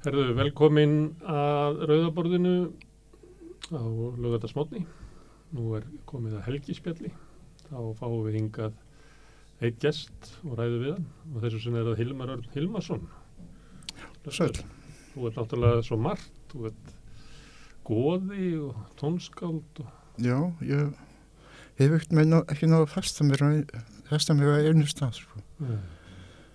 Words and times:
Herðu, 0.00 0.30
velkomin 0.32 0.92
að 1.28 1.82
Rauðaborðinu 1.90 2.52
á 3.68 3.84
lögatarsmotni. 4.16 4.86
Nú 5.52 5.74
er 5.76 5.84
komið 6.08 6.38
að 6.38 6.46
helgispjalli. 6.46 7.10
Þá 7.66 7.76
fáum 7.98 8.22
við 8.24 8.38
hingað 8.38 8.78
eitt 9.60 9.76
gest 9.82 10.30
og 10.46 10.54
ræðu 10.56 10.78
við 10.80 10.94
hann. 10.94 11.04
Og 11.34 11.44
þessu 11.44 11.60
sem 11.66 11.76
er 11.76 11.92
að 11.92 12.00
Hilmar 12.00 12.32
Örn 12.32 12.48
Hilmarsson. 12.54 13.04
Sæl. 14.32 14.48
Þú 15.12 15.28
ert 15.28 15.38
náttúrulega 15.42 15.84
svo 15.84 16.00
margt. 16.00 16.40
Þú 16.54 16.64
ert 16.72 16.96
goði 17.92 18.50
og 18.70 18.82
tónskáld. 19.04 19.84
Og... 19.84 19.94
Já, 20.16 20.40
ég 20.64 20.96
hef 21.76 22.00
ekkert 22.00 22.16
með 22.16 22.32
ná, 22.32 22.38
ekki 22.48 22.72
náðu 22.72 22.88
að 22.88 22.96
festa 22.96 23.28
mér 24.40 24.56
á 24.56 24.64
einu 24.64 24.88
stað, 24.88 25.20
sko. 25.20 25.46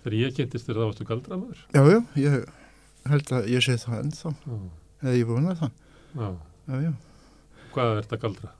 Þegar 0.02 0.22
ég 0.24 0.34
kynntist 0.34 0.66
þér 0.66 0.82
þá 0.82 0.86
varstu 0.88 1.12
galdramöður. 1.14 1.66
Já, 1.70 1.82
já, 1.94 2.00
ég 2.26 2.40
held 3.12 3.32
að 3.38 3.48
ég 3.52 3.64
sé 3.64 3.76
það 3.80 3.98
ennþá. 4.02 4.34
Já. 4.46 4.58
Eða 5.02 5.16
ég 5.16 5.30
vona 5.30 5.56
það. 5.60 5.74
Já. 6.16 6.28
Já. 6.66 6.92
Hvað 7.74 7.90
er 7.90 7.98
þetta 8.02 8.20
galdra? 8.24 8.52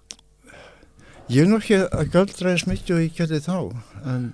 Ég 1.27 1.43
er 1.43 1.49
nú 1.51 1.59
ekki 1.59 1.79
að 1.83 2.11
galdra 2.15 2.53
eins 2.53 2.67
mikið 2.71 2.97
og 2.97 3.03
ég 3.03 3.15
gerði 3.17 3.41
þá, 3.43 3.57
en 4.07 4.27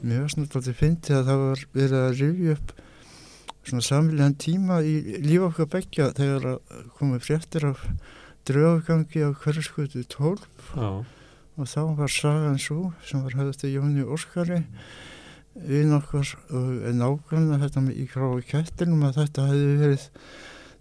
mér 0.00 0.22
var 0.22 0.32
svona 0.32 0.48
alltaf 0.48 0.78
fyndið 0.78 1.16
að 1.18 1.26
það 1.30 1.42
var 1.42 1.64
verið 1.76 1.98
að 2.00 2.20
rifja 2.20 2.54
upp 2.56 2.72
svona 3.66 3.82
samfélagan 3.82 4.36
tíma 4.38 4.78
í 4.86 4.94
líf 5.24 5.48
okkar 5.48 5.68
begja 5.72 6.12
þegar 6.16 6.46
að 6.52 6.86
komið 6.98 7.26
fréttir 7.26 7.66
af 7.72 7.82
draugagangi 8.46 9.24
á 9.26 9.30
hverjaskutu 9.42 10.04
12 10.06 10.46
Já. 10.78 10.90
og 11.58 11.70
þá 11.72 11.80
var 11.98 12.12
sagan 12.14 12.60
svo 12.62 12.92
sem 13.04 13.24
var 13.24 13.34
höfðið 13.40 13.60
til 13.62 13.72
Jóni 13.74 14.06
Óskari 14.06 14.60
við 14.62 14.68
nokkur 15.90 16.34
og 16.52 16.68
nákvæmlega 17.00 17.62
þetta 17.64 17.82
með 17.86 18.02
í 18.02 18.04
gráa 18.12 18.42
kettinum 18.46 19.06
að 19.08 19.22
þetta 19.22 19.46
hefði 19.50 19.78
verið 19.80 20.04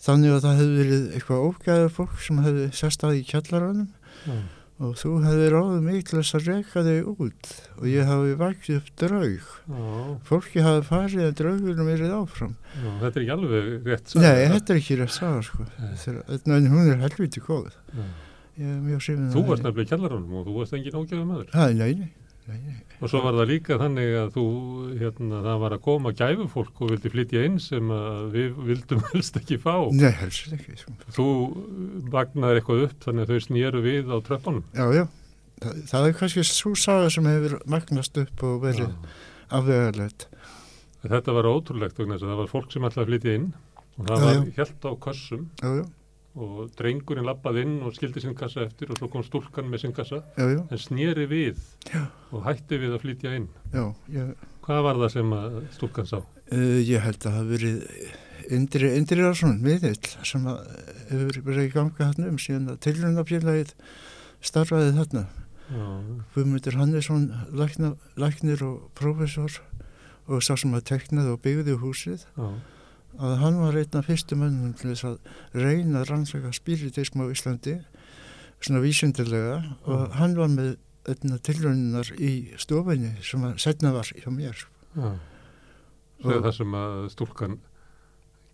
þannig 0.06 0.36
að 0.36 0.44
það 0.44 0.60
hefði 0.60 0.76
verið 0.82 1.08
eitthvað 1.16 1.48
ógæðar 1.50 1.96
fólk 1.96 2.20
sem 2.26 2.44
hefði 2.46 2.68
sest 2.76 3.06
að 3.08 3.18
í 3.20 3.24
kjallaranum 3.30 3.88
Já. 4.26 4.36
og 4.86 4.98
þú 5.00 5.14
hefði 5.24 5.48
ráðið 5.54 5.86
mig 5.88 6.04
til 6.10 6.20
þess 6.20 6.36
að 6.38 6.50
reyka 6.52 6.84
þig 6.86 7.10
út 7.16 7.52
og 7.80 7.88
ég 7.90 8.12
hafi 8.12 8.36
vakið 8.44 8.78
upp 8.82 8.92
draug 9.02 9.48
Já. 9.48 9.88
fólki 10.28 10.66
hafi 10.68 10.86
farið 10.90 11.24
að 11.30 11.34
draugurum 11.40 11.90
verið 11.94 12.14
áfram 12.20 12.54
Já. 12.76 12.92
Þetta 13.06 13.16
er 13.16 13.24
ekki 13.24 13.36
alveg 13.38 13.90
rétt. 13.90 14.16
Nei, 14.20 14.44
þetta 14.58 14.76
er 14.76 14.82
ekki 14.84 15.00
rétt 15.00 15.16
saga 15.16 15.42
sko 15.48 15.66
en 16.60 16.70
hún 16.76 16.92
er 16.92 17.02
helviti 17.08 17.44
góð 17.48 17.72
Þú 18.56 19.42
varst 19.50 19.66
nefnilega 19.66 19.84
í 19.84 19.90
kjallaranum 19.90 20.38
og 20.40 20.46
þú 20.48 20.54
varst 20.56 20.76
engin 20.78 20.96
ógæðu 20.96 21.26
maður. 21.28 21.50
Nei, 21.52 21.74
nei, 21.76 21.90
nei. 22.00 22.12
Og 23.02 23.10
svo 23.10 23.22
var 23.24 23.34
það 23.40 23.50
líka 23.50 23.78
þannig 23.82 24.12
að 24.20 24.28
þú, 24.36 24.44
hérna, 25.02 25.40
það 25.48 25.60
var 25.64 25.76
að 25.76 25.82
koma 25.88 26.12
gæfufólk 26.16 26.82
og 26.86 26.92
vildi 26.94 27.12
flytja 27.16 27.44
inn 27.48 27.56
sem 27.64 27.90
við 28.34 28.60
vildum 28.70 29.02
helst 29.12 29.40
ekki 29.42 29.58
fá. 29.64 29.74
Nei, 29.96 30.12
helst 30.22 30.54
ekki 30.54 30.78
sko. 30.80 30.94
Þú 31.18 31.28
magnaði 32.14 32.62
eitthvað 32.62 32.86
upp 32.88 33.08
þannig 33.08 33.26
að 33.26 33.34
þau 33.34 33.46
snýru 33.48 33.84
við 33.86 34.14
á 34.14 34.18
tröppunum. 34.30 34.64
Já, 34.78 34.86
já, 35.00 35.06
það, 35.64 35.82
það 35.92 36.08
er 36.12 36.18
kannski 36.22 36.46
svo 36.52 36.76
saga 36.86 37.12
sem 37.18 37.32
hefur 37.34 37.58
magnast 37.76 38.22
upp 38.22 38.46
og 38.46 38.62
verið 38.68 38.94
afvegarlegt. 39.50 40.30
Þetta 41.06 41.36
var 41.38 41.50
ótrúlegt 41.50 42.00
að 42.02 42.16
það 42.18 42.40
var 42.40 42.50
fólk 42.50 42.72
sem 42.74 42.86
að 42.88 43.02
flytja 43.10 43.36
inn 43.38 43.52
og 44.00 44.08
það 44.10 44.16
Já, 44.18 44.26
var 44.26 44.34
já. 44.36 44.44
helt 44.58 44.86
á 44.86 44.92
kössum 45.06 45.44
Já, 45.62 45.70
já, 45.80 45.84
og 46.36 46.72
drengurinn 46.76 47.26
lappaði 47.30 47.62
inn 47.64 47.76
og 47.88 47.94
skildi 47.96 48.20
sinn 48.24 48.36
kassa 48.36 48.66
eftir 48.68 48.90
og 48.92 48.98
svo 49.00 49.08
kom 49.14 49.24
stúlkan 49.24 49.70
með 49.72 49.86
sinn 49.86 49.94
kassa 49.96 50.20
já, 50.36 50.44
já, 50.52 50.60
en 50.68 50.82
snýri 50.82 51.26
við 51.32 51.62
Já. 51.94 52.02
og 52.36 52.44
hætti 52.44 52.80
við 52.82 52.96
að 52.98 53.02
flytja 53.06 53.36
inn. 53.40 53.48
já, 53.74 53.86
ég, 54.12 54.34
Hvað 54.66 54.82
var 54.84 55.00
það 55.04 55.12
sem 55.14 55.34
stúlkan 55.78 56.10
sá? 56.10 56.18
uh, 56.20 56.80
ég 56.84 57.00
held 57.06 57.24
að 57.30 57.38
það 57.40 57.50
verið 57.54 57.88
Indri, 58.56 58.90
Indri 59.00 59.22
Rarsson, 59.24 59.56
miðill, 59.64 59.96
sem 60.28 60.44
hefur 60.46 61.40
verið 61.48 61.64
í 61.66 61.72
ganga 61.74 61.96
þarna 62.12 62.28
um 62.30 62.36
síðan 62.38 62.68
að 62.76 62.82
tilröndafélagið 62.86 63.72
starfaði 64.46 64.92
þarna. 65.00 65.24
Guðmundur 66.36 66.76
Hannesson, 66.78 67.24
læknir 68.22 68.62
og 68.68 68.84
prófessor 68.98 69.56
og 70.30 70.44
sá 70.46 70.54
sem 70.58 70.74
að 70.78 70.84
teknaði 70.92 71.34
og 71.34 71.42
byggði 71.42 71.78
húsið, 71.82 72.28
já, 72.38 72.46
að 73.20 73.38
hann 73.42 73.60
var 73.62 73.78
einn 73.80 74.00
af 74.00 74.08
fyrstu 74.10 74.36
mönnum 74.40 74.74
til 74.80 74.92
þess 74.94 75.06
að 75.10 75.18
reyna 75.54 76.02
að 76.02 76.10
rannsaka 76.12 76.52
spiritism 76.56 77.22
á 77.24 77.26
Íslandi, 77.32 77.78
svona 78.62 78.82
vísindilega, 78.84 79.60
og 79.86 80.12
hann 80.20 80.36
var 80.36 80.48
með 80.52 80.76
einna 81.08 81.38
tilröndunar 81.46 82.10
í 82.18 82.34
stofinni 82.58 83.14
sem 83.24 83.44
að 83.46 83.60
setna 83.62 83.92
var 83.94 84.10
hjá 84.10 84.30
mér. 84.34 84.66
já. 84.98 85.14
Svo 86.22 86.32
Og- 86.32 86.44
það 86.44 86.54
sem 86.58 86.72
að 86.72 87.10
stúlkan 87.12 87.58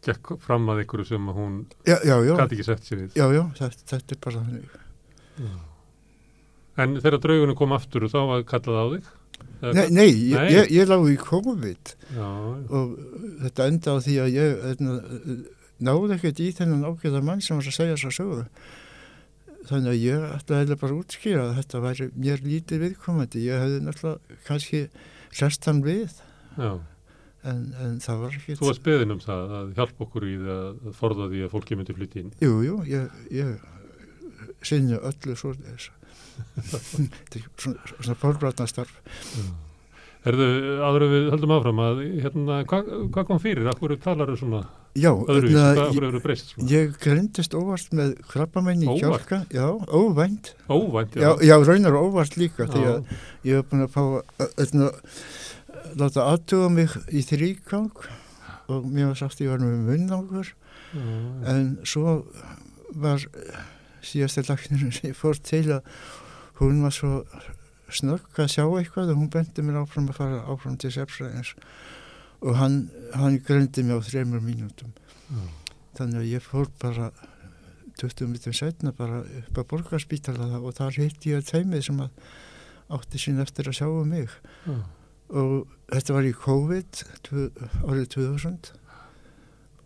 gekk 0.04 0.38
fram 0.42 0.66
að 0.68 0.82
einhverju 0.84 1.06
sem 1.08 1.28
að 1.30 1.36
hún 1.38 1.66
gæti 1.86 2.56
ekki 2.58 2.64
sett 2.66 2.84
sér 2.84 2.98
við. 3.06 3.14
já, 3.16 3.26
já, 3.32 3.44
þetta, 3.56 3.86
þetta 3.92 4.12
er 4.12 4.18
bara 4.22 4.42
þannig. 4.42 4.70
En 6.82 6.96
þegar 7.02 7.20
draugunum 7.22 7.56
kom 7.60 7.74
aftur 7.76 8.06
og 8.08 8.12
þá 8.14 8.20
var 8.30 8.44
kallað 8.44 8.80
á 8.82 8.86
þig? 8.96 9.10
Nei, 9.62 9.88
nei, 9.94 10.10
ég, 10.10 10.36
Nei. 10.38 10.52
ég, 10.56 10.70
ég 10.74 10.88
lág 10.90 11.04
í 11.12 11.18
COVID 11.22 11.92
Já, 12.16 12.30
og 12.74 12.94
þetta 13.44 13.68
enda 13.70 13.94
á 13.94 13.98
því 14.02 14.16
að 14.24 14.32
ég 14.36 14.64
eitna, 14.72 14.96
náði 15.82 16.16
ekkert 16.18 16.42
í 16.42 16.48
þennan 16.58 16.88
ágæða 16.90 17.22
mann 17.26 17.44
sem 17.46 17.60
var 17.60 17.70
að 17.70 17.78
segja 17.78 17.98
þess 17.98 18.10
að 18.10 18.16
sögu. 18.18 18.46
Þannig 19.70 19.92
að 19.92 20.02
ég 20.02 20.26
ætlaði 20.32 20.78
bara 20.82 20.96
að 20.96 21.02
útskýra 21.04 21.44
að 21.46 21.58
þetta 21.60 21.84
væri 21.86 22.08
mér 22.18 22.42
lítið 22.46 22.84
viðkomandi. 22.88 23.44
Ég 23.46 23.62
hefði 23.62 23.84
náttúrulega 23.86 24.40
kannski 24.48 24.82
hrest 25.36 25.70
hann 25.70 25.84
við 25.86 26.18
en, 26.58 27.62
en 27.82 27.96
það 28.02 28.26
var 28.26 28.36
ekki... 28.40 28.58
Þú 28.60 28.68
varst 28.72 28.86
beðin 28.86 29.16
um 29.16 29.22
það 29.22 29.56
að 29.60 29.72
hjálpa 29.78 30.06
okkur 30.08 30.28
í 30.28 30.36
það 30.42 30.66
að 30.66 30.98
forða 30.98 31.30
því 31.32 31.46
að 31.46 31.54
fólki 31.54 31.78
myndi 31.78 31.98
flytja 31.98 32.24
inn. 32.24 32.34
Jú, 32.42 32.54
jú, 32.66 32.78
ég, 32.90 33.24
ég 33.34 34.66
sinni 34.66 34.98
öllu 34.98 35.38
svo 35.38 35.54
þess. 35.58 35.90
er 35.90 36.01
svona, 36.72 37.80
svona 37.98 38.18
fólkvarnastarf. 38.22 38.96
Herðu, 40.22 40.48
áður 40.86 41.04
en 41.08 41.12
við 41.16 41.32
höldum 41.34 41.52
áfram 41.56 41.80
að, 41.82 42.04
hérna, 42.22 42.60
hvað 42.70 42.90
hva 43.10 43.24
kom 43.26 43.40
fyrir? 43.42 43.66
Akkur 43.72 43.96
talar 44.04 44.30
þau 44.30 44.38
svona 44.44 44.62
Já, 44.92 45.10
Hvað 45.16 45.80
akkur 45.86 46.06
eru 46.10 46.20
breyst 46.22 46.52
svona? 46.52 46.68
Ég 46.70 46.98
grindist 47.02 47.56
óvart 47.56 47.94
með 47.96 48.18
krabbamenn 48.30 48.84
í 48.84 48.98
kjálka, 49.00 49.40
já, 49.56 49.66
óvænt, 49.88 50.52
Óvænt, 50.68 51.16
já, 51.16 51.32
já, 51.48 51.56
raunar 51.64 51.96
óvart 51.96 52.36
líka 52.38 52.68
því 52.68 52.84
Já. 52.84 52.92
að 52.92 53.14
ég 53.48 53.62
hef 53.62 53.70
búin 53.72 53.86
að 53.86 53.94
fá 53.96 54.04
að 54.60 54.76
láta 56.02 56.28
aðtuga 56.28 56.70
mig 56.76 56.98
í 57.08 57.24
þrýgang 57.26 58.04
og 58.72 58.86
mér 58.92 59.14
var 59.14 59.22
sagt 59.24 59.40
að 59.40 59.48
ég 59.48 59.54
var 59.56 59.64
með 59.64 59.86
munnangur 59.90 60.52
Já, 60.52 61.06
en 61.56 61.72
svo 61.88 62.20
var 63.00 63.24
síðasta 64.04 64.44
lagnir 64.50 64.92
sem 64.92 65.14
ég 65.14 65.18
fór 65.18 65.40
til 65.40 65.64
að 65.80 65.88
hún 66.62 66.84
var 66.86 66.94
svo 66.96 67.24
snögg 67.92 68.40
að 68.40 68.54
sjá 68.54 68.64
eitthvað 68.66 69.12
og 69.14 69.20
hún 69.20 69.32
bendi 69.34 69.66
mér 69.66 69.82
áfram 69.82 70.10
að 70.12 70.20
fara 70.22 70.44
áfram 70.52 70.78
til 70.80 70.94
sefsræðins 70.96 71.56
og 72.42 72.56
hann, 72.58 72.78
hann 73.14 73.40
greindi 73.46 73.84
mig 73.86 74.00
á 74.00 74.02
þreymur 74.06 74.42
mínútum. 74.44 74.94
Já. 75.32 75.44
þannig 75.96 76.22
að 76.22 76.32
ég 76.32 76.44
fór 76.44 76.70
bara 76.82 77.12
20 78.00 78.32
minnum 78.32 78.56
setna 78.56 78.94
bara 78.96 79.22
upp 79.24 79.60
að 79.60 79.68
borgarspítala 79.74 80.48
og 80.60 80.74
þar 80.78 80.98
hitti 80.98 81.34
ég 81.36 81.46
teimið 81.46 81.86
sem 81.88 82.02
að 82.02 82.32
átti 82.92 83.22
sín 83.22 83.42
eftir 83.44 83.70
að 83.70 83.78
sjá 83.80 83.88
um 83.88 84.10
mig. 84.10 84.32
Já. 84.66 84.78
og 85.32 85.68
þetta 85.92 86.16
var 86.16 86.28
í 86.28 86.34
COVID 86.36 87.04
tvu, 87.28 87.48
árið 87.88 88.08
2000 88.16 88.72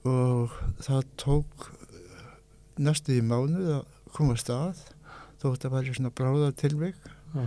og 0.06 0.56
það 0.86 1.10
tók 1.22 1.70
næstu 2.82 3.18
í 3.18 3.26
mánuð 3.26 3.72
að 3.80 3.84
komast 4.16 4.50
að 4.54 4.82
þó 5.46 5.54
þetta 5.54 5.74
var 5.76 5.86
í 5.86 5.94
svona 5.94 6.14
bráða 6.18 6.52
tilvik 6.58 6.98
Já. 7.36 7.46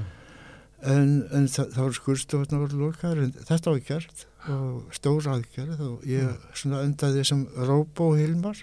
en, 0.94 1.12
en 1.34 1.48
það, 1.50 1.72
það 1.74 1.82
voru 1.82 1.98
skurstofna 1.98 2.60
voru 2.62 2.82
lokaður 2.84 3.22
en 3.26 3.32
þetta 3.38 3.72
var 3.74 3.86
gert 3.90 4.26
og 4.48 4.94
stór 4.94 5.26
aðgerð 5.34 5.80
og 5.84 6.04
ég 6.08 6.50
svona 6.56 6.84
endaði 6.86 7.24
sem 7.26 7.42
róbóhilmar. 7.68 8.60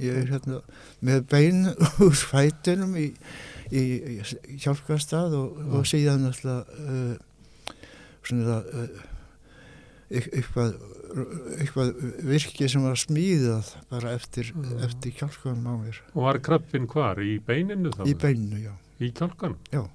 Ég 0.00 0.16
er 0.16 0.28
hérna 0.30 0.60
með 1.04 1.24
bein 1.32 1.64
úr 2.04 2.16
fætunum 2.16 2.94
í, 3.00 3.10
í, 3.72 3.80
í 3.80 4.58
hjálpastað 4.60 5.36
og, 5.40 5.58
og 5.80 5.88
síðan 5.88 6.28
alltaf 6.30 6.70
uh, 6.76 7.72
svona 8.28 8.60
uh, 8.60 9.02
eitthvað, 10.10 10.76
eitthvað 11.10 11.90
virki 12.30 12.68
sem 12.70 12.82
var 12.86 12.98
smíðað 13.00 13.70
bara 13.90 14.12
eftir, 14.14 14.52
Mm. 14.54 14.84
eftir 14.86 15.12
hjálpkanum 15.18 15.66
á 15.66 15.74
mér 15.82 15.96
Og 16.14 16.22
var 16.22 16.38
krabbin 16.38 16.86
hvar? 16.86 17.16
Í 17.18 17.38
beininu 17.42 17.90
þá? 17.90 18.04
í 18.06 18.14
beinu, 18.14 18.58
já, 18.62 18.72
Í 19.00 19.10
kjálkan? 19.16 19.56
Já. 19.72 19.86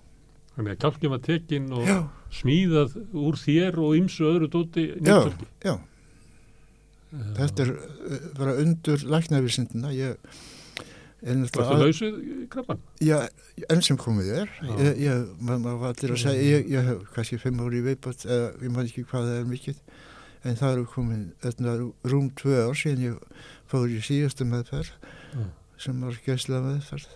Þannig 0.56 0.72
að 0.76 0.80
kjálkin 0.84 1.10
var 1.12 1.20
tekinn 1.20 1.72
og 1.74 1.86
já, 1.88 1.98
smíðað 2.32 2.96
úr 3.14 3.36
þér 3.36 3.78
og 3.78 3.96
ymsu 4.00 4.24
öðru 4.28 4.48
dóti 4.50 4.86
já, 4.96 5.02
nýttölki. 5.04 5.48
já 5.64 5.76
þetta 7.36 7.64
er 7.66 7.72
uh, 7.72 8.20
bara 8.38 8.54
undur 8.60 9.04
læknavísindina 9.08 9.92
ég 9.96 10.18
er 11.26 11.36
náttúrulega 11.40 11.76
að- 11.76 11.84
lausið 11.86 12.18
krabban? 12.52 12.80
Já, 13.02 13.28
enn 13.70 13.82
sem 13.82 13.98
komið 13.98 14.32
er 14.42 14.50
Já. 14.62 14.74
ég, 14.84 14.98
ég, 15.06 15.30
maður 15.40 15.80
var 15.80 15.94
allir 15.94 16.12
að 16.16 16.22
segja 16.26 16.44
ég, 16.60 16.68
ég 16.70 16.84
hef 16.90 17.06
kannski 17.16 17.40
fimm 17.40 17.62
ári 17.64 17.80
í 17.80 17.86
eða 18.26 18.50
ég 18.62 18.72
man 18.72 18.86
ekki 18.86 19.06
hvað 19.08 19.30
það 19.30 19.40
er 19.40 19.48
mikið 19.54 19.80
en 20.46 20.58
það 20.60 20.72
eru 20.76 20.88
komin 20.94 21.26
rúm 22.06 22.30
tvö 22.38 22.68
ár 22.68 22.78
síðan 22.78 23.06
ég 23.06 23.44
fór 23.72 23.90
í 23.90 24.02
síðastu 24.06 24.48
meðferð 24.48 24.92
Já. 25.34 25.46
sem 25.82 26.02
var 26.06 26.20
gæsla 26.26 26.62
meðferð 26.66 27.14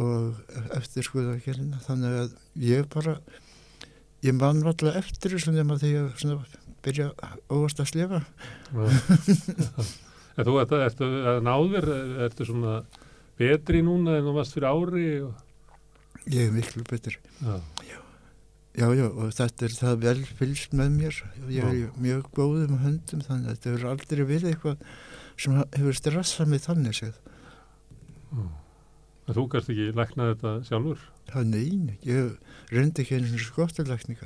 og 0.00 0.40
eftir 0.78 1.06
skoðagerina 1.06 1.80
þannig 1.84 2.18
að 2.22 2.34
ég 2.62 2.88
bara 2.92 3.18
ég 4.24 4.36
man 4.36 4.62
alltaf 4.64 4.98
eftir 5.00 5.34
þessu 5.34 5.54
nema 5.54 5.78
þegar 5.80 6.12
ég 6.24 6.58
byrja 6.84 7.10
óvast 7.52 7.82
að 7.82 7.90
slefa. 7.90 8.22
En 10.38 10.46
þú 10.46 10.54
ert 10.62 11.02
að 11.04 11.40
náður, 11.44 11.88
ertu 12.24 12.46
svona 12.48 12.78
betri 13.40 13.82
núna 13.84 14.18
en 14.18 14.28
þú 14.28 14.36
varst 14.36 14.56
fyrir 14.56 14.70
ári 14.70 15.08
og... 15.26 15.34
ég 16.30 16.46
er 16.46 16.54
miklu 16.54 16.84
betur 16.88 17.16
Já, 17.40 17.56
já 17.88 17.99
já 18.78 18.86
og 19.10 19.32
þetta 19.34 19.66
er 19.66 19.74
það 19.80 19.96
vel 20.04 20.18
fylgst 20.38 20.74
með 20.78 20.90
mér 20.98 21.16
ég 21.50 21.64
er 21.66 21.74
í 21.74 21.84
mjög 21.98 22.28
góðum 22.36 22.76
höndum 22.84 23.24
þannig 23.26 23.48
að 23.50 23.56
þetta 23.56 23.70
hefur 23.72 23.88
aldrei 23.90 24.24
verið 24.28 24.52
eitthvað 24.52 24.84
sem 25.40 25.56
hefur 25.74 25.96
stressað 25.98 26.50
mig 26.52 26.62
þannig 26.66 26.94
séð 27.00 27.16
já. 28.30 28.44
En 29.30 29.36
þú 29.36 29.44
kannst 29.52 29.70
ekki 29.70 29.88
lækna 29.94 30.28
þetta 30.32 30.52
sjálfur? 30.66 31.02
það 31.30 31.44
nein, 31.52 31.82
ég 32.02 32.30
reyndi 32.74 33.04
ekki 33.04 33.14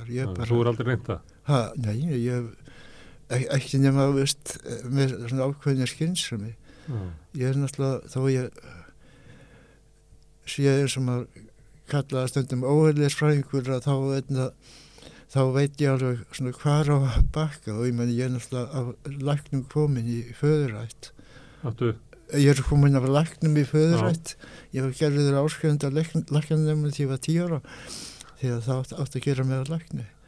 ég 0.09 0.23
Já, 0.25 0.29
bara 0.33 0.47
Þú 0.49 0.61
er 0.63 0.69
aldrei 0.71 0.87
reynda? 0.91 1.17
Ha, 1.49 1.59
nei, 1.77 1.97
ég 2.25 2.47
ek- 3.29 3.49
ekki 3.57 3.81
nema 3.83 4.07
veist, 4.15 4.55
með 4.89 5.13
svona 5.27 5.45
ákveðinir 5.49 5.91
skynsami. 5.91 6.55
Já, 6.85 6.97
Ég 7.37 7.51
er 7.51 7.59
náttúrulega, 7.61 8.09
þó 8.09 8.19
ég 8.33 8.49
sé 10.45 10.65
eins 10.69 10.97
og 10.97 11.05
maður 11.05 11.44
kallaða 11.91 12.31
stundum 12.31 12.65
óheirleisfræðingur 12.67 13.69
að 13.75 13.85
þá, 13.85 13.93
einna, 14.19 14.47
þá 15.33 15.39
veit 15.55 15.83
ég 15.83 15.93
alveg 15.93 16.23
svona 16.35 16.55
hvar 16.61 16.91
á 16.91 16.97
að 16.97 17.29
bakka 17.35 17.75
og 17.75 17.85
ég 17.89 17.97
meni 17.97 18.17
ég 18.17 18.29
er 18.29 18.33
náttúrulega 18.35 18.81
af 18.81 19.21
læknum 19.29 19.63
komin 19.71 20.09
í 20.09 20.19
föðurætt. 20.39 21.11
Ég 22.33 22.49
er 22.51 22.63
komin 22.65 22.97
af 22.97 23.07
læknum 23.09 23.57
í 23.61 23.65
föðurætt. 23.69 24.35
Ég 24.73 24.85
var 24.85 24.95
gerður 24.99 25.41
áskjönd 25.43 25.85
að 25.85 25.99
læknum 26.01 26.87
því 26.89 27.05
ég 27.05 27.11
var 27.11 27.21
tíu 27.21 27.45
ára 27.45 27.61
því 28.39 28.53
að 28.55 28.63
það 28.65 28.81
átt, 28.81 28.95
átt 29.01 29.15
að 29.19 29.25
gera 29.29 29.43
með 29.47 29.69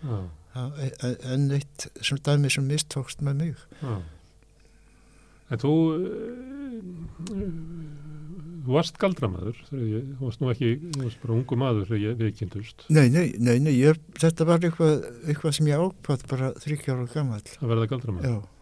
já, 0.04 0.20
Það 0.58 0.78
er 0.82 1.18
enn 1.34 1.52
eitt 1.54 1.88
sem 2.02 2.18
dæmi 2.26 2.50
sem 2.50 2.66
mistókst 2.66 3.20
með 3.22 3.42
mig. 3.42 3.66
já. 3.82 3.98
En 5.48 5.62
þú, 5.62 5.74
eh, 5.96 7.38
þú 8.68 8.74
varst 8.76 8.98
galdramæður, 9.00 9.60
þú 9.72 10.26
varst 10.26 10.42
nú 10.44 10.50
ekki, 10.52 10.72
þú 10.98 11.06
varst 11.06 11.22
bara 11.24 11.36
ungu 11.38 11.58
maður 11.62 11.86
þegar 11.88 12.02
ég 12.04 12.18
viðkynntust 12.20 12.84
Nei, 12.92 13.08
nei, 13.14 13.30
nei, 13.40 13.56
nei 13.64 13.74
ég, 13.80 14.02
þetta 14.20 14.48
var 14.50 14.60
eitthvað, 14.68 15.06
eitthvað 15.32 15.56
sem 15.58 15.70
ég 15.72 15.80
ákvað 15.88 16.26
bara 16.34 16.50
þryggjára 16.60 17.08
gammal. 17.14 17.40
að 17.62 17.72
verða 17.72 17.88
galdramæður. 17.94 18.36
Já, 18.36 18.54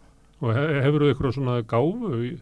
Og 0.46 0.52
he 0.54 0.64
hefur 0.86 1.02
þú 1.02 1.10
eitthvað 1.14 1.34
svona 1.40 1.58
gáfu? 1.66 2.38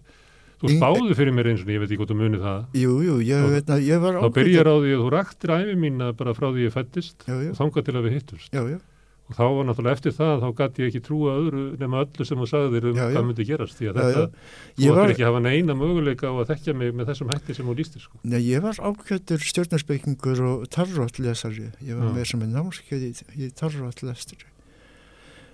Þú 0.63 0.71
spáði 0.77 1.15
fyrir 1.19 1.33
mér 1.36 1.48
eins 1.51 1.62
og 1.63 1.69
ég 1.74 1.80
veit 1.81 1.89
ekki 1.92 1.98
hvort 2.00 2.12
þú 2.13 2.15
munið 2.19 2.42
það. 2.44 2.60
jú, 2.80 2.92
jú, 3.04 3.15
ég, 3.27 3.44
Og- 3.44 3.51
veitna, 3.54 3.77
ég 3.83 4.00
var 4.01 4.13
Þá 4.24 4.30
byrjar 4.38 4.68
á 4.71 4.75
því 4.80 4.92
að 4.95 5.01
þú 5.04 5.09
raktir 5.13 5.50
æfi 5.57 5.75
mína 5.80 6.07
bara 6.16 6.33
frá 6.33 6.48
því 6.54 6.63
ég 6.68 6.74
fættist 6.74 7.25
og 7.27 7.56
þangað 7.59 7.86
til 7.86 7.94
að 8.00 8.06
við 8.07 8.13
hittust. 8.18 8.50
já, 8.51 8.62
já, 8.71 8.80
Og 9.23 9.37
þá 9.37 9.43
var 9.55 9.65
náttúrulega 9.69 9.95
eftir 9.95 10.13
það, 10.17 10.41
þá 10.43 10.49
gæti 10.59 10.81
ég 10.83 10.89
ekki 10.91 11.01
trúa 11.05 11.33
öðru 11.39 11.61
nema 11.79 12.01
öllu 12.03 12.25
sem 12.27 12.41
þú 12.41 12.47
sagðir 12.51 12.87
um 12.89 12.97
Já, 12.97 13.03
já. 13.07 13.13
hvað 13.15 13.27
myndi 13.29 13.45
gerast. 13.47 13.77
Því 13.79 13.87
að 13.87 13.93
Já, 13.95 14.03
þetta, 14.03 14.23
já. 14.23 14.73
þú 14.75 14.83
ættir 14.83 14.97
var, 14.99 15.13
ekki 15.13 15.23
að 15.23 15.29
hafa 15.31 15.41
neina 15.45 15.75
möguleika 15.79 16.27
á 16.27 16.33
að 16.43 16.49
þekkja 16.51 16.73
mig 16.81 16.91
með 16.99 17.07
þessum 17.13 17.31
hætti 17.31 17.55
sem 17.55 17.69
þú 17.71 17.75
lístir, 17.79 18.03
sko. 18.03 18.19
nei, 18.27 18.39
ég 18.43 18.65
var 18.65 18.81
ákvættur 18.89 19.45
stjórnarspekingur 19.47 20.41
og 20.49 20.65
tarróttlesari. 20.75 21.69
Ég 21.87 21.95
var 22.01 22.09
Já. 22.11 22.15
með 22.19 22.27
sem 22.33 22.43
er 22.43 22.51
námskeið 22.57 23.05
í, 23.07 23.11
í 23.39 23.49
tarróttlestari. 23.63 24.49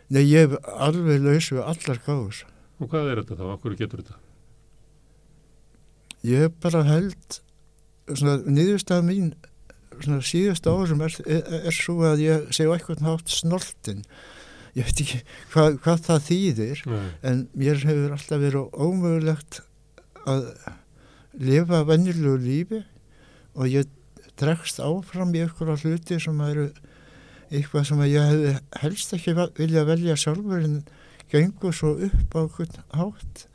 Nei, 0.09 0.23
ég 0.25 0.49
hef 0.49 0.57
alveg 0.89 1.21
laus 1.21 1.51
við 1.53 1.61
allar 1.61 2.01
gáður. 2.09 2.41
Og 2.81 2.89
hvað 2.89 3.11
er 3.13 3.21
þetta 3.21 3.37
þá? 3.37 3.45
Akkur 3.53 3.77
getur 3.77 4.01
þetta? 4.01 4.17
Ég 6.25 6.51
bara 6.59 6.81
held, 6.89 7.39
svona, 8.09 8.39
niðurstað 8.49 9.05
mín, 9.07 9.29
svona 10.05 10.25
síðustu 10.25 10.73
árum 10.73 11.05
er, 11.05 11.15
er, 11.25 11.55
er 11.69 11.75
svo 11.75 11.97
að 12.07 12.25
ég 12.25 12.51
segja 12.55 12.75
eitthvað 12.75 13.05
hátt 13.07 13.33
snortin. 13.33 14.03
Ég 14.77 14.85
veit 14.85 15.01
ekki 15.03 15.21
hvað, 15.53 15.79
hvað 15.83 16.03
það 16.07 16.27
þýðir. 16.27 16.83
Nei. 16.89 17.07
en 17.31 17.41
mér 17.57 17.81
hefur 17.89 18.15
alltaf 18.15 18.43
verið 18.43 18.77
ómögulegt 18.85 19.61
að 20.29 20.45
lifa 21.39 21.83
venjulegu 21.87 22.37
lífi 22.43 22.83
og 23.55 23.69
ég 23.69 23.89
dregst 24.39 24.79
áfram 24.83 25.33
í 25.35 25.43
einhverja 25.43 25.77
hluti 25.83 26.19
sem 26.21 26.39
eru 26.45 26.69
eitthvað 27.49 27.87
sem 27.89 28.01
ég 28.07 28.31
hefði 28.31 28.55
helst 28.83 29.13
ekki 29.17 29.35
vilja 29.57 29.85
velja 29.87 30.17
sjálfur 30.19 30.65
en 30.65 30.81
gengur 31.31 31.75
svo 31.75 31.95
upp 32.07 32.35
á 32.37 32.41
hvern 32.55 32.83
hátt 32.95 33.45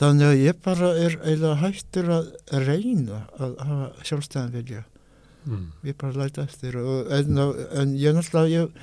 þannig 0.00 0.30
að 0.30 0.42
ég 0.44 0.62
bara 0.64 0.92
er 0.96 1.18
eiginlega 1.20 1.60
hættur 1.60 2.12
að 2.16 2.30
reyna 2.66 3.24
að 3.36 3.58
hafa 3.68 4.08
sjálfstæðan 4.08 4.54
vilja 4.56 4.84
Mm. 5.46 5.70
ég 5.88 5.96
bara 5.96 6.18
læta 6.24 6.42
eftir 6.44 6.76
og, 6.76 7.08
en, 7.16 7.38
en 7.80 7.94
ég 7.96 8.12
náttúrulega 8.16 8.50
ég 8.66 8.74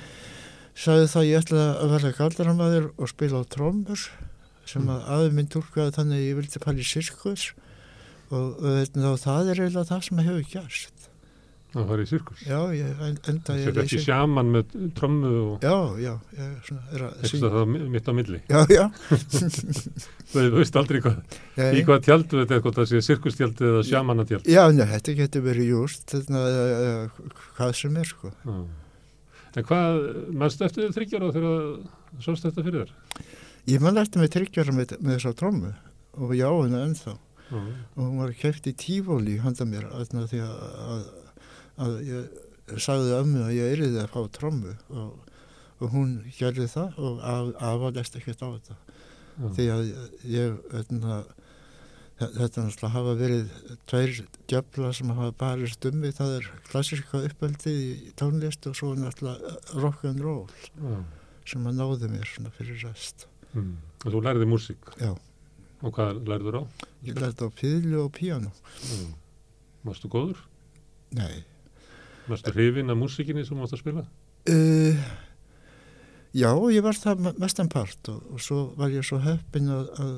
sagði 0.78 1.06
það 1.12 1.20
að 1.22 1.28
ég 1.28 1.42
ætla 1.44 1.64
að 1.82 1.92
vera 1.94 2.12
galdramaður 2.18 2.88
og 2.98 3.10
spila 3.12 3.42
á 3.42 3.50
trommur 3.50 4.02
sem 4.68 4.82
Mm. 4.82 4.90
að 4.94 5.06
aður 5.14 5.36
minn 5.38 5.48
tólkaði 5.54 5.94
þannig 5.96 6.18
að 6.18 6.26
ég 6.26 6.38
vildi 6.38 6.62
í 6.82 6.88
sirkus 6.88 7.44
og, 8.30 8.58
og, 8.58 8.98
og 8.98 9.20
það 9.22 9.52
er 9.54 9.60
eiginlega 9.62 9.88
það 9.88 10.02
sem 10.08 10.18
hefur 10.26 10.48
gerst 10.52 10.97
Það 11.68 11.84
var 11.90 12.00
í 12.00 12.04
sirkus. 12.08 12.38
já, 12.48 12.58
ég 12.72 13.00
en- 13.04 13.18
enda 13.28 13.54
Það 13.54 13.66
er 13.68 13.80
ekki 13.82 13.98
sjaman 14.00 14.48
með 14.54 14.70
trommu 14.96 15.32
og 15.52 15.66
já, 15.66 15.74
já, 16.00 16.12
ég 16.38 16.54
svona, 16.64 16.84
er 16.96 17.02
að 17.04 17.18
eitthvað 17.28 17.52
það 17.58 17.66
mi- 17.74 17.88
mitt 17.92 18.08
á 18.08 18.12
milli. 18.16 18.40
já, 18.48 18.60
já, 18.72 18.84
þú 20.32 20.44
veist 20.56 20.78
aldrei 20.80 21.00
hvað, 21.04 21.18
í 21.58 21.60
nei, 21.60 21.82
hvað 21.86 22.02
tjaldu 22.06 22.40
þetta 22.42 22.56
er, 22.56 22.62
hvort 22.64 22.78
það 22.80 22.88
sé 22.92 23.02
sirkustjald 23.04 23.62
eða 23.68 23.82
sjamanatjald. 23.88 24.48
já, 24.48 24.62
nei, 24.72 24.86
þetta 24.94 25.14
getur 25.20 25.44
verið 25.44 25.70
júst 25.74 26.08
þarna, 26.14 26.42
uh, 26.48 27.36
hvað 27.58 27.76
sem 27.82 28.00
er 28.00 28.10
sko 28.14 28.32
Já. 28.32 28.58
En 29.58 29.64
hvað, 29.66 29.96
mannstu 30.38 30.66
eftir 30.68 30.90
þryggjára 30.94 31.30
þegar 31.34 31.54
það 32.14 32.24
sást 32.26 32.44
þetta 32.46 32.64
fyrir 32.66 32.82
þér? 32.84 32.92
ég 33.68 33.80
man 33.84 33.98
eftir 34.00 34.22
mig 34.22 34.30
tryggjara 34.32 34.72
með, 34.76 34.92
með 35.02 35.16
þessa 35.18 35.32
trommu 35.36 35.72
og 36.18 36.34
já, 36.36 36.48
henni 36.62 36.82
ennþá 36.84 37.14
Já. 37.48 37.56
og 37.58 38.02
hún 38.04 38.18
var 38.20 38.34
kæft 38.36 38.68
í 38.68 38.74
tífóli 38.76 39.38
handa 39.40 39.64
mér 39.68 39.86
því 40.30 40.42
að, 40.44 40.58
að, 40.94 41.02
að 41.78 41.96
ég 42.08 42.78
sagði 42.84 43.14
ömmu 43.22 43.42
að 43.46 43.54
ég 43.56 43.72
yrði 43.78 44.02
að 44.02 44.10
fá 44.12 44.20
trommu 44.38 44.74
og, 44.90 45.12
og 45.80 45.92
hún 45.94 46.14
gerði 46.38 46.66
það 46.72 46.98
og 46.98 47.20
af, 47.32 47.50
afalest 47.70 48.18
ekkert 48.20 48.42
á 48.44 48.48
þetta 48.56 48.76
Já. 49.38 49.48
því 49.56 49.66
að 49.72 49.82
ég 50.34 50.56
þarna, 50.72 51.18
þe- 52.18 52.30
þetta 52.34 52.64
náttúrulega 52.66 52.92
hafa 52.96 53.14
verið 53.22 53.54
tveir 53.88 54.18
djöfla 54.50 54.90
sem 54.98 55.12
hafa 55.14 55.30
barist 55.44 55.86
um 55.88 56.00
mig 56.02 56.16
það 56.18 56.34
er 56.40 56.48
klassíska 56.68 57.22
uppöldið 57.28 57.78
í 57.86 58.12
tónlist 58.18 58.66
og 58.68 58.76
svo 58.76 58.92
náttúrulega 58.98 59.56
rock'n'roll 59.78 60.50
Já. 60.82 60.98
sem 61.48 61.64
að 61.70 61.78
náði 61.80 62.10
mér 62.16 62.28
svona 62.34 62.54
fyrir 62.58 62.82
rest 62.88 63.28
Mm. 63.56 63.78
Og 64.04 64.12
þú 64.12 64.18
læriði 64.26 64.44
músík. 64.44 64.90
Já. 65.00 65.14
Og 65.80 65.94
hvað 65.96 66.18
læriður 66.28 66.58
á? 66.60 66.62
ég 67.08 67.16
lærði 67.16 67.46
á 67.48 67.50
píðlu 67.56 68.02
og 68.02 68.10
píano 68.12 68.50
Já. 68.52 69.06
Varstu 69.88 70.10
góður? 70.12 70.42
nei 71.16 71.38
Varstu 72.28 72.52
hrifin 72.54 72.90
af 72.92 72.98
músíkinni 73.00 73.44
sem 73.46 73.56
þú 73.56 73.62
mást 73.62 73.76
að 73.76 73.82
spila? 73.82 74.04
Uh, 74.48 75.00
já, 76.36 76.50
ég 76.74 76.82
var 76.84 76.96
það 76.98 77.24
me- 77.26 77.34
mestan 77.40 77.68
part 77.72 78.10
og, 78.12 78.20
og 78.34 78.42
svo 78.44 78.60
var 78.78 78.92
ég 78.94 79.06
svo 79.06 79.18
heppin 79.24 79.68
að, 79.72 79.90
að 79.98 80.14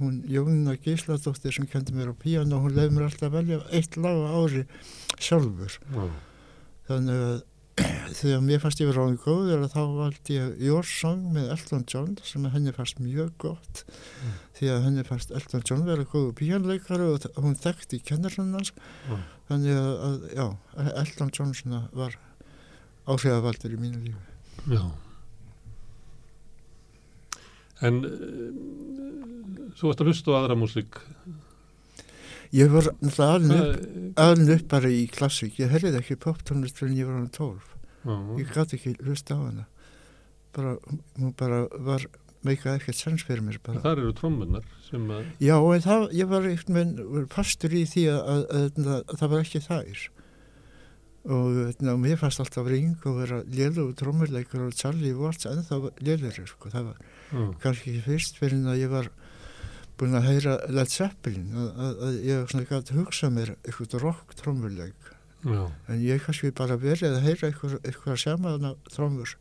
hún 0.00 0.16
Jónina 0.28 0.74
Gísladóttir 0.76 1.54
sem 1.56 1.66
kendi 1.70 1.94
mér 1.96 2.10
á 2.12 2.14
píano, 2.20 2.58
hún 2.60 2.74
leiði 2.76 2.92
mér 2.96 3.06
alltaf 3.08 3.30
að 3.30 3.36
velja 3.38 3.60
eitt 3.72 3.96
lag 3.96 4.18
á 4.26 4.28
ári 4.42 4.64
sjálfur. 5.22 5.78
Já. 5.94 6.08
Þannig 6.90 7.22
að 7.30 7.36
þegar 8.18 8.40
mér 8.46 8.60
fannst 8.62 8.80
ég 8.80 8.88
vera 8.88 9.02
ráðin 9.04 9.18
góður 9.20 9.64
að 9.66 9.72
þá 9.74 9.80
valdi 9.98 10.36
ég 10.38 10.60
Your 10.64 10.86
Song 10.88 11.26
með 11.34 11.50
Elton 11.56 11.84
John 11.92 12.14
sem 12.24 12.46
henni 12.54 12.72
fannst 12.76 13.00
mjög 13.04 13.32
gott 13.42 13.82
Mm. 14.16 14.36
því 14.56 14.68
að 14.72 14.84
henni 14.86 15.02
fannst 15.04 15.32
Elton 15.36 15.62
John 15.68 15.82
vera 15.84 16.04
góðu 16.08 16.30
píanleikari 16.38 17.04
og 17.12 17.26
hún 17.44 17.56
þekkti 17.60 17.98
kennarinn 18.08 18.54
Já. 19.10 19.16
þannig 19.50 19.76
að, 19.76 19.90
að 20.06 20.22
já, 20.38 20.46
Elton 21.02 21.32
John 21.36 21.52
var 21.92 22.16
áhrifavaldur 23.06 23.74
í 23.76 23.80
mínu 23.82 24.00
lífi. 24.06 24.24
Já. 24.72 24.82
En 27.86 28.00
uh, 28.08 29.70
svo 29.76 29.90
varst 29.92 30.00
að 30.00 30.08
hlusta 30.08 30.32
á 30.32 30.38
aðra 30.40 30.56
músík. 30.58 30.96
Ég 32.54 32.70
var 32.70 32.90
alveg 33.02 34.52
upp, 34.56 34.68
bara 34.70 34.90
í 34.92 35.06
klassík. 35.12 35.58
Ég 35.62 35.72
herrið 35.72 35.98
ekki 36.00 36.18
poptónlist 36.22 36.78
fyrir 36.78 36.92
en 36.92 37.00
ég 37.00 37.08
var 37.08 37.18
hann 37.20 37.32
12. 37.34 37.72
Já. 38.06 38.14
Ég 38.38 38.52
gæti 38.54 38.78
ekki 38.78 38.94
hlusta 39.02 39.34
á 39.34 39.38
hana. 39.42 39.66
Bara, 40.56 40.76
hún 41.18 41.32
bara 41.36 41.64
var 41.84 42.06
meikaði 42.46 42.78
ekkert 42.80 43.00
sens 43.00 43.24
fyrir 43.26 43.42
mér 43.44 43.58
bara. 43.64 43.82
Þar 43.82 44.02
eru 44.04 44.12
trommunar 44.16 44.66
sem 44.86 45.08
að, 45.10 45.24
Já, 45.42 45.56
en 45.58 45.82
það, 45.84 46.04
ég 46.14 46.28
var 46.30 46.46
eitthvað 46.46 47.26
fastur 47.34 47.74
í 47.74 47.82
því 47.90 48.04
að, 48.12 48.20
að, 48.36 48.44
að, 48.60 48.92
að, 48.94 49.16
það 49.18 49.32
var 49.34 49.42
ekki 49.42 49.62
þær. 49.66 50.04
og 51.26 51.46
veitna, 51.58 51.96
mér 51.98 52.18
fannst 52.20 52.38
alltaf 52.38 52.68
ring 52.70 52.92
og 53.02 53.16
vera 53.18 53.40
lélugu 53.50 53.96
trómurleikur 53.98 54.68
og 54.68 54.76
Charlie 54.78 55.10
Watts 55.18 55.48
ennþá 55.50 55.80
lélugur 55.98 56.46
sko. 56.46 56.70
það 56.70 56.92
var 56.92 57.00
Já. 57.32 57.46
kannski 57.64 57.96
fyrst 58.04 58.38
fyrir 58.38 58.60
en 58.60 58.70
að 58.70 58.78
ég 58.84 58.92
var 58.92 59.08
búin 59.96 60.16
að 60.18 60.28
heyra 60.30 60.56
Led 60.68 60.90
Zeppelin 60.92 61.52
að, 61.56 61.68
að, 61.72 62.00
að 62.06 62.16
ég 62.26 62.50
svona 62.50 62.68
gæti 62.68 62.96
hugsa 62.98 63.30
mér 63.32 63.54
eitthvað 63.56 63.98
rock 64.02 64.34
trómurleik 64.38 65.12
en 65.46 66.00
ég 66.02 66.22
kannski 66.24 66.50
bara 66.56 66.76
verið 66.80 67.14
að 67.14 67.26
heyra 67.26 67.50
eitthvað, 67.50 67.76
eitthvað 67.84 68.20
samaðana 68.22 68.74
trómur 68.90 69.36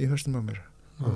í 0.00 0.08
höstum 0.10 0.38
á 0.40 0.42
mér 0.42 0.60
Já. 0.98 1.10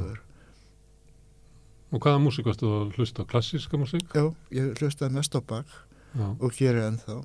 Og 1.89 2.03
hvaða 2.05 2.21
músík 2.21 2.45
varstu 2.45 2.69
að 2.69 2.97
hlusta? 2.99 3.25
á? 3.25 3.31
Klassíska 3.31 3.79
músík? 3.81 4.11
Já, 4.13 4.27
ég 4.53 4.75
hlustaði 4.77 5.15
mest 5.17 5.33
á 5.33 5.41
Bach 5.41 5.71
Já. 6.13 6.27
og 6.37 6.53
geri 6.53 6.83
ennþá 6.85 7.23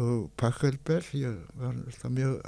og 0.00 0.28
Pachelbel 0.38 1.02
ég 1.18 1.40
var 1.58 1.74
alltaf 1.74 2.12
mjög 2.14 2.44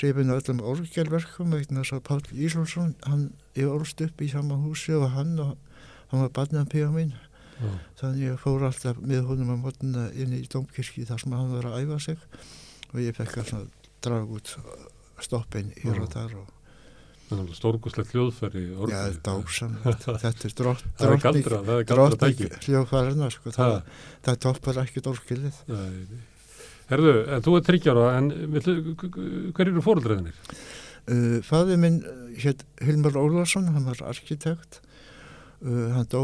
hrifin 0.00 0.32
af 0.32 0.40
öllum 0.42 0.62
orgelverkum 0.72 1.54
vegna 1.54 1.84
þess 1.84 1.98
að 1.98 2.06
Páll 2.08 2.24
Ísólfsson 2.34 2.94
hann 3.06 3.28
ég 3.54 3.70
orðst 3.70 4.00
upp 4.02 4.22
í 4.24 4.30
sama 4.32 4.58
húsi 4.58 4.96
og 4.96 5.12
hann 5.14 5.36
og 5.42 5.54
hann 6.10 6.24
var 6.24 6.32
barnapíða 6.38 6.92
mín 6.94 7.12
Já. 7.60 7.72
þannig 8.00 8.22
ég 8.24 8.38
fór 8.40 8.64
alltaf 8.68 9.00
með 9.04 9.26
honum 9.28 9.52
á 9.52 9.56
mótuna 9.60 10.06
inn 10.16 10.32
í 10.38 10.44
Dómkirkji 10.50 11.04
þar 11.08 11.20
sem 11.24 11.34
hann 11.36 11.52
var 11.52 11.68
að 11.70 11.82
æfa 11.84 11.98
sig 12.06 12.22
og 12.94 13.02
ég 13.02 13.16
fekk 13.18 13.36
að 13.42 13.50
svona 13.52 13.68
draga 14.00 14.38
út 14.38 14.54
stoppin 15.20 15.74
hér 15.76 16.00
Já. 16.00 16.06
og 16.06 16.16
að 17.30 17.52
stórkoslegt 17.54 18.10
hljóðferði. 18.14 18.64
já, 18.90 19.02
dásamlegt 19.22 20.06
þetta 20.24 20.48
er 20.48 20.54
drott, 20.58 20.84
drottning 20.98 22.42
er 22.48 22.56
hljóðfærarna 22.64 23.30
sko, 23.30 23.52
það, 23.54 23.76
Það, 24.26 24.40
toppar 24.46 24.80
orgelið 24.82 25.60
Nei. 25.70 26.20
Herðu, 26.90 27.12
en 27.30 27.44
þú 27.46 27.52
er 27.54 27.66
þryggjára, 27.68 28.04
en 28.18 28.30
villu, 28.50 28.94
hver 29.54 29.68
eru 29.68 29.82
fóruldræðinir? 29.84 30.38
Uh, 31.06 31.36
Fæði 31.46 31.76
minn 31.78 32.00
hétt 32.42 32.64
Hilmar 32.82 33.14
Ólarsson, 33.20 33.68
hann 33.70 33.86
var 33.86 34.00
arkitekt 34.10 34.80
hann 35.60 36.08
dó 36.08 36.22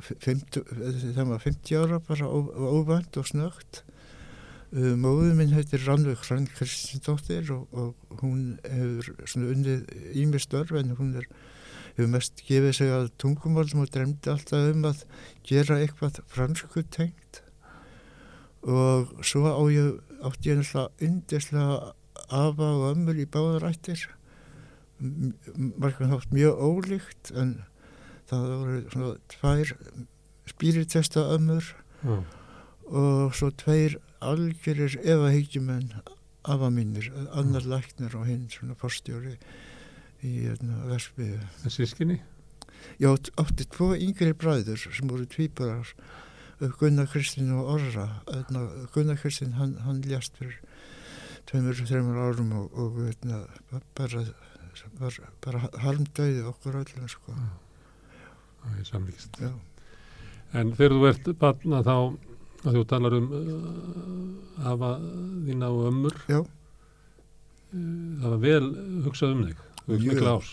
50, 0.00 0.62
uh, 0.62 0.88
þegar 1.02 1.20
hann 1.20 1.32
var 1.34 1.44
50 1.44 1.78
ára 1.82 2.00
bara 2.08 2.28
óvænt 2.28 3.20
og 3.20 3.28
snögt 3.28 3.84
móðu 4.68 5.32
minn 5.32 5.54
heitir 5.56 5.80
Rannveig 5.86 6.20
Hrann 6.26 6.48
Kristindóttir 6.52 7.46
og, 7.54 7.70
og 7.72 8.20
hún 8.20 8.58
hefur 8.68 9.14
svona 9.24 9.52
unnið 9.54 9.86
ímestörf 10.20 10.74
en 10.76 10.92
hún 10.98 11.14
er 11.16 11.28
hefur 11.98 12.10
mest 12.12 12.42
gefið 12.46 12.74
sig 12.76 12.92
að 12.94 13.08
tungumálum 13.18 13.82
og 13.82 13.90
dremdi 13.90 14.30
alltaf 14.30 14.68
um 14.70 14.84
að 14.86 15.00
gera 15.46 15.80
eitthvað 15.82 16.20
fransku 16.30 16.84
tengt. 16.94 17.40
Og 18.62 19.10
svo 19.26 19.50
á 19.50 19.62
ég 19.72 19.98
átti 20.22 20.52
ég 20.52 20.60
náttúrulega 20.60 21.08
yndislega 21.08 21.78
afa 22.28 22.68
og 22.76 22.86
ömmur 22.92 23.18
í 23.18 23.26
báðarættir 23.26 24.04
margum 24.98 26.12
þátt 26.12 26.32
mjög 26.34 26.62
ólíkt 26.68 27.32
en 27.38 27.58
það 28.28 28.46
voru 28.52 28.78
svona 28.92 29.14
tvær 29.34 29.72
spíritesta 30.48 31.24
ömmur 31.34 31.64
Já. 32.04 32.16
og 32.88 33.34
svo 33.36 33.50
tveir 33.62 33.98
algjörir 34.24 34.96
efahyggjumenn 35.02 35.92
afa 36.48 36.70
mínir, 36.72 37.10
annar 37.36 37.66
læknir 37.68 38.14
og 38.16 38.26
hinn 38.28 38.46
svona 38.52 38.76
fórstjóri 38.78 39.34
í 40.24 40.32
hérna. 40.46 40.80
En 41.64 41.70
sískinni? 41.70 42.20
Átt- 43.04 43.30
átti 43.36 43.66
tvo 43.68 43.92
yngri 43.94 44.32
bræður 44.32 44.78
sem 44.80 45.08
voru 45.10 45.26
tvíburar 45.26 45.92
Gunnar 46.78 47.06
Kristinn 47.06 47.52
og 47.54 47.68
Orra 47.76 48.06
Hérna, 48.26 48.64
Gunnar 48.94 49.18
Kristinn 49.20 49.52
hann, 49.58 49.76
hann 49.84 50.00
ljast 50.02 50.34
fyrir 50.40 50.58
tveimur, 51.46 51.78
þreimur 51.86 52.18
árum 52.18 52.50
og, 52.58 52.72
og 52.74 52.98
hérna, 53.04 53.44
bara, 53.94 54.24
var, 54.98 55.20
bara 55.44 55.62
harmdauði 55.84 56.42
okkur 56.50 56.80
öllum 56.82 57.06
sko. 57.12 57.36
Það 58.68 58.80
er 58.82 58.88
samlíkist. 58.88 59.38
Já. 59.42 59.52
En 60.58 60.72
þegar 60.76 60.96
þú 60.96 61.08
ert 61.10 61.30
barna 61.40 61.80
þá, 61.86 61.96
að 62.64 62.78
þú 62.78 62.84
talar 62.92 63.16
um 63.18 63.30
uh, 63.38 64.68
afa 64.72 64.92
þína 65.46 65.72
og 65.74 65.88
ömmur, 65.92 66.20
Já. 66.30 66.40
uh, 66.42 67.80
það 68.22 68.28
var 68.28 68.44
vel 68.44 68.68
hugsað 69.06 69.34
um 69.36 69.46
þig. 69.48 69.64
Mjög. 69.88 70.52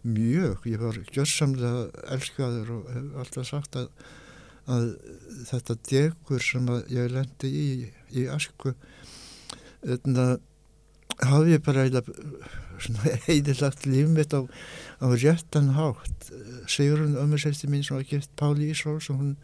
Mjög, 0.00 0.64
ég 0.64 0.80
var 0.80 0.96
gjörsamlega 1.12 1.80
elskaður 2.16 2.70
og 2.78 2.86
hef 2.94 3.16
alltaf 3.20 3.48
sagt 3.50 3.76
að, 3.76 3.90
að 4.64 4.86
þetta 5.50 5.76
degur 5.90 6.44
sem 6.44 6.70
ég 6.88 7.10
lendi 7.12 7.50
í, 7.52 7.66
í 8.16 8.24
asku 8.32 8.72
þetta 9.84 10.26
hafði 11.28 11.56
ég 11.56 11.64
bara 11.64 11.84
eiginlega 11.84 12.69
heiðilagt 13.26 13.86
líf 13.88 14.10
mitt 14.12 14.34
á, 14.36 14.40
á 15.00 15.06
réttan 15.12 15.72
hátt 15.76 16.30
Sigrun 16.70 17.18
ömmursæsti 17.20 17.70
mín 17.70 17.84
sem 17.86 17.98
var 17.98 18.08
gift 18.08 18.32
Páli 18.40 18.70
Ísról 18.72 19.00
sem 19.04 19.18
hún 19.18 19.36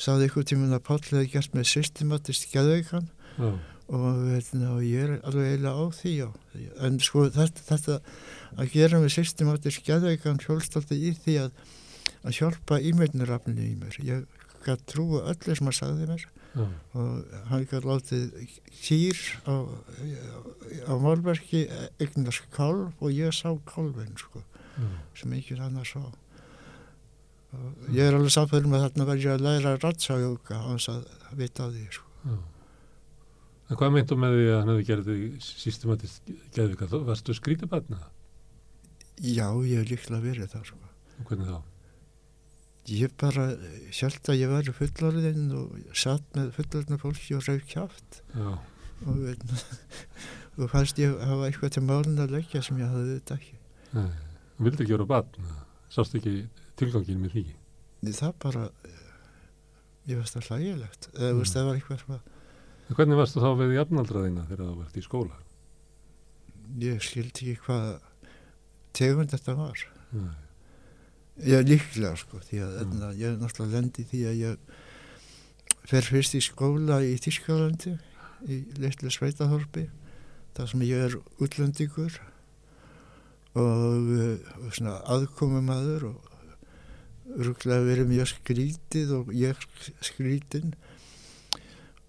sagði 0.00 0.30
ykkur 0.30 0.48
tíminn 0.48 0.74
að 0.74 0.84
Páll 0.88 1.02
hefði 1.04 1.30
gert 1.34 1.54
með 1.54 1.70
systematist 1.70 2.50
geðveikan 2.52 3.08
Já. 3.38 3.50
og, 3.88 4.10
veitna, 4.24 4.74
og 4.76 4.82
ég 4.86 5.06
er 5.06 5.14
alveg 5.22 5.52
eiginlega 5.52 5.74
á 5.74 5.84
því 5.98 6.12
já. 6.18 6.28
en 6.86 7.00
sko 7.02 7.28
þetta, 7.34 7.64
þetta 7.70 8.00
að 8.54 8.74
gera 8.74 9.00
með 9.02 9.16
systematisk 9.16 9.86
geðveikan 9.88 10.42
fjólstóldi 10.42 11.00
í 11.10 11.14
því 11.24 11.40
að 11.46 11.64
að 12.24 12.38
hjálpa 12.38 12.80
ímyndinarafninu 12.80 13.66
í 13.66 13.74
mér 13.80 13.98
ég 14.04 14.24
gæti 14.64 14.88
trúa 14.94 15.26
öllu 15.32 15.56
sem 15.56 15.68
hann 15.68 15.76
sagði 15.76 16.08
mér 16.08 16.24
Já. 16.54 16.64
og 16.94 17.38
hann 17.50 17.64
gæti 17.66 17.80
látið 17.82 18.34
kýr 18.70 19.22
á, 19.42 19.54
á 20.86 20.92
málverki 21.02 21.64
eignast 21.98 22.46
kálf 22.54 22.94
og 23.02 23.10
ég 23.10 23.34
sá 23.34 23.50
kálfin 23.66 24.14
sko, 24.20 24.44
Já. 24.78 24.86
sem 25.18 25.34
ekki 25.34 25.58
annars 25.58 25.94
sá 25.96 26.02
og 26.04 27.90
ég 27.94 28.06
er 28.06 28.16
alveg 28.16 28.32
samfélum 28.34 28.74
að 28.74 28.86
þarna 28.88 29.06
verði 29.10 29.30
að 29.34 29.44
læra 29.46 29.76
ratsajóka 29.82 30.58
á 30.58 30.66
þess 30.74 30.90
að 30.94 31.04
vita 31.38 31.66
af 31.66 31.74
því 31.74 31.84
sko. 31.98 32.38
En 33.64 33.78
hvað 33.80 33.94
meintum 33.94 34.20
með 34.20 34.34
því 34.36 34.48
að 34.50 34.58
hann 34.58 34.72
hefði 34.72 34.86
gerði 34.90 35.14
systematist 35.42 36.32
geðvika? 36.54 36.88
Varstu 36.90 37.34
skrítið 37.36 37.70
barna? 37.72 38.02
já, 39.22 39.46
ég 39.62 39.78
hef 39.78 39.90
líklega 39.90 40.22
verið 40.22 40.50
það 40.52 40.66
sko. 40.70 40.90
Og 41.20 41.28
hvernig 41.30 41.50
þá? 41.50 41.73
Ég 42.92 43.14
bara 43.16 43.46
held 43.96 44.28
að 44.28 44.36
ég 44.42 44.50
væri 44.52 44.72
fullorðinn 44.76 45.46
og 45.56 45.76
satt 45.96 46.24
með 46.36 46.50
fullorðna 46.58 46.98
fólki 47.00 47.36
og 47.38 47.46
rauf 47.48 47.62
kjátt 47.70 48.18
Já. 48.34 48.50
og, 49.08 49.22
og 50.58 50.68
fannst 50.72 51.00
ég 51.00 51.14
hafa 51.24 51.46
eitthvað 51.48 51.72
til 51.78 51.84
málun 51.88 52.20
að 52.20 52.34
leggja 52.36 52.60
sem 52.66 52.76
ég 52.82 52.90
hafði 52.92 53.14
þetta 53.18 53.38
ekki. 53.38 53.56
Nei. 53.94 54.10
Þú 54.58 54.66
vildi 54.68 54.84
ekki 54.84 54.96
vera 54.98 55.08
barn? 55.14 55.48
Sást 55.94 56.14
ekki 56.18 56.34
tilgangin 56.76 57.22
með 57.24 57.38
því? 57.38 57.44
Það 58.04 58.34
bara, 58.44 58.66
eh, 58.84 59.00
ég 60.12 60.20
veist 60.20 60.36
það 60.36 60.50
hlægilegt, 60.50 61.08
eða 61.14 61.32
Mm. 61.32 61.40
veist 61.40 61.56
það 61.56 61.68
var 61.70 61.80
eitthvað 61.80 62.06
að 62.18 62.30
En 62.84 62.96
hvernig 62.98 63.16
varstu 63.16 63.40
þá 63.40 63.48
við 63.56 63.70
jafnaldraðina 63.78 64.42
þegar 64.44 64.66
þú 64.68 64.76
vart 64.82 64.96
í 65.00 65.02
skóla? 65.08 65.36
ég 66.84 67.00
skildi 67.00 67.54
ekki 67.54 67.62
hvað 67.64 68.00
tegund 68.92 69.30
þetta 69.32 69.54
var. 69.56 69.84
Nei. 70.12 70.34
Ég 71.42 71.66
líklega 71.66 72.14
sko, 72.16 72.38
því 72.38 72.60
að 72.62 72.74
Mm. 72.84 72.92
mm. 72.94 73.14
ég 73.18 73.26
er 73.32 73.38
náttúrulega 73.40 73.74
lendi 73.74 74.04
því 74.06 74.20
að 74.30 74.36
ég 74.38 74.56
fer 75.84 76.02
fyrst 76.06 76.34
í 76.38 76.40
skóla 76.40 77.00
í 77.02 77.16
Tískalandi, 77.18 77.96
í 78.46 78.60
litlu 78.78 79.10
sveitaþorpi, 79.10 79.88
þar 80.54 80.68
sem 80.70 80.84
ég 80.86 81.08
er 81.08 81.16
útlendingur 81.42 82.20
og, 83.54 84.12
og 84.62 84.70
svona 84.74 85.00
aðkomumadur 85.10 86.06
og 86.12 86.30
rúglega 87.34 87.82
verið 87.86 88.10
mjög 88.12 88.30
skrítið 88.34 89.12
og 89.18 89.32
ég 89.34 89.58
skrítin 90.04 90.74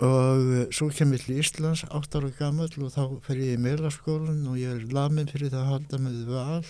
og 0.03 0.73
svo 0.75 0.89
kem 0.91 1.13
ég 1.15 1.23
til 1.23 1.39
Íslands 1.39 1.85
átt 1.87 2.17
ára 2.17 2.29
gammal 2.35 2.67
og 2.67 2.91
þá 2.91 3.03
fer 3.23 3.39
ég 3.39 3.55
í 3.55 3.61
meðlaskólan 3.63 4.43
og 4.51 4.59
ég 4.59 4.75
er 4.75 4.93
lamin 4.93 5.29
fyrir 5.31 5.53
það 5.53 5.61
að 5.61 5.71
halda 5.71 6.01
með 6.03 6.17
val 6.29 6.65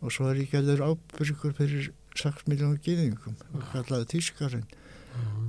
og 0.00 0.12
svo 0.14 0.30
er 0.30 0.40
ég 0.42 0.52
gæður 0.54 0.84
ábyrgur 0.88 1.54
fyrir 1.58 1.90
6 2.18 2.46
miljónu 2.50 2.80
gýðingum 2.84 3.36
og 3.54 3.64
kallaði 3.72 4.08
Tískarinn. 4.16 4.66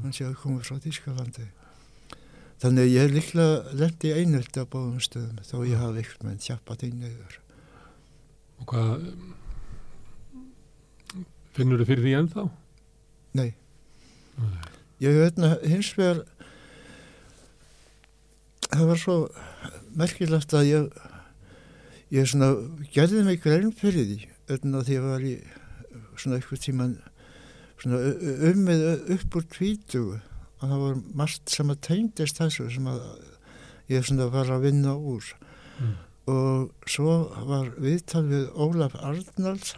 Hann 0.03 0.13
sé 0.13 0.25
að 0.27 0.37
koma 0.41 0.63
frá 0.65 0.77
Tískalandi 0.81 1.47
þannig 2.61 2.83
að 2.85 2.91
ég 2.93 3.05
er 3.07 3.13
líklega 3.15 3.75
lendi 3.77 4.09
í 4.11 4.17
einöldi 4.21 4.61
á 4.61 4.65
báðum 4.69 5.01
stöðum 5.01 5.39
þó 5.45 5.55
ég 5.65 5.79
hafi 5.81 6.01
eitthvað 6.01 6.27
með 6.27 6.41
tjappað 6.45 6.83
inn 6.87 7.05
yfir 7.07 7.37
Og 8.61 8.67
hvað 8.69 9.05
finnur 11.55 11.81
þið 11.81 11.89
fyrir 11.89 12.05
því 12.05 12.13
ennþá? 12.19 12.43
nei, 13.39 13.49
ég 15.01 15.17
veit 15.17 15.39
hins 15.71 15.89
vegar 15.97 16.21
það 18.71 18.85
var 18.91 19.01
svo 19.01 19.15
merkilegt 19.97 20.53
að 20.57 20.69
ég 20.69 21.01
ég 22.11 22.29
svona 22.29 22.51
gerði 22.93 23.25
mig 23.25 23.41
grein 23.43 23.71
fyrir 23.75 24.05
því 24.09 24.19
öðna 24.55 24.81
því 24.87 24.97
að 24.99 25.07
var 25.11 25.25
í 25.27 25.33
svona 26.21 26.37
eitthvað 26.39 26.63
tíman 26.65 26.93
svona 27.81 27.99
ummið 28.51 28.83
upp 29.17 29.35
úr 29.39 29.45
tvítugu 29.55 30.17
og 30.61 30.65
það 30.69 30.81
var 30.85 30.99
margt 31.21 31.49
sem 31.49 31.71
að 31.73 31.79
tengdist 31.87 32.37
þessu 32.41 32.67
sem 32.73 32.85
að 32.91 32.99
ég 33.89 34.05
svona 34.05 34.27
var 34.33 34.51
að 34.57 34.67
vinna 34.69 34.93
úr 34.97 35.33
Mm. 35.81 35.95
og 36.29 36.71
svo 36.85 37.13
var 37.47 37.71
viðtal 37.81 38.21
við 38.29 38.43
Ólaf 38.53 38.93
Arnalds 39.01 39.71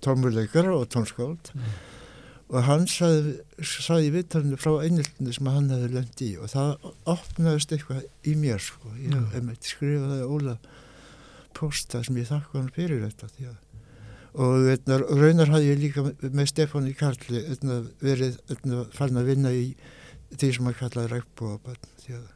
tónmuleikara 0.00 0.72
og 0.78 0.88
tónskáld 0.88 1.50
Mm. 1.54 1.60
og 2.48 2.62
hann 2.64 2.86
í 4.00 4.10
viðtalinu 4.14 4.56
frá 4.56 4.70
einildinu 4.80 5.32
sem 5.34 5.46
hann 5.52 5.68
hefði 5.68 5.90
lönd 5.92 6.22
í 6.24 6.30
og 6.40 6.48
það 6.48 6.92
opnaðist 7.04 7.72
eitthvað 7.76 8.04
í 8.24 8.34
mér 8.40 8.58
sko. 8.58 8.88
ég 8.96 9.12
Mm. 9.12 9.30
hef 9.34 9.42
meitt 9.42 9.62
skrifaði 9.62 10.22
Ólaf 10.24 10.58
posta 11.58 12.02
sem 12.06 12.16
ég 12.20 12.28
þakka 12.30 12.58
hann 12.60 12.72
fyrir 12.76 13.02
þetta 13.08 13.30
því 13.36 13.48
að 13.52 13.56
og 14.38 14.66
eitna, 14.70 14.98
raunar 15.18 15.50
hafði 15.50 15.70
ég 15.72 15.78
líka 15.82 16.02
með- 16.06 16.50
Stefáni 16.50 16.92
Karli 16.94 17.40
eitna, 17.50 17.78
verið 18.04 18.36
eitna, 18.52 18.82
farin 18.94 19.18
að 19.22 19.30
vinna 19.32 19.50
í 19.56 19.64
því 20.36 20.50
sem 20.54 20.68
að 20.70 20.76
kallaði 20.82 21.10
rækbúabönd 21.16 21.88
því 22.04 22.18
að, 22.18 22.26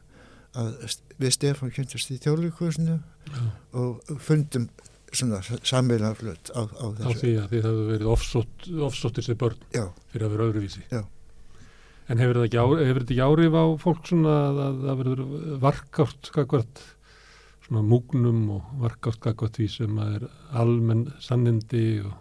að 0.63 0.97
við 1.21 1.35
Stefán 1.37 1.71
kynntast 1.75 2.11
í 2.11 2.17
þjóðleikusinu 2.25 2.97
Já. 2.97 3.43
og 3.79 4.17
fundum 4.25 4.65
sammeila 5.13 6.09
flut 6.17 6.49
á, 6.57 6.65
á 6.65 6.85
Á 6.89 6.97
þessu 6.97 7.19
því 7.21 7.33
að 7.43 7.51
þið 7.53 7.65
hefðu 7.67 7.83
verið 7.91 8.11
offsótt, 8.15 8.67
offsóttir 8.89 9.27
sem 9.29 9.37
börn 9.39 9.59
já, 9.75 9.85
fyrir 10.11 10.25
að 10.27 10.33
vera 10.35 10.47
öðruvísi. 10.49 10.81
Já. 10.89 11.03
En 12.09 12.19
hefur 12.19 12.41
þetta 12.41 12.49
ekki, 12.49 12.59
ári, 12.65 12.87
ekki 13.05 13.19
áhrif 13.23 13.53
á 13.55 13.63
fólk 13.79 14.09
svona 14.09 14.33
að 14.49 14.57
að 14.65 14.81
það 14.83 14.97
verður 15.03 15.21
varkátt 15.63 16.31
skakvart 16.33 16.81
svona 17.73 17.87
múgnum 17.89 18.41
og 18.53 18.73
varkátt 18.83 19.17
skakvart 19.17 19.57
því 19.57 19.67
sem 19.71 19.97
að 20.01 20.15
er 20.19 20.25
almenn 20.61 21.07
sannindi 21.23 22.01
og 22.05 22.13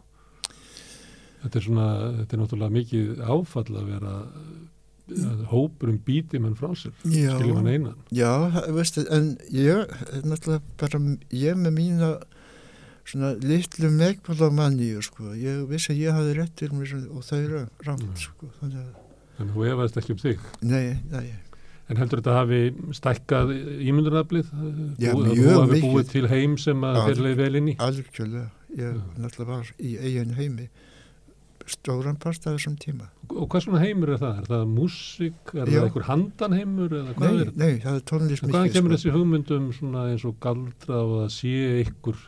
þetta 1.43 1.59
er 1.59 1.65
svona, 1.67 1.87
þetta 2.21 2.37
er 2.37 2.41
náttúrulega 2.43 2.77
mikið 2.79 3.23
áfall 3.27 3.67
að 3.77 3.91
vera 3.91 4.13
að 5.13 5.43
hópurum 5.51 5.99
býti 6.07 6.39
mann 6.41 6.55
frá 6.57 6.71
sér, 6.79 6.95
skiljum 7.03 7.59
hann 7.59 7.67
einan. 7.69 7.97
Já, 8.15 8.31
það- 8.55 8.69
veistu, 8.79 9.03
en 9.13 9.27
ég, 9.51 9.91
náttúrulega 10.25 10.63
bara, 10.79 11.01
ég 11.37 11.59
með 11.59 11.75
mína 11.77 12.11
svona 13.05 13.35
litlu 13.43 13.91
megbalamanníu, 13.91 15.03
sko, 15.03 15.35
ég 15.37 15.67
vissi 15.69 15.93
að 15.93 16.01
ég 16.07 16.17
hafði 16.17 16.37
réttir 16.39 16.73
og 17.11 17.25
þau 17.27 17.39
eru 17.43 17.65
rámt, 17.85 18.17
sko, 18.17 18.49
þannig 18.61 18.79
að, 18.79 18.93
Þannig 19.37 19.55
þú 19.57 19.67
efaðist 19.73 19.97
ekki 19.99 20.13
um 20.15 20.23
þig. 20.23 20.39
nei, 20.63 20.99
nei, 21.11 21.35
En 21.91 21.99
heldur 21.99 22.21
þetta 22.23 22.37
hafi 22.39 22.61
stækkað 22.97 23.51
ímyndunaflið? 23.91 24.53
Já, 25.03 25.11
að 25.13 25.25
mjög 25.27 25.43
Þú 25.43 25.57
hafi 25.59 25.73
mikið. 25.75 25.89
búið 25.91 26.09
til 26.13 26.29
heim 26.31 26.55
sem 26.59 26.85
að 26.89 27.19
leið 27.19 27.37
vel 27.43 27.55
inn 27.59 27.69
í? 27.73 27.75
algjörlega, 27.83 28.49
ég 28.79 29.01
náttúrulega 29.19 29.51
var 29.51 29.73
í 29.83 29.91
eigin 29.99 30.35
heimi, 30.39 30.69
stóran 31.67 32.17
part 32.23 32.47
af 32.47 32.57
þessum 32.57 32.77
tíma. 32.81 33.09
Og 33.31 33.49
hvað 33.51 33.65
svona 33.67 33.83
heimur 33.83 34.11
er 34.15 34.19
það? 34.23 34.39
Er 34.43 34.49
það 34.51 34.65
músík? 34.73 35.53
Er 35.55 35.67
Já. 35.67 35.75
það 35.75 35.85
einhver 35.89 36.07
handanheimur? 36.09 36.91
Nei, 37.19 37.35
er 37.43 37.53
nei, 37.57 37.75
það 37.85 37.95
er 37.99 38.05
tónlist 38.11 38.43
En 38.43 38.51
Hvaðan 38.51 38.67
mikið, 38.67 38.77
kemur 38.79 38.91
sko. 38.91 38.97
þessi 38.97 39.15
hugmyndum 39.19 39.69
svona 39.77 40.07
eins 40.13 40.25
og 40.25 40.39
galdra 40.43 41.03
og 41.03 41.15
að 41.27 41.31
sé 41.37 41.55
ykkur 41.85 42.19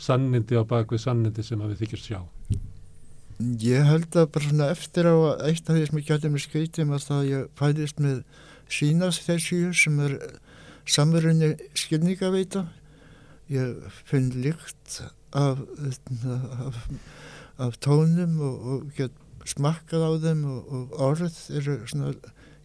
sannindi 0.00 0.54
á 0.58 0.62
bakvið 0.64 1.02
sannindi 1.04 1.44
sem 1.44 1.60
að 1.60 1.74
við 1.74 1.82
þykjast 1.84 2.08
sjá? 2.10 2.20
Ég 3.60 3.86
held 3.88 4.10
að 4.20 4.26
bara 4.34 4.48
svona 4.50 4.70
eftir 4.74 5.06
á 5.08 5.14
að 5.16 5.44
eitt 5.48 5.70
af 5.70 5.76
því 5.76 5.86
sem 5.88 5.98
ég 6.00 6.08
gæti 6.10 6.28
mér 6.34 6.42
skreitum 6.44 6.90
að 6.92 7.04
það 7.08 7.22
ég 7.30 7.46
fæðist 7.56 8.00
með 8.04 8.18
sínast 8.70 9.26
þessu 9.26 9.70
sem 9.76 9.98
er 10.06 10.18
samverunni 10.90 11.54
skilningaveita. 11.78 12.66
Ég 13.50 13.96
finn 14.06 14.30
lykt 14.42 15.00
af, 15.34 15.58
af, 15.88 16.78
af 17.58 17.80
tónum 17.82 18.38
og, 18.46 18.68
og 18.72 18.94
get 18.96 19.16
smakkað 19.48 20.06
á 20.06 20.10
þeim 20.22 20.44
og, 20.46 20.70
og 20.70 20.96
orð 21.10 21.42
eru 21.56 21.80
svona 21.90 22.14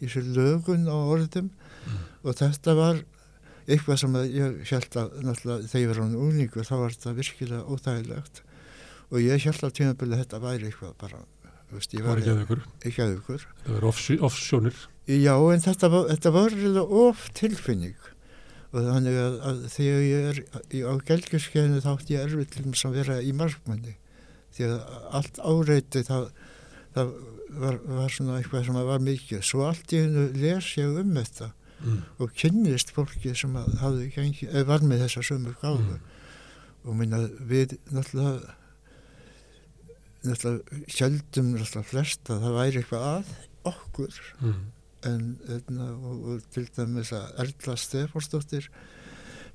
í 0.03 0.09
sér 0.11 0.27
lögun 0.35 0.89
á 0.91 0.95
orðum 0.95 1.51
og 2.25 2.35
þetta 2.37 2.75
var 2.77 3.03
eitthvað 3.65 4.01
sem 4.01 4.17
ég 4.29 4.57
held 4.69 4.97
að 4.99 5.13
náttúrulega 5.25 5.69
þegar 5.71 5.83
ég 5.83 5.91
var 5.91 6.01
án 6.03 6.17
úningu 6.27 6.65
þá 6.67 6.75
var 6.81 6.95
þetta 6.95 7.13
virkilega 7.19 7.69
óþægilegt 7.71 8.41
og 9.09 9.21
ég 9.23 9.47
held 9.47 9.63
að 9.65 9.75
tímabili 9.79 10.19
þetta 10.21 10.41
væri 10.43 10.69
eitthvað 10.69 10.93
bara, 11.01 11.21
veist, 11.71 11.95
var 12.05 12.21
ekki 12.21 13.05
að 13.05 13.15
ykkur. 13.19 13.47
Það 13.63 13.77
var 13.77 13.87
offsjónir. 14.29 14.83
Já, 15.07 15.35
en 15.53 15.61
þetta 15.61 15.89
þetta 16.09 16.31
var 16.33 16.55
of 16.81 17.27
tilfinning 17.37 17.95
og 18.75 18.81
þannig 18.89 19.15
að, 19.21 19.35
að 19.49 19.59
þegar 19.71 20.01
ég 20.03 20.25
er 20.31 20.39
á 20.89 20.93
gelgjurskeiðinu 21.07 21.83
þá 21.83 21.89
átti 21.93 22.15
ég 22.15 22.23
erfið 22.25 22.49
til 22.55 22.63
að 22.89 22.95
vera 22.97 23.19
í 23.23 23.31
markmanni 23.37 23.93
því 24.55 24.65
að 24.71 24.79
allt 25.19 25.37
áreiti 25.45 26.01
það, 26.07 26.25
það 26.95 27.13
var, 27.61 27.77
var 27.99 28.09
svona 28.15 28.39
eitthvað 28.41 28.65
sem 28.67 28.79
var 28.89 28.99
mikið. 29.05 29.43
Svo 29.47 29.63
allt 29.69 29.93
í 29.95 30.01
hennu 30.01 30.25
les 30.41 30.71
ég 30.79 30.97
um 31.03 31.13
þetta 31.21 31.51
Mm. 31.85 31.97
og 32.23 32.29
kynnist 32.39 32.93
fólki 32.95 33.33
sem 33.35 33.51
gengi, 34.15 34.47
var 34.65 34.79
með 34.87 35.01
þessa 35.03 35.21
sömu 35.27 35.51
gáfu 35.59 35.83
Mm. 35.83 35.99
og 36.87 36.95
minna 36.95 37.17
við 37.51 37.75
náttúrulega 37.91 38.53
náttúrulega 40.23 40.79
heldum 40.97 41.49
náttúrulega 41.57 41.89
flest 41.89 42.31
að 42.31 42.45
það 42.45 42.55
væri 42.59 42.79
eitthvað 42.81 43.05
að 43.11 43.33
okkur 43.71 44.19
Mm. 44.41 44.63
En 45.05 45.25
etna, 45.57 45.91
og, 45.95 46.25
og 46.33 46.45
til 46.55 46.67
dæmis 46.75 47.11
að 47.15 47.39
Erla 47.45 47.75
Stefánsdóttir 47.79 48.69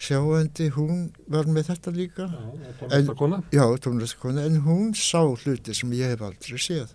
sjáandi, 0.00 0.70
hún 0.76 1.10
var 1.28 1.48
með 1.50 1.68
þetta 1.74 1.92
líka. 1.92 2.26
Já, 2.30 2.72
tónlistakona. 2.80 3.42
já, 3.52 3.64
tónlistakona, 3.84 4.46
en 4.48 4.62
hún 4.64 4.94
sá 4.96 5.20
hluti 5.20 5.74
sem 5.76 5.92
ég 5.92 6.14
hef 6.14 6.24
aldrei 6.24 6.58
séð. 6.60 6.94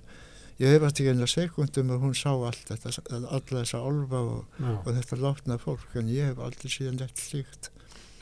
Ég 0.55 0.71
hef 0.71 0.85
alltaf 0.87 1.09
eina 1.11 1.27
sekundum 1.27 1.89
að 1.91 2.03
hún 2.05 2.13
sá 2.15 2.31
allt 2.31 2.69
þetta, 2.69 2.93
alla 3.11 3.59
þessa 3.59 3.81
olfa 3.83 4.21
og, 4.23 4.59
og 4.85 4.91
þetta 4.95 5.17
látna 5.19 5.57
fólk 5.59 5.97
en 5.99 6.07
ég 6.09 6.29
hef 6.31 6.39
aldrei 6.39 6.71
síðan 6.71 6.99
neitt 7.01 7.19
slíkt. 7.19 7.71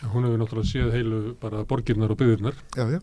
Já, 0.01 0.07
Hún 0.11 0.25
hefur 0.25 0.41
náttúrulega 0.41 0.67
séð 0.71 0.89
heilu 0.97 1.19
bara 1.39 1.61
borgirnar 1.63 2.11
og 2.11 2.19
já, 2.19 2.99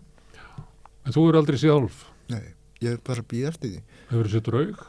En 1.07 1.15
þú 1.15 1.23
hefur 1.23 1.39
aldrei 1.39 1.57
séð 1.63 1.77
álf. 1.79 2.05
nei, 2.29 2.43
ég 2.83 2.97
hef 2.99 3.05
bara 3.07 3.23
býð 3.23 3.47
eftir 3.55 3.71
því. 3.71 3.83
Hefur 4.11 4.27
þú 4.27 4.35
séð 4.35 4.45
draug? 4.51 4.83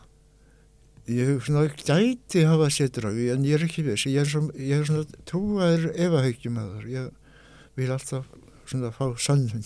Ég 1.09 1.41
svona 1.45 1.65
gæti 1.71 2.45
hafa 2.45 2.69
séð 2.73 2.91
draugi 2.99 3.29
en 3.33 3.45
ég 3.47 3.57
er 3.57 3.65
ekki 3.67 3.85
viss 3.87 4.05
ég 4.05 4.21
er 4.21 4.29
svona, 4.29 4.53
ég 4.57 4.81
er 4.81 4.89
svona 4.89 5.23
trúaður 5.29 5.87
efahaugjum 5.95 6.59
að 6.61 6.73
það 6.75 6.91
ég 6.93 7.09
vil 7.79 7.91
alltaf 7.95 8.27
svona 8.69 8.91
fá 8.95 9.05
sannun. 9.17 9.65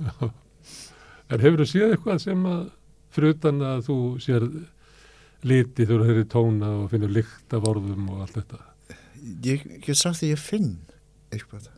En 1.30 1.38
hefur 1.38 1.60
þú 1.62 1.66
séð 1.70 1.92
eitthvað 1.94 2.16
sem 2.24 2.46
að 2.50 2.62
fyrir 3.14 3.36
utan 3.36 3.60
að 3.62 3.84
þú 3.86 3.96
sér 4.18 4.46
liti 5.46 5.86
þú 5.86 6.00
hefur 6.08 6.24
tóna 6.32 6.70
og 6.80 6.88
finnur 6.90 7.12
lykt 7.14 7.54
af 7.54 7.68
orðum 7.70 8.08
og 8.10 8.24
allt 8.24 8.40
þetta? 8.40 8.58
ég 9.44 9.62
get 9.84 9.98
sagt 9.98 10.24
að 10.24 10.32
ég 10.32 10.40
finn 10.42 10.72
eitthvað 11.30 11.68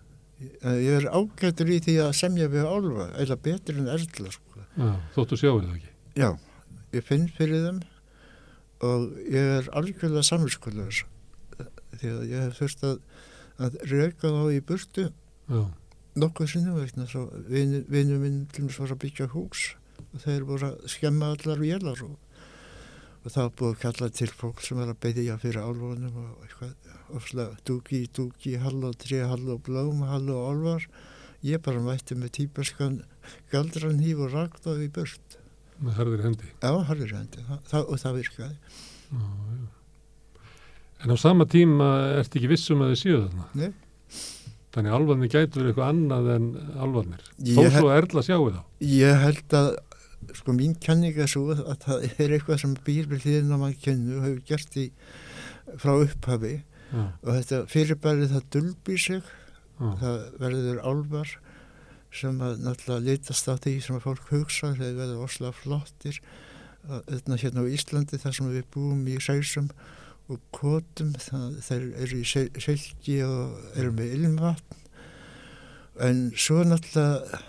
ég, 0.40 0.88
er 0.96 1.08
ágættur 1.12 1.70
í 1.70 1.78
því 1.84 1.96
að 2.06 2.14
semja 2.18 2.48
við 2.50 2.66
álfa 2.66 3.08
eða 3.22 3.38
betur 3.44 3.78
en 3.78 3.90
erðla 3.92 4.32
sko. 4.34 4.64
Þóttu 5.14 5.38
sjáir 5.38 5.66
það 5.66 5.74
ekki. 5.76 5.90
já, 6.18 6.28
ég 6.96 7.06
finn 7.06 7.28
fyrir 7.36 7.66
þeim 7.66 7.82
og 8.82 9.12
ég 9.30 9.52
er 9.58 9.70
algjörlega 9.76 10.24
samvinskulegur 10.26 11.04
því 12.00 12.10
að 12.10 12.24
ég 12.32 12.46
hef 12.46 12.58
þurft 12.58 12.84
að, 12.88 12.98
að 13.62 13.78
reyka 13.90 14.32
þá 14.32 14.42
í 14.50 14.60
burtu. 14.66 15.04
Já, 15.52 15.62
nokkuð 16.18 16.50
sinnum 16.52 16.80
vegna 16.80 17.06
svo 17.08 17.28
vinnu 17.48 18.18
minn 18.20 18.42
til 18.52 18.66
mér 18.66 18.80
var 18.82 18.94
að 18.94 19.02
byggja 19.06 19.30
hús 19.32 19.70
og 20.10 20.20
þeir 20.24 20.44
voru 20.48 20.68
að 20.72 20.90
skemma 20.92 21.30
allar 21.32 21.62
vélar 21.62 22.02
og, 22.04 22.16
og 23.22 23.32
það 23.32 23.54
búið 23.60 23.72
að 23.72 23.80
kalla 23.84 24.10
til 24.18 24.30
fólk 24.42 24.64
sem 24.64 24.80
var 24.80 24.92
að 24.92 25.00
beðja 25.04 25.38
fyrir 25.40 25.62
álfunum 25.64 26.18
og 26.24 26.44
eitthvað 26.44 26.74
ofslega 27.16 27.56
dúki, 27.68 28.04
dúki, 28.12 28.56
halló, 28.60 28.92
trí, 28.96 29.22
halló, 29.28 29.58
blóm, 29.62 30.02
halló, 30.08 30.42
álvar 30.50 30.88
ég 31.44 31.62
bara 31.64 31.82
mætti 31.82 32.16
með 32.18 32.36
típaskan 32.38 33.00
galdran 33.52 34.02
híf 34.02 34.20
og 34.26 34.34
rakt 34.36 34.68
á 34.68 34.76
í 34.76 34.88
burt 34.92 35.38
með 35.82 35.98
harðir 36.00 36.24
hendi. 36.26 36.48
já, 36.62 36.72
harður 36.88 37.14
hendi 37.18 37.44
það, 37.70 37.86
og 37.88 38.00
það 38.02 38.18
virkaði 38.20 38.56
Já, 39.12 39.22
já. 39.22 39.70
En 41.02 41.10
á 41.12 41.16
sama 41.18 41.44
tíma 41.50 41.88
ertu 42.20 42.38
ekki 42.38 42.48
vissum 42.52 42.82
að 42.84 42.92
þið 42.94 43.00
séu 43.02 43.16
þarna? 43.24 43.46
Nei. 43.58 43.72
Þannig 44.72 44.94
alvarnir 44.96 45.28
gætu 45.32 45.58
verið 45.58 45.72
eitthvað 45.72 45.88
annað 45.92 46.28
en 46.32 46.44
alvarnir. 46.80 47.24
Þó 47.42 47.62
svo 47.74 47.88
að 47.90 47.96
Erla 47.98 48.22
sjáu 48.24 48.46
þá. 48.54 48.60
ég 48.86 49.18
held 49.26 49.56
að 49.58 49.70
sko 50.38 50.54
mín 50.56 50.76
kenning 50.80 51.18
er 51.18 51.28
svo 51.28 51.42
að 51.52 51.74
það 51.82 52.06
er 52.22 52.34
eitthvað 52.38 52.60
sem 52.62 52.76
býr 52.86 53.08
við 53.10 53.26
hliðin 53.26 53.50
á 53.52 53.58
mann 53.58 53.74
kennu 53.82 54.20
og 54.20 54.24
hefur 54.28 54.44
gert 54.52 54.76
í 54.78 54.86
frá 55.82 55.92
upphafi 56.06 56.54
og 56.94 57.28
þetta 57.34 57.58
fyrirbærið 57.72 58.32
það 58.36 58.46
dulbýr 58.54 59.02
sig 59.02 59.22
það 59.82 60.16
verður 60.40 60.80
álvar 60.86 61.34
sem 62.12 62.40
að 62.44 62.58
náttúrulega 62.66 63.06
litast 63.08 63.48
á 63.48 63.54
því 63.56 63.74
sem 63.86 63.96
að 63.96 64.04
fólk 64.06 64.30
hugsa 64.32 64.72
þeir 64.76 64.96
verður 64.98 65.24
oslega 65.26 65.54
flottir 65.62 66.18
þetta 66.82 67.38
hérna 67.40 67.64
á 67.64 67.72
Íslandi 67.72 68.18
þar 68.20 68.34
sem 68.36 68.50
við 68.52 68.66
búum 68.74 69.02
í 69.08 69.16
sæsum 69.22 69.68
og 70.32 70.40
kótum 70.54 71.12
það, 71.18 71.56
þeir 71.66 71.86
eru 72.04 72.18
í 72.20 72.26
sel- 72.28 72.60
selgi 72.62 73.16
og 73.26 73.56
eru 73.78 73.92
með 73.96 74.16
ilmvatn 74.18 74.78
en 76.08 76.20
svo 76.36 76.62
náttúrulega 76.66 77.40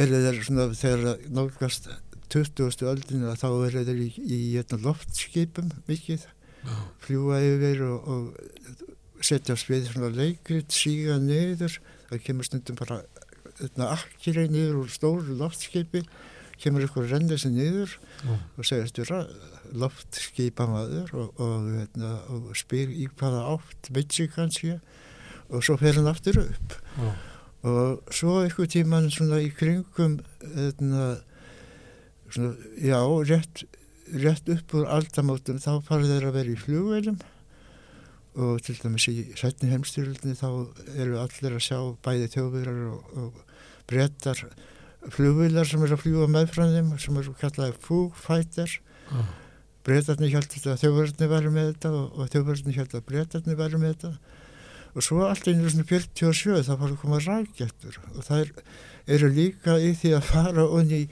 eru 0.00 0.20
þeir 0.24 0.40
svona 0.46 0.66
þegar 0.76 1.04
það 1.06 1.28
nálgast 1.36 1.88
20. 2.30 2.86
öldinu 2.92 3.32
þá 3.40 3.46
eru 3.66 3.84
þeir 3.88 4.02
í, 4.04 4.08
í 4.22 4.38
hérna, 4.54 4.78
loftskipum 4.84 5.70
mikið 5.88 6.24
já, 6.28 6.74
fljúa 7.02 7.40
yfir 7.42 7.82
og, 7.88 8.10
og 8.14 9.24
setjast 9.24 9.68
við 9.68 9.88
svona 9.90 10.12
leikrit, 10.14 10.70
síga 10.72 11.18
niður, 11.20 11.74
það 12.08 12.22
kemur 12.28 12.46
stundum 12.48 12.78
bara 12.78 13.00
akkirei 13.90 14.48
niður 14.50 14.82
úr 14.84 14.92
stóru 14.92 15.36
loftskipi, 15.38 16.02
kemur 16.60 16.84
ykkur 16.84 17.08
rennið 17.08 17.42
sér 17.42 17.54
niður 17.54 17.94
Já. 18.24 18.34
og 18.36 18.68
segist 18.68 19.00
vera 19.00 19.22
loftskipamaður 19.80 21.14
og, 21.16 21.40
og, 21.40 21.66
veitna, 21.76 22.12
og 22.32 22.52
spyr 22.58 22.92
í 22.92 23.08
hvaða 23.14 23.46
átt 23.54 23.90
vitsi 23.94 24.28
kannski 24.32 24.76
og 25.50 25.64
svo 25.64 25.78
fer 25.80 25.98
hann 25.98 26.10
aftur 26.10 26.42
upp 26.42 26.76
Já. 26.98 27.10
og 27.70 28.14
svo 28.14 28.38
eitthvað 28.44 28.72
tíman 28.76 29.10
svona 29.12 29.40
í 29.44 29.50
kringum 29.56 30.20
veitna, 30.42 31.10
svona, 32.28 32.54
já, 32.76 33.00
rétt, 33.32 33.64
rétt 34.12 34.52
upp 34.52 34.76
úr 34.76 34.88
aldamótum 34.98 35.60
þá 35.62 35.72
farið 35.86 36.16
þeir 36.16 36.30
að 36.30 36.40
vera 36.40 36.54
í 36.54 36.60
flugveilum 36.60 37.20
og 38.40 38.60
til 38.62 38.76
dæmis 38.78 39.08
í 39.10 39.14
setni 39.38 39.72
heimstyrlunni 39.72 40.36
þá 40.38 40.50
eru 40.94 41.18
allir 41.18 41.56
að 41.56 41.64
sjá 41.66 41.78
bæði 42.04 42.28
þjóðverðar 42.36 42.84
og, 42.92 43.16
og 43.24 43.46
brettar 43.90 44.44
flugvilar 45.14 45.68
sem 45.68 45.82
eru 45.84 45.96
að 45.96 46.04
fljúa 46.04 46.28
meðfram 46.30 46.74
þeim 46.74 46.90
sem 47.00 47.16
eru 47.20 47.32
kallaði 47.40 47.76
Foo 47.84 48.10
Fighters 48.16 48.76
Já. 49.08 49.22
brettarnir 49.86 50.34
held 50.34 50.56
að 50.60 50.82
þjóðverðarnir 50.82 51.32
væri 51.32 51.52
með 51.54 51.70
þetta 51.72 51.92
og, 51.96 52.06
og 52.18 52.30
þjóðverðarnir 52.34 52.78
held 52.80 52.96
að 52.98 53.06
brettarnir 53.08 53.58
væri 53.60 53.80
með 53.80 53.94
þetta. 53.94 54.12
Og 54.90 55.06
svo 55.06 55.20
allt 55.22 55.46
einu 55.46 55.70
svona 55.70 55.86
47 55.86 56.64
þá 56.66 56.72
fara 56.72 56.90
að 56.90 57.00
koma 57.00 57.20
rækjættur 57.22 58.00
og 58.10 58.24
það 58.26 58.52
eru 59.16 59.30
líka 59.34 59.78
í 59.78 59.92
því 59.96 60.14
að 60.18 60.26
fara 60.28 60.66
onni 60.66 61.04
í 61.04 61.10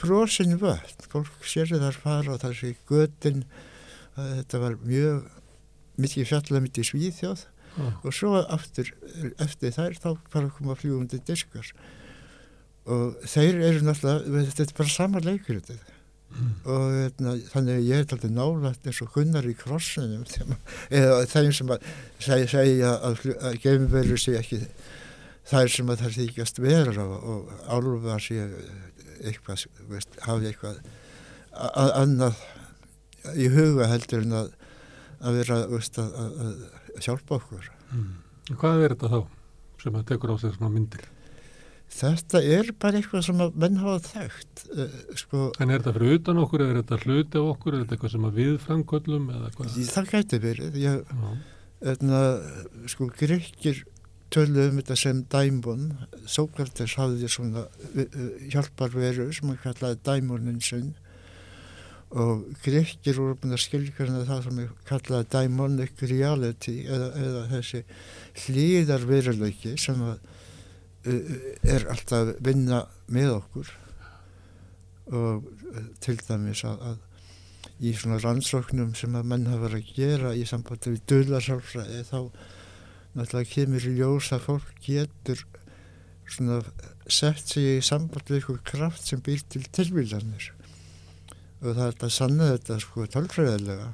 frosinu 0.00 0.58
völd 0.60 1.06
fólk 1.12 1.46
sér 1.48 1.70
þar 1.76 2.00
fara 2.00 2.34
og 2.34 2.42
það 2.42 2.58
sé 2.58 2.74
götin. 2.88 3.44
Þetta 4.16 4.60
var 4.60 4.76
mjög 4.82 5.28
mikið 6.00 6.28
fjallega 6.28 6.64
myndi 6.64 6.84
svíþjóð. 6.88 7.46
Já. 7.72 7.86
og 8.04 8.12
svo 8.12 8.34
aftur 8.52 8.90
eftir 9.40 9.72
þær 9.72 9.94
þá 9.96 10.08
fara 10.28 10.48
að 10.48 10.56
koma 10.58 10.74
fljúandi 10.76 11.20
diskar 11.24 11.70
og 12.90 13.18
þeir 13.30 13.60
eru 13.68 13.82
náttúrulega 13.86 14.44
þetta 14.48 14.64
er 14.64 14.76
bara 14.78 14.94
sama 14.96 15.22
leikur 15.22 15.60
þetta 15.60 15.90
og 16.64 16.94
veitna, 16.96 17.34
þannig 17.52 17.76
að 17.76 17.86
ég 17.90 17.98
er 17.98 18.06
alltaf 18.06 18.30
nálægt 18.32 18.86
eins 18.88 19.02
og 19.04 19.10
Gunnar 19.12 19.48
í 19.48 19.52
krossinum 19.58 20.24
eða 20.88 21.18
þeim 21.28 21.52
sem 21.52 21.72
að 21.74 21.84
segja, 22.24 22.94
að, 22.94 23.20
að 23.36 23.58
geimveru 23.62 24.16
sé 24.20 24.38
ekki 24.38 24.62
þær 25.50 25.70
sem 25.74 25.92
að 25.92 26.02
það 26.06 26.16
þykjast 26.16 26.62
vera 26.62 27.04
og, 27.04 27.28
og 27.34 27.52
álfa 27.68 28.16
sé 28.22 28.46
eitthvað, 29.22 29.66
veist, 29.90 30.16
hafi 30.24 30.48
eitthvað 30.48 30.80
annað 31.52 32.40
í 33.36 33.50
huga 33.52 33.90
heldur 33.90 34.24
en 34.24 34.38
að, 34.40 34.52
að 35.20 35.38
vera 35.42 35.60
veist, 35.70 36.00
að, 36.00 36.16
að, 36.16 36.56
að 36.96 37.06
hjálpa 37.06 37.38
okkur 37.38 37.70
Mm. 37.92 38.12
Hvað 38.56 38.82
er 38.86 38.92
þetta 38.94 39.08
þá 39.12 39.18
sem 39.82 39.96
að 39.98 40.04
tekur 40.08 40.30
á 40.32 40.36
svona 40.40 40.70
myndir? 40.72 41.02
Þetta 41.92 42.42
er 42.56 42.72
bara 42.80 43.00
eitthvað 43.00 43.24
sem 43.28 43.42
að 43.44 43.56
menn 43.62 43.80
hafa 43.82 44.00
þekkt 44.08 44.64
uh, 44.72 44.98
sko, 45.20 45.46
En 45.60 45.70
er 45.70 45.80
þetta 45.82 45.94
fyrir 45.98 46.18
utan 46.18 46.42
okkur, 46.42 46.64
eða 46.64 46.74
er 46.74 46.80
þetta 46.82 47.00
hluti 47.04 47.40
af 47.40 47.48
okkur, 47.54 47.76
er 47.76 47.84
þetta 47.84 47.96
eitthvað 47.96 48.14
sem 48.16 48.28
að 48.28 48.38
við 48.40 48.52
framköllum 48.66 49.30
eða 49.36 49.50
hvað? 49.56 49.80
það 49.92 50.12
gæti 50.16 50.42
verið 50.42 50.78
ég. 50.82 51.16
Þarna, 51.82 52.22
sko, 52.92 53.08
grekkir 53.18 53.84
töluðu 54.32 54.68
um 54.70 54.80
þetta 54.80 54.96
sem 54.96 55.22
dæmon. 55.32 55.86
Sókrates 56.30 56.96
hafði 57.00 57.30
svona 57.30 57.66
uh, 57.68 58.26
hjálparveru 58.52 59.28
sem 59.34 59.52
hann 59.52 59.62
kallaði 59.64 60.00
dæmonin 60.08 60.62
sinn 60.64 60.92
og 62.12 62.44
grekkir 62.60 63.16
voru 63.16 63.36
búin 63.40 63.56
að 63.56 63.62
skilgjörna 63.64 64.24
það 64.28 64.42
sem 64.44 64.58
hann 64.60 64.72
kallaði 64.88 65.28
dæmonic 65.32 66.02
reality 66.04 66.74
eða, 66.84 67.08
eða 67.16 67.42
þessi 67.54 67.82
hlýðar 68.44 69.06
veruleiki 69.08 69.74
sem 69.80 70.02
að, 70.04 70.18
er 71.06 71.86
alltaf 71.90 72.34
vinna 72.46 72.84
með 73.12 73.32
okkur 73.40 73.70
og 75.12 75.46
uh, 75.48 75.86
til 76.04 76.18
dæmis 76.22 76.62
að, 76.68 76.82
að 76.92 77.82
í 77.82 77.92
svona 77.98 78.20
rannsóknum 78.22 78.92
sem 78.98 79.14
að 79.18 79.26
menn 79.32 79.48
hafa 79.50 79.64
verið 79.66 79.80
að 79.82 79.96
gera 79.96 80.34
í 80.38 80.44
sambandi 80.46 80.92
við 80.94 81.02
döðlarsálfræði 81.10 82.02
þá 82.06 82.18
náttúrulega 83.16 83.50
kemur 83.50 83.86
í 83.90 83.94
ljós 83.98 84.30
að 84.36 84.44
fólk 84.46 84.70
getur 84.86 85.42
svona 86.32 86.60
sett 87.10 87.50
sig 87.50 87.66
í 87.78 87.82
sambandi 87.84 88.36
við 88.36 88.38
eitthvað 88.40 88.62
kraft 88.70 89.10
sem 89.10 89.20
býr 89.26 89.42
til 89.52 89.64
tilvílanir 89.74 90.52
og 91.62 91.74
það 91.74 91.82
er 91.88 91.92
þetta 91.96 92.12
sanna 92.14 92.52
þetta 92.52 92.78
sko 92.84 93.08
tölfræðilega 93.16 93.90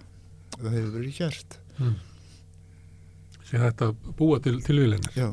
og 0.59 0.69
hefur 0.69 0.93
verið 0.99 1.17
gert 1.23 1.59
Mm. 1.79 1.93
Sé 3.47 3.61
þetta 3.63 3.93
búa 4.19 4.41
til 4.43 4.57
tilvílinir? 4.67 5.13
já, 5.15 5.29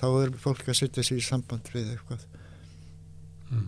þá 0.00 0.06
er 0.24 0.30
fólk 0.40 0.64
að 0.70 0.78
setja 0.80 1.04
sig 1.04 1.20
í 1.20 1.24
samband 1.26 1.68
við 1.74 1.94
eitthvað 1.96 2.26
Mm. 3.50 3.64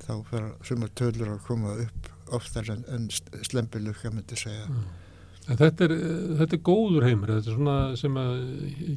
þá 0.00 0.12
fara 0.30 0.46
sumar 0.64 0.88
tölur 0.96 1.28
að 1.34 1.42
koma 1.44 1.74
upp 1.82 2.06
oftar 2.32 2.70
en, 2.72 2.84
en 2.88 3.08
slembilukka 3.44 4.08
myndi 4.14 4.36
segja. 4.40 4.64
En 5.48 5.56
þetta 5.60 5.84
er, 5.88 5.92
þetta 6.40 6.56
er 6.56 6.62
góður 6.64 7.04
heimur, 7.08 7.30
þetta 7.34 7.52
er 7.52 7.56
svona 7.58 7.74
sem 8.00 8.16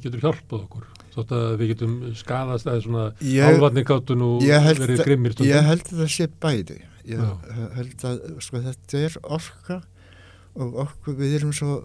getur 0.03 0.23
hjálpað 0.23 0.63
okkur. 0.65 0.85
Þótt 1.15 1.33
að 1.35 1.45
við 1.59 1.69
getum 1.73 1.93
skadast 2.19 2.67
eða 2.71 2.81
svona 2.85 3.03
Ég- 3.23 3.47
álvarnir 3.51 3.85
gátu 3.87 4.15
nú 4.19 4.29
ég 4.43 4.63
held 4.63 4.79
verið 4.83 5.03
grimmir 5.07 5.35
stundum. 5.35 5.51
Ég 5.53 5.67
held 5.67 5.83
að 5.91 6.01
það 6.05 6.11
sé 6.15 6.27
bæði. 6.43 6.79
Ég 7.07 7.19
Já. 7.19 7.29
held 7.75 8.07
að 8.07 8.19
sko, 8.47 8.63
þetta 8.67 9.03
er 9.09 9.17
orka 9.23 9.81
og 10.55 10.75
okkur, 10.87 11.15
við 11.19 11.37
erum 11.39 11.51
svo 11.55 11.81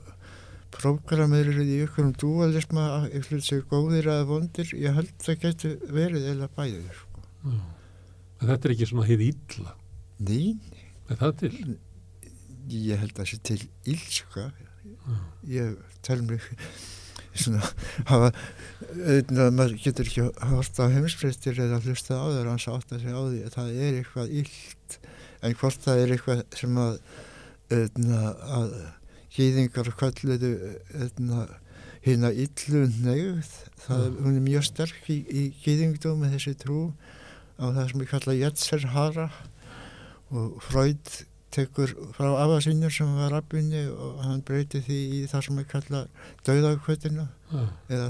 prógramir 0.77 1.49
í 1.63 1.79
ykkur 1.85 2.07
um 2.09 2.13
dualisma 2.21 2.85
ég 3.13 3.27
hlut 3.31 3.45
sér 3.47 3.65
góðir 3.71 4.09
eða 4.13 4.27
vondir 4.29 4.71
ég 4.77 4.95
held 4.97 5.11
að 5.15 5.27
það 5.29 5.41
geti 5.47 5.73
verið 5.97 6.29
eða 6.35 6.49
bæði 6.57 6.83
sko. 7.01 7.25
En 7.47 8.51
þetta 8.51 8.69
er 8.69 8.75
ekki 8.77 8.89
svona 8.91 9.09
hið 9.09 9.25
illa. 9.31 9.75
Nei, 10.27 10.57
Er 11.07 11.19
það 11.21 11.35
til? 11.45 11.55
ég 12.67 12.99
held 12.99 13.13
að 13.15 13.21
það 13.21 13.29
sé 13.31 13.37
til 13.47 13.61
ílska 13.93 14.47
Já. 14.51 15.19
ég 15.47 15.77
tel 16.03 16.17
mig 16.27 16.43
svona 17.41 17.61
hafa 18.09 18.31
auðvitað, 18.33 19.53
maður 19.55 19.75
getur 19.85 20.09
ekki 20.11 20.25
hort 20.51 20.81
á 20.83 20.85
heimspreistir 20.91 21.61
eða 21.63 21.79
hlusta 21.85 22.19
á 22.19 22.27
þeir 22.33 22.51
hans 22.51 22.67
átt 22.73 22.95
að 22.97 23.05
segja 23.05 23.15
á 23.15 23.23
því 23.29 23.41
að 23.47 23.55
það 23.55 23.71
er 23.87 23.99
eitthvað 24.01 24.35
illt 24.41 24.99
en 25.47 25.57
hvort 25.61 25.85
það 25.87 26.03
er 26.03 26.15
eitthvað 26.17 26.43
sem 26.59 26.81
að 26.83 26.99
auðvitað, 27.71 28.29
að 28.59 28.77
hýðingar 29.37 29.93
kalluðu 30.01 30.51
hérna 32.07 32.31
illu 32.33 32.83
neyð 33.03 33.47
það, 33.87 34.03
Mm. 34.09 34.19
hún 34.25 34.37
er 34.37 34.45
mjög 34.47 34.65
sterk 34.71 35.09
í, 35.11 35.17
í 35.27 35.43
hýðingdómi 35.65 36.31
þessi 36.35 36.55
trú 36.59 36.93
á 37.59 37.65
það 37.73 37.91
sem 37.91 38.01
við 38.01 38.11
kalla 38.13 38.37
Jetser 38.41 38.85
Hara 38.93 39.31
og 40.31 40.61
Freud 40.63 41.17
tekur 41.57 41.89
frá 42.13 42.27
afa 42.43 42.59
sinur 42.61 42.93
sem 42.93 43.09
var 43.17 43.31
rabbinni 43.33 43.87
og 43.89 44.19
hann 44.27 44.43
breyti 44.45 44.83
því 44.85 44.97
í 45.17 45.21
það 45.31 45.45
sem 45.47 45.61
við 45.61 45.69
kalla 45.71 46.01
dauðagkvötina 46.45 47.27
Já. 47.53 47.63
eða 47.89 48.09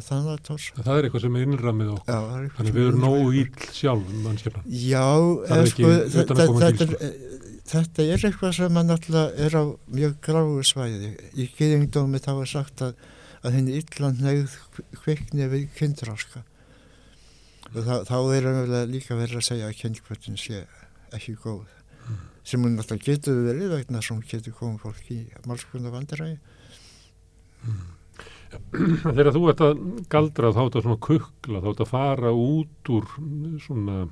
En 0.76 0.82
Það 0.82 0.96
er 0.98 1.06
eitthvað 1.06 1.24
sem 1.26 1.36
er 1.36 1.44
innramið 1.46 1.92
okkur. 1.94 2.10
Já, 2.10 2.20
er 2.40 2.48
Þannig 2.56 2.74
við 2.74 2.86
erum 2.88 2.98
með 2.98 3.06
nógu 3.06 3.34
íll 3.36 3.68
sjálf. 3.76 4.08
Já, 4.66 5.04
er 5.46 5.70
sko, 5.70 5.92
þetta, 6.16 6.38
þetta, 6.40 6.88
er, 7.06 7.14
þetta 7.70 8.04
er 8.04 8.24
eitthvað 8.28 8.56
sem 8.58 8.78
að 8.80 8.90
náttúrulega 8.90 9.46
er 9.46 9.56
á 9.58 9.64
mjög 9.98 10.18
gráu 10.24 10.58
svæði. 10.66 11.12
Í 11.34 11.48
gýðingdómi 11.56 12.20
þá 12.22 12.32
er 12.34 12.50
sagt 12.50 12.82
að, 12.86 12.98
að 13.42 13.56
henni 13.58 13.78
illan 13.80 14.20
neyð 14.22 14.58
kvikni 15.02 15.48
við 15.52 15.66
kynntraska. 15.78 16.44
Og 17.72 17.80
þá, 17.82 17.94
þá 18.06 18.16
er 18.36 18.50
það 18.54 18.76
líka 18.92 19.18
verið 19.18 19.40
að 19.40 19.48
segja 19.48 19.70
að 19.70 19.80
kynnkvöldin 19.80 20.38
sé 20.40 20.62
ekki 21.16 21.36
góð. 21.42 21.66
Mm. 22.06 22.20
Sem 22.46 22.62
hún 22.62 22.76
náttúrulega 22.78 23.10
getur 23.10 23.42
verið 23.48 23.74
vegna 23.74 24.02
sem 24.04 24.22
getur 24.30 24.54
komið 24.56 24.84
fólk 24.86 25.10
í 25.14 25.20
málskvönda 25.48 25.94
vandaræði. 25.94 26.38
Þegar 29.02 29.32
þú 29.34 29.48
ert 29.50 29.64
að 29.64 29.80
galdra 30.12 30.52
þá 30.54 30.62
ert 30.62 30.78
að 30.78 30.86
svona 30.86 31.02
kukla, 31.08 31.62
þá 31.64 31.68
ert 31.72 31.82
að 31.82 31.90
fara 31.90 32.30
út 32.30 32.90
úr 32.94 33.10
svona 33.64 34.06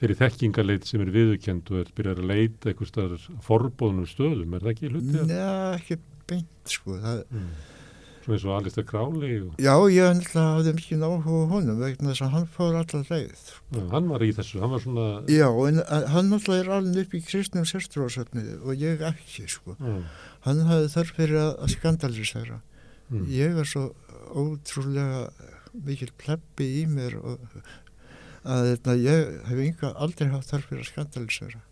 þeirri 0.00 0.16
þekkingaleit 0.20 0.84
sem 0.88 1.00
er 1.04 1.12
viðurkend 1.14 1.70
og 1.70 1.78
er 1.84 1.92
byrjar 1.96 2.18
að 2.22 2.30
leita 2.32 2.70
eitthvað 2.72 2.90
staðar 2.90 3.28
forbóðnum 3.46 4.08
stöðum, 4.10 4.54
er 4.58 4.60
það 4.66 4.72
ekki 4.74 4.90
hluti? 4.90 5.22
Nei, 5.28 5.38
ekki 5.78 5.98
beint 6.28 6.74
sko. 6.74 6.98
Það, 6.98 7.24
Mm. 7.30 7.48
Svona 8.24 8.38
eins 8.38 8.44
og 8.48 8.52
Alistair 8.56 8.84
Crowley 8.88 9.34
og 9.44 9.56
já, 9.60 9.74
ég 9.92 10.14
náttúrulega 10.16 10.52
hafði 10.56 10.72
mikið 10.78 11.02
áhuga 11.04 11.40
á 11.44 11.50
honum 11.50 11.76
vegna 11.82 12.08
þess 12.14 12.22
að 12.24 12.30
hann 12.32 12.46
fór 12.54 12.78
allar 12.78 13.04
leið. 13.10 13.42
já, 13.76 13.82
hann 13.90 14.08
var 14.08 14.20
í 14.24 14.30
þessu, 14.32 14.60
hann 14.62 14.70
var 14.72 14.80
svona 14.80 15.04
Já, 15.28 15.48
en 15.68 15.80
að- 15.84 16.06
hann 16.08 16.30
náttúrulega 16.32 16.64
er 16.64 16.70
alveg 16.72 17.04
upp 17.04 17.12
í 17.14 17.20
kristnum 17.26 17.66
sérstróðsöfnið 17.68 18.64
og 18.64 18.80
ég 18.80 19.04
ekki, 19.04 19.44
sko. 19.46 19.76
já, 19.76 20.02
Hann 20.40 20.64
hafði 20.64 20.88
þörf 20.96 21.12
fyrir 21.20 21.36
að, 21.36 21.52
að 21.60 21.68
skandalisera. 21.76 22.60
mm, 23.12 23.26
Ég 23.28 23.58
er 23.60 23.64
svo 23.68 23.92
ótrúlega 24.32 25.30
mikil 25.84 26.08
pleppi 26.16 26.64
í 26.80 26.86
mér 26.88 27.16
og 27.22 27.38
að 28.44 28.70
þetta, 28.72 28.96
ég 29.00 29.30
hef 29.48 29.62
enga 29.66 29.92
aldrei 29.94 30.28
haft 30.32 30.52
þörf 30.52 30.68
fyrir 30.70 30.84
að 30.84 30.90
skandalisera. 30.90 31.62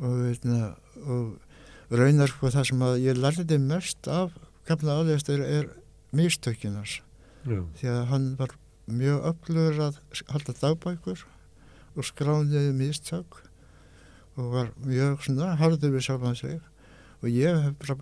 Og, 0.00 0.14
þetta, 0.24 0.70
og 1.04 1.94
raunar 1.94 2.32
sko 2.32 2.50
það 2.50 2.68
sem 2.70 2.84
að 2.88 2.98
ég 3.04 3.20
lærði 3.20 3.60
mest 3.62 4.08
af 4.10 4.34
gamla 4.68 4.98
álegastur 5.00 5.44
er 5.44 5.68
mistökinars 6.14 7.00
Já. 7.44 7.60
því 7.78 7.90
að 7.92 8.04
hann 8.10 8.28
var 8.40 8.54
mjög 8.88 9.26
öflugur 9.30 9.80
að 9.88 9.98
halda 10.32 10.54
dagbækur 10.60 11.24
og 11.94 12.06
skrániði 12.08 12.72
mistök 12.76 13.42
og 14.34 14.50
var 14.54 14.72
mjög 14.82 15.20
svona 15.26 15.54
harður 15.60 15.94
við 15.94 16.06
sjálfan 16.08 16.38
sig 16.38 16.58
og 17.20 17.28
ég 17.30 17.60
hef 17.66 17.76
bara 17.82 17.98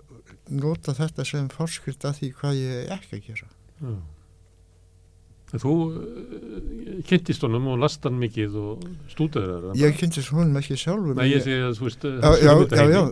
notað 0.50 1.02
þetta 1.02 1.26
sem 1.28 1.50
forskrift 1.52 2.06
að 2.08 2.20
því 2.20 2.30
hvað 2.38 2.60
ég 2.62 2.94
ekki 2.96 3.18
að 3.18 3.26
gera. 3.28 3.50
Já. 3.82 3.92
Þú 5.52 5.72
uh, 5.72 7.00
kynntist 7.08 7.42
honum 7.44 7.66
og 7.74 7.82
last 7.82 8.06
hann 8.06 8.16
mikið 8.20 8.54
og 8.56 8.86
stúdaður 9.12 9.66
það? 9.66 9.82
Ég 9.82 9.98
kynntist 10.00 10.32
honum 10.32 10.56
ekki 10.62 10.78
sjálfur. 10.80 11.18
Nei, 11.18 11.26
ég 11.28 11.44
segi 11.44 11.58
að 11.66 11.76
þú 11.76 11.88
veist, 11.88 12.06
Já, 12.08 12.30
já, 12.40 12.54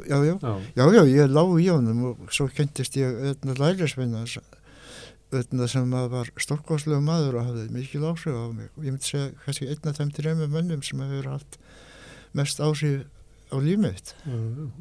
já, 0.09 0.55
já, 0.79 0.87
já, 0.96 1.03
ég 1.11 1.35
lág 1.35 1.53
í 1.61 1.68
honum 1.68 2.07
og 2.12 2.33
svo 2.33 2.48
kynntist 2.57 2.96
ég 2.96 3.20
öðna 3.35 3.59
lærisveina 3.61 4.24
öðna 5.31 5.68
sem 5.70 5.92
að 5.94 6.09
var 6.14 6.31
stórkoslega 6.42 7.03
maður 7.05 7.38
og 7.38 7.50
hafði 7.50 7.66
mikil 7.74 8.03
áhrif 8.09 8.35
á 8.35 8.44
mig 8.50 8.70
ég 8.83 8.88
myndi 8.88 9.07
segja 9.07 9.29
kannski 9.44 9.68
einn 9.70 9.90
af 9.90 10.00
þeim 10.00 10.11
trefum 10.16 10.55
mönnum 10.57 10.83
sem 10.87 11.03
hefur 11.05 11.29
haft 11.31 11.59
mest 12.35 12.62
áhrif 12.62 13.05
á 13.50 13.57
lífmiðt. 13.62 14.14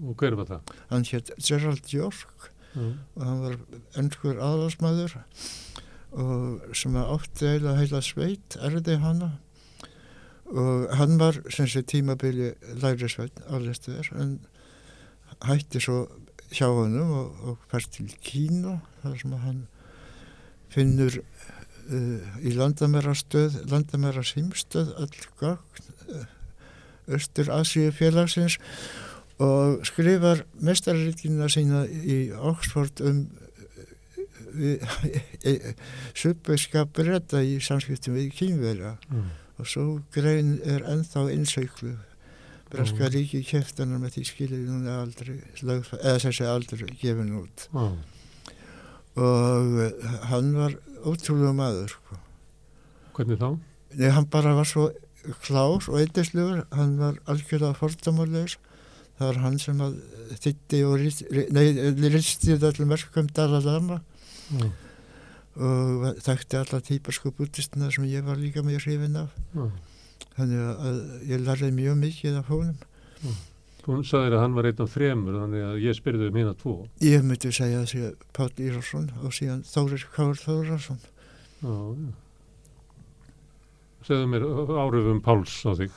Og 0.06 0.16
hver 0.18 0.38
var 0.40 0.50
það? 0.50 0.74
Hann 0.90 1.06
hétt 1.10 1.32
Gerald 1.42 1.94
York 1.94 2.50
og 2.78 3.22
hann 3.26 3.40
var 3.44 3.56
ennskur 3.98 4.42
aðlarsmaður 4.46 5.16
og 5.20 5.46
sem 6.74 6.96
að 6.98 7.12
átti 7.16 7.46
eiginlega 7.48 7.80
heila 7.80 8.02
sveit 8.02 8.58
erði 8.66 8.98
hana. 9.04 9.30
Og 10.50 10.88
hann 10.98 11.20
var 11.22 11.38
sem 11.54 11.68
sé 11.70 11.84
tímabili 11.86 12.56
lærisveit 12.82 13.44
álistuður 13.54 14.10
en 14.18 14.40
hætti 15.46 15.82
svo 15.84 16.08
hjá 16.50 16.66
honum 16.74 17.12
og, 17.14 17.44
og 17.46 17.68
fær 17.70 17.86
til 17.94 18.10
Kína 18.26 18.80
þar 19.04 19.20
sem 19.22 19.36
að 19.38 19.44
hann 19.46 19.62
finnur 20.74 21.20
uh, 21.20 22.40
í 22.42 22.54
landamæra 22.58 23.14
stöð 23.18 23.60
landamæra 23.70 24.26
símstöð 24.26 24.96
öll 24.98 25.22
gögn 25.42 25.94
uh, 26.16 26.26
Östur 27.10 27.50
Asíu 27.54 27.94
félagsins 27.94 28.60
og 29.42 29.86
skrifar 29.88 30.44
mestarriðkina 30.62 31.48
sína 31.50 31.86
í 31.88 32.30
Oxford 32.36 33.02
um 33.06 33.24
suppeska 36.18 36.86
breyta 36.86 37.42
í 37.46 37.58
samskiptum 37.64 38.16
við 38.18 38.30
kynverja 38.38 38.96
Já. 39.00 39.24
og 39.60 39.68
svo 39.68 39.86
grein 40.16 40.58
er 40.66 40.86
ennþá 40.90 41.28
innsöklu 41.36 41.96
Breska 42.70 43.08
Já. 43.08 43.14
ríki 43.16 43.40
keftanar 43.48 43.98
með 44.04 44.14
því 44.20 44.24
skilir 44.30 44.60
núna 44.68 45.00
aldrei 45.02 45.40
lögf- 45.66 45.96
eða 45.98 46.20
þessi 46.22 46.46
aldrei 46.46 46.90
gefin 47.02 47.32
út 47.40 47.66
Já. 47.74 47.86
og 49.18 49.80
eh, 49.88 50.10
hann 50.30 50.52
var 50.56 50.76
ótrúlega 51.00 51.54
maður 51.56 51.94
sko. 51.96 52.18
Hvernig 53.18 53.40
þá? 53.42 53.50
Nei, 53.98 54.10
hann 54.14 54.28
bara 54.32 54.54
var 54.56 54.68
svo 54.70 54.90
klár 55.44 55.82
og 55.90 55.98
eitthislugur, 56.00 56.62
hann 56.76 56.94
var 57.00 57.18
algjörlega 57.28 57.74
fordómulegur. 57.80 58.54
Það 59.20 59.26
var 59.32 59.40
hann 59.44 59.58
sem 59.60 59.82
að 59.84 59.98
þitti 60.44 60.80
og 60.88 60.94
ristið 61.02 62.64
öllum 62.70 62.94
verkum 62.94 63.28
Dalai 63.36 63.60
Lama 63.66 63.98
Já. 64.50 64.70
og 65.60 66.06
þekkti 66.24 66.58
alla 66.60 66.80
típarsku 66.82 67.32
bútistina 67.36 67.90
sem 67.92 68.06
ég 68.10 68.24
var 68.26 68.38
líka 68.40 68.64
með 68.66 68.80
hrifin 68.86 69.16
af. 69.20 69.30
Já. 69.54 69.68
Þannig 70.40 70.62
að 70.88 71.00
ég 71.30 71.44
lærði 71.46 71.72
mjög 71.76 71.98
mikið 72.00 72.38
af 72.40 72.48
honum. 72.54 72.78
Þú 73.84 73.98
sagðir 74.06 74.36
að 74.38 74.42
hann 74.44 74.54
var 74.56 74.68
einn 74.70 74.82
af 74.84 74.92
þremur, 74.94 75.36
þannig 75.42 75.64
að 75.66 75.78
ég 75.84 75.96
spyrði 75.98 76.28
um 76.30 76.36
hérna 76.40 76.56
tvo. 76.60 76.74
Ég 77.02 77.24
myndi 77.26 77.52
segja 77.56 77.80
að 77.82 77.88
sé 77.92 78.12
Páll 78.38 78.52
Írásson 78.62 79.08
og 79.24 79.34
síðan 79.36 79.64
Þórir 79.68 80.04
Kár 80.14 80.36
Þórásson. 80.40 81.00
Já, 81.64 81.74
já. 81.74 82.12
Segðu 84.08 84.28
mér 84.32 84.46
árifum 84.80 85.20
Páls 85.26 85.56
á 85.68 85.72
þig. 85.80 85.92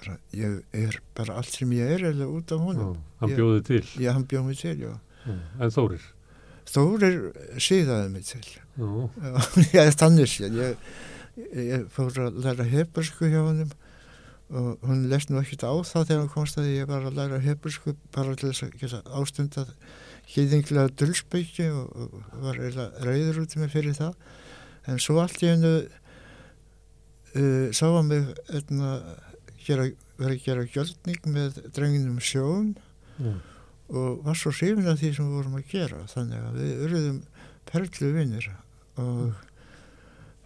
Bara, 0.00 0.16
ég 0.36 0.60
er 0.76 0.98
bara 1.16 1.38
allt 1.40 1.52
sem 1.56 1.70
ég 1.76 1.94
er 1.96 2.04
eða 2.12 2.28
út 2.28 2.52
af 2.52 2.58
Já, 2.60 2.64
honum. 2.66 2.96
hann 3.20 3.30
Ég- 3.32 3.36
bjóði 3.40 3.64
til. 3.70 3.82
Ég 4.04 4.12
hann 4.12 4.24
bjóð 4.28 4.44
mig 4.46 4.58
til, 4.60 4.76
já. 4.80 4.92
Já. 5.26 5.34
En 5.60 5.70
Þórir? 5.70 6.00
Þórir 6.68 7.30
síðaði 7.60 8.10
mig 8.12 8.26
til. 8.28 8.42
Ég 9.76 9.94
þannig 9.98 10.28
séð. 10.30 10.58
Ég, 10.60 10.90
ég 11.56 11.86
fór 11.94 12.12
að 12.26 12.42
læra 12.44 12.66
hebersku 12.68 13.30
hjá 13.30 13.40
honum 13.42 13.72
og 14.50 14.82
hún 14.82 15.04
lest 15.06 15.30
nú 15.30 15.38
ekkert 15.38 15.62
á 15.62 15.70
það 15.86 16.08
þegar 16.08 16.20
hann 16.24 16.32
komst 16.32 16.58
að 16.58 16.72
ég 16.72 16.88
var 16.90 17.04
að 17.06 17.18
læra 17.20 17.38
hebersku 17.38 17.94
bara 18.10 18.34
til 18.34 18.48
þess 18.50 18.64
að 18.66 18.72
geta 18.80 18.98
ástundað 19.14 19.68
hýðinglega 20.30 20.90
dulsbyggi 20.98 21.68
og, 21.70 21.92
og 21.94 22.42
var 22.42 22.58
eiginlega 22.58 23.06
reyður 23.06 23.42
út 23.44 23.56
mig 23.60 23.70
fyrir 23.70 23.94
það. 23.94 24.16
En 24.90 24.98
svo 25.02 25.20
allt 25.22 25.42
í 25.44 25.50
hennu 25.52 25.74
uh, 27.36 27.66
sá 27.76 27.86
hann 27.86 28.10
mig 28.10 28.26
einna, 28.50 28.96
gera, 29.62 29.86
vera 30.18 30.34
að 30.34 30.44
gera 30.48 30.66
gjörning 30.74 31.30
með 31.30 31.62
drenginum 31.76 32.18
sjón 32.18 32.74
Já. 33.20 33.32
Og 33.90 34.24
var 34.24 34.38
svo 34.38 34.52
hrifin 34.54 34.88
af 34.90 34.98
því 35.00 35.12
sem 35.16 35.28
við 35.28 35.38
vorum 35.38 35.56
að 35.58 35.70
gera 35.72 36.02
þannig 36.10 36.42
að 36.48 36.58
við 36.60 36.82
urðum 36.86 37.22
perlu 37.70 38.10
vinnir 38.14 38.50
og 39.00 39.32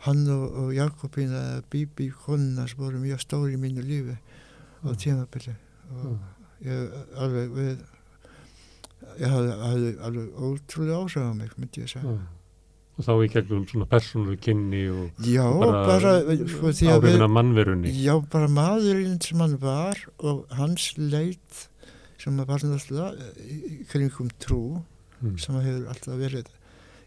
hann 0.04 0.22
og, 0.32 0.44
og 0.60 0.70
Jakobína 0.76 1.42
Bibi 1.72 2.10
Konnas 2.24 2.76
voru 2.78 3.00
mjög 3.02 3.22
stóri 3.24 3.56
í 3.56 3.60
mínu 3.60 3.84
lífi 3.84 4.16
á 4.84 4.88
Já. 4.92 4.96
tímabili 5.00 5.56
og 5.94 6.64
ég 6.64 6.96
alveg 7.20 7.52
við 7.56 7.74
ég 9.20 9.28
hafði, 9.30 9.52
hafði 9.64 9.92
alveg 10.08 10.40
ótrúlega 10.48 11.02
áhrif 11.02 11.20
á 11.24 11.32
mig 11.36 11.52
myndi 11.58 11.84
ég 11.84 11.92
segja 11.92 12.16
Já. 12.16 12.24
Og 12.94 13.02
þá 13.02 13.12
í 13.24 13.28
gegnum 13.32 13.62
svona 13.66 13.86
persónulegu 13.90 14.38
kynni 14.44 14.84
og 14.86 15.24
já, 15.26 15.42
bara, 15.58 15.78
bara, 15.88 16.10
sko, 16.46 16.68
að 16.70 16.92
árifin 16.94 17.24
af 17.26 17.32
mannverunni. 17.34 17.90
já, 17.90 18.12
bara 18.30 18.46
maðurinn 18.46 19.16
sem 19.24 19.40
hann 19.42 19.56
var 19.58 19.98
og 20.22 20.44
hans 20.54 20.92
leit 20.94 21.64
sem 22.24 22.36
var 22.40 22.64
náttúrulega 22.64 23.30
í 23.44 23.58
í 23.74 23.86
kringum 23.92 24.30
trú 24.42 24.62
Mm. 25.22 25.36
sem 25.40 25.54
hefur 25.62 25.84
alltaf 25.88 26.16
verið 26.18 26.48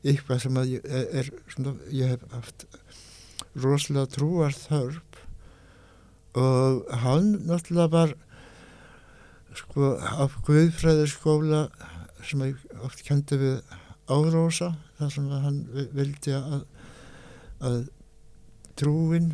eitthvað 0.08 0.40
sem 0.42 0.56
að 0.58 0.70
ég 0.72 0.86
er, 0.88 1.04
er 1.20 1.28
svona, 1.52 1.74
ég 1.92 2.08
hef 2.14 2.22
haft 2.32 2.64
rosalega 3.62 4.08
trúar 4.16 4.56
þörf 4.56 5.20
og 6.40 6.88
hann 7.04 7.28
náttúrulega 7.50 7.92
var 7.94 8.14
sko 9.60 9.92
af 10.24 10.38
Guðfræðiskóla 10.48 11.62
sem 12.26 12.42
ég 12.48 12.64
oft 12.88 13.04
kendi 13.06 13.38
við 13.42 13.62
Árósa 14.08 14.72
þar 14.98 15.12
sem 15.14 15.30
hann 15.30 15.62
vi- 15.76 15.90
vildi 16.00 16.34
að, 16.38 16.64
að 17.62 17.80
trúin 18.80 19.32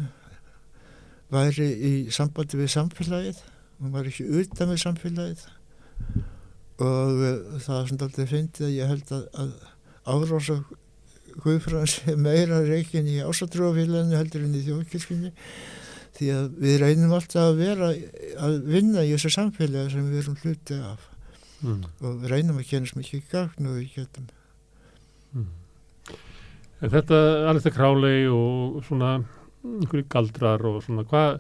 væri 1.34 1.68
í 1.78 1.94
sambandi 2.14 2.58
við 2.58 2.72
samfélagið. 2.74 3.40
Hún 3.80 3.92
var 3.94 4.08
ekki 4.10 4.26
utan 4.42 4.70
við 4.74 4.82
samfélagið 4.84 5.46
og 6.84 7.22
það 7.64 7.78
er 7.80 7.88
svona 7.90 8.08
alltaf 8.08 8.32
fyndið 8.34 8.66
að 8.68 8.74
ég 8.78 8.90
held 8.94 9.14
að, 9.18 9.28
að 9.44 9.54
árása 10.14 10.58
Guðfræðans 11.34 11.94
er 12.12 12.18
meira 12.22 12.60
reikin 12.68 13.08
í 13.10 13.16
ásatrúafélaginu 13.26 14.20
heldur 14.20 14.44
en 14.46 14.54
í 14.54 14.62
þjóðkirkjunni 14.68 15.32
því 16.14 16.28
að 16.36 16.50
við 16.62 16.76
reynum 16.84 17.16
alltaf 17.18 17.48
að 17.48 17.56
vera 17.64 17.88
að 18.46 18.58
vinna 18.70 19.02
í 19.08 19.16
þessu 19.16 19.32
samfélagi 19.34 19.96
sem 19.96 20.12
við 20.12 20.22
erum 20.26 20.38
hluti 20.44 20.78
af 20.92 21.10
Mm. 21.64 21.80
og 22.04 22.18
við 22.20 22.28
reynum 22.28 22.58
að 22.60 22.66
kynast 22.68 22.98
mikið 23.00 23.22
gagn 23.32 23.68
og 23.70 23.78
við 23.78 23.94
getum 23.96 24.26
Mm. 25.34 25.46
En 26.84 26.92
þetta 26.92 27.20
alveg 27.48 27.62
þetta 27.64 27.72
králei 27.78 28.26
og 28.28 28.82
svona 28.84 29.14
einhverju 29.64 30.04
galdrar 30.12 30.66
og 30.68 30.82
svona 30.84 31.06
hvað 31.08 31.40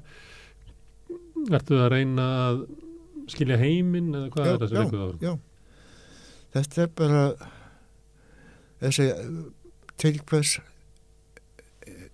ertu 1.51 1.75
það 1.75 1.83
að 1.83 1.91
reyna 1.91 2.27
að 2.45 2.61
skilja 3.33 3.57
heiminn 3.61 4.11
eða 4.15 4.29
hvað 4.35 4.51
er 4.53 4.61
það 4.63 4.69
sem 4.73 4.79
reykuð 4.83 5.03
árum? 5.07 5.19
já. 5.27 5.33
Þetta 6.53 6.83
er 6.85 6.91
bara 6.99 7.23
þessi 8.83 9.07
til 10.03 10.13
hvers 10.29 10.51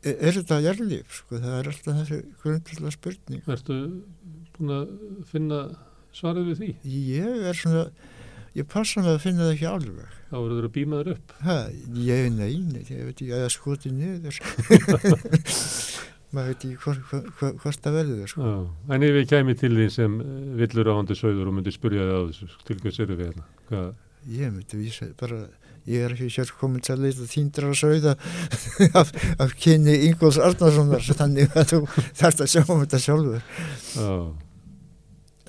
er, 0.03 0.31
þetta 0.37 0.59
jærlíf 0.63 1.17
sko, 1.21 1.39
það 1.41 1.57
er 1.59 1.69
alltaf 1.73 1.97
þessi 2.03 2.19
grundlega 2.43 2.93
spurning 2.95 3.49
Ertu 3.55 3.79
búin 4.55 4.71
að 4.75 4.93
finna 5.31 5.59
svarið 6.15 6.47
við 6.53 6.61
því? 6.63 6.69
ég 7.09 7.43
er 7.51 7.57
svona 7.59 7.83
ég 8.57 8.65
passa 8.71 9.03
mig 9.03 9.11
að 9.13 9.21
finna 9.27 9.45
það 9.47 9.53
ekki 9.57 9.67
alveg 9.69 10.15
Þá 10.29 10.35
verður 10.37 10.65
það 10.67 10.73
býmaður 10.77 11.11
upp. 11.15 11.33
ha, 11.45 11.57
ég 12.05 12.25
er 12.27 12.33
neini, 12.33 12.81
ég 12.85 13.05
veit 13.09 13.15
ekki 13.17 13.31
að 13.33 13.43
það 13.43 13.53
skoti 13.57 13.91
niður 13.93 14.39
maður 16.35 16.51
veit 16.51 16.65
ekki 16.67 16.81
hvort 16.83 17.13
hva, 17.39 17.51
hvort 17.63 17.81
það 17.85 17.97
verður 17.99 18.31
sko. 18.33 18.49
En 18.93 19.05
ef 19.07 19.17
ég 19.17 19.29
kæmi 19.31 19.55
til 19.57 19.71
því 19.75 19.87
sem 19.93 20.19
villur 20.59 20.91
áhandi 20.93 21.17
sögður 21.17 21.49
og 21.49 21.57
myndi 21.57 21.73
spurja 21.73 22.05
þig 22.05 22.13
á 22.13 22.21
þessu, 22.29 22.49
til 22.67 22.77
hvers 22.83 22.99
eru 23.05 23.17
við 23.19 23.31
hérna? 23.31 23.87
Ég 24.29 24.53
myndi 24.53 24.81
vísa 24.83 25.09
bara 25.19 25.45
ég 25.89 26.03
er 26.05 26.13
ekki 26.13 26.27
sér 26.33 26.51
komin 26.59 26.83
til 26.85 26.95
að 26.95 27.05
leita 27.07 27.27
þýndra 27.29 27.71
að 27.71 27.79
sauða 27.79 28.13
af, 28.99 29.13
af 29.41 29.55
kynni 29.61 29.95
Ingóls 30.09 30.37
Arnarssonar 30.43 31.05
þannig 31.07 31.55
að 31.57 31.71
þú 31.73 31.79
þarft 32.19 32.43
að 32.45 32.51
sjá 32.53 32.61
um 32.65 32.83
þetta 32.83 32.99
sjálfur 33.05 33.39
Já, 33.95 34.11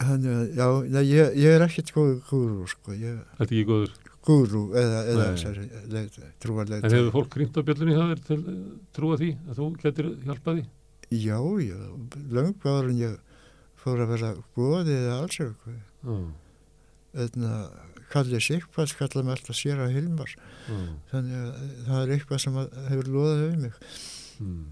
þannig 0.00 0.30
að 0.36 0.44
já, 0.56 1.02
ég, 1.10 1.34
ég 1.44 1.56
er 1.58 1.66
ekkert 1.66 1.92
góður 1.96 2.22
gúru 2.30 2.70
sko. 2.70 2.94
ég, 2.94 3.18
þetta 3.36 3.48
er 3.48 3.50
ekki 3.50 3.66
góður 3.68 3.92
gúru 4.30 4.62
eða, 4.78 5.00
eða 5.12 6.02
trúarleit. 6.42 6.84
En 6.86 6.94
hefur 6.94 7.12
fólk 7.18 7.36
ringt 7.40 7.58
á 7.58 7.62
bjöllunni 7.66 7.96
það 7.98 8.14
er 8.14 8.22
til 8.28 8.40
trúa 8.96 9.18
því 9.20 9.30
að 9.48 9.60
þú 9.60 9.68
getur 9.82 10.10
hjálpað 10.26 10.60
því? 10.60 10.64
Já, 11.10 11.38
já, 11.66 11.78
löngu 12.30 12.70
áður 12.70 12.90
en 12.92 13.00
ég 13.00 13.16
fór 13.80 14.02
að 14.04 14.12
vera 14.14 14.32
góði 14.56 14.96
eða 14.96 15.16
alls 15.24 15.40
eitthvað. 15.42 15.78
Já, 15.80 16.18
Þannig 17.10 17.54
að 17.56 17.88
kallið 18.10 18.44
sikpað 18.46 18.90
skalla 18.92 19.22
mig 19.26 19.34
alltaf 19.36 19.56
sér 19.58 19.80
að 19.82 19.96
Hilmar. 19.96 20.34
já. 20.68 20.78
Þannig 21.10 21.40
að 21.40 21.64
það 21.88 22.02
er 22.04 22.12
eitthvað 22.16 22.42
sem 22.44 22.60
hefur 22.90 23.10
loðað 23.16 23.42
við 23.42 23.56
mig. 23.64 23.80
Mm. 24.40 24.62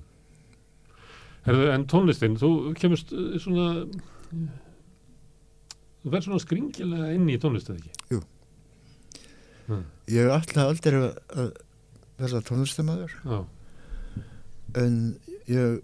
Herðu, 1.48 1.68
en 1.72 1.86
tónlistin, 1.88 2.38
þú 2.38 2.50
kemust 2.78 3.12
eh, 3.14 3.36
svona 3.42 3.68
þú 6.02 6.12
verð 6.12 6.26
svona 6.28 6.42
skringilega 6.42 7.12
inn 7.14 7.30
í 7.30 7.38
tónlist 7.40 7.70
eða 7.72 7.80
ekki? 7.82 8.08
Jú. 8.14 8.20
Já, 9.68 9.78
Ég 10.08 10.30
ætla 10.32 10.68
aldrei 10.70 10.98
að 10.98 11.50
verða 12.18 12.40
tónlistamæður 12.48 13.12
en 14.78 14.94
ég, 15.48 15.82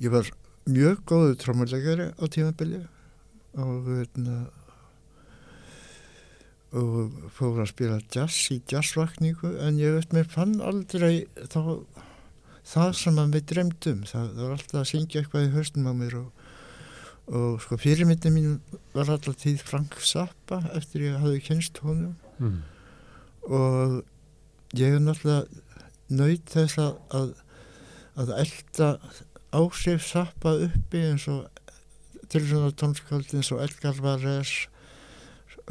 ég 0.00 0.12
var 0.14 0.30
mjög 0.70 1.02
góðu 1.10 1.36
trómulegari 1.42 2.10
á 2.14 2.24
tímabili 2.30 2.84
og 3.58 3.80
veitna, 3.88 4.44
og 6.70 7.10
fór 7.34 7.58
að 7.64 7.72
spila 7.72 7.98
jazz 8.14 8.50
í 8.54 8.60
jazzvakningu 8.70 9.56
en 9.66 9.80
ég 9.82 9.96
veit 9.98 10.14
mér 10.14 10.28
fann 10.30 10.60
aldrei 10.62 11.26
þá, 11.50 11.82
það 12.62 12.92
sem 13.00 13.18
að 13.18 13.34
við 13.34 13.48
dremdum 13.54 14.04
það, 14.06 14.28
það 14.36 14.44
var 14.44 14.54
alltaf 14.54 14.80
að 14.84 14.90
syngja 14.92 15.24
eitthvað 15.24 15.48
í 15.48 15.54
höstum 15.56 15.90
á 15.90 15.94
mér 15.98 16.20
og, 16.22 16.39
og 17.30 17.60
sko 17.62 17.78
fyrirmyndin 17.78 18.34
mín 18.34 18.54
var 18.94 19.10
alltaf 19.12 19.36
tíð 19.38 19.62
Frank 19.62 19.94
Zappa 20.02 20.60
eftir 20.74 21.06
ég 21.06 21.20
hafði 21.22 21.42
kynst 21.46 21.78
honum 21.84 22.16
mm. 22.42 22.56
og 23.46 24.00
ég 24.78 24.96
hef 24.96 25.04
náttúrulega 25.04 25.44
nöyt 26.10 26.50
þess 26.50 26.80
að, 26.82 27.34
að, 28.18 28.32
elda 28.42 28.88
áhrif 29.54 30.08
sappa 30.08 30.56
uppi 30.66 31.04
eins 31.12 31.28
og 31.30 31.46
til 32.30 32.42
svona 32.46 32.72
tónskáld 32.78 33.30
eins 33.34 33.50
og 33.54 33.62
Edgar 33.62 33.98
Varese 34.02 34.66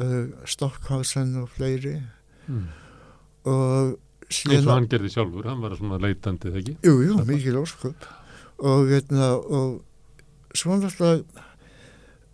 uh, 0.00 0.32
Stockhausen 0.48 1.36
og 1.42 1.52
fleiri 1.56 1.98
Mm. 2.50 2.64
og 3.46 3.98
eins 4.26 4.64
og 4.66 4.72
hann 4.72 4.88
gerði 4.90 5.10
sjálfur, 5.12 5.44
hann 5.46 5.60
var 5.62 5.76
svona 5.78 6.00
leitandi 6.02 6.48
þegar 6.48 6.60
ekki? 6.64 6.72
jú, 6.82 6.94
jú, 7.04 7.12
Zappa. 7.18 7.26
mikil 7.28 7.58
ósköp 7.60 8.06
og, 8.58 8.88
veitna, 8.88 9.28
og 9.38 10.56
svo 10.56 10.74
náttúrulega 10.80 11.44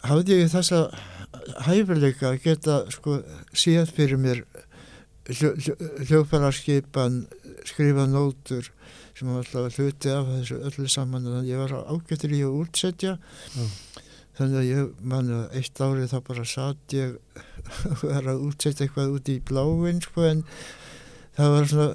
hafði 0.04 0.40
ég 0.42 0.52
þessa 0.52 0.87
hæfileika 1.66 2.32
að 2.32 2.40
geta 2.44 2.78
sko 2.92 3.20
síðan 3.56 3.90
fyrir 3.90 4.20
mér 4.20 4.42
hljó, 5.30 5.52
hljó, 5.56 5.76
hljófararskipan 6.06 7.24
skrifa 7.66 8.06
nótur 8.11 8.70
sem 9.16 9.30
var 9.30 9.42
alltaf 9.42 9.78
hluti 9.78 10.12
af 10.12 10.28
þessu 10.30 10.59
öllu 10.68 10.88
saman 10.92 11.28
að 11.30 11.50
ég 11.50 11.62
var 11.62 11.74
ágættur 11.88 12.35
í 12.37 12.42
að 12.44 12.59
útsetja 12.61 13.14
Já. 13.16 13.64
þannig 14.38 14.59
að 14.61 14.68
ég 14.68 14.90
man 15.12 15.30
að 15.38 15.56
eitt 15.61 15.80
árið 15.80 16.11
þá 16.12 16.18
bara 16.28 16.48
satt 16.50 16.96
ég 16.96 17.16
og 17.90 18.04
var 18.04 18.28
að 18.35 18.44
útsetja 18.50 18.87
eitthvað 18.87 19.16
út 19.16 19.32
í 19.32 19.38
bláin 19.40 20.02
sko 20.04 20.26
en 20.28 20.44
það 21.38 21.56
var 21.56 21.72
svona 21.72 21.88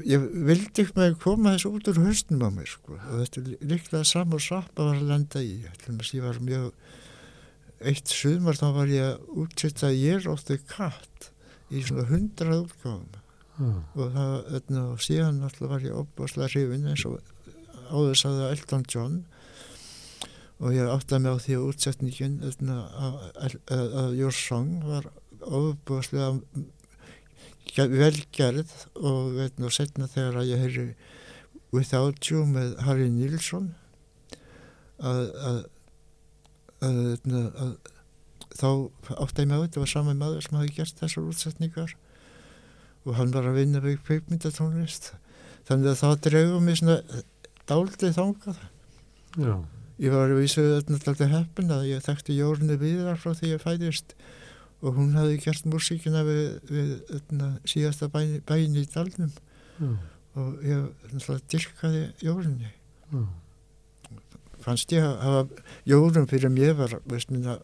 ég 0.00 0.22
vildi 0.48 0.84
ekki 0.84 0.96
með 0.96 1.16
koma 1.20 1.54
þessu 1.54 1.72
út 1.76 1.88
úr 1.92 2.00
höstum 2.06 2.44
á 2.44 2.48
mér 2.54 2.68
sko. 2.70 2.96
Og 2.96 3.18
þetta 3.20 3.42
er 3.42 3.72
líklega 3.72 4.08
sam 4.08 4.36
og 4.36 4.40
sappa 4.44 4.86
var 4.88 5.00
að 5.00 5.10
lenda 5.10 5.42
í. 5.44 5.58
Þess 5.82 6.12
að 6.12 6.16
ég 6.16 6.24
var 6.26 6.40
mjög 6.48 6.68
eitt 7.92 8.14
sumar 8.14 8.58
þá 8.58 8.68
var 8.76 8.92
ég 8.92 9.08
að 9.10 9.42
útsetja 9.42 9.90
ég 9.92 10.24
rótti 10.24 10.58
katt 10.70 11.28
í 11.72 11.82
svona 11.84 12.06
hundrað 12.08 12.64
útgáfum. 12.66 13.18
Já, 13.52 13.68
og 13.68 14.14
það, 14.14 14.34
öðna, 14.58 14.82
og 14.94 15.02
síðan 15.04 15.42
alltaf 15.44 15.70
var 15.70 15.84
ég 15.84 15.98
opbáslega 16.00 16.48
hrifin 16.54 16.88
eins 16.88 17.04
og 17.06 17.18
áður 17.92 18.18
sagði 18.18 18.48
Elton 18.48 18.86
John. 18.88 19.18
Og 20.62 20.76
ég 20.76 20.88
átti 20.88 21.18
mig 21.20 21.36
á 21.36 21.42
því 21.42 21.58
að 21.58 21.66
útsetningin 21.68 22.38
að, 22.46 23.18
að, 23.34 23.56
að 23.76 24.14
Your 24.16 24.36
Song 24.36 24.78
var 24.86 25.10
opbáslega 25.42 26.38
velgerð 27.76 28.72
og, 28.98 29.38
öðna, 29.38 29.68
og 29.68 29.74
setna 29.74 30.08
þegar 30.10 30.42
að 30.42 30.52
ég 30.52 30.64
heyri 30.64 30.86
Without 31.72 32.28
You 32.28 32.44
með 32.48 32.74
Harry 32.84 33.08
Nilsson 33.08 33.72
að, 35.00 35.22
að, 35.48 35.58
að, 36.84 37.00
öðna, 37.14 37.42
að 37.64 37.72
þá 38.52 38.68
átti 39.24 39.46
ég 39.46 39.54
á 39.56 39.62
þetta 39.64 39.82
var 39.82 39.92
saman 39.92 40.20
maður 40.20 40.44
sem 40.44 40.58
hafi 40.60 40.74
gert 40.76 41.00
þessar 41.00 41.28
útsetningar 41.30 41.94
og 43.02 43.16
hann 43.18 43.32
var 43.34 43.48
að 43.48 43.58
vinna 43.62 43.82
við 43.82 44.02
kveikmyndatónlist 44.06 45.12
þannig 45.68 45.92
að 45.92 46.00
það 46.02 46.18
dregum 46.26 46.66
mig 46.66 46.78
svona 46.78 46.98
dáldið 47.70 48.16
þangað. 48.18 48.60
Já, 49.40 49.54
ég 50.02 50.14
var 50.14 50.28
að 50.28 50.40
vísu 50.42 50.64
þetta 50.84 51.28
heppin 51.30 51.72
að 51.72 51.88
ég 51.92 52.04
þekkti 52.04 52.36
Jórni 52.36 52.78
Viðar 52.80 53.20
frá 53.20 53.32
því 53.38 53.54
ég 53.54 53.62
fæðist 53.62 54.16
og 54.82 54.96
hún 54.98 55.14
hafði 55.14 55.38
gert 55.44 55.66
músíkina 55.70 56.24
við, 56.26 56.46
við 56.66 56.94
öðna, 57.18 57.52
síðasta 57.68 58.08
bæni, 58.10 58.40
bæni 58.46 58.82
í 58.82 58.88
dalnum. 58.90 59.30
Já, 59.78 59.92
og 60.38 60.64
ég 60.64 60.84
náttúrulega 61.12 61.48
dyrkaði 61.52 62.02
Jórni 62.24 62.70
já. 63.12 63.22
fannst 64.64 64.92
ég 64.94 65.04
að 65.04 65.18
hafa 65.20 65.64
Jórn 65.88 66.28
fyrir 66.30 66.52
mér 66.52 66.74
var 66.78 66.96
minna 67.28 67.58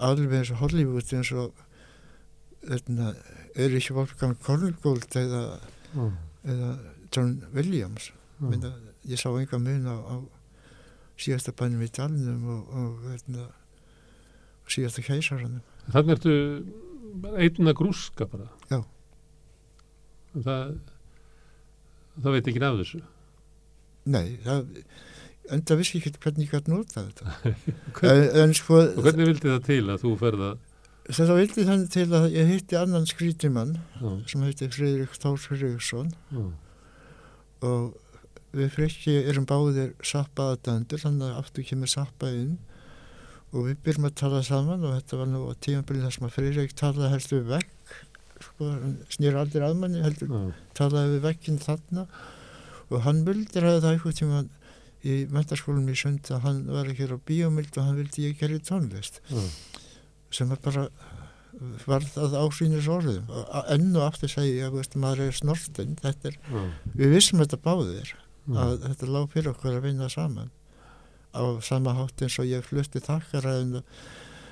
alveg 0.00 0.40
eins 0.40 0.52
og 0.54 0.62
Hollywood 0.64 1.12
eins 1.14 1.30
og 1.36 1.54
öðna, 2.66 3.14
Erich 3.54 3.90
Wolfgang 3.94 4.36
Korngold 4.42 5.16
eða, 5.16 5.60
já, 5.94 6.04
eða 6.44 6.70
John 7.10 7.38
Williams. 7.54 8.10
Minna, 8.40 8.74
ég 9.08 9.20
sá 9.20 9.30
enga 9.30 9.58
mun 9.60 9.88
á, 9.88 9.96
á 9.96 10.16
síðasta 11.20 11.52
bænum 11.56 11.84
í 11.84 11.90
dalnum 11.92 12.44
og, 12.52 12.74
og 12.74 13.00
veitna, 13.06 13.48
síðasta 14.70 15.04
keisaranum 15.04 15.64
Þannig 15.90 16.16
ertu 16.16 16.34
einna 17.40 17.72
grúska 17.76 18.26
bara. 18.30 18.48
Já. 18.70 18.80
Það, 20.44 20.74
það 22.22 22.36
veit 22.36 22.50
ekki 22.52 22.62
af 22.68 22.76
þessu. 22.80 23.00
nei, 24.10 24.26
það 24.44 24.68
enda 25.50 25.76
vissi 25.80 25.98
ekki 25.98 26.12
hvernig 26.22 26.46
ég 26.46 26.52
gæti 26.54 26.70
nota 26.70 27.02
þetta 27.08 27.54
en, 28.12 28.20
en 28.44 28.52
sko 28.54 28.78
og 28.84 29.00
hvernig 29.02 29.26
vildi 29.32 29.50
það 29.50 29.64
til 29.66 29.80
að 29.90 30.04
þú 30.04 30.12
ferða? 30.20 30.50
þetta 31.10 31.36
vildi 31.40 31.64
þannig 31.66 31.90
til 31.96 32.06
að 32.20 32.26
ég 32.36 32.52
hitti 32.52 32.78
annan 32.78 33.08
skrítimann 33.10 33.72
Já, 33.98 34.08
sem 34.30 34.44
heiti 34.46 34.68
Friðrik 34.70 35.18
Þór 35.18 35.40
Friðriksson 35.42 36.12
og 37.66 37.98
við 38.54 38.70
frikki 38.76 39.16
erum 39.30 39.46
báðir 39.50 39.92
sappa 40.06 40.52
aðdændur 40.54 41.02
þannig 41.02 41.32
að 41.32 41.42
aftur 41.42 41.66
kemur 41.66 41.90
sappa 41.90 42.30
inn 42.30 42.54
og 43.50 43.66
við 43.66 43.80
byrjum 43.84 44.06
að 44.06 44.16
tala 44.20 44.40
saman 44.46 44.86
og 44.86 44.94
þetta 44.98 45.18
var 45.20 45.30
nú 45.30 45.42
á 45.50 45.52
tímabilið 45.64 46.06
þar 46.06 46.16
sem 46.16 46.26
að 46.28 46.34
Friðrik 46.36 46.74
talaði 46.78 47.12
helst 47.14 47.34
við 47.34 47.48
vekk 47.50 47.94
sko, 48.44 48.68
hann 48.70 48.96
snýr 49.12 49.38
aldrei 49.40 49.66
að 49.66 49.76
manni 49.80 50.04
heldur 50.04 50.30
já, 50.30 50.40
talaði 50.78 51.16
við 51.16 51.24
vekkinn 51.26 51.60
þarna. 51.62 52.06
Og 52.90 53.04
hann 53.06 53.22
vildi 53.26 53.62
ræða 53.62 53.82
það 53.84 53.92
eitthvað 53.96 54.18
tíma 54.20 54.42
í 55.06 55.16
mentarskólum 55.32 55.90
í 55.90 55.96
sund 55.98 56.30
að 56.34 56.44
hann 56.46 56.60
var 56.70 56.90
ekki 56.90 57.08
á 57.10 57.18
bíómynd 57.30 57.78
og 57.78 57.86
hann 57.86 58.00
vildi 58.00 58.26
ég 58.28 58.40
gerði 58.40 58.60
tónlist. 58.66 59.20
Já, 59.30 59.42
sem 60.34 60.50
var 60.50 60.62
bara 60.64 60.86
var 61.86 62.06
það 62.06 62.38
ásýnis 62.40 62.88
orðum. 62.90 63.28
Og 63.34 63.70
enn 63.74 63.90
og 63.96 64.06
aftur 64.06 64.30
segi 64.32 64.60
ég 64.60 64.70
að 64.70 64.96
maður 65.02 65.26
er 65.26 65.36
snortinn 65.36 65.98
er, 66.06 66.38
já, 66.38 66.64
við 66.94 67.16
vissum 67.16 67.42
þetta 67.42 67.60
báðir 67.64 68.14
að 68.50 68.86
þetta 68.86 69.10
lág 69.10 69.30
fyrir 69.34 69.52
okkur 69.52 69.76
að 69.76 69.84
vinna 69.88 70.08
saman 70.10 70.50
á 71.34 71.42
sama 71.62 71.94
hátt 71.98 72.22
eins 72.24 72.38
og 72.42 72.48
ég 72.50 72.64
flutti 72.66 73.02
þakkaræðin 73.04 73.82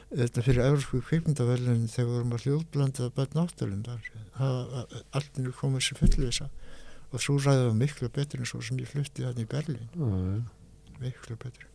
þetta 0.08 0.44
fyrir 0.46 0.64
Európsku 0.64 1.00
kvikmyndaverðin 1.04 1.88
þegar 1.92 2.08
við 2.08 2.14
vorum 2.16 2.36
að 2.36 2.44
hljóðblanda 2.46 3.08
börn 3.16 3.34
náttúrlundar 3.36 4.12
allt 5.18 5.40
er 5.42 5.50
komið 5.58 5.84
sér 5.88 6.00
fullvisa 6.02 6.48
og 7.12 7.20
svo 7.24 7.38
ræði 7.40 7.66
var 7.70 7.76
miklu 7.82 8.08
betur 8.12 8.40
en 8.44 8.48
svo 8.48 8.60
sem 8.64 8.78
ég 8.80 8.88
flutti 8.92 9.24
þannig 9.26 9.44
í 9.48 9.50
Berlín 9.52 9.88
já. 9.88 10.38
miklu 11.02 11.36
betur 11.40 11.66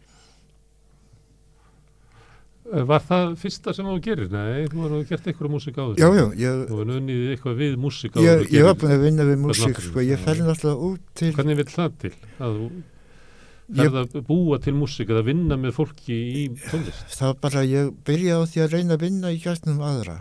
Eh, 2.71 2.79
Var 2.87 3.01
það 3.03 3.33
fyrsta 3.41 3.73
sem 3.75 3.87
þú 3.89 3.97
gerir? 4.05 4.29
Nei, 4.31 4.61
þú 4.71 4.85
var 4.85 4.93
gert 5.09 5.25
eitthvað 5.27 5.51
músík 5.51 5.75
á 5.75 5.83
þessu. 5.83 5.99
já, 5.99 6.07
já, 6.15 6.25
ég, 6.39 6.61
Þú 6.69 6.77
var 6.79 6.91
unnið 6.95 7.23
eitthvað 7.33 7.57
við 7.59 7.73
músík 7.83 8.15
á 8.15 8.19
ég, 8.23 8.53
var 8.63 8.77
búin 8.79 8.93
að 8.95 9.03
vinna 9.03 9.25
við 9.27 9.41
músík 9.43 9.81
sko, 9.83 9.99
ég 10.07 10.21
fer 10.23 10.39
náttúrulega 10.39 10.87
út 10.87 11.01
til 11.19 11.33
Hvernig 11.35 11.59
vil 11.59 11.65
það 11.73 11.97
til? 12.05 12.13
Að 12.39 12.55
þú 12.61 12.69
ferð 13.69 13.97
að 14.01 14.17
búa 14.27 14.59
til 14.63 14.73
músík, 14.75 15.09
að 15.13 15.25
vinna 15.31 15.55
með 15.57 15.75
fólki 15.77 16.13
í 16.13 16.43
tónlist? 16.67 17.05
það 17.15 17.27
var 17.31 17.39
bara, 17.47 17.63
ég 17.69 17.91
byrjaði 18.05 18.43
á 18.43 18.49
því 18.51 18.63
að 18.65 18.73
reyna 18.77 18.97
að 18.97 19.03
vinna 19.07 19.31
í 19.33 19.41
gætnum 19.43 19.81
aðra 19.83 20.17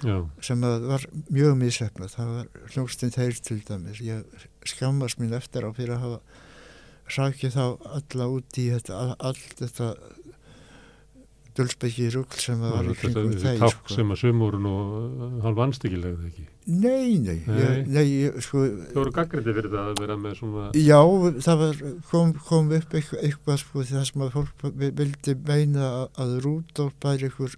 Já, 0.00 0.16
sem 0.40 0.62
að 0.64 0.86
var 0.88 1.02
mjög 1.28 1.56
misefnað 1.60 2.14
það 2.16 2.28
var 2.36 2.46
hljómsdinn 2.72 3.12
þeir 3.12 3.40
til 3.44 3.58
dæmis 3.68 4.00
ég 4.00 4.46
skammast 4.64 5.20
mín 5.20 5.34
eftir 5.36 5.66
á 5.68 5.70
fyrir 5.76 5.92
að 5.98 6.04
hafa 6.06 6.20
sakið 7.10 7.52
þá 7.58 7.64
alla 7.98 8.28
út 8.32 8.58
í 8.62 8.68
þetta, 8.72 8.96
all- 8.96 9.16
allt 9.28 9.60
þetta 9.60 9.90
dölsbeki 11.58 12.08
rugl 12.14 12.38
sem 12.40 12.60
var 12.62 12.86
í 12.88 12.94
kringum 12.96 13.32
þeir 13.34 13.58
takk 13.60 13.80
sko. 13.84 13.94
sem 13.98 14.12
að 14.14 14.20
sum 14.22 14.38
voru 14.44 14.60
nú 14.62 14.74
hann 15.44 15.56
vannstikilegði 15.58 16.30
ekki. 16.30 16.46
Nei, 16.70 17.16
nei, 17.18 17.38
Nei. 17.46 17.82
Nei 17.90 18.10
sko, 18.44 18.60
Þau 18.92 19.00
voru 19.00 19.12
gaggrindi 19.16 19.54
fyrir 19.56 19.70
það 19.72 19.88
að 19.90 20.02
vera 20.04 20.16
með 20.20 20.34
svona, 20.38 20.66
já, 20.78 20.98
það 21.46 21.62
var, 21.64 21.80
kom, 22.10 22.32
kom 22.46 22.68
upp 22.76 22.94
eitthvað, 22.94 23.22
eitthvað 23.26 23.58
sko, 23.64 23.84
sem 23.88 24.22
að 24.26 24.34
fólk 24.36 24.66
vi- 24.78 24.92
vildi 25.00 25.34
meina 25.48 25.88
að, 25.88 26.04
að 26.24 26.34
Rúdolf 26.44 26.94
bæri 27.02 27.30
ykkur 27.30 27.56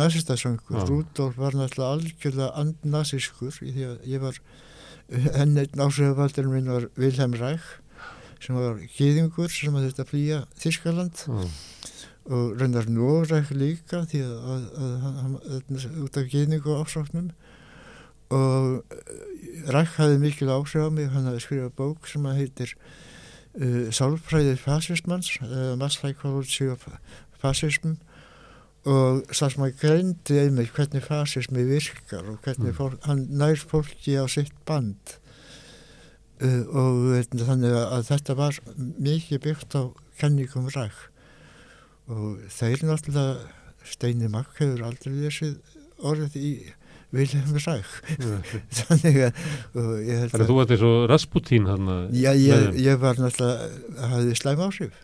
nazistasöngur. 0.00 0.78
Já. 0.78 0.86
Rúdolf 0.88 1.36
var 1.40 1.56
náttúrulega 1.58 1.92
algjörlega 1.98 2.50
andnaziskur 2.62 3.52
því 3.58 3.86
að 3.90 4.08
ég 4.14 4.22
var, 4.22 4.38
henn 5.10 5.56
einn 5.58 5.82
ásöðavaldurinn 5.84 6.52
minn 6.54 6.70
var 6.70 6.86
Vilhelm 6.96 7.34
Ræk 7.40 7.64
sem 8.40 8.56
var 8.56 8.78
gýðingur 8.96 9.50
sem 9.52 9.74
að 9.76 9.88
þetta 9.90 10.06
flýja 10.08 10.36
Þískaland 10.62 11.24
já, 11.26 11.40
og 12.30 12.54
reyndar 12.60 12.86
Noreg 12.88 13.50
líka 13.52 14.04
því 14.08 14.20
að, 14.24 14.36
að, 14.54 14.62
að 14.86 14.94
hann, 15.04 15.34
út 16.06 16.16
af 16.22 16.30
gýðningu 16.32 16.70
og 16.76 16.86
ásóknum 16.86 17.32
og 18.30 18.82
Ræk 19.70 19.96
hafði 19.98 20.18
mikil 20.22 20.50
áhrif 20.52 20.76
á 20.78 20.88
mig. 20.88 21.10
Hann 21.12 21.26
hafði 21.28 21.42
skrifað 21.44 21.72
bók 21.76 22.06
sem 22.08 22.26
að 22.28 22.38
heitir 22.40 22.74
uh, 23.60 23.88
Sálfræði 23.92 24.54
fasismans 24.60 25.32
uh, 25.42 25.74
Maslækvalutsi 25.80 26.70
og 26.72 26.86
fasism 27.42 27.98
og 28.88 29.26
það 29.28 29.50
sem 29.52 29.64
að 29.66 29.74
greindi 29.82 30.36
einmitt 30.40 30.70
hvernig 30.72 31.04
fasismi 31.04 31.66
virkar 31.68 32.24
og 32.24 32.38
hvernig 32.46 32.70
Mm. 32.70 32.76
fólk, 32.78 33.00
hann 33.04 33.26
nær 33.28 33.60
fólki 33.60 34.16
á 34.16 34.24
sitt 34.24 34.54
band. 34.64 35.18
Uh, 36.40 36.64
og 36.72 37.02
veitna, 37.12 37.44
þannig 37.44 37.74
að, 37.76 37.86
að 37.98 38.06
þetta 38.08 38.36
var 38.38 38.60
mikið 38.96 39.42
byggt 39.44 39.76
á 39.76 39.82
kenningum 40.20 40.70
ræk 40.72 40.96
og 42.08 42.40
þeir 42.48 42.86
náttúrulega 42.88 43.50
Steini 43.84 44.28
Makk 44.32 44.56
hefur 44.60 44.86
aldrei 44.88 45.12
lesið 45.18 45.58
orðið 46.00 46.38
í 46.40 46.52
Vilhelm 47.10 47.56
ræk 47.58 47.94
þannig 48.78 49.16
að 49.26 49.38
Þannig 49.74 50.34
að 50.34 50.50
þú 50.50 50.58
ert 50.62 50.74
eins 50.74 50.84
og 50.86 50.98
Rasputín 51.10 51.70
hann 51.70 51.88
Já, 52.14 52.30
ég, 52.38 52.66
ég 52.78 53.00
var 53.02 53.18
náttúrulega 53.18 54.10
hafði 54.12 54.36
slæm 54.38 54.62
áhrif. 54.66 55.00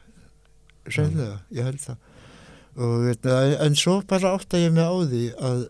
Sennilega, 0.87 1.41
ég 1.51 1.67
held 1.67 1.81
það. 1.83 2.13
Og 2.77 2.93
veitna, 3.07 3.39
en 3.65 3.79
svo 3.79 3.97
bara 4.07 4.35
átta 4.37 4.61
ég 4.61 4.75
mig 4.77 4.87
á 4.87 4.95
því 5.11 5.25
að 5.49 5.65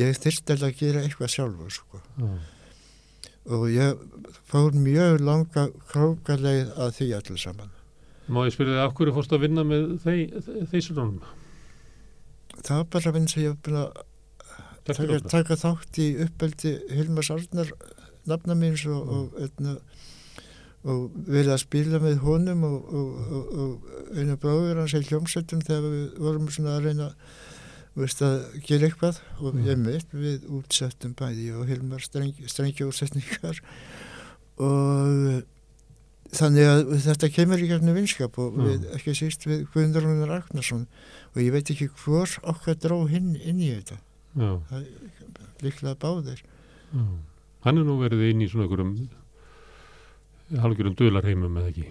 ég 0.00 0.22
þyrst 0.22 0.54
að 0.54 0.64
gera 0.78 1.02
eitthvað 1.04 1.34
sjálfur 1.34 1.74
sko. 1.74 2.00
Og 3.50 3.66
ég 3.74 4.00
fór 4.48 4.72
mjög 4.78 5.20
langa 5.26 5.66
krókaleið 5.90 6.72
að 6.78 6.96
því 7.00 7.10
allir 7.18 7.42
saman. 7.42 7.76
Má 8.30 8.44
ég 8.46 8.54
spyrja 8.54 8.78
þig 8.78 8.84
af 8.86 8.96
hverju 8.96 9.16
fórst 9.16 9.34
að 9.34 9.44
vinna 9.44 9.66
með 9.66 9.86
þei, 10.06 10.16
þeisurunum? 10.70 11.20
það 12.60 12.76
var 12.80 12.88
bara 12.94 13.12
vinn 13.14 13.28
sem 13.30 13.44
ég 13.44 13.70
að 13.70 14.00
taka, 14.96 15.20
taka 15.28 15.56
þátt 15.56 15.98
í 16.02 16.08
uppeldi 16.26 16.72
Hilmars 16.90 17.30
Arnar 17.30 17.70
nafna 18.26 18.54
míns 18.54 18.86
og, 18.86 19.06
Mm. 19.06 19.12
og, 19.18 19.28
og, 19.66 19.82
og 20.90 21.10
verið 21.28 21.52
að 21.54 21.62
spila 21.64 21.98
með 22.00 22.18
honum 22.24 22.64
og, 22.64 22.90
og, 22.94 23.08
og, 23.36 23.54
og 23.60 24.16
einu 24.16 24.36
bróður 24.40 24.80
hans 24.82 24.94
í 24.96 25.02
hljómsveitum 25.08 25.60
þegar 25.66 25.88
við 25.92 26.18
vorum 26.18 26.48
svona 26.48 26.76
að 26.78 26.84
reyna 26.88 27.08
veist, 27.96 28.22
að 28.22 28.44
gera 28.64 28.86
eitthvað 28.88 29.18
og 29.40 29.54
Mm. 29.54 29.64
ég 29.66 29.78
mitt 29.78 30.12
við 30.12 30.44
útsettum 30.48 31.14
bæði 31.18 31.50
og 31.58 31.66
Hilmar 31.68 32.00
strengi, 32.00 32.46
strengi 32.48 32.84
útsetningar 32.86 33.60
og 34.60 35.42
þannig 36.30 36.68
að 36.70 36.92
þetta 37.02 37.28
kemur 37.34 37.58
í 37.64 37.68
gegnum 37.70 37.96
vinskap 37.96 38.38
og 38.38 38.54
Mm. 38.54 38.66
við, 38.68 38.84
ekki 38.94 39.14
síst 39.18 39.46
við 39.50 39.66
Guðndur 39.74 40.06
Ragnarsson 40.28 40.86
og 41.34 41.42
ég 41.42 41.50
veit 41.52 41.70
ekki 41.72 41.88
hvor 42.04 42.28
okkar 42.44 42.76
dró 42.78 43.08
hinn 43.10 43.34
inn 43.36 43.58
í 43.60 43.72
þetta 43.74 43.98
líklega 45.64 45.96
báðir 46.00 46.40
já. 46.40 47.02
Hann 47.64 47.76
er 47.78 47.84
nú 47.84 47.98
verið 48.00 48.22
inn 48.30 48.40
í 48.44 48.48
svona 48.48 48.64
einhverjum 48.68 48.94
halgjörum 50.64 50.94
dularheimum 50.98 51.58
eða 51.60 51.70
ekki. 51.72 51.88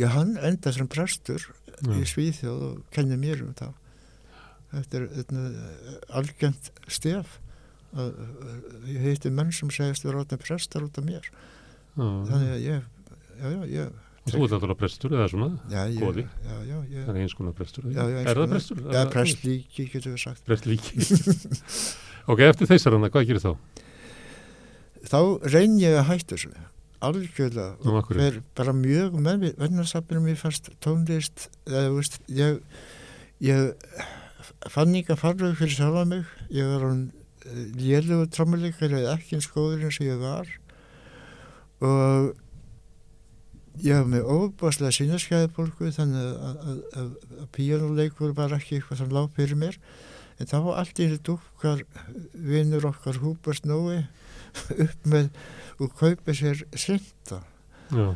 já 0.00 0.08
hann 0.14 0.36
enda 0.38 0.72
sem 0.72 0.88
prestur 0.88 1.42
Já, 1.74 1.90
í 1.98 2.04
Svíþjóð 2.06 2.60
og 2.68 2.82
kenni 2.94 3.16
mér 3.18 3.40
um 3.42 3.54
það 3.58 3.72
þetta 4.74 4.98
er 5.00 5.04
þetta, 5.16 5.40
algjönd 6.20 6.68
stef 6.90 7.38
að, 7.94 8.12
að 8.14 8.88
ég 8.94 9.00
heiti 9.08 9.30
menn 9.34 9.50
sem 9.54 9.70
segist 9.74 10.06
vera 10.06 10.22
áttan 10.22 10.38
prestar 10.42 10.86
út 10.86 10.98
af 10.98 11.04
mér 11.06 11.26
já. 11.26 12.06
þannig 12.30 12.52
að 12.54 12.62
ég 12.62 12.90
ég, 13.74 13.90
þú 14.24 14.42
ert 14.46 14.56
alltaf 14.56 14.78
prestur 14.80 15.14
eða 15.14 15.28
svona, 15.32 15.48
já, 15.70 15.80
ég, 15.90 16.00
Goði. 16.00 16.24
já, 16.24 16.56
já, 16.64 16.76
ég 16.90 17.06
það 17.06 17.14
er 17.14 17.22
eins 17.24 17.36
konar 17.36 17.56
prestur. 17.56 17.88
Er 17.92 18.30
það 18.40 18.52
prestur? 18.54 18.84
já, 18.94 19.00
prest 19.12 19.44
líki, 19.44 19.88
getur 19.92 20.14
við 20.14 20.22
sagt 20.24 20.44
Prest 20.48 20.68
líki. 20.70 21.02
ok, 22.32 22.44
eftir 22.48 22.70
þeisar 22.72 22.96
hana, 22.96 23.10
hvað 23.12 23.28
gerir 23.30 23.44
þá? 23.44 23.52
þá 25.04 25.18
reyn 25.52 25.76
ég 25.82 25.98
að 25.98 26.08
hætta 26.08 26.36
þessu 26.36 26.52
algjörlega 27.04 27.74
Nú, 27.84 27.96
og 27.98 28.12
fer 28.16 28.40
bara 28.56 28.74
mjög 28.76 29.18
með 29.20 29.40
mér 29.42 29.56
vennarsappinu 29.60 30.22
mér 30.24 30.38
fannst 30.40 30.70
tónlist 30.84 31.48
eða 31.68 31.90
veist, 31.92 32.16
ég 32.32 32.60
ég 33.44 33.74
fann 34.72 34.94
ekki 34.96 35.12
að 35.14 35.20
fara 35.20 35.50
fyrir 35.58 35.76
sjálfa 35.76 36.06
mig 36.08 36.24
ég 36.54 36.70
var 36.70 36.86
hann 36.88 37.04
lélugu 37.76 38.30
trommuleikar 38.32 38.94
eða 38.96 39.18
ekki 39.18 39.36
eins 39.36 39.50
góður 39.52 39.84
eins 39.84 40.00
og 40.00 40.08
ég 40.08 40.22
var 40.22 40.48
og 41.84 42.32
ég 43.82 43.98
haf 43.98 44.10
með 44.10 44.28
óbáslega 44.30 44.94
sínaskæðibólku 44.94 45.90
þannig 45.96 46.26
að, 46.30 46.58
að, 46.72 46.82
að, 47.00 47.14
að 47.42 47.48
píjónuleikur 47.56 48.34
var 48.36 48.54
ekki 48.54 48.78
eitthvað 48.78 49.00
sem 49.02 49.14
lág 49.14 49.32
fyrir 49.34 49.58
mér. 49.58 49.78
En 50.38 50.50
þá 50.50 50.58
allt 50.74 50.98
í 50.98 51.08
þetta 51.10 51.26
dúkkar 51.28 51.82
vinnur 52.34 52.88
okkar 52.90 53.20
Húbert 53.22 53.66
Nói 53.66 54.04
upp 54.84 55.08
með 55.10 55.30
og 55.82 55.94
kaupið 55.98 56.38
sér 56.38 56.62
synda 56.78 57.40
Já, 57.90 58.14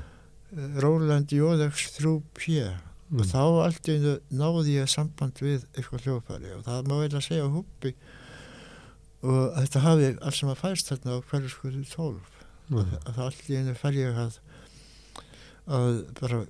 Roland 0.83 1.33
Jóðags 1.35 1.89
3P 1.99 2.63
mm. 2.63 3.19
og 3.19 3.29
þá 3.29 3.43
allt 3.67 3.91
í 3.91 3.99
einu 3.99 4.15
náði 4.31 4.79
ég 4.79 4.91
samband 4.91 5.43
við 5.43 5.67
eitthvað 5.75 6.07
hljófari 6.07 6.55
og 6.57 6.65
það 6.67 6.89
má 6.89 6.97
eiginlega 6.99 7.27
segja 7.27 7.51
húpi 7.53 7.95
og 9.27 9.57
þetta 9.59 9.85
hafi 9.85 10.11
alls 10.15 10.41
sem 10.41 10.53
að 10.53 10.63
fæst 10.63 10.93
þarna 10.93 11.19
á 11.19 11.27
hverju 11.31 11.53
skoðu 11.53 11.85
12 11.93 12.37
Já. 12.69 12.79
að 12.79 13.13
það 13.13 13.25
allt 13.27 13.51
í 13.51 13.59
einu 13.59 13.77
fer 13.79 13.99
ég 13.99 14.23
að 14.27 14.39
að 15.69 16.01
bara 16.21 16.41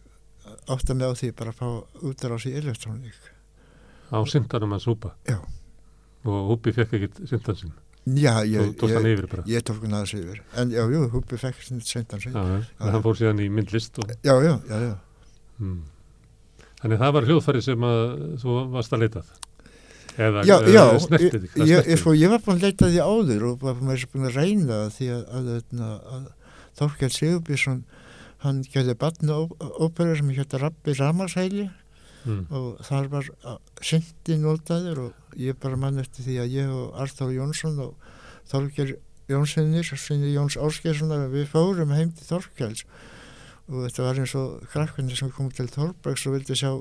átta 0.69 0.95
mig 0.95 1.11
á 1.11 1.13
því 1.19 1.33
bara 1.39 1.53
að 1.53 1.59
fá 1.61 1.69
útrás 2.09 2.47
í 2.49 2.55
elektrónik 2.59 3.19
á 4.09 4.19
syndanum 4.25 4.73
hans 4.73 4.87
húpa. 4.89 5.13
Já. 5.29 5.39
Og 6.25 6.55
húpi 6.55 6.73
fekk 6.73 6.97
ekkit 6.99 7.21
syndan 7.29 7.57
sinn. 7.57 7.75
já, 8.09 8.41
ég, 8.49 8.57
hann 8.81 9.05
ég, 9.05 9.27
ég 9.53 9.63
tók 9.67 9.83
hann 9.85 9.99
aðeins 9.99 10.15
yfir 10.17 10.41
en 10.57 10.71
já, 10.73 10.81
jú, 10.89 11.03
húpi 11.13 11.37
fekk 11.37 11.61
já, 11.61 12.41
já. 12.41 12.63
En 12.81 12.95
hann 12.95 13.05
fór 13.05 13.19
síðan 13.19 13.43
í 13.45 13.51
myndlist 13.53 13.99
og... 14.01 14.09
já, 14.25 14.33
já, 14.41 14.55
já, 14.71 14.79
já. 14.87 14.95
Mm. 15.59 15.83
Þannig 16.79 17.03
það 17.03 17.15
var 17.17 17.29
hljóðfæri 17.29 17.63
sem 17.67 17.85
að 17.85 18.03
þú 18.39 18.57
varst 18.73 18.93
að 18.95 19.05
leitað. 19.05 19.31
Eða 20.19 20.43
Já, 20.47 20.57
eða 20.57 20.73
já, 20.73 20.83
snertið 21.05 21.45
ég, 21.45 21.57
ég, 21.69 21.89
ég, 21.93 21.99
sko, 22.01 22.13
ég 22.17 22.33
var 22.33 22.41
búin 22.43 22.57
að 22.59 22.65
leita 22.67 22.89
því 22.91 23.03
áður 23.07 23.45
og 23.53 23.61
var 23.63 23.77
þess 23.79 24.17
að 24.19 24.39
reyna 24.39 24.79
því 24.95 25.11
að, 25.15 25.21
að, 25.39 25.51
að, 25.79 25.93
að 26.17 26.25
Þorkjell 26.79 27.11
Sigurbjörnsson 27.15 27.83
hann 28.45 28.63
gerði 28.73 28.95
batna 28.99 29.37
óperu 29.83 30.17
sem 30.19 30.31
hétta 30.37 30.61
Rabbi 30.63 30.95
Ramarsæli 30.99 31.69
Mm. 32.27 32.47
og 32.51 32.81
þar 32.85 33.07
var 33.09 33.27
syndi 33.81 34.35
notaður 34.43 34.99
og 35.05 35.37
ég 35.39 35.55
bara 35.63 35.77
mann 35.79 36.01
eftir 36.03 36.25
því 36.27 36.35
að 36.43 36.51
ég 36.57 36.73
og 36.75 36.97
Arþór 37.01 37.31
Jónsson 37.33 37.79
og 37.79 37.95
Þorkjell 38.51 38.97
Jónssonir, 39.31 39.87
sinni 39.97 40.33
Jóns 40.35 40.57
Áskeirssonar 40.59 41.29
við 41.31 41.47
fórum 41.53 41.95
heim 41.95 42.11
til 42.19 42.27
Þorkjells 42.27 42.83
og 43.71 43.87
þetta 43.87 44.03
var 44.09 44.19
eins 44.21 44.35
og 44.35 44.67
krakkarnir 44.75 45.17
sem 45.17 45.31
kom 45.31 45.49
til 45.55 45.71
Þorbergs 45.71 46.27
og 46.27 46.35
vildi 46.37 46.59
sjá 46.59 46.73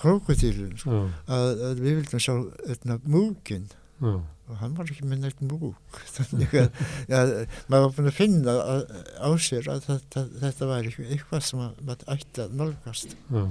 krokodílun 0.00 0.76
Já, 0.80 0.96
að, 1.26 1.62
að 1.70 1.82
við 1.82 1.98
vildum 2.00 2.22
sjá 2.22 2.34
etna, 2.72 2.98
múkin 3.04 3.66
já, 4.00 4.14
og 4.46 4.60
hann 4.60 4.76
var 4.78 4.90
ekki 4.90 5.06
með 5.10 5.24
neitt 5.24 5.40
múk 5.42 6.00
þannig 6.16 6.52
að 6.60 6.84
ja, 7.10 7.22
maður 7.66 7.86
var 7.86 7.96
búin 7.96 8.10
að 8.12 8.18
finna 8.20 8.56
að, 8.62 8.84
á 9.18 9.28
sér 9.42 9.70
að 9.72 9.88
þetta, 9.88 10.26
þetta 10.44 10.70
var 10.70 10.90
eitthvað, 10.92 11.42
sem 11.48 11.64
að 11.64 11.82
maður 11.88 12.14
ætti 12.16 12.44
að 12.44 12.54
nálgast 12.60 13.16
já. 13.16 13.42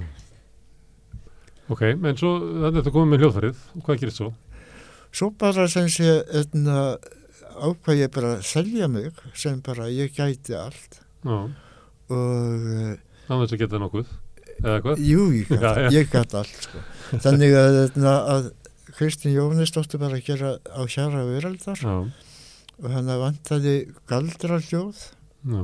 Ok, 1.66 1.82
en 1.90 2.18
svo 2.18 2.32
þannig 2.40 2.66
að 2.68 2.76
þetta 2.76 2.90
komið 2.94 3.08
með 3.10 3.22
hljóðfærið. 3.24 3.62
Og 3.74 3.86
hvað 3.88 3.96
gerir 4.02 4.14
svo? 4.14 4.28
svo 5.16 5.30
bara 5.38 5.64
sem 5.70 5.88
sé 5.90 6.20
etna, 6.36 6.96
ákvað 7.56 8.02
ég 8.02 8.12
bara 8.14 8.36
að 8.36 8.44
selja 8.50 8.88
mig 8.90 9.16
sem 9.38 9.58
bara 9.64 9.88
ég 9.90 10.12
gæti 10.16 10.56
allt 10.58 11.00
Já, 11.26 11.38
og 12.12 12.66
eh, 12.76 12.92
þess 13.26 13.56
að 13.56 13.60
geta 13.64 13.80
nokkuð. 13.82 14.12
Jú, 15.02 15.24
ég 15.34 15.50
gæti, 16.12 16.36
allt 16.38 16.68
sko. 16.68 16.82
þannig 17.24 17.56
að, 17.58 17.80
etna, 17.86 18.14
að 18.36 18.50
Kristín 18.96 19.34
Jónis 19.36 19.72
stóttu 19.72 20.00
bara 20.00 20.16
að 20.16 20.28
gera 20.30 20.54
á 20.72 20.80
hjara 20.88 21.24
veraldar 21.28 21.80
Já, 21.80 21.96
og 22.80 22.92
hann 22.92 23.10
vantaði 23.20 23.74
galdraljóð 24.08 25.02
já, 25.46 25.62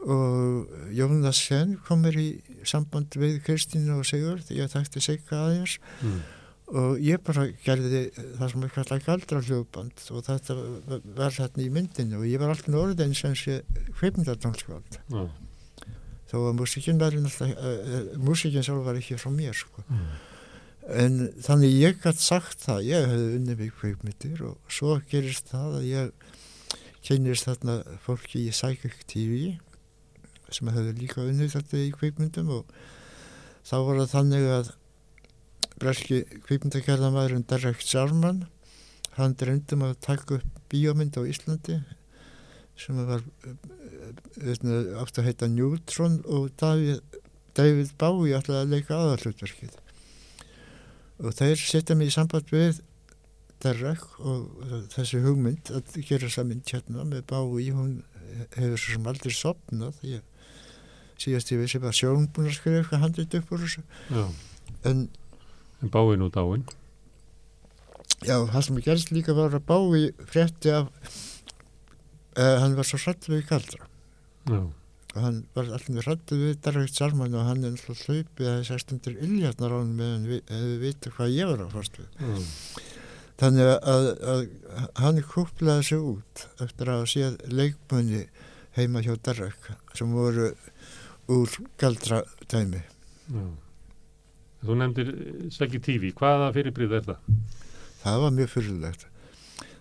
og 0.00 0.68
Jónas 0.96 1.40
Sen 1.44 1.76
kom 1.84 2.04
mér 2.04 2.16
í 2.20 2.28
samband 2.64 3.16
við 3.20 3.40
Kristínu 3.44 3.98
og 3.98 4.06
Sigurd 4.08 4.48
ég 4.54 4.70
þekkti 4.72 5.02
Sigga 5.04 5.42
aðeins 5.44 5.76
mm. 6.00 6.16
og 6.72 7.04
ég 7.04 7.20
bara 7.26 7.46
gerði 7.66 8.06
það 8.16 8.54
sem 8.54 8.64
ég 8.64 8.74
kallaði 8.78 9.06
galdra 9.10 9.44
hljóðband 9.44 10.06
og 10.14 10.24
þetta 10.30 10.58
var 11.20 11.36
hérna 11.36 11.66
í 11.66 11.70
myndinu 11.74 12.22
og 12.22 12.26
ég 12.30 12.40
var 12.40 12.54
alltaf 12.54 12.80
orðin 12.80 13.16
sem 13.16 13.36
sé 13.36 13.60
hvipmyndardansskvald 14.00 15.00
Já. 15.04 15.28
þó 16.32 16.36
að 16.46 16.58
músikinn 16.62 17.00
var 17.00 17.20
uh, 17.20 18.16
músikinn 18.24 18.64
sjálf 18.64 18.88
var 18.88 19.00
ekki 19.00 19.20
frá 19.20 19.32
mér 19.34 19.56
sko. 19.56 19.84
Mm. 19.84 20.29
En 20.90 21.16
þannig 21.42 21.74
ég 21.76 21.98
gætt 22.02 22.20
sagt 22.22 22.64
það 22.66 22.86
ég 22.88 23.08
hefði 23.10 23.38
unnið 23.38 23.62
mig 23.62 23.72
kveikmyndir 23.78 24.44
og 24.48 24.72
svo 24.72 24.96
gerist 25.10 25.50
það 25.52 25.76
að 25.80 25.88
ég 25.90 26.30
kynist 27.06 27.48
þarna 27.48 27.76
fólki 28.04 28.46
í 28.46 28.54
Psychic 28.54 28.96
TV 29.10 29.40
sem 30.50 30.70
hefði 30.72 30.96
líka 30.98 31.24
unnið 31.24 31.54
þetta 31.54 31.80
í 31.80 31.92
kveikmyndum 31.94 32.50
og 32.58 32.74
þá 33.66 33.76
var 33.86 34.00
það 34.02 34.14
þannig 34.14 34.48
að 34.56 34.72
breski 35.80 36.22
kveikmyndagerðamæðurinn 36.48 37.46
Derek 37.48 37.84
Jarman 37.86 38.44
hann 39.16 39.36
dreyndum 39.38 39.86
að 39.86 39.98
taka 40.04 40.38
upp 40.40 40.60
bíómynd 40.72 41.16
á 41.18 41.22
Íslandi 41.24 41.78
sem 42.80 42.98
var 43.08 43.22
uh, 43.22 45.00
átt 45.02 45.20
að 45.20 45.28
heita 45.28 45.48
Neutron 45.50 46.20
og 46.24 46.50
David, 46.60 47.20
David 47.56 47.92
Bowie 48.00 48.36
ætlaði 48.38 48.64
að 48.64 48.74
leika 48.74 48.98
aðalutverkið 48.98 49.78
og 51.20 51.34
þeir 51.36 51.60
setja 51.60 51.96
mig 51.98 52.10
í 52.10 52.14
samband 52.14 52.48
við 52.52 52.80
Derek 53.60 54.04
og 54.24 54.46
þessi 54.94 55.20
hugmynd 55.20 55.68
að 55.76 55.96
gera 56.08 56.26
þessa 56.28 56.44
mynd 56.48 56.70
hérna 56.72 57.04
með 57.04 57.26
Bowie 57.28 57.74
hún 57.76 57.98
hefur 58.56 58.78
svo 58.80 58.94
sem 58.96 59.08
aldrei 59.10 59.34
sopnað 59.36 59.98
ég 60.06 60.22
síðast 61.20 61.50
ég 61.52 61.60
vissi 61.60 61.80
bara 61.82 61.92
sjálfum 61.92 62.28
búin 62.32 62.48
að 62.48 62.56
skrifa 62.56 62.80
eitthvað 62.80 63.02
handið 63.04 63.34
upp 63.40 63.50
úr 63.56 63.64
þessu 63.66 63.82
en 64.88 65.08
En 65.80 65.88
báinn 65.88 66.20
og 66.20 66.28
dáinn. 66.34 66.64
já, 68.20 68.36
það 68.52 68.64
sem 68.66 68.80
gerst 68.84 69.10
líka 69.16 69.32
var 69.36 69.54
að 69.56 69.62
Bowie 69.68 70.10
frétti 70.28 70.68
af 70.76 70.90
uh, 72.36 72.56
hann 72.60 72.76
var 72.76 72.84
svo 72.88 72.98
hrættu 73.00 73.32
við 73.32 73.46
galdra 73.48 73.86
Já. 74.48 74.60
Og 75.10 75.18
hann 75.24 75.40
var 75.56 75.72
allir 75.76 76.06
hrættu 76.06 76.38
við 76.38 76.60
Derek 76.64 76.92
Jarman 76.94 77.34
og 77.34 77.48
hann 77.48 77.64
er 77.64 77.74
alltaf 77.74 78.04
hlaupið 78.06 78.50
að 78.50 78.60
þess 78.68 78.84
stundir 78.84 79.18
illjarnar 79.18 79.74
á 79.74 79.78
hann 79.80 79.96
meðan 79.98 80.28
við, 80.30 80.42
við 80.50 80.76
vita 80.84 81.12
hvað 81.16 81.34
ég 81.34 81.50
var 81.50 81.64
að 81.64 81.74
fórst 81.74 81.98
við 81.98 82.08
Já. 82.20 82.44
Þannig 83.40 83.70
að, 83.72 84.06
að 84.28 84.40
hann 85.00 85.18
kúplaði 85.24 85.86
sig 85.88 86.02
út 86.04 86.42
eftir 86.60 86.90
að 86.92 87.06
sé 87.08 87.30
leikmunni 87.48 88.26
heima 88.76 89.00
hjá 89.00 89.14
Derek 89.16 89.70
sem 89.96 90.12
voru 90.12 90.50
úr 91.30 91.54
galdra 91.80 92.20
dæmi. 92.52 92.82
Já. 93.30 93.44
Þú 94.60 94.76
nefndir 94.76 95.12
Seggi 95.56 95.80
TV. 95.80 96.10
Hvaða 96.16 96.50
fyrirbrið 96.52 96.96
er 96.98 97.06
það? 97.06 97.30
Það 98.02 98.24
var 98.26 98.34
mjög 98.36 98.52
fyrirlegt. 98.58 99.06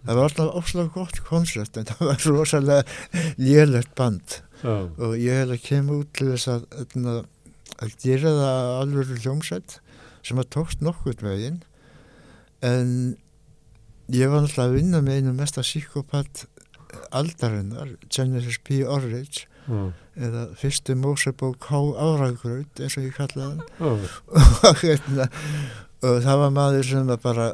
Það 0.05 0.19
var 0.19 0.27
alltaf 0.29 0.59
ósláð 0.59 0.91
gott 0.95 1.19
koncept 1.27 1.79
en 1.79 1.89
það 1.89 2.05
var 2.07 2.27
rosalega 2.29 3.33
lélegt 3.37 3.95
band 3.99 4.39
Já. 4.63 4.75
og 4.87 5.15
ég 5.19 5.41
hef 5.41 5.53
að 5.55 5.65
kemur 5.65 6.03
út 6.03 6.11
til 6.15 6.29
þess 6.33 6.51
að, 6.51 6.67
að, 6.99 7.19
að 7.79 7.95
gera 8.03 8.35
það 8.39 8.69
alveg 8.79 9.15
hljómsett 9.23 9.79
sem 10.25 10.39
að 10.41 10.51
tókst 10.55 10.83
nokkurt 10.83 11.23
veginn 11.23 11.61
en 12.65 12.89
ég 14.11 14.31
var 14.31 14.43
náttúrulega 14.43 14.67
að 14.67 14.77
vinna 14.79 15.03
með 15.05 15.19
einu 15.19 15.35
mesta 15.37 15.63
psykopat 15.63 16.47
aldarinnar, 17.13 17.93
Genesis 18.09 18.57
P. 18.65 18.81
Orridge 18.87 19.45
Já. 19.69 19.91
eða 20.17 20.45
fyrstu 20.57 20.95
Mósebók 20.97 21.69
H. 21.69 21.81
Áragraut 22.01 22.81
eins 22.81 22.97
og 22.97 23.05
ég 23.05 23.15
kallaði 23.17 23.51
hann 23.51 23.61
Já. 23.77 23.91
og, 24.69 24.81
hérna, 24.81 25.29
og 26.01 26.21
það 26.25 26.41
var 26.43 26.55
maður 26.55 26.89
sem 26.89 27.11
bara 27.23 27.51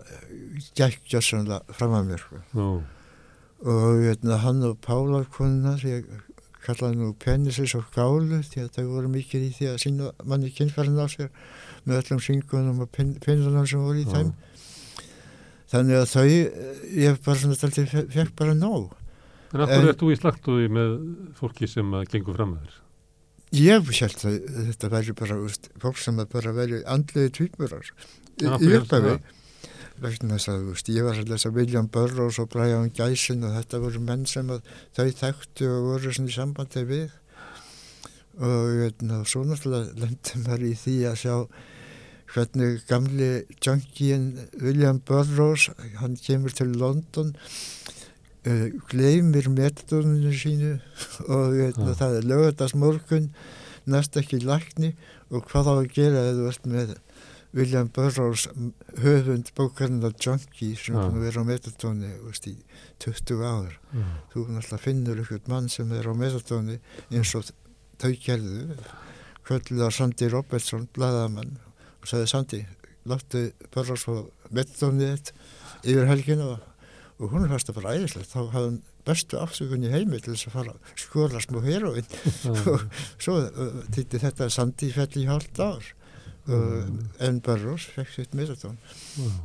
gætt 0.78 1.02
gjössanlega 1.12 1.62
fram 1.78 1.96
að 1.98 2.08
mér 2.12 2.24
sko. 2.24 2.42
Já. 2.56 2.68
og 3.66 4.00
hérna, 4.04 4.38
hann 4.44 4.64
og 4.68 4.78
Pála 4.86 5.24
konuna 5.32 5.76
ég 5.84 6.06
kallaði 6.66 6.98
nú 7.00 7.12
Pennisis 7.22 7.76
og 7.78 7.86
Gálu 7.94 8.42
því 8.46 8.64
að 8.66 8.72
það 8.76 8.90
voru 8.90 9.12
mikið 9.14 9.46
í 9.46 9.52
því 9.54 9.68
að 9.72 9.80
sína 9.84 10.12
manni 10.26 10.50
kynfærin 10.54 10.98
á 10.98 11.06
sér 11.12 11.30
með 11.86 12.00
öllum 12.02 12.22
syngunum 12.26 12.82
og 12.86 12.90
pinnunum 12.96 13.68
sem 13.70 13.84
voru 13.86 14.02
í 14.02 14.08
þeim 14.10 14.32
þannig 15.72 16.00
að 16.00 16.08
þau 16.14 16.26
ég 16.30 17.20
bara 17.26 17.38
svona 17.42 17.60
taldi 17.60 17.86
fekk 17.90 18.34
bara 18.38 18.58
nóg 18.58 18.94
En 19.56 19.62
af 19.64 19.70
hverju 19.72 19.92
ert 19.94 20.02
þú 20.02 20.10
í 20.12 20.18
slagtuði 20.20 20.72
með 20.74 20.96
fólki 21.38 21.70
sem 21.70 21.94
að 21.96 22.10
gengur 22.12 22.36
fram 22.36 22.58
að 22.58 22.66
þér? 22.66 22.82
ég 23.56 23.88
held 24.02 24.26
að 24.28 24.40
þetta 24.72 24.90
væri 24.92 25.14
bara 25.22 25.38
fólk 25.80 26.02
sem 26.02 26.18
að 26.20 26.32
bara 26.34 26.52
veri 26.58 26.82
andliði 26.92 27.32
tvíburar 27.38 27.86
í, 27.86 28.50
En 28.50 29.20
vegna 30.02 30.36
þess 30.36 30.52
að 30.52 30.72
úst, 30.74 30.90
ég 30.92 31.06
var 31.06 31.20
að 31.20 31.30
lesa 31.32 31.52
William 31.56 31.88
Burroughs 31.92 32.40
og 32.44 32.50
Brian 32.52 32.92
Gæsin 32.96 33.46
og 33.48 33.56
þetta 33.56 33.80
voru 33.84 34.02
menn 34.04 34.26
sem 34.30 34.50
að 34.52 34.66
þau 34.98 35.06
þekktu 35.22 35.70
og 35.72 35.88
voru 35.90 36.12
í 36.16 36.34
sambandi 36.36 36.84
við 36.90 37.14
og 38.36 38.74
hérna, 38.82 39.22
svo 39.24 39.46
náttúrulega 39.48 39.96
lendi 40.02 40.42
maður 40.44 40.68
í 40.68 40.74
því 40.82 40.96
að 41.08 41.20
sjá 41.22 41.36
hvernig 42.34 42.82
gamli 42.90 43.30
junkien 43.64 44.26
William 44.60 45.00
Burroughs 45.08 45.70
hann 46.02 46.18
kemur 46.20 46.52
til 46.56 46.74
London 46.76 47.32
uh, 47.36 48.68
gleymir 48.92 49.48
metoduninu 49.54 50.34
sínu 50.36 50.74
og 51.30 51.56
hérna, 51.56 51.94
Já. 51.94 52.00
það 52.02 52.18
er 52.20 52.30
lögðast 52.34 52.80
morgun 52.82 53.30
næst 53.88 54.18
ekki 54.20 54.42
lækni 54.44 54.96
og 55.32 55.48
hvað 55.48 55.72
á 55.72 55.74
að 55.78 55.92
gera 55.96 56.28
ef 56.28 56.40
þú 56.40 56.50
ert 56.52 56.70
með 56.70 56.96
William 57.56 57.88
Burroughs 57.96 58.50
höfund 59.00 59.52
bókarinn 59.56 60.04
af 60.04 60.18
Junkie 60.20 60.76
sem 60.76 60.98
að 61.00 61.22
vera 61.24 61.44
á 61.44 61.48
metadóni 61.48 62.12
veist, 62.26 62.50
í 62.52 62.56
20 63.00 63.44
ár. 63.48 63.78
Já. 63.96 64.06
þú 64.34 64.46
náttúrulega 64.50 64.82
finnur 64.84 65.22
ykkur 65.24 65.46
mann 65.52 65.70
sem 65.72 65.94
er 65.96 66.10
á 66.10 66.14
metadóni 66.20 66.80
eins 67.12 67.32
og 67.40 67.48
þau 68.02 68.12
gerðu 68.26 68.76
kvölduða 69.48 69.92
Sandi 69.96 70.30
Robertson 70.34 70.90
bladamann 70.92 71.56
og 72.02 72.10
sagði 72.12 72.32
Sandi 72.34 72.62
láttu 73.08 73.48
Burroughs 73.72 74.04
á 74.12 74.28
metadóni 74.52 75.14
þitt 75.16 75.32
yfir 75.86 76.12
helginu 76.12 76.52
og, 76.58 76.70
og 77.22 77.32
hún 77.32 77.48
fannst 77.48 77.72
það 77.72 77.80
bara 77.80 77.96
æðislegt. 77.96 78.34
Þá 78.36 78.40
hafði 78.42 78.68
hann 78.68 78.82
bestu 79.06 79.40
afsökunni 79.40 79.92
heimi 79.94 80.20
til 80.20 80.34
þess 80.34 80.50
að 80.50 80.56
fara 80.58 80.74
skóla 81.00 81.42
smá 81.44 81.62
heroinn 81.64 82.08
Já. 82.10 82.80
svo 83.24 83.38
uh, 83.46 83.84
týtti 83.94 84.20
þetta 84.20 84.50
Sandi 84.52 84.90
fell 84.92 85.14
í 85.22 85.30
hálft 85.30 85.62
ár 85.62 85.94
uh, 86.48 86.86
en 87.28 87.40
Burroughs 87.42 87.86
fekk 87.96 88.10
sitt 88.14 88.34
Já. 89.18 89.26
En- 89.26 89.42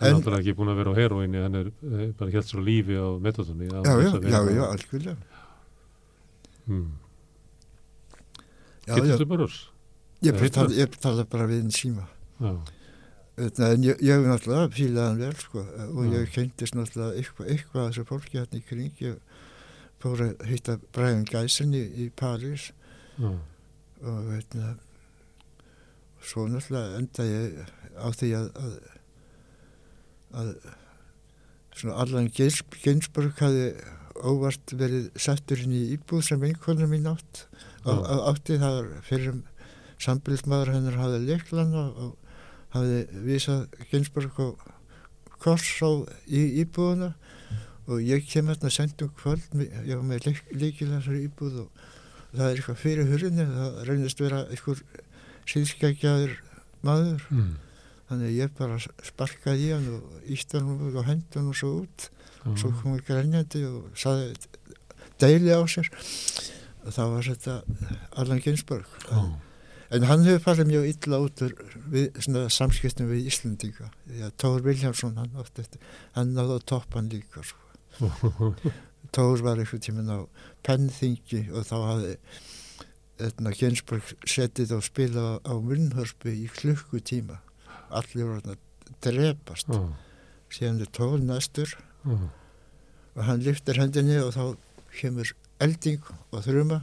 Hann 0.00 0.08
er 0.08 0.14
náttúrulega 0.16 0.40
ekki 0.40 0.54
búin 0.56 0.70
að 0.72 0.78
vera 0.80 0.92
á 0.92 0.96
heroinni, 0.96 1.40
hann 1.44 1.54
er 1.58 1.66
eh, 1.68 2.12
bara 2.16 2.30
helt 2.32 2.46
svo 2.48 2.62
lífi 2.64 2.94
á 2.96 3.06
metodóni. 3.20 3.66
já, 3.68 3.80
já, 3.84 4.12
já, 4.30 4.40
já, 4.56 4.64
algjörlega 4.70 5.16
Mm. 6.70 6.92
Getur 8.86 9.06
þú 9.06 9.24
oss? 9.44 9.58
ég, 10.22 10.36
ég, 10.40 10.74
ég 10.76 10.96
tala 11.02 11.24
bara 11.28 11.46
við 11.50 11.64
en 11.64 11.70
síma 11.74 12.06
Já. 12.40 12.52
En 13.40 13.82
ég, 13.84 14.00
ég 14.04 14.24
náttúrulega 14.26 14.68
fílaði 14.76 15.06
hann 15.08 15.20
vel 15.22 15.36
sko, 15.40 15.62
og 15.96 16.10
ég 16.12 16.26
kynntist 16.34 16.74
náttúrulega 16.76 17.16
eitthvað, 17.20 17.50
af 17.80 17.90
þessu 17.94 18.04
fólki 18.08 18.38
hérna 18.38 18.60
í 18.60 18.64
kring 18.68 19.00
ég 19.00 19.16
fór 20.00 20.22
að 20.26 20.44
hitta 20.48 20.78
Brian 20.96 21.24
Geisen 21.28 21.72
í, 21.76 21.82
í 22.04 22.08
París 22.16 22.70
Já. 23.20 23.30
og 24.04 24.18
veitna, 24.30 24.74
svo 26.24 26.46
náttúrulega 26.50 26.98
enda 27.00 27.26
ég 27.28 27.60
á 28.00 28.08
því 28.16 28.30
að, 28.38 28.50
að, 28.60 28.74
að 30.40 30.52
svona 31.76 31.96
Allan 32.04 32.30
Ginsburg 32.34 33.40
hafi 33.40 33.70
óvart 34.20 34.74
verið 34.76 35.08
settur 35.20 35.62
inn 35.64 35.76
í 35.76 35.84
íbúð 35.94 36.26
sem 36.26 36.42
einhvernum 36.44 36.92
mín 36.92 37.08
átt 37.08 37.46
á, 37.86 37.92
Já. 37.92 37.94
á, 37.96 38.14
átti 38.32 38.58
það 38.60 38.90
fyrir 39.06 39.38
sambilsmaður 40.00 40.74
hennar 40.74 40.98
hafði 41.00 41.22
leiklan 41.28 41.72
og, 41.76 42.02
og 42.04 42.76
hafði 42.76 43.00
vísað 43.26 43.80
Ginsburg 43.90 44.42
og 44.44 44.66
kors 45.40 45.70
á 45.80 45.90
í 46.28 46.42
íbúðuna 46.64 47.14
og 47.90 48.02
ég 48.04 48.26
kem 48.28 48.50
hérna 48.50 48.70
sendum 48.72 49.12
kvöld 49.18 49.46
ég 49.56 49.94
var 49.96 50.04
með 50.06 50.28
leik, 50.28 50.42
leikil 50.52 50.90
þessari 50.92 51.24
íbúð 51.26 51.62
og 51.64 51.86
það 52.30 52.44
er 52.46 52.58
eitthvað 52.60 52.82
fyrir 52.84 53.08
hurðinni 53.10 53.46
það 53.50 53.80
reynist 53.88 54.20
vera 54.22 54.42
eitthvað 54.50 54.84
síðskækjaður 55.48 56.36
maður 56.86 57.24
Mm. 57.30 57.50
þannig 58.10 58.26
að 58.30 58.38
ég 58.40 58.54
bara 58.58 58.78
sparkaði 59.06 59.66
í 59.68 59.72
hann 59.74 59.88
og 59.94 60.24
ítti 60.26 60.58
hann 60.58 60.96
og 60.96 61.04
hendi 61.06 61.38
hann 61.38 61.48
og 61.52 61.56
svo 61.60 61.70
út 61.84 62.08
Já. 62.40 62.56
svo 62.56 62.70
kom 62.80 62.96
ég 62.96 63.04
grænjandi 63.06 63.60
og 63.68 63.90
saði 63.94 64.32
deili 65.20 65.52
á 65.54 65.60
sér 65.68 65.86
og 66.84 66.90
þá 66.96 67.02
var 67.12 67.22
þetta 67.28 67.54
Allan 68.16 68.40
Ginsberg 68.40 68.86
Já. 69.10 69.20
en 69.90 70.02
hann 70.08 70.24
hefur 70.24 70.42
farið 70.48 70.70
mjög 70.72 70.88
illa 70.94 71.20
út 71.26 71.44
við, 71.92 72.08
samskiptum 72.50 73.10
við 73.12 73.28
Íslandinga 73.30 73.90
því 74.08 74.24
að 74.26 74.34
Tóður 74.40 74.66
Viljámsson 74.70 75.16
hann, 75.20 75.34
hann 76.16 76.34
náði 76.34 76.56
að 76.56 76.64
toppa 76.72 76.98
hann 76.98 77.10
líka 77.12 77.42
sko. 77.44 77.58
Tór 79.14 79.40
var 79.42 79.58
eitthvað 79.58 79.82
tíminn 79.82 80.10
á 80.14 80.18
pennþingi 80.66 81.48
og 81.50 81.64
þá 81.66 81.76
hafði 81.88 82.12
Gensburg 83.58 84.12
settið 84.28 84.74
og 84.78 84.84
spila 84.86 85.24
á 85.44 85.52
munnhörpu 85.60 86.32
í 86.32 86.48
klukkutíma. 86.56 87.40
Allir 87.90 88.28
voru 88.28 88.54
að 88.54 88.58
drepast. 89.04 89.70
Já, 89.70 89.82
síðan 90.50 90.80
er 90.84 90.92
Tór 90.96 91.18
næstur. 91.22 91.76
Já, 92.04 92.18
og 93.16 93.24
hann 93.26 93.42
lyftir 93.44 93.78
hendinni 93.80 94.18
og 94.22 94.32
þá 94.36 94.44
kemur 94.96 95.32
elding 95.60 96.02
og 96.32 96.44
þrjuma 96.46 96.80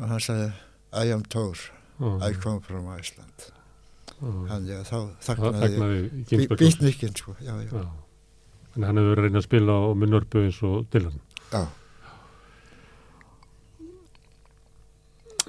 og 0.00 0.06
hann 0.10 0.22
sagði 0.24 0.48
I 0.92 1.12
am 1.14 1.24
Tór, 1.32 1.58
I 2.00 2.32
já, 2.32 2.40
come 2.42 2.60
from 2.64 2.88
Iceland. 2.92 3.50
Þannig 4.22 4.78
að 4.78 4.88
þá 4.90 4.98
Ginsberg 6.30 6.58
býtnikinn 6.60 7.14
sko, 7.18 7.36
já, 7.42 7.54
já. 7.66 7.84
En 8.72 8.86
hann 8.86 8.98
hefur 8.98 9.12
verið 9.12 9.22
að 9.22 9.26
reyna 9.28 9.40
að 9.42 9.46
spila 9.46 9.76
á 9.76 9.82
munnörpu 9.98 10.44
eins 10.46 10.60
og 10.66 10.86
Dylan. 10.92 11.20
já. 11.52 11.62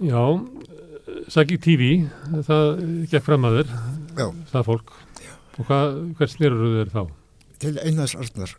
Já, 0.01 0.23
Saki 1.29 1.57
TV, 1.61 1.89
það 2.47 2.69
gekk 3.11 3.25
fram 3.25 3.45
að 3.49 3.59
þér, 3.59 3.73
Já. 4.17 4.27
það 4.53 4.65
fólk. 4.69 4.93
Og 5.53 5.67
hvað, 5.67 5.99
hver 6.17 6.31
snýrur 6.31 6.71
þér 6.79 6.93
þá? 6.95 7.03
til 7.63 7.77
Einars 7.79 8.15
Arnar 8.19 8.51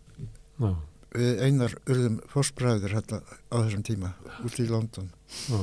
Já, 0.62 0.70
við 1.14 1.41
Einar 1.45 1.74
urðum 1.91 2.14
fórsbræður 2.32 2.95
hérna 2.97 3.18
á 3.53 3.57
þessum 3.59 3.82
tíma 3.85 4.14
út 4.47 4.57
í 4.62 4.66
London 4.70 5.11
já, 5.51 5.61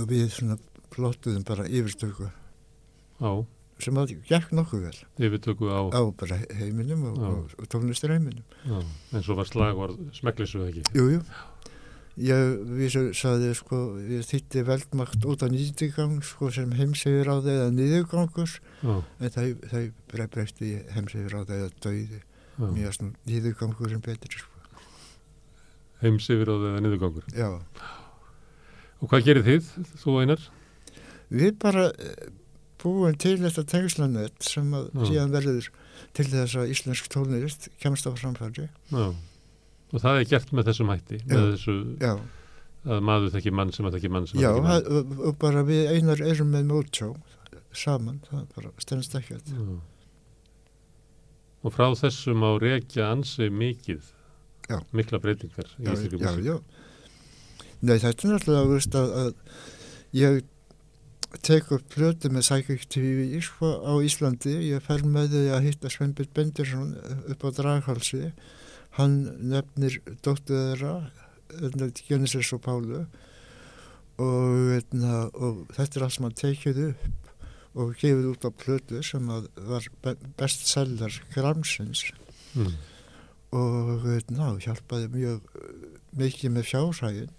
og 0.00 0.08
við 0.10 0.26
svona 0.34 0.56
plottuðum 0.90 1.44
bara 1.46 1.68
yfirstöku 1.68 2.26
já, 2.26 3.30
sem 3.84 4.00
að 4.02 4.16
gekk 4.26 4.50
nokkuð 4.58 4.88
vel 4.88 5.28
yfirtöku 5.28 5.70
á, 5.70 5.80
á 5.94 6.00
bara 6.18 6.40
heiminum 6.58 7.06
og, 7.12 7.20
Já. 7.20 7.28
og, 7.30 7.54
og 7.60 7.70
tónlistur 7.70 8.16
heiminum 8.16 8.42
já, 8.66 8.80
eins 9.14 9.30
og 9.30 9.38
var 9.38 9.48
slagvarð 9.52 10.02
smeklissu 10.18 10.64
ekki. 10.66 10.82
Jú, 10.96 11.06
jú 11.14 11.22
ég 12.20 12.60
vísu 12.78 13.02
saði 13.16 13.50
sko 13.56 13.78
ég 14.04 14.24
þýtti 14.28 14.62
veldmakt 14.68 15.24
út 15.28 15.44
á 15.44 15.48
nýtingang 15.50 16.20
sko 16.26 16.50
sem 16.54 16.72
heimsefir 16.76 17.28
á 17.32 17.36
þeir 17.40 17.56
eða 17.56 17.70
niðurgangur. 17.76 18.56
Já, 18.84 18.94
en 19.20 19.34
það, 19.36 19.50
það 19.72 19.86
bre- 20.12 20.28
breytti 20.36 20.72
heimsefir 20.94 21.36
á 21.36 21.40
þeir 21.48 21.60
eða 21.64 21.70
dauði. 21.86 22.20
Já, 22.60 22.66
mjög 22.76 22.96
svona 22.98 23.14
niðurgangur 23.30 23.94
sem 23.94 24.02
betri 24.04 24.42
sko. 24.42 24.48
Heims 26.00 26.28
yfir 26.32 26.48
á 26.48 26.54
þeirra 26.56 26.80
niðurgangur. 26.84 27.26
já. 27.36 27.48
Og 29.00 29.08
hvað 29.08 29.24
gerir 29.24 29.44
þið, 29.46 29.68
þú 30.02 30.14
einar? 30.20 30.42
við 31.30 31.54
bara 31.62 31.86
eh, 31.94 32.28
búum 32.82 33.14
til 33.20 33.36
þetta 33.40 33.62
tengslanett 33.70 34.42
sem 34.44 34.66
að 34.76 34.88
Já. 34.92 35.04
síðan 35.08 35.30
verður 35.32 35.68
til 36.16 36.24
þess 36.26 36.56
að 36.58 36.72
íslensk 36.74 37.06
tónlist 37.12 37.68
kemst 37.80 38.08
á 38.08 38.12
framfæri. 38.18 38.66
Já, 38.90 39.04
og 39.92 40.00
það 40.04 40.20
er 40.20 40.28
gert 40.30 40.52
með 40.54 40.68
þessum 40.70 40.92
hætti, 40.94 41.18
með 41.26 41.40
Já. 41.40 41.46
þessu 41.54 41.74
já, 42.00 42.12
að 42.90 43.00
maður 43.10 43.32
þekki 43.36 43.52
mann 43.58 43.72
sem 43.76 43.86
að 43.88 43.96
þekki 43.98 44.10
mann 44.16 44.26
sem 44.30 44.40
já 44.40 44.48
að 44.50 44.58
þekki 44.58 44.66
mann. 44.66 44.84
það- 44.84 45.26
og, 45.28 45.38
bara 45.42 45.62
við 45.68 45.90
einar 45.96 46.22
erum 46.30 46.50
með 46.54 46.68
mótsjó 46.70 47.10
saman, 47.72 48.20
það 48.30 48.46
bara 48.56 48.70
stennst 48.78 49.14
ekkert 49.20 49.50
Já. 49.50 49.80
Og 51.60 51.74
frá 51.74 51.90
þessum 51.92 52.40
á 52.40 52.50
rekja 52.62 53.10
ansi 53.12 53.50
mikið, 53.52 54.00
Já. 54.70 54.78
mikla 54.96 55.18
breytingar 55.20 55.68
já, 55.76 55.92
já, 55.92 56.30
já. 56.46 56.56
Nei, 57.82 57.98
þetta 57.98 58.24
er 58.28 58.32
náttúrulega 58.34 58.70
veist, 58.70 58.94
að, 58.96 59.12
að 59.20 59.34
ég 60.16 60.40
tek 61.46 61.68
upp 61.76 61.84
plötu 61.92 62.30
með 62.32 62.42
Psychic 62.48 62.86
TV 62.90 63.40
sko, 63.44 63.68
á 63.86 63.92
Íslandi, 64.04 64.54
ég 64.70 64.82
fer 64.82 65.04
með 65.06 65.28
því 65.34 65.42
að 65.54 65.66
hitta 65.68 65.92
Sveinbjörn 65.92 66.32
Bendirsson 66.34 66.90
upp 67.30 67.44
á 67.44 67.48
Draghalsi 67.60 68.32
hann 68.98 69.16
nefnir 69.52 70.00
dóttu 70.24 70.54
þeirra 70.54 70.94
Genesis 72.06 72.52
og 72.56 72.62
Pálu. 72.64 73.04
Og, 74.20 74.56
veitna, 74.68 75.30
og 75.32 75.64
þetta 75.72 75.96
er 75.98 76.04
allt 76.04 76.16
sem 76.18 76.26
hann 76.26 76.36
tekið 76.36 76.80
upp 76.90 77.30
og 77.80 77.92
gefið 77.96 78.26
út 78.32 78.44
á 78.44 78.50
plötu 78.50 79.00
sem 79.06 79.28
að 79.32 79.46
var 79.70 79.86
be- 80.04 80.18
bestseller 80.36 81.14
Gramsins. 81.32 82.10
Mm. 82.50 82.74
og 83.54 84.02
ná, 84.34 84.48
hjálpaði 84.62 85.06
mjög 85.14 85.44
uh, 85.54 85.68
mikið 86.18 86.52
með 86.54 86.66
fjárhægin 86.66 87.36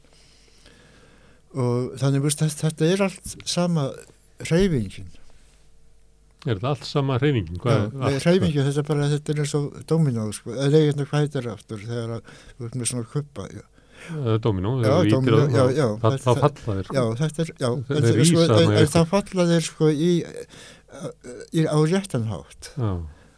og 1.52 1.98
þannig 2.00 2.24
þetta, 2.32 2.48
þetta 2.62 2.88
er 2.88 3.04
allt 3.08 3.34
sama 3.44 3.90
reyfingin 4.48 5.12
Er 6.42 6.56
þetta 6.58 6.70
allt 6.72 6.86
sama 6.90 7.18
hreyfingin? 7.22 7.60
Hvað, 7.62 7.92
allt- 8.02 8.24
reyfingin, 8.26 8.66
þetta 8.66 8.82
er 8.82 8.88
bara 8.88 9.10
þetta 9.12 9.34
er 9.36 9.42
eins 9.44 9.52
og 9.60 9.76
dominó 9.92 10.24
sko. 10.34 10.56
eða 10.56 10.80
eigin 10.82 11.06
hvað 11.06 11.22
heitir 11.26 11.46
það 11.46 11.54
aftur 11.54 11.84
þegar 11.86 12.16
þú 12.58 12.66
ert 12.70 12.80
með 12.82 12.90
svona 12.92 13.06
kuppa 13.12 13.46
já, 13.54 13.62
Dominó, 14.42 14.72
þegar 14.82 15.04
þú 15.06 15.12
dominó, 15.12 15.42
á- 15.46 15.76
já, 15.78 15.86
þá- 16.02 16.16
þetta- 16.18 16.36
falla 16.42 16.76
þér. 16.82 16.88
já 16.98 17.04
þetta 17.22 17.42
er 17.44 17.52
já, 17.62 17.70
en, 17.70 18.08
rísa 18.18 18.32
sko, 18.32 18.56
eitthvað. 18.58 18.90
það 18.96 19.06
falla 19.12 19.46
þeir 19.52 19.66
sko 19.68 19.90
í, 19.94 20.12
í 21.54 21.66
á 21.70 21.78
réttanhátt 21.94 22.72
Já, 22.74 22.92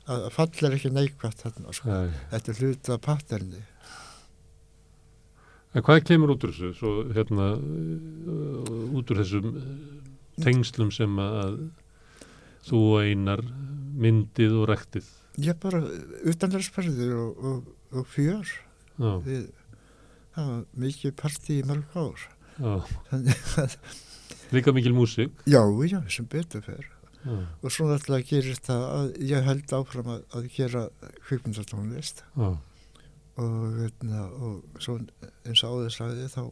að 0.07 0.29
falla 0.31 0.69
er 0.69 0.77
ekki 0.79 0.91
neikvægt 0.95 1.43
þarna 1.43 1.75
sko. 1.75 1.99
þetta 2.31 2.49
er 2.55 2.61
hluta 2.63 2.97
patterni 3.03 3.61
En 5.75 5.81
hvað 5.81 6.03
kemur 6.05 6.29
út 6.35 6.43
úr 6.45 6.51
þessu, 6.53 6.69
svo 6.77 6.89
hérna, 7.17 7.45
uh, 7.57 8.93
út 8.93 9.09
úr 9.09 9.19
þessum 9.23 9.47
uh, 9.57 9.63
tengslum 10.45 10.91
sem 10.93 11.15
að 11.17 11.55
þú 12.67 12.81
einar 13.03 13.43
myndið 13.93 14.57
og 14.61 14.71
rektið? 14.71 15.11
ég 15.41 15.57
bara 15.61 15.81
utanverðsperður 16.29 17.13
og, 17.17 17.45
og, 17.49 17.69
og 17.97 18.09
fjör. 18.13 18.49
Við 19.25 19.47
það 20.33 20.49
var 20.49 20.65
mikið 20.83 21.15
partí 21.17 21.59
í 21.61 21.67
mörg 21.69 21.97
ár. 21.97 22.25
Líka 24.53 24.73
mikil 24.73 24.93
músík. 24.93 25.31
já, 25.45 25.61
já, 25.89 26.01
sem 26.09 26.25
betur 26.29 26.61
fer. 26.61 26.85
Já, 27.23 27.47
og 27.63 27.71
svo 27.71 27.87
náttúrulega 27.87 28.27
gerir 28.27 28.59
það 28.59 28.83
að 28.83 29.09
ég 29.23 29.45
held 29.47 29.73
áfram 29.73 30.09
að, 30.11 30.23
að 30.35 30.47
gera 30.53 30.83
kvikmyndatónlist. 31.23 32.23
Já, 32.35 32.49
og, 33.39 33.59
veitna, 33.79 34.27
og 34.29 34.81
svo 34.83 34.99
eins 35.47 35.63
og 35.63 35.79
áður 35.79 35.95
sagði 35.95 36.29
þá 36.29 36.43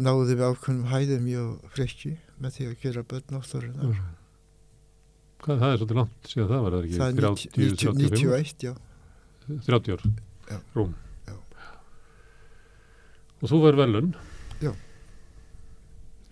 náðu 0.00 0.28
við 0.30 0.44
ákveðnum 0.46 0.88
hæðum 0.88 1.26
mjög 1.26 1.72
frekki 1.74 2.14
með 2.40 2.56
því 2.56 2.68
að 2.70 2.78
gera 2.86 3.08
börn 3.10 3.26
já. 3.26 3.34
náttúrunar 3.36 4.00
Hvað, 5.42 5.58
það 5.62 5.72
er 5.74 5.80
svolítið 5.80 5.98
langt 5.98 6.28
síðan 6.30 6.50
það 6.52 6.64
var, 6.64 6.74
það 6.76 6.84
ekki 6.86 6.98
það 6.98 7.08
er 7.08 7.16
30, 7.22 7.46
90 7.56 7.82
75, 7.82 8.12
91, 8.22 8.66
já 8.68 8.74
30 9.66 9.94
ár, 9.96 10.04
Já. 10.52 10.58
rúm. 10.76 10.92
Já. 11.26 11.34
Og 13.42 13.50
þú 13.50 13.58
verður 13.64 13.80
velun. 13.82 14.12
Já. 14.62 14.70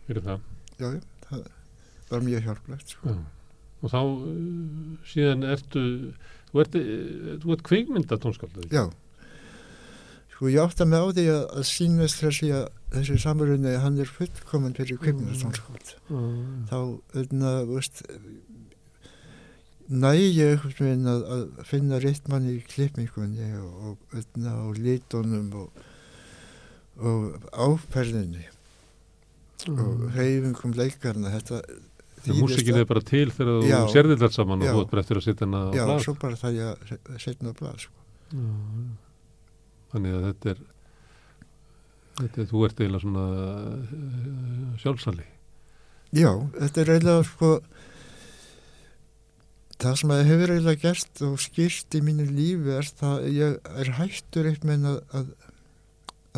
Fyrir 0.06 0.22
það. 0.28 0.44
já, 0.78 0.88
já, 0.94 1.00
það 1.30 2.14
var 2.14 2.24
mjög 2.28 2.46
hjálplegt 2.46 2.94
sko. 2.94 3.16
Og 3.80 3.92
þá 3.92 3.98
uh, 4.00 4.32
síðan 5.10 5.46
ertu, 5.48 5.84
þú 6.52 6.62
ert, 6.64 6.78
uh, 6.78 7.36
þú 7.42 7.54
ert 7.56 7.64
kveikmynda 7.66 8.18
tónskaldið. 8.22 8.70
já 8.74 8.84
sko 10.40 10.48
ég 10.48 10.62
átta 10.62 10.86
mig 10.88 10.96
á 10.96 11.06
því 11.12 11.24
að, 11.34 11.42
að 11.60 11.64
sínast 11.68 12.22
þessi 12.22 12.46
að 12.56 12.68
þessi 12.94 13.16
samrunni 13.20 13.74
hann 13.82 13.98
er 14.00 14.08
fullkominn 14.08 14.72
fyrir 14.72 14.96
kvikmyndatónskóld 15.02 15.90
þá, 16.70 16.78
öðna, 17.20 17.50
veist 17.68 18.00
næ 19.90 20.10
ég 20.14 20.54
einhvern 20.54 20.76
veginn 20.78 21.10
að, 21.10 21.22
að 21.34 21.44
finna 21.66 21.98
réttmann 22.02 22.48
í 22.50 22.60
klippingunni 22.70 23.50
og, 23.58 23.70
og, 23.90 24.16
öðna, 24.20 24.54
og 24.68 24.78
litunum 24.78 25.52
og, 25.64 25.84
og 27.00 27.48
áferðinni 27.50 28.46
og 29.70 30.06
reyfingum 30.14 30.76
leikarna 30.78 31.32
þetta 31.34 31.60
þýðist 32.20 32.42
Músikin 32.44 32.78
er 32.80 32.86
bara 32.88 33.02
til 33.04 33.26
þegar 33.32 33.50
þú 33.50 33.68
Já. 33.68 33.78
sérðir 33.92 34.20
þetta 34.20 34.36
saman 34.36 34.62
og 34.62 34.70
þú 34.70 34.82
ert 34.82 34.92
bara 34.92 35.04
eftir 35.04 35.20
að 35.20 35.26
setja 35.26 35.46
hana 35.46 35.60
á 35.60 35.70
já, 35.72 35.84
blað. 35.86 36.02
svo 36.04 36.14
bara 36.20 36.40
það 36.40 36.58
ég 36.58 36.92
að 37.00 37.20
setna 37.24 37.52
á 37.52 37.54
blað 37.56 37.84
sko. 37.86 38.04
Já. 38.30 38.48
Þannig 39.90 40.16
að 40.16 40.26
þetta 40.28 40.52
er, 40.52 40.62
þetta 42.20 42.42
er 42.42 42.48
þú 42.52 42.64
ert 42.66 42.82
eiginlega 42.82 43.04
svona 43.06 43.26
uh, 43.40 44.74
sjálfsali. 44.84 45.26
já, 46.12 46.30
þetta 46.60 46.84
er 46.84 46.92
eiginlega 46.94 47.28
sko 47.30 47.52
það 49.80 49.94
sem 50.00 50.12
að 50.14 50.24
hefur 50.28 50.52
eiginlega 50.54 50.82
gert 50.82 51.22
og 51.26 51.38
skýrt 51.40 51.96
í 51.96 52.02
mínu 52.04 52.26
lífi 52.28 52.74
er 52.76 52.90
það 53.00 53.14
að 53.14 53.38
ég 53.38 53.70
er 53.84 53.92
hættur 53.96 54.48
eitt 54.50 54.66
með 54.68 54.88
að, 54.90 54.98
að 55.20 55.30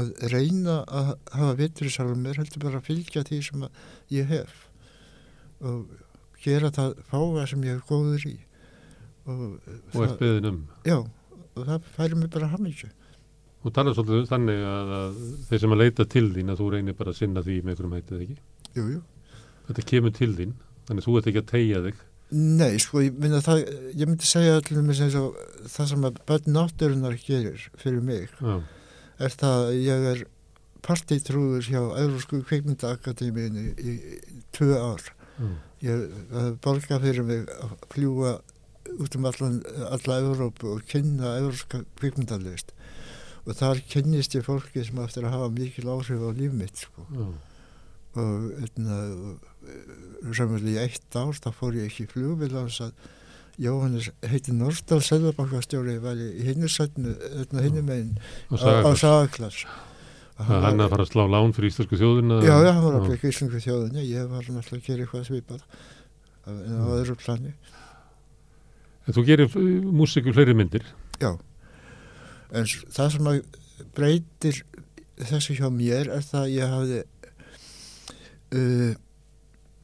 að 0.01 0.13
reyna 0.33 0.79
að 0.89 1.11
hafa 1.37 1.57
vitur 1.59 1.89
í 1.89 1.93
sjálfum 1.93 2.23
mér 2.25 2.39
heldur 2.41 2.63
bara 2.65 2.81
að 2.81 2.87
fylgja 2.89 3.25
því 3.29 3.41
sem 3.45 3.65
ég 4.15 4.31
hef 4.31 4.55
og 5.69 5.91
gera 6.43 6.71
það 6.75 6.95
fága 7.11 7.45
sem 7.51 7.67
ég 7.69 7.77
er 7.77 7.85
góður 7.91 8.25
í 8.31 8.35
og, 9.29 9.43
og 9.93 9.99
ert 10.07 10.17
beðin 10.23 10.49
um. 10.49 10.63
já, 10.89 10.97
og 11.03 11.67
það 11.69 11.91
færi 11.99 12.19
mig 12.19 12.33
bara 12.33 12.51
ham 12.55 12.69
ekki 12.71 12.91
Þú 13.63 13.71
talar 13.71 13.95
svolítið 13.95 14.25
þannig 14.27 14.63
að, 14.67 14.89
að 14.97 15.19
þeir 15.47 15.61
sem 15.63 15.75
að 15.75 15.81
leita 15.85 16.05
til 16.11 16.25
þín 16.35 16.49
að 16.51 16.59
þú 16.59 16.71
reynir 16.73 16.97
bara 16.99 17.13
að 17.13 17.19
sinna 17.21 17.45
því 17.47 17.59
með 17.63 17.71
einhverjum 17.77 17.93
hættið 17.95 18.23
ekki. 18.25 18.35
jú, 18.75 18.87
jú, 18.97 19.03
Þetta 19.69 19.85
kemur 19.93 20.15
til 20.17 20.29
þín, 20.41 20.55
þannig 20.89 21.05
að 21.05 21.07
þú 21.07 21.15
ert 21.21 21.29
ekki 21.31 21.43
að 21.43 21.53
tegja 21.53 21.83
þig 21.85 22.01
Nei, 22.33 22.79
sko, 22.81 23.03
ég, 23.05 23.17
myndi 23.21 23.41
það, 23.45 23.59
ég 23.93 24.09
myndi 24.09 24.29
segja 24.29 24.55
allir 24.57 24.85
með 24.87 25.01
sem 25.03 25.11
svo, 25.13 25.25
það 25.69 25.91
sem 25.91 26.07
að 26.09 26.21
börn 26.31 26.55
náttúrunar 26.55 27.19
gerir 27.21 27.67
fyrir 27.81 28.01
mig 28.05 28.31
Já, 28.41 28.55
er 29.27 29.35
það 29.37 29.67
að 29.67 29.81
ég 29.83 30.07
er 30.13 30.23
partitrúður 30.83 31.69
hjá 31.69 31.81
Eurósku 32.01 32.41
kveikmyndaakademíinu 32.49 33.67
í, 33.77 33.93
í 33.93 34.41
tvö 34.57 34.79
ár. 34.81 35.05
já, 35.39 35.51
Ég 35.83 36.03
hef 36.33 36.57
borgað 36.65 37.05
fyrir 37.05 37.27
mig 37.27 37.47
að 37.59 37.77
fljúa 37.93 38.33
út 39.03 39.17
um 39.19 39.29
allan, 39.29 39.61
alla 39.91 40.19
Európu 40.23 40.73
og 40.77 40.85
kynna 40.91 41.37
Euróska 41.41 41.83
kveikmyndalist 42.01 42.73
og 43.43 43.57
þar 43.59 43.81
kynnist 43.91 44.37
ég 44.39 44.45
fólki 44.47 44.85
sem 44.87 44.99
eftir 45.03 45.27
að 45.27 45.35
hafa 45.37 45.49
mikil 45.55 45.89
áhrif 45.91 46.23
á 46.23 46.31
líf 46.37 46.53
mitt, 46.55 46.85
sko. 46.85 47.07
já, 47.11 47.27
og 48.21 48.51
einna, 48.61 48.99
raunverulega 50.27 50.73
í 50.73 50.87
eitt 50.87 51.17
ár 51.17 51.37
þá 51.39 51.51
fór 51.57 51.79
ég 51.79 51.89
ekki 51.89 52.07
í 52.07 52.11
flugvill 52.13 52.53
á 52.53 52.63
þess 52.67 52.87
að 52.89 53.11
Jóhannes 53.63 54.09
heiti 54.25 54.53
Nordal 54.57 55.01
Selvabankastjóri 55.05 55.99
var 56.03 56.17
í 56.17 56.45
hinnursætnu 56.47 57.13
hinnum 57.61 57.85
megin 57.89 58.15
og 58.49 58.57
á, 58.65 58.81
á 58.81 58.91
sagði 58.97 59.01
Sagaklass. 59.03 59.67
Að 60.41 60.65
hann 60.65 60.81
að 60.81 60.95
fara 60.95 61.05
að 61.05 61.11
slá 61.13 61.25
lán 61.29 61.53
fyrir 61.55 61.71
íslensku 61.71 61.99
þjóðina 62.01 62.39
Já, 62.43 62.55
já, 62.65 62.71
hann 62.73 62.87
var 62.87 62.97
að 62.99 63.09
byggja 63.11 63.33
íslengu 63.35 63.61
þjóðinni 63.63 64.07
ég 64.09 64.31
var 64.33 64.49
náttúrulega 64.49 64.81
að 64.81 64.87
gera 64.89 65.05
eitthvað 65.05 65.27
svipað 65.29 65.67
en 66.49 66.81
á 66.81 66.87
öðru 66.97 67.17
plani. 67.21 67.53
En 69.07 69.17
Þú 69.17 69.25
gerir 69.29 69.57
músiku 69.93 70.33
fleiri 70.35 70.57
myndir. 70.57 70.87
Já, 71.23 71.37
en 72.57 72.67
það 72.67 73.13
sem 73.17 73.31
að 73.31 73.43
breytir 73.95 74.63
þessu 75.23 75.59
hjá 75.59 75.69
mér 75.71 76.09
er 76.17 76.25
það 76.27 76.47
að 76.47 76.55
ég 76.57 76.73
hafði 76.77 77.03
uh, 78.57 78.93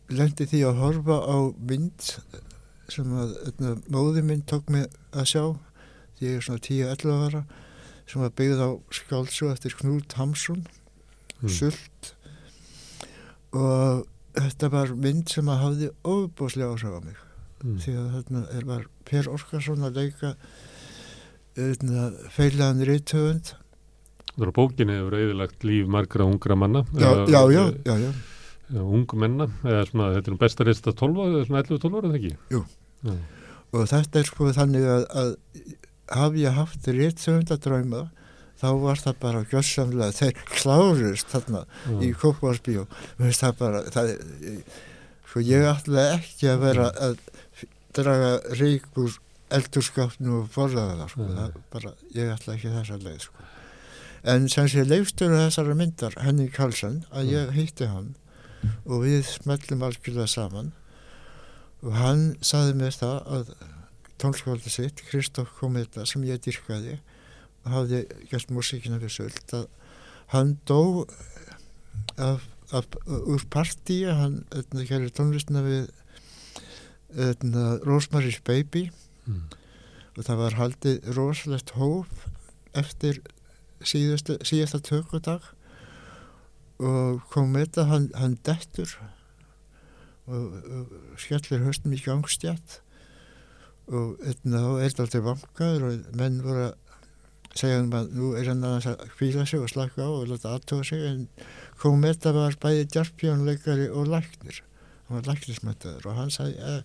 lendi 0.08 0.48
því 0.48 0.64
að 0.68 0.82
horfa 0.82 1.20
á 1.24 1.38
mynd 1.58 2.10
sem 2.88 3.08
að 3.20 3.34
öðna, 3.50 3.74
móði 3.92 4.24
minn 4.24 4.44
tók 4.48 4.70
mig 4.72 4.88
að 5.12 5.30
sjá 5.34 5.42
því 6.18 6.28
ég 6.28 6.38
er 6.38 6.44
svona 6.46 6.64
10-11 6.64 7.24
ára 7.28 7.42
sem 8.08 8.22
var 8.24 8.32
byggð 8.40 8.62
á 8.64 8.70
skáldsú 8.96 9.50
eftir 9.52 9.76
Knút 9.76 10.14
Hamsun 10.16 10.64
Mm. 11.38 11.50
Sult 11.54 12.14
og 13.54 14.06
þetta 14.34 14.70
var 14.72 14.90
mynd 14.98 15.30
sem 15.30 15.46
að 15.50 15.60
hafði 15.62 15.90
ofbúslega 16.10 16.72
áhrif 16.74 16.96
á 16.98 17.00
mig 17.04 17.20
mm. 17.62 17.76
því 17.84 17.94
að 17.94 18.08
þarna 18.16 18.42
er, 18.56 18.64
var 18.66 18.88
Per 19.08 19.30
Orkarsson 19.30 19.86
að 19.86 20.00
leika 20.02 20.32
öðna, 21.58 22.08
feilaðan 22.34 22.82
á 24.50 24.58
bókinni 24.58 24.98
hefur 24.98 25.18
eðilagt 25.18 25.64
líf 25.66 25.86
margra 25.90 26.26
ungra 26.26 26.58
manna 26.58 26.84
já, 26.90 27.08
já, 27.30 27.40
já, 27.54 27.62
já, 27.86 27.94
já, 28.02 28.10
eða 28.68 28.84
ung 28.98 29.06
menna 29.16 29.48
eða 29.64 29.86
svona, 29.88 30.10
þetta 30.16 30.30
er 30.30 30.34
nú 30.36 30.40
besta 30.42 30.66
reist 30.68 30.88
að 30.90 30.98
12 31.00 31.24
eða 31.24 31.44
svona 31.48 31.62
11-12 31.64 31.98
ára 31.98 32.08
eða 32.10 32.18
ekki 32.20 32.32
Jú. 32.54 32.62
Já, 33.08 33.14
og 33.72 33.88
þetta 33.92 34.20
er 34.22 34.28
sko 34.30 34.52
þannig 34.56 34.86
að, 34.94 35.04
að 35.22 35.34
hafi 36.18 36.44
ég 36.44 36.56
haft 36.58 36.88
reythöfundadræma 36.88 38.02
þá 38.58 38.68
var 38.82 38.98
það 38.98 39.18
bara 39.22 39.44
gjössamlega, 39.52 40.14
þeir 40.18 40.38
klárust 40.50 41.28
þarna 41.30 41.64
í 42.02 42.10
já, 42.10 42.16
Kópavarsbíó 42.18 42.86
veist 43.20 43.44
það 43.44 43.58
bara 43.60 43.82
það, 43.94 44.12
sko 45.28 45.44
ég 45.46 45.68
ætla 45.70 46.06
ekki 46.16 46.50
að 46.50 46.64
vera 46.64 46.88
að 47.06 47.18
draga 47.98 48.32
rík 48.58 48.88
úr 48.98 49.14
eldurskapnu 49.54 50.42
og 50.42 50.48
borða 50.52 50.82
það 50.90 51.12
sko. 51.12 51.26
Það 51.38 51.54
bara, 51.72 51.92
ég 52.16 52.32
ætla 52.34 52.56
ekki 52.58 52.72
þessa 52.74 52.98
leið 53.04 53.20
sko. 53.24 53.46
en 54.28 54.48
sem 54.52 54.66
sé 54.68 54.84
leifstöru 54.84 55.38
þessara 55.38 55.76
myndar 55.78 56.16
Henning 56.20 56.50
Karlsson 56.52 56.98
að 57.14 57.30
ég 57.32 57.54
hitti 57.56 57.86
hann 57.88 58.10
og 58.84 59.04
við 59.04 59.22
smellum 59.28 59.84
algjörlega 59.86 60.28
saman. 60.30 60.72
Og 61.84 61.94
hann 61.94 62.22
saði 62.42 62.74
mér 62.78 62.96
það 62.96 63.18
að 63.36 63.52
tónskvölda 64.18 64.72
sitt, 64.72 65.02
Kristóf 65.10 65.52
Kometa 65.60 66.06
sem 66.08 66.24
ég 66.26 66.40
dyrkaði 66.42 66.96
og 67.64 67.74
hafði 67.74 68.04
gert 68.30 68.50
músíkina 68.54 68.98
við 68.98 69.14
söld 69.14 69.54
að 69.54 69.68
hann 70.32 70.56
dó 70.66 71.06
af, 72.18 72.42
af, 72.74 72.88
úr 73.06 73.44
partíi 73.52 74.08
hann 74.10 74.42
öðna, 74.50 74.86
gerir 74.88 75.14
tónlistina 75.14 75.62
við 75.62 75.86
öðna, 77.14 77.78
Rosemary's 77.86 78.42
Baby. 78.44 78.88
Mm. 79.28 79.44
og 80.16 80.24
það 80.26 80.38
var 80.40 80.54
haldið 80.58 81.08
rosalegt 81.14 81.74
hóf 81.76 82.24
eftir 82.76 83.20
síðasta 83.84 84.80
tökudag 84.82 85.44
og 86.78 87.22
kom 87.32 87.54
með 87.54 87.72
það 87.78 87.88
hann, 87.92 88.10
hann 88.18 88.36
dettur. 88.46 88.92
Og, 90.28 90.52
og 90.52 91.16
skellir 91.20 91.64
höstum 91.64 91.94
í 91.96 92.02
gangstjætt 92.04 92.82
og 93.88 94.20
öðna, 94.20 94.60
þá 94.60 94.72
er 94.74 94.90
þetta 94.90 95.04
alltaf 95.06 95.24
vankaður 95.24 95.86
og 95.88 96.08
menn 96.20 96.42
voru 96.44 96.66
að 96.66 96.74
segja 97.56 97.78
hann 97.78 97.94
að 97.96 98.10
nú 98.18 98.32
er 98.36 98.50
hann 98.50 98.66
að 98.68 98.88
kvíla 99.16 99.46
sig 99.48 99.62
og 99.64 99.70
slaka 99.72 100.04
á 100.04 100.10
og 100.10 100.28
láta 100.28 100.52
aðtóa 100.52 100.84
sig 100.84 101.04
en 101.08 101.22
kom 101.80 101.96
með 102.02 102.20
það 102.26 102.40
var 102.42 102.58
bæði 102.62 102.88
djarpjónleikari 102.92 103.88
og 103.88 104.10
læknir. 104.12 104.60
Hann 105.08 105.16
var 105.16 105.30
læknismöndaður 105.32 106.10
og 106.10 106.18
hann 106.20 106.34
sagði 106.34 106.58
að 106.68 106.80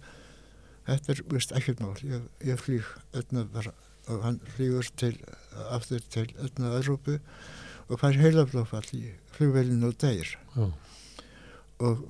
þetta 0.88 1.14
er 1.14 1.24
vist 1.34 1.56
ekkert 1.60 1.84
mál. 1.84 1.98
Ég, 2.08 2.24
ég 2.48 2.64
flýg 2.64 2.88
öllna 3.12 3.44
bara 3.52 3.76
og 4.12 4.24
hann 4.24 4.40
flýgur 4.56 4.88
til 5.00 5.14
aftur 5.72 6.04
til 6.12 6.30
öllna 6.40 6.74
Európu 6.80 7.20
og 7.90 8.00
fær 8.00 8.18
heilaflófall 8.20 8.90
í 8.96 9.04
flugvelinu 9.36 9.90
og 9.92 9.98
deyr 10.02 10.30
já, 10.56 10.68
og 11.84 12.04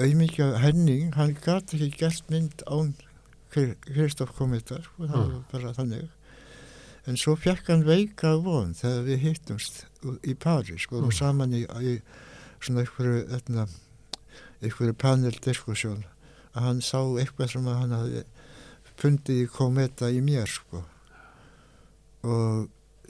auðmikið 0.00 0.56
Henning 0.62 1.14
hann 1.16 1.34
gæti 1.44 1.76
ekki 1.78 1.98
gert 2.04 2.30
mynd 2.30 2.62
án 2.66 2.94
Kristoff 3.50 4.32
Komitar 4.38 4.86
og 4.98 5.08
það 5.10 5.16
Mm. 5.26 5.32
var 5.32 5.44
bara 5.52 5.72
þannig 5.74 6.08
en 7.06 7.16
svo 7.16 7.34
fekk 7.36 7.66
hann 7.72 7.84
veika 7.86 8.36
von 8.44 8.74
þegar 8.74 9.04
við 9.08 9.18
hittumst 9.24 9.84
í 10.22 10.34
París 10.34 10.86
og 10.92 11.00
Mm. 11.00 11.04
mm. 11.06 11.12
saman 11.12 11.52
í, 11.52 11.64
í 11.66 12.00
svona 12.60 12.80
einhverju 12.84 13.24
öllna, 13.38 13.68
einhverju 14.62 14.92
paneldiskusjón 14.94 16.04
að 16.54 16.60
hann 16.62 16.80
sá 16.80 16.98
eitthvað 17.18 17.50
sem 17.50 17.64
hann 17.66 17.90
hafði 17.96 18.24
fundið 19.00 19.42
í 19.44 19.48
kometa 19.48 20.10
í 20.10 20.20
mér 20.20 20.46
sko 20.46 20.84
og 22.22 22.68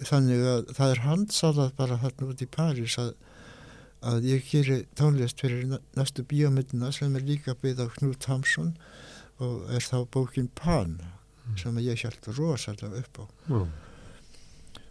þannig 0.09 0.41
að 0.53 0.73
það 0.77 0.93
er 0.95 1.03
handsalað 1.05 1.75
bara 1.79 1.99
þarna 2.03 2.29
út 2.33 2.43
í 2.45 2.49
París 2.57 2.97
að, 3.03 3.13
að 4.07 4.27
ég 4.31 4.47
gerir 4.51 4.85
tónlist 4.97 5.41
fyrir 5.43 5.67
næ- 5.75 5.81
næstu 5.99 6.25
bíómyndina 6.31 6.93
sem 6.95 7.17
er 7.19 7.27
líka 7.27 7.55
byggð 7.61 7.85
á 7.85 7.87
Knut 7.99 8.29
Hamsun 8.31 8.75
og 9.41 9.69
er 9.73 9.85
þá 9.85 9.99
bókin 10.13 10.49
Pan 10.55 10.99
sem 11.59 11.77
ég 11.83 11.99
hjælt 11.99 12.29
rosalega 12.37 13.01
upp 13.03 13.21
á. 13.21 13.25
Já, 13.51 13.61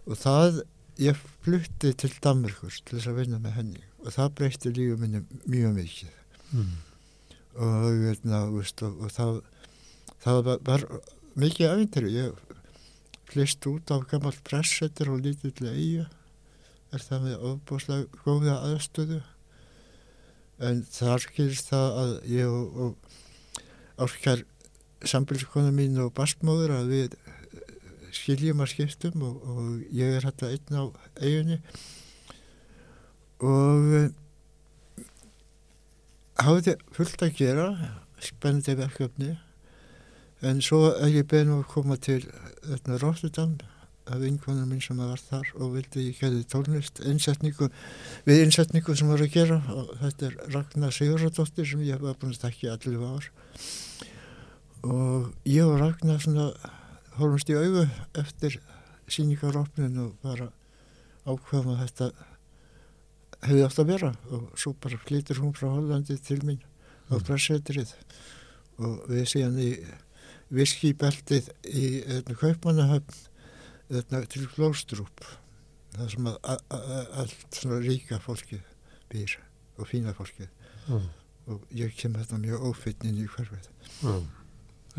og 0.10 0.18
það 0.20 0.62
ég 0.99 1.20
flutti 1.45 1.93
til 1.95 2.12
Danmörkur 2.20 2.74
til 2.84 2.97
þess 2.97 3.07
að 3.12 3.20
vinna 3.22 3.39
með 3.39 3.53
henni 3.60 3.84
og 4.03 4.12
það 4.16 4.34
breytti 4.39 4.72
lífið 4.76 4.99
minni 5.03 5.22
mjög 5.47 5.76
mikið. 5.78 6.16
Mm. 6.49 6.74
og, 7.60 7.88
veitna, 8.03 8.39
veist, 8.51 8.82
og, 8.84 8.97
og 9.05 9.12
það, 9.14 9.39
það 10.24 10.39
var, 10.47 10.62
var 10.68 10.86
mikið 11.39 11.70
æfintri 11.76 12.12
ég 12.16 12.39
flist 13.30 13.65
út 13.69 13.91
á 13.93 13.97
gammal 14.09 14.36
pressetur 14.45 15.13
og 15.13 15.23
lítillega 15.25 15.75
eiga 15.75 16.07
er 16.89 17.03
það 17.05 17.25
með 17.25 17.43
ofbúslega 17.51 18.23
góða 18.25 18.55
aðstöðu? 18.65 19.19
En 20.65 20.82
þar 20.91 21.27
gerist 21.36 21.69
það 21.69 21.99
að 22.03 22.13
ég 22.34 22.49
og, 22.51 22.80
og 22.84 24.05
áskar 24.05 24.43
sambilskona 25.07 25.71
mín 25.75 25.99
og 26.03 26.11
bastmóður 26.17 26.73
að 26.75 26.91
við 26.93 27.19
skiljum 28.15 28.63
að 28.63 28.73
skiptum 28.73 29.23
og, 29.23 29.38
og 29.45 29.95
ég 29.95 30.17
er 30.17 30.25
hægt 30.27 30.43
einn 30.47 30.80
á 30.82 30.84
eiginni 31.21 31.59
og 33.45 33.93
eh, 33.95 34.09
hafði 36.43 36.75
fullt 36.95 37.23
að 37.23 37.38
gera 37.38 37.67
spennandi 38.23 38.75
verkefni 38.80 39.36
en 40.45 40.61
svo 40.63 40.93
er 40.93 41.11
ég 41.11 41.27
beðin 41.27 41.53
um 41.55 41.63
að 41.63 41.71
koma 41.73 41.97
til 41.99 42.21
þetta 42.63 42.99
Rotterdam 43.01 43.57
af 44.09 44.23
einhvernum 44.25 44.69
minn 44.71 44.81
sem 44.81 44.97
var 44.97 45.21
þar 45.21 45.49
og 45.59 45.75
vildi 45.75 46.07
ég 46.07 46.21
gerði 46.21 46.45
tónlist 46.49 47.01
innsetningu, 47.05 47.67
við 48.25 48.43
innsetningu 48.45 48.95
sem 48.97 49.11
var 49.11 49.21
að 49.21 49.35
gera. 49.35 49.59
Og 49.69 49.91
þetta 50.01 50.29
er 50.29 50.37
Ragnar 50.55 50.95
Sigurðardóttir 50.95 51.67
sem 51.69 51.83
ég 51.85 52.01
var 52.01 52.17
búin 52.17 52.33
að 52.33 52.39
stakki 52.39 52.71
allir 52.71 53.03
ár. 53.05 53.29
Og 54.87 55.29
ég 55.45 55.67
og 55.67 55.77
Ragnar 55.81 56.23
svona 56.23 56.47
horfumst 57.19 57.51
í 57.51 57.59
augu 57.59 57.85
eftir 58.17 58.57
síningaropnin 59.11 59.99
og 60.05 60.15
bara 60.23 60.49
ákveðum 61.27 61.75
að 61.75 61.83
þetta 61.83 62.11
hefði 63.45 63.63
átt 63.67 63.81
að 63.83 63.91
vera. 63.93 64.11
Og 64.33 64.49
svo 64.57 64.73
bara 64.73 65.01
flytur 65.05 65.43
hún 65.43 65.53
frá 65.53 65.69
Hollandi 65.69 66.17
til 66.17 66.41
mín 66.41 66.63
á 67.09 67.17
Mm. 67.17 67.25
pressetrið 67.25 67.93
og 68.77 69.05
við 69.09 69.25
síðan 69.25 69.57
í 69.59 69.71
viskibeltið 70.53 71.49
í 71.69 71.85
kaupmannahöfn 72.39 73.27
til 74.29 74.45
Glóstrup 74.55 75.23
það 75.95 76.09
sem 76.13 76.27
að, 76.29 76.37
að, 76.53 76.65
að 76.79 77.13
allt 77.23 77.57
svona 77.59 77.79
ríka 77.83 78.19
fólki 78.23 78.59
býr 79.11 79.35
og 79.79 79.87
fína 79.89 80.13
fólki 80.17 80.45
já, 80.45 80.99
og 81.49 81.63
ég 81.75 81.93
kem 81.97 82.13
þetta 82.17 82.39
mjög 82.41 82.67
ófinn 82.69 83.07
inn 83.09 83.21
í 83.23 83.27
hverfið 83.33 83.69
já. 84.03 84.15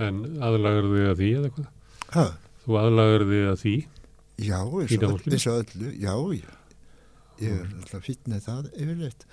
En 0.01 0.23
aðlagar 0.43 0.87
þig 0.91 1.09
að 1.11 1.19
því 1.21 1.31
eða 1.41 1.53
hvað? 1.57 1.71
ha, 2.15 2.27
Þú 2.65 2.79
aðlagar 2.81 3.27
þig 3.31 3.47
að 3.51 3.59
því? 3.65 3.75
já, 4.41 4.59
eins 4.61 5.47
og, 5.51 5.59
öllu 5.61 5.91
já, 6.01 6.15
ég, 6.37 6.55
ég 7.45 7.57
er 7.59 7.75
alltaf 7.81 8.07
fýtnið 8.07 8.47
það 8.47 8.71
yfirleitt 8.75 9.27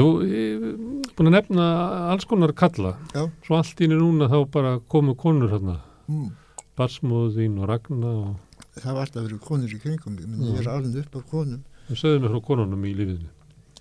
þú 0.00 0.06
er 0.24 0.62
búin 1.16 1.28
að 1.28 1.34
nefna 1.36 1.66
alls 2.12 2.24
konar 2.28 2.52
kalla. 2.56 2.94
Já. 3.12 3.26
Svo 3.44 3.58
allt 3.58 3.80
í 3.82 3.88
einu 3.88 3.98
núna 4.00 4.28
þá 4.32 4.38
bara 4.54 4.78
komu 4.88 5.14
konur 5.18 5.50
hérna. 5.52 5.80
mm. 6.08 6.30
Barsmóðu 6.78 7.34
þín 7.36 7.58
og 7.60 7.68
Ragna 7.68 8.10
og 8.22 8.78
það 8.80 8.94
var 8.96 9.02
alltaf 9.04 9.24
verið 9.26 9.40
konur 9.44 9.72
í 9.76 9.78
kringum 9.82 10.14
menn 10.16 10.46
ég 10.48 10.60
er 10.62 10.68
alveg 10.72 11.02
upp 11.02 11.16
af 11.20 11.26
konum 11.28 11.58
það 11.90 11.98
sögðu 12.00 12.22
mér 12.22 12.32
frá 12.32 12.40
konunum 12.46 12.86
í 12.88 12.92
lífiðinu. 12.96 13.28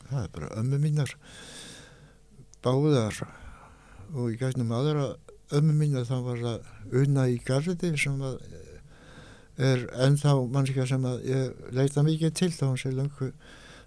það 0.09 0.23
er 0.25 0.31
bara 0.35 0.49
ömmu 0.59 0.79
mínar 0.83 1.13
báðar 2.65 3.21
og 4.11 4.25
í 4.33 4.35
gætnum 4.41 4.73
aðra 4.75 5.05
ömmu 5.55 5.77
mínar 5.79 6.03
þá 6.09 6.17
var 6.25 6.41
það 6.43 6.99
unna 7.01 7.27
í 7.31 7.39
gardi 7.47 7.93
sem 8.03 8.19
að 8.27 8.35
er 9.61 9.87
ennþá 10.07 10.35
mannskja 10.51 10.85
sem 10.91 11.07
að 11.07 11.23
ég 11.31 11.71
leita 11.75 12.03
mikið 12.03 12.35
til 12.41 12.51
þá 12.51 12.65
hún 12.67 12.79
sé 12.81 12.91
langu 12.91 13.31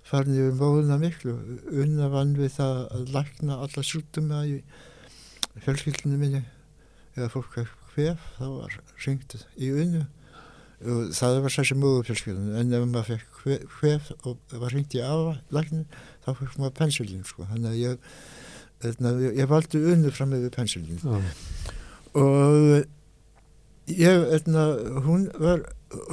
farin 0.04 0.36
yfir 0.36 0.56
móðuna 0.60 0.98
miklu 1.00 1.34
unna 1.82 2.08
vann 2.12 2.34
við 2.36 2.52
það 2.58 2.80
að 2.98 3.12
lækna 3.14 3.60
alla 3.64 3.84
sjúkduma 3.88 4.42
í 4.50 4.58
fjölskyldinu 5.64 6.18
minni. 6.20 6.42
Eða 7.16 7.30
fólk 7.32 7.56
er 7.62 7.70
hvef 7.94 8.22
þá 8.38 8.44
var 8.50 8.76
ringt 9.06 9.36
í 9.56 9.70
unnu. 9.72 10.02
Og 10.84 11.12
það 11.16 11.38
var 11.44 11.54
þessi 11.54 11.76
móðufjölskyldinu 11.80 12.56
en 12.60 12.74
ef 12.76 12.82
maður 12.90 13.06
fekk 13.14 13.38
hve- 13.44 13.68
hvef 13.78 14.10
og 14.26 14.56
var 14.60 14.74
ringt 14.74 14.96
í 14.98 15.00
afa 15.00 15.36
læknin 15.54 15.86
þá 16.26 16.32
fekk 16.40 16.58
maður 16.58 16.74
pensilín 16.80 17.22
sko. 17.24 17.46
Þannig 17.52 17.70
að 17.70 17.78
ég, 17.80 18.10
þarna, 18.84 19.14
ég, 19.30 19.46
valdi 19.48 19.80
unnu 19.94 20.10
fram 20.12 20.34
yfir 20.36 20.52
pensilín. 20.58 21.00
Já. 21.00 21.22
og 22.20 22.84
ég, 23.90 24.24
þarna, 24.32 24.64
hún 25.06 25.26
var 25.40 25.64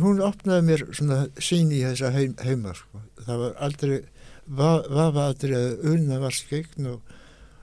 hún 0.02 0.20
opnaði 0.22 0.66
mér 0.68 0.84
svona 0.94 1.22
sín 1.42 1.72
í 1.74 1.80
þessa 1.86 2.12
heim, 2.14 2.36
heima 2.44 2.74
sko. 2.78 3.02
það 3.26 3.40
var 3.46 3.56
aldrei 3.68 4.00
va- 4.48 4.84
vafa 4.90 5.28
aldrei 5.32 5.56
að 5.58 5.86
unna 5.94 6.20
var 6.22 6.36
skegn 6.36 6.88
og, 6.92 7.02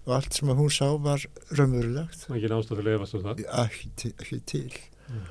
og 0.07 0.15
allt 0.17 0.35
sem 0.35 0.49
hún 0.49 0.71
sá 0.73 0.89
var 1.05 1.23
raunverulegt 1.53 2.25
er 2.29 2.37
ekki 2.39 2.49
að 2.49 2.91
efast 2.97 3.15
um 3.19 3.23
það. 3.29 3.45
ekki, 3.65 4.13
ekki 4.19 4.41
til 4.47 4.73
Mm. 5.09 5.23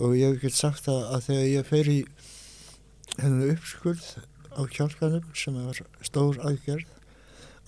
og 0.00 0.14
ég 0.16 0.38
get 0.40 0.54
sagt 0.56 0.86
að, 0.88 1.02
að 1.12 1.24
þegar 1.26 1.48
ég 1.50 1.66
fer 1.68 1.88
í 1.92 1.96
hennar 3.20 3.50
uppskurð 3.52 4.06
á 4.56 4.60
kjálkanum 4.72 5.26
sem 5.36 5.54
var 5.60 5.80
stór 6.00 6.38
aðgerð 6.40 6.86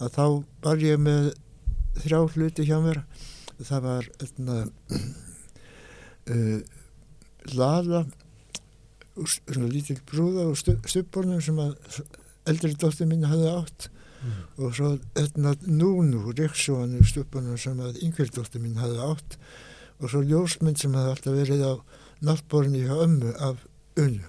að 0.00 0.14
þá 0.16 0.24
var 0.64 0.76
ég 0.80 0.96
með 1.02 1.26
þrjá 2.00 2.20
hluti 2.32 2.64
hjá 2.64 2.78
mér 2.80 3.02
það 3.60 3.82
var 3.84 4.08
etna, 4.24 4.56
uh, 6.30 6.60
úr 9.18 9.26
s- 9.28 9.40
svona 9.50 9.68
lítil 9.72 9.98
brúða 10.06 10.46
og 10.50 10.56
stubbornum 10.58 11.40
sem 11.42 11.56
að 11.58 12.02
eldri 12.48 12.74
dóttir 12.78 13.08
mín 13.10 13.26
hafði 13.28 13.54
átt 13.60 13.88
Mm. 14.18 14.64
og 14.66 14.72
svo 14.74 14.88
etna, 15.14 15.52
núnu 15.62 16.32
ríksóanu 16.34 17.04
stubbornum 17.06 17.54
sem 17.56 17.78
að 17.78 18.00
yngri 18.02 18.24
dóttir 18.34 18.58
mín 18.64 18.74
hafði 18.74 18.98
átt 18.98 19.36
og 20.00 20.10
svo 20.10 20.24
ljósmynd 20.26 20.76
sem 20.80 20.90
hafði 20.98 21.12
alltaf 21.12 21.36
verið 21.38 21.62
á 21.62 21.72
náttborni 22.26 22.80
hjá 22.82 22.96
ömmu 23.04 23.30
af 23.38 23.60
unnu 23.96 24.26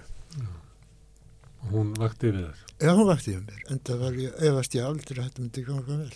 Og 1.64 1.72
hún 1.74 1.90
vakti 1.98 2.30
við 2.30 2.46
þér. 2.46 2.60
Já, 2.86 2.92
hún 2.94 3.08
vakti 3.10 3.34
um 3.34 3.42
mér, 3.50 3.58
en 3.68 3.80
það 3.84 3.98
var 4.04 4.12
ég, 4.22 4.38
efast 4.48 4.74
ég 4.78 4.86
aldrei 4.86 5.18
að 5.18 5.26
þetta 5.26 5.42
myndi 5.42 5.64
ganga 5.66 5.96
vel. 5.98 6.14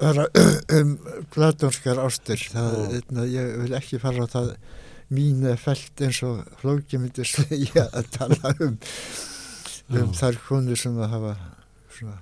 um 0.80 0.94
platónskar 1.34 1.98
ástir. 2.00 2.40
Það, 2.52 2.76
eitna, 2.98 3.26
ég 3.28 3.50
vil 3.64 3.74
ekki 3.78 4.00
fara 4.02 4.24
á 4.24 4.32
það 4.32 4.54
mín 5.10 5.42
er 5.50 5.58
felt 5.60 6.00
eins 6.06 6.20
og 6.26 6.44
flóki 6.60 7.00
myndi 7.02 7.24
segja 7.34 7.88
að 7.90 8.10
tala 8.14 8.52
um, 8.62 8.76
um 9.98 10.12
þær 10.14 10.38
konur 10.46 10.78
sem 10.78 10.96
að 11.02 11.14
hafa 11.16 11.32
svona, 11.96 12.18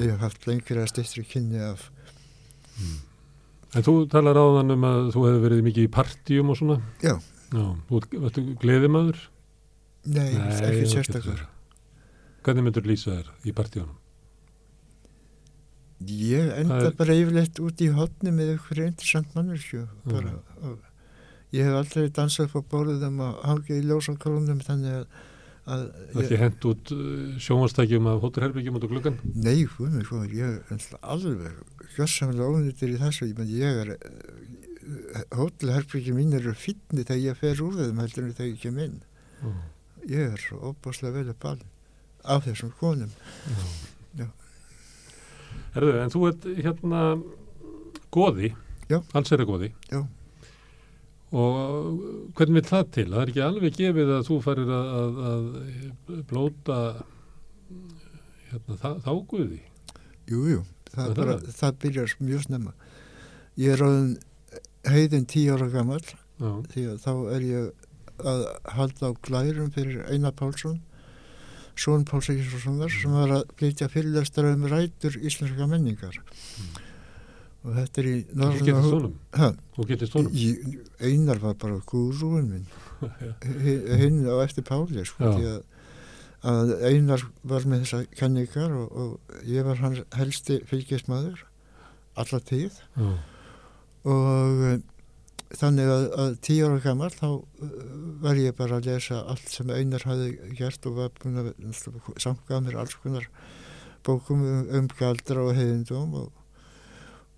við 0.00 0.10
hafa 0.14 0.24
haft 0.26 0.48
lengur 0.50 0.80
að 0.82 0.90
styttri 0.90 1.24
kynni 1.30 1.62
af 1.62 1.88
En 3.74 3.82
þú 3.82 3.92
talar 4.10 4.38
áðan 4.38 4.70
um 4.74 4.84
að 4.86 5.08
þú 5.14 5.22
hefði 5.28 5.40
verið 5.44 5.62
mikið 5.66 5.86
í 5.86 5.90
partíum 5.94 6.50
og 6.52 6.58
svona. 6.60 6.76
Já. 7.02 7.14
Já, 7.54 7.64
þú 7.88 7.98
ert- 8.00 8.12
varstu 8.22 8.44
gleðimaður? 8.62 9.22
Nei, 10.14 10.28
það 10.36 10.68
ekki 10.68 10.86
verið. 11.32 11.42
Hvernig 12.44 12.64
myndur 12.66 12.84
lýsa 12.88 13.14
þér 13.18 13.28
í 13.48 13.52
partíunum? 13.56 13.94
Ég 16.04 16.50
enda 16.60 16.80
er- 16.90 16.96
bara 16.98 17.14
yfirleitt 17.16 17.60
út 17.64 17.80
í 17.80 17.88
hotni 17.94 18.32
með 18.34 18.56
ykkur 18.58 18.80
interessant 18.88 19.30
manneskju 19.36 19.84
bara, 20.10 20.34
og 20.60 20.80
ég 21.54 21.64
hef 21.64 21.76
aldrei 21.78 22.08
dansað 22.12 22.50
på 22.52 22.62
borðum 22.68 23.20
og 23.24 23.38
hangið 23.46 23.78
í 23.78 23.86
ljósakrónum 23.88 24.60
þannig 24.66 24.98
að, 24.98 25.06
að 25.64 25.84
Það 26.12 26.18
er 26.20 26.26
ekki 26.26 26.40
hent 26.42 26.66
út 26.68 26.92
uh, 26.92 27.38
sjónvastækjum 27.46 28.10
af 28.10 28.20
hótturherbyggjum 28.26 28.76
út 28.80 28.84
á 28.84 28.90
gluggan? 28.92 29.18
nei, 29.34 29.64
hún 29.78 29.96
er 30.02 30.04
hvað, 30.10 30.34
ég 30.34 30.58
er 30.74 30.88
alveg 31.00 31.62
gjössamlega 31.96 32.50
ónýttir 32.52 32.92
í 32.92 33.00
þessu 33.00 33.30
ég, 33.30 33.38
meni, 33.38 33.60
ég 33.62 33.80
er 33.86 33.94
hótelherbyggi 35.38 36.12
mín 36.12 36.34
eru 36.36 36.52
fínni 36.58 37.06
þegar 37.06 37.22
ég 37.30 37.38
fer 37.40 37.62
úr 37.64 37.78
þeim 37.80 38.02
heldur 38.02 38.26
en 38.28 38.34
þegar 38.36 38.50
ég 38.50 38.60
kem 38.66 38.82
inn 38.84 38.98
Já. 39.40 39.54
ég 40.18 40.34
er 40.34 40.42
svo 40.42 40.60
óbáslega 40.74 41.14
vel 41.22 41.30
upp 41.32 41.48
alveg 41.54 41.70
af 42.24 42.44
þessum 42.46 42.72
konum 42.80 43.10
Já. 44.18 44.26
Herðu, 45.74 45.94
en 46.02 46.12
þú 46.14 46.26
ert 46.30 46.44
hérna 46.64 47.00
goði, 48.14 48.52
Já. 48.88 49.00
alls 49.12 49.32
er 49.34 49.42
það 49.42 49.48
goði. 49.50 49.70
Já. 49.90 50.04
Og 51.34 52.34
hvernig 52.38 52.60
vil 52.60 52.68
það 52.68 52.84
til? 52.94 53.06
Það 53.10 53.22
er 53.24 53.32
ekki 53.32 53.42
alveg 53.42 53.78
gefið 53.80 54.12
að 54.14 54.28
þú 54.28 54.36
farir 54.44 54.70
að, 54.76 54.92
að, 55.00 55.16
að 55.30 56.20
blóta 56.30 56.76
hérna, 58.52 58.76
þá, 58.78 58.88
þá 59.02 59.10
guði. 59.32 59.58
Jú, 60.30 60.44
jú, 60.52 60.60
það, 60.92 61.00
það 61.00 61.16
bara, 61.18 61.34
það? 61.40 61.56
það 61.58 61.80
byrjar 61.84 62.14
mjög 62.28 62.44
snemma. 62.46 62.76
Ég 63.58 63.74
er 63.74 63.82
ráðin 63.82 64.14
heiðin 64.94 65.26
tíu 65.30 65.56
ára 65.56 65.68
gammal 65.72 66.00
því 66.70 66.86
að 66.92 67.02
þá 67.02 67.12
er 67.34 67.44
ég 67.48 67.90
að 68.22 68.42
halda 68.76 69.10
á 69.10 69.12
glærum 69.26 69.70
fyrir 69.74 70.04
Einar 70.06 70.34
Pálsson, 70.38 70.78
Són 71.76 72.04
Páls 72.06 72.28
Ísvarssonar 72.30 72.90
sem 72.92 73.10
var 73.14 73.32
að 73.40 73.44
flytja 73.58 73.88
fyrirlestar 73.90 74.46
um 74.52 74.66
rætur 74.70 75.16
íslenska 75.18 75.66
menningar. 75.70 76.20
Og 77.64 77.72
þetta 77.78 78.00
er 78.02 78.08
í 78.10 78.14
þú 78.84 78.90
honum. 78.92 79.14
í, 80.36 80.48
Einar 81.00 81.38
var 81.42 81.54
bara 81.58 81.78
gúrúin 81.88 82.50
minn, 82.52 82.66
Hi- 83.64 83.98
hinn 84.02 84.20
á 84.28 84.36
eftir 84.44 84.66
Páli, 84.68 85.02
sko, 85.08 85.30
að, 85.48 85.62
að 86.52 86.74
Einar 86.92 87.24
var 87.42 87.64
með 87.72 87.86
þessa 87.86 88.02
kenningar 88.20 88.74
og, 88.76 88.92
og 88.92 89.42
ég 89.48 89.64
var 89.66 89.80
hans 89.80 90.02
helsti 90.14 90.60
fylgismæður 90.68 91.42
alla 92.20 92.40
tíð. 92.46 92.76
Já, 93.00 93.08
og 94.04 94.60
þannig 95.52 95.90
að, 95.90 96.04
að 96.22 96.36
tíu 96.46 96.68
ára 96.68 96.80
gammal 96.82 97.10
þá 97.14 97.28
uh, 97.28 97.74
var 98.24 98.40
ég 98.40 98.56
bara 98.58 98.78
að 98.80 98.88
lesa 98.90 99.20
allt 99.30 99.52
sem 99.52 99.70
Einar 99.70 100.06
hafði 100.08 100.54
gert 100.58 100.88
og 100.88 100.98
var 100.98 101.12
búin 101.20 101.42
að 101.42 101.52
samkað 102.22 102.64
mér 102.64 102.80
alls 102.82 102.96
konar 103.02 103.28
bókum 104.04 104.42
um, 104.44 104.64
um 104.80 104.88
galdra 104.98 105.44
og 105.44 105.56
heiðindum 105.56 106.16
og, 106.20 106.30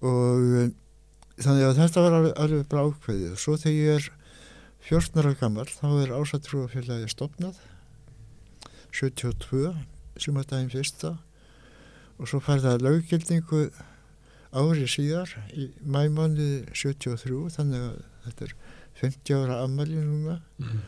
og 0.07 0.71
þannig 1.43 1.67
að 1.67 1.81
þetta 1.83 2.05
var 2.05 2.19
alveg, 2.19 2.37
alveg 2.43 2.69
bara 2.71 2.87
ákveðið. 2.89 3.35
Og 3.35 3.43
svo 3.43 3.57
þegar 3.61 3.77
ég 3.77 3.99
er 3.99 4.11
14 4.87 5.23
ára 5.23 5.35
gammal 5.41 5.67
þá 5.67 5.87
er 6.01 6.15
ásatrúafélagi 6.15 7.11
stopnað 7.11 7.61
72 8.95 9.75
sem 10.23 10.37
að 10.39 10.51
daginn 10.53 10.73
fyrsta 10.73 11.17
og 12.17 12.31
svo 12.31 12.41
fær 12.41 12.63
það 12.65 12.85
löggildingu 12.87 13.67
ári 14.53 14.87
síðar 14.91 15.33
í 15.55 15.71
mæmániði 15.83 16.67
73 16.75 17.51
þannig 17.57 17.83
að 17.89 17.97
þetta 18.27 18.45
er 18.49 18.55
50 19.01 19.35
ára 19.43 19.63
ammali 19.65 19.97
núna 20.01 20.41
Mhm. 20.59 20.79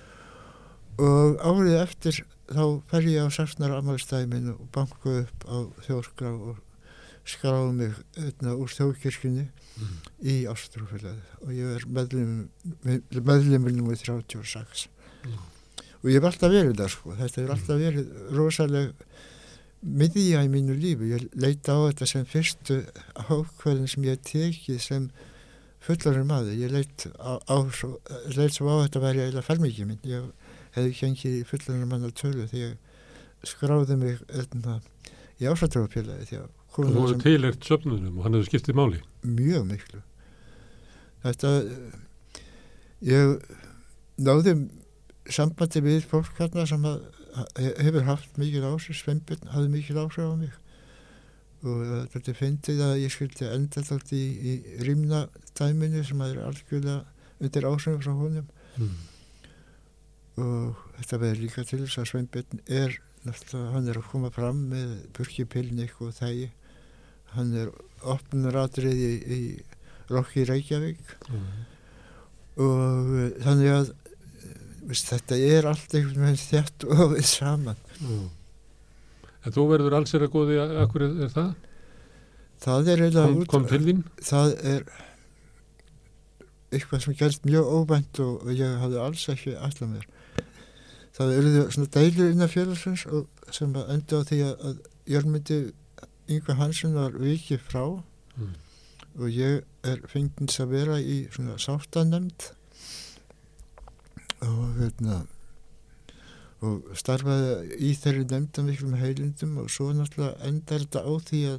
og 0.99 1.37
árið 1.45 1.77
eftir 1.83 2.23
þá 2.49 2.63
fer 2.91 3.03
ég 3.07 3.21
á 3.23 3.29
16 3.31 3.67
ára 3.67 3.79
ammælstæmin 3.83 4.49
og 4.55 4.63
banku 4.73 5.19
upp 5.23 5.45
á 5.47 5.57
þjórskrá 5.87 6.33
og 6.33 6.57
skráðu 7.29 7.73
mig 7.77 7.93
öðna, 8.17 8.55
úr 8.57 8.69
þjóðkirkjunni 8.73 9.49
Mhm. 9.79 9.97
í 10.25 10.35
Ástrúfélagi 10.49 11.21
og 11.43 11.51
ég 11.53 11.77
er 11.77 11.85
meðlum 11.87 12.49
meðlumur 13.13 13.71
nr. 13.71 13.97
36 13.97 14.89
Já. 15.25 15.37
og 16.03 16.09
ég 16.11 16.15
hef 16.19 16.25
alltaf 16.25 16.51
verið 16.51 16.75
það 16.81 16.89
sko 16.91 17.15
þetta 17.15 17.43
hefur 17.43 17.55
alltaf 17.55 17.79
verið 17.79 18.09
rosaleg 18.35 18.93
miðja 19.83 20.43
í 20.45 20.51
mínu 20.53 20.77
lífi. 20.79 21.13
Ég 21.13 21.27
leita 21.39 21.77
á 21.77 21.79
þetta 21.89 22.09
sem 22.11 22.29
fyrstu 22.29 22.81
ákveðin 23.29 23.91
sem 23.91 24.07
ég 24.09 24.17
hef 24.17 24.27
tekið 24.29 24.81
sem 24.83 25.09
fullarinn 25.85 26.29
maður. 26.29 26.59
Ég 26.59 26.75
leit, 26.75 27.07
á, 27.19 27.39
á 27.39 27.57
leit 28.37 28.57
svo 28.57 28.73
á 28.75 28.83
þetta 28.85 29.01
að 29.01 29.07
vera 29.07 29.27
eiginlega 29.27 29.47
fermikið 29.47 29.91
minn. 29.91 30.05
Ég 30.09 30.29
hefði 30.77 30.95
gengið 31.01 31.39
í 31.39 31.47
fullunar 31.49 31.91
manna 31.91 32.13
tölu 32.13 32.49
því 32.51 32.65
ég 32.65 33.47
skráði 33.47 33.99
mig 33.99 34.23
í 35.39 35.47
ásættrafafélagi 35.47 36.27
því 36.33 36.41
að 36.43 36.49
og 36.49 36.75
konur 36.75 36.95
þú 36.95 37.05
hefur 37.05 37.23
tilhert 37.25 37.67
söfnunum 37.67 38.19
og 38.19 38.27
hann 38.27 38.37
hefur 38.37 38.49
skiptið 38.51 38.77
máli. 38.79 39.01
Mjög 39.27 39.65
miklu. 39.67 40.03
Þetta 41.25 41.53
ég 43.09 43.33
náði 44.19 44.55
sambandi 45.29 45.83
við 45.85 46.07
fólk 46.09 46.39
hérna 46.39 46.67
sem 46.69 46.85
að, 46.89 47.03
hefur 47.59 48.07
haft 48.09 48.39
mikil 48.41 48.65
áhrif 48.67 48.97
Sveinbjörn 48.99 49.53
hafði 49.53 49.71
mikil 49.73 50.01
áhrif 50.01 50.25
á 50.25 50.35
mig 50.39 50.55
og 51.67 51.83
uh, 51.83 52.03
þetta 52.13 52.35
fyndið 52.39 52.83
að 52.87 53.01
ég 53.03 53.15
skildi 53.15 53.49
enda 53.51 53.83
þátt 53.83 54.13
í, 54.15 54.23
í 54.23 54.53
rýmna 54.87 55.25
dæminu 55.59 56.05
sem 56.07 56.21
að 56.23 56.37
er 56.37 56.45
algjörlega 56.47 56.99
undir 57.43 57.67
áhrifum 57.67 58.03
frá 58.05 58.13
honum 58.15 58.51
mm. 58.79 58.93
og 60.45 60.85
þetta 61.01 61.21
verður 61.25 61.43
líka 61.45 61.67
til 61.67 61.81
þess 61.83 62.03
að 62.03 62.11
Sveinbjörn 62.13 62.63
er 62.67 62.99
náttúrulega, 63.27 63.73
hann 63.75 63.91
er 63.91 63.99
að 63.99 64.11
koma 64.13 64.31
fram 64.35 64.61
með 64.71 64.95
burkipilnik 65.19 65.99
og 66.05 66.15
þægi 66.19 66.53
hann 67.35 67.51
er 67.59 67.73
opnuratrið 68.07 69.03
í, 69.05 69.15
í 69.19 69.41
Rokki 70.09 70.47
Reykjavík 70.49 71.17
Mm. 71.29 71.49
og 72.65 73.11
uh, 73.13 73.27
þannig 73.45 73.75
að 73.75 73.91
veist, 74.89 75.09
þetta 75.13 75.37
er 75.53 75.67
allt 75.71 75.95
einhvern 75.95 76.25
veginn 76.27 76.43
þett 76.43 76.85
og 76.89 77.05
við 77.15 77.25
saman 77.29 77.77
Mm. 77.99 78.29
en 79.45 79.53
þú 79.57 79.65
verður 79.73 79.97
alls 79.99 80.15
er 80.15 80.23
að 80.27 80.33
góði 80.37 80.59
akkur 80.85 81.03
er, 81.09 81.15
er 81.27 81.33
það? 81.35 81.49
það 82.63 82.89
er 82.93 83.03
eiginlega 83.05 83.27
kom, 83.27 83.41
út 83.43 83.49
kom 83.53 83.67
til 83.71 83.81
þín? 83.89 84.03
það 84.23 84.53
er 84.73 84.85
eitthvað 86.73 87.03
sem 87.05 87.17
gerst 87.19 87.47
mjög 87.49 87.69
óvænt 87.79 88.21
og, 88.23 88.47
ég 88.53 88.75
hafði 88.83 89.01
alls 89.03 89.25
ekki 89.33 89.55
alltaf 89.57 89.89
mér 89.89 90.07
það 91.19 91.33
eruðu 91.39 91.63
svona 91.75 91.91
deilur 91.97 92.33
innan 92.35 92.53
félagsins 92.53 93.07
og 93.09 93.27
sem 93.57 93.73
að 93.79 93.93
enda 93.97 94.21
á 94.21 94.23
því 94.29 94.39
að, 94.45 94.55
að 94.69 94.81
Jörgmundi 95.09 95.59
Yngvar 96.29 96.59
Hansson 96.61 96.99
var 96.99 97.17
vikið 97.19 97.65
frá 97.71 97.85
Mm. 98.39 98.53
og 99.19 99.33
ég 99.35 99.65
er 99.83 100.03
fengins 100.07 100.61
að 100.63 100.69
vera 100.77 101.01
í 101.03 101.25
svona 101.35 101.57
sáttanemnd 101.59 102.45
og 104.45 104.63
hérna 104.79 105.23
og 106.65 106.95
starfaði 106.99 107.79
í 107.87 107.93
þeirri 107.95 108.25
nefnda 108.27 108.65
miklum 108.67 108.97
heilindum 108.99 109.59
og 109.63 109.69
svo 109.71 109.93
náttúrulega 109.95 110.49
endar 110.49 110.83
þetta 110.83 111.03
á 111.07 111.13
því 111.29 111.43
að, 111.53 111.59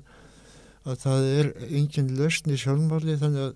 að 0.84 0.98
það 1.06 1.28
er 1.36 1.52
engin 1.70 2.10
lausn 2.20 2.52
í 2.52 2.58
sjálfmáli 2.60 3.16
þannig 3.22 3.46
að, 3.46 3.54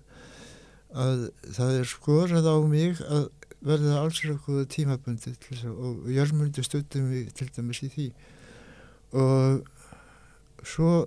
að 1.04 1.26
það 1.58 1.74
er 1.80 1.90
skorað 1.90 2.48
á 2.48 2.56
mig 2.64 3.02
að 3.04 3.26
verða 3.64 4.00
alls 4.00 4.22
eitthvað 4.24 4.64
tímabundi 4.72 5.34
og 5.72 6.08
Jörgmundi 6.12 6.64
stuttum 6.64 7.12
mig 7.12 7.30
til 7.36 7.48
dæmis 7.52 7.84
í 7.84 7.92
því 7.92 8.08
og 9.20 9.62
svo 10.64 11.04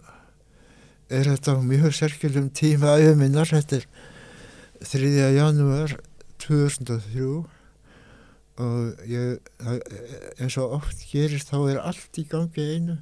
er 1.10 1.30
þetta 1.32 1.58
á 1.58 1.60
mjög 1.64 1.94
sérkjölum 1.98 2.50
tíma 2.54 2.98
auðminnar, 2.98 3.50
þetta 3.50 3.82
er 3.82 3.86
3. 4.86 5.12
janúar 5.34 5.98
2003 6.44 7.57
og 8.58 9.04
ég, 9.10 9.52
eins 10.42 10.58
og 10.58 10.80
oft 10.80 11.04
gerist 11.12 11.52
þá 11.52 11.60
er 11.72 11.84
allt 11.84 12.18
í 12.18 12.26
gangi 12.30 12.66
einu. 12.76 12.98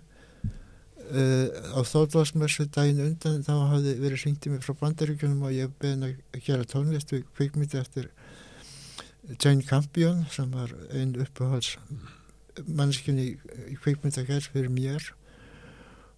Uh, 1.05 1.53
á 1.77 1.85
þóðlásmessu 1.85 2.65
daginn 2.73 3.03
undan 3.03 3.43
þá 3.45 3.53
hafði 3.69 3.91
verið 4.01 4.23
syngt 4.23 4.47
í 4.47 4.51
mig 4.55 4.63
frá 4.65 4.73
bandaríkjunum 4.79 5.43
og 5.45 5.53
ég 5.53 5.75
beðin 5.77 6.07
að 6.07 6.39
gera 6.47 6.65
tónlist 6.65 7.13
við 7.13 7.27
kvikmyndi 7.37 7.77
eftir 7.77 8.07
Jane 9.37 9.61
Campion 9.65 10.23
sem 10.33 10.49
var 10.49 10.73
einn 10.89 11.13
uppáhalds 11.21 11.75
mannskjunni 12.65 13.35
í 13.69 13.77
kvikmyndagerð 13.83 14.49
fyrir 14.53 14.73
mér. 14.73 15.11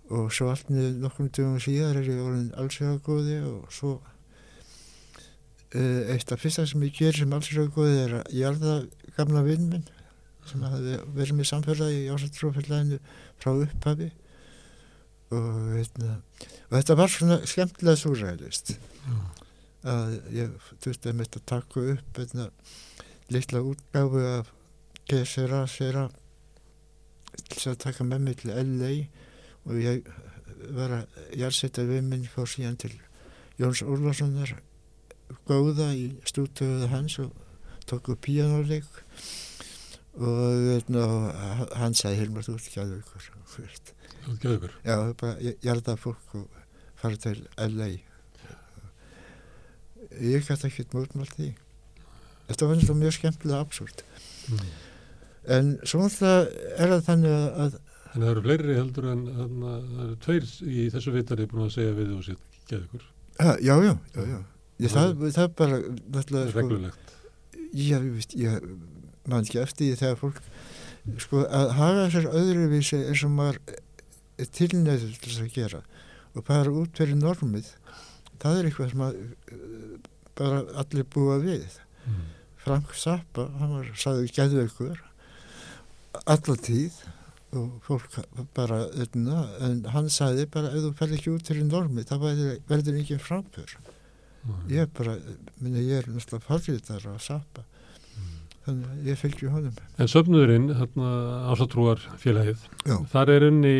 Og 0.07 0.31
svo 0.31 0.53
allt 0.53 0.69
niður 0.71 1.01
nokkrum 1.03 1.31
dögum 1.35 1.59
síðar 1.59 1.99
er 1.99 2.07
ég 2.07 2.23
orðin 2.23 2.53
allsjögagóði 2.55 3.41
og 3.43 3.73
svo 3.75 3.97
eitt 5.75 6.31
af 6.31 6.39
fyrsta 6.41 6.65
sem 6.67 6.83
ég 6.87 6.95
ger 6.95 7.17
sem 7.17 7.33
allsjögagóði 7.35 7.97
er 8.05 8.13
að 8.21 8.35
jarða 8.37 8.75
gamla 9.17 9.43
vinn 9.43 9.67
minn 9.71 9.87
sem 10.47 10.63
hafði 10.63 10.99
verið 11.17 11.35
með 11.35 11.49
samfélagi 11.49 12.03
í 12.05 12.11
ásættrófélaginu 12.13 12.99
frá 13.41 13.51
upphafi. 13.51 14.11
Og, 15.27 15.47
veitna, 15.73 16.21
og 16.69 16.75
þetta 16.77 16.95
var 16.95 17.11
svona 17.11 17.37
skemmtilega 17.43 17.99
súræðist 17.99 18.77
að 19.87 20.13
ég 20.31 20.69
þurfti 20.83 21.11
að 21.11 21.17
mitt 21.19 21.35
að 21.35 21.43
taka 21.51 21.83
upp 21.95 22.21
veitna, 22.21 22.45
litla 23.35 23.59
útgáfu 23.59 24.23
af 24.23 24.53
Gesera 25.07 25.65
Sera 25.67 26.05
til 27.51 27.73
að 27.73 27.81
taka 27.83 28.07
með 28.07 28.23
mig 28.23 28.39
til 28.39 28.55
LA 28.55 28.93
og 29.67 29.83
ég 29.83 30.07
var 30.75 30.95
að 31.01 31.19
jarðsetja 31.35 31.85
við 31.91 32.07
minn 32.07 32.25
fór 32.31 32.47
síðan 32.47 32.79
til 32.79 32.93
Jóns 33.59 33.83
Ólfarssonar 33.83 34.55
góða 35.47 35.89
í 35.97 36.05
stúdtöfuðu 36.27 36.87
hans 36.91 37.17
og 37.23 37.31
tók 37.87 38.09
upp 38.13 38.21
píanóleik 38.27 38.87
og 40.17 40.37
veitna, 40.65 41.03
hann 41.77 41.93
sagði 41.97 42.23
Hilmar 42.23 42.45
þú 42.47 42.55
ert 42.57 42.69
gæðu 42.73 42.99
ykkur 43.03 43.27
Þú 43.47 43.63
ert 43.67 43.91
geðugur. 44.43 44.73
já, 44.83 44.95
bara 45.19 45.53
jarða 45.63 45.93
fólk 46.01 46.33
og 46.35 46.47
fara 46.97 47.15
til 47.21 47.37
LA 47.57 47.89
ég 50.17 50.45
gæti 50.47 50.67
ekkert 50.69 50.93
mótmált 50.95 51.33
því 51.37 51.49
þetta 52.47 52.67
var 52.69 52.77
náttúrulega 52.79 53.01
mjög 53.03 53.17
skemmtilega 53.19 53.63
absúrt 53.65 54.03
Mm. 54.47 54.59
en 55.51 55.65
svo 55.83 55.99
náttúrulega 56.05 56.75
er 56.79 56.91
það 56.93 57.01
þannig 57.09 57.33
að, 57.35 57.47
að 57.65 57.73
En 58.15 58.21
það 58.23 58.29
eru 58.31 58.41
fleiri 58.45 58.75
heldur 58.77 59.07
en 59.11 59.23
þannig 59.27 59.65
að 59.67 59.81
það 59.91 60.03
eru 60.05 60.15
tveir 60.23 60.45
í 60.71 60.85
þessu 60.93 61.11
vitari 61.13 61.47
búin 61.51 61.65
að 61.65 61.73
segja 61.75 61.95
við 61.97 62.13
og 62.15 62.21
sér 62.25 62.37
geðugur. 62.71 63.03
Ha, 63.43 63.51
já, 63.61 63.73
já, 63.83 63.91
já, 64.15 64.21
já. 64.31 64.37
Ég, 64.77 64.93
það, 64.93 65.23
það 65.33 65.43
er 65.43 65.53
bara 65.57 65.79
sko, 66.21 66.43
Reglulegt. 66.53 67.15
ég 67.73 68.07
veist, 68.13 68.35
ég 68.37 68.67
man 69.27 69.41
ekki 69.43 69.61
eftir 69.63 69.89
því 69.89 69.99
þegar 70.01 70.19
fólk, 70.21 70.41
sko, 71.23 71.41
að 71.47 71.73
haga 71.79 72.05
sér 72.13 72.29
öðruvísi 72.29 73.01
eins 73.07 73.25
og 73.25 73.33
maður 73.33 73.59
er 74.37 74.51
tilnæður 74.53 75.17
til 75.17 75.31
þess 75.31 75.41
að 75.43 75.55
gera 75.55 75.81
og 76.37 76.45
bara 76.45 76.75
út 76.83 77.01
fyrir 77.01 77.17
normið, 77.17 77.71
það 78.37 78.59
er 78.59 78.69
eitthvað 78.69 78.93
sem 78.93 79.03
að 79.07 79.19
eh, 79.25 79.97
bara 80.37 80.61
allir 80.77 81.07
búa 81.09 81.39
við. 81.41 81.65
Mm. 82.05 82.25
Frank 82.61 82.93
Zappa, 82.93 83.47
hann 83.57 83.73
var 83.79 83.89
sagði 83.97 84.29
geðveikur 84.35 85.01
alla 86.25 86.55
tíð 86.61 87.01
og 87.57 87.77
fólk 87.85 88.17
bara 88.55 88.83
öllna, 88.91 89.43
en 89.63 89.85
hann 89.93 90.09
sagði 90.11 90.47
bara 90.51 90.71
ef 90.73 90.83
þú 90.83 90.93
fer 90.99 91.13
ekki 91.15 91.33
út 91.33 91.47
fyrir 91.47 91.67
normi 91.67 92.03
það 92.07 92.25
verður 92.67 92.99
ekki 93.01 93.19
framför 93.23 93.77
Mm. 94.47 94.67
ég 94.71 94.91
bara, 94.95 95.17
minni 95.59 95.81
ég 95.83 95.97
er 96.01 96.07
náttúrulega 96.07 96.45
farriðar 96.47 97.07
að 97.11 97.17
Zappa 97.25 97.63
þannig 98.67 98.87
að 98.93 99.07
ég 99.11 99.19
fylgju 99.21 99.49
honum 99.51 99.75
En 99.99 100.11
söfnuðurinn, 100.11 100.69
þarna 100.75 101.09
ásatrúar 101.53 102.01
félagið, 102.21 102.63
Já. 102.87 102.97
þar 103.11 103.31
er 103.35 103.45
inni 103.49 103.75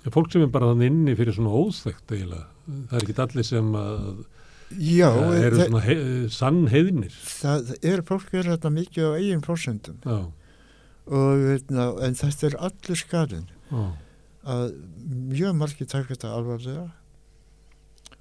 er 0.00 0.14
fólk 0.14 0.30
sem 0.32 0.42
er 0.46 0.52
bara 0.54 0.70
þannig 0.72 0.90
inni 0.90 1.14
fyrir 1.18 1.36
svona 1.36 1.52
óþvegt 1.60 2.14
eiginlega. 2.14 2.46
Það 2.90 2.94
er 2.96 3.04
ekki 3.04 3.16
allir 3.24 3.46
sem 3.50 3.72
að 3.76 4.04
Já, 4.70 5.08
það 5.10 5.36
eru 5.42 5.56
það, 5.58 5.64
svona 5.66 5.80
hei, 5.82 5.96
sann 6.30 6.60
heiðnir. 6.70 7.14
það, 7.26 7.72
er 7.90 8.02
fólk 8.06 8.34
er 8.38 8.50
þetta 8.52 8.70
mikið 8.70 9.08
á 9.10 9.12
eigin 9.18 9.42
prósendum 9.42 9.96
Já, 10.06 10.18
og 11.10 11.42
veitna, 11.48 11.88
en 12.06 12.14
þetta 12.20 12.46
er 12.52 12.56
allir 12.70 13.00
skarinn 13.00 13.48
að 14.46 14.62
mjög 15.34 15.56
margir 15.58 15.90
taka 15.90 16.14
þetta 16.14 16.30
alvarlega 16.38 16.86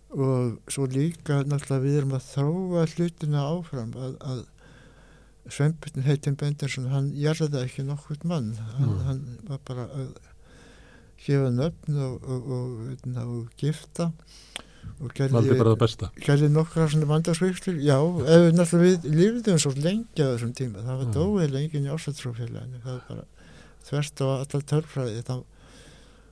og 0.09 0.57
svo 0.71 0.87
líka 0.89 1.43
náttúrulega 1.45 1.83
við 1.83 1.97
erum 1.99 2.15
að 2.17 2.23
þróa 2.31 2.85
hlutina 2.95 3.43
áfram 3.51 3.91
að, 3.95 4.15
að 4.25 4.39
Sveinbjörn 5.49 6.03
heitin 6.05 6.35
Bendersson 6.37 6.89
hann 6.91 7.11
jarði 7.17 7.61
ekki 7.63 7.85
nokkurt 7.87 8.23
mann 8.29 8.51
hann, 8.57 8.89
Mm. 8.89 8.99
hann 9.05 9.21
var 9.49 9.59
bara 9.65 9.85
að 9.93 10.09
gefa 11.25 11.49
nöfn 11.51 11.97
og, 11.99 12.23
og, 12.23 12.49
og, 12.57 12.73
veitna, 12.89 13.23
og 13.27 13.49
gifta 13.59 14.11
og 14.99 15.13
besta. 15.79 16.09
gerði 16.25 16.49
nokkra 16.51 16.87
svona 16.89 17.05
vandarsvíkslur 17.09 17.77
já, 17.83 17.97
ef 17.99 18.45
við 18.45 18.55
náttúrulega 18.57 19.01
við 19.03 19.17
lífðum 19.19 19.59
svo 19.61 19.71
lengi 19.77 20.23
á 20.25 20.27
þessum 20.33 20.53
tíma, 20.57 20.81
það 20.83 20.97
var 20.97 21.05
Mm. 21.05 21.13
dóið 21.13 21.51
lengi 21.55 21.81
í 21.83 21.91
ásættrófélaginu, 21.93 22.81
það 22.83 22.93
var 22.97 23.03
bara 23.09 23.25
þvert 23.89 24.21
á 24.21 24.27
allar 24.39 24.63
tölfræði, 24.73 25.23
þá 25.23 25.43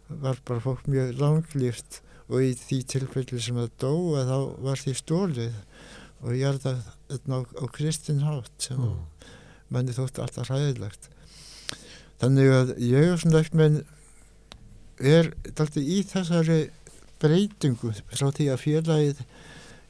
var 0.10 0.38
bara 0.46 0.60
fólk 0.64 0.84
mjög 0.88 1.18
langlíft 1.20 2.02
og 2.28 2.44
í 2.44 2.54
því 2.60 2.80
tilfelli 2.94 3.42
sem 3.42 3.60
það 3.60 3.76
dóa 3.84 4.24
þá 4.28 4.38
var 4.66 4.82
því 4.82 4.96
stólið 5.00 5.60
og 6.24 6.34
ég 6.36 6.48
er 6.50 6.58
það 6.64 6.80
á, 7.32 7.40
á 7.40 7.66
kristin 7.74 8.24
hátt 8.26 8.68
sem 8.68 8.82
Já. 8.82 8.96
manni 9.74 9.96
þótti 9.96 10.24
alltaf 10.24 10.50
hræðilegt 10.50 11.10
þannig 12.22 12.54
að 12.54 12.74
ég 12.82 13.12
er 13.12 13.22
svona 13.22 13.44
ekki 13.44 13.62
menn 13.62 13.78
er 14.98 15.32
dálítið 15.54 15.92
í 15.94 16.00
þessari 16.10 16.60
breytingu 17.22 17.94
frá 18.10 18.30
því 18.34 18.50
að 18.54 18.64
félagið 18.64 19.22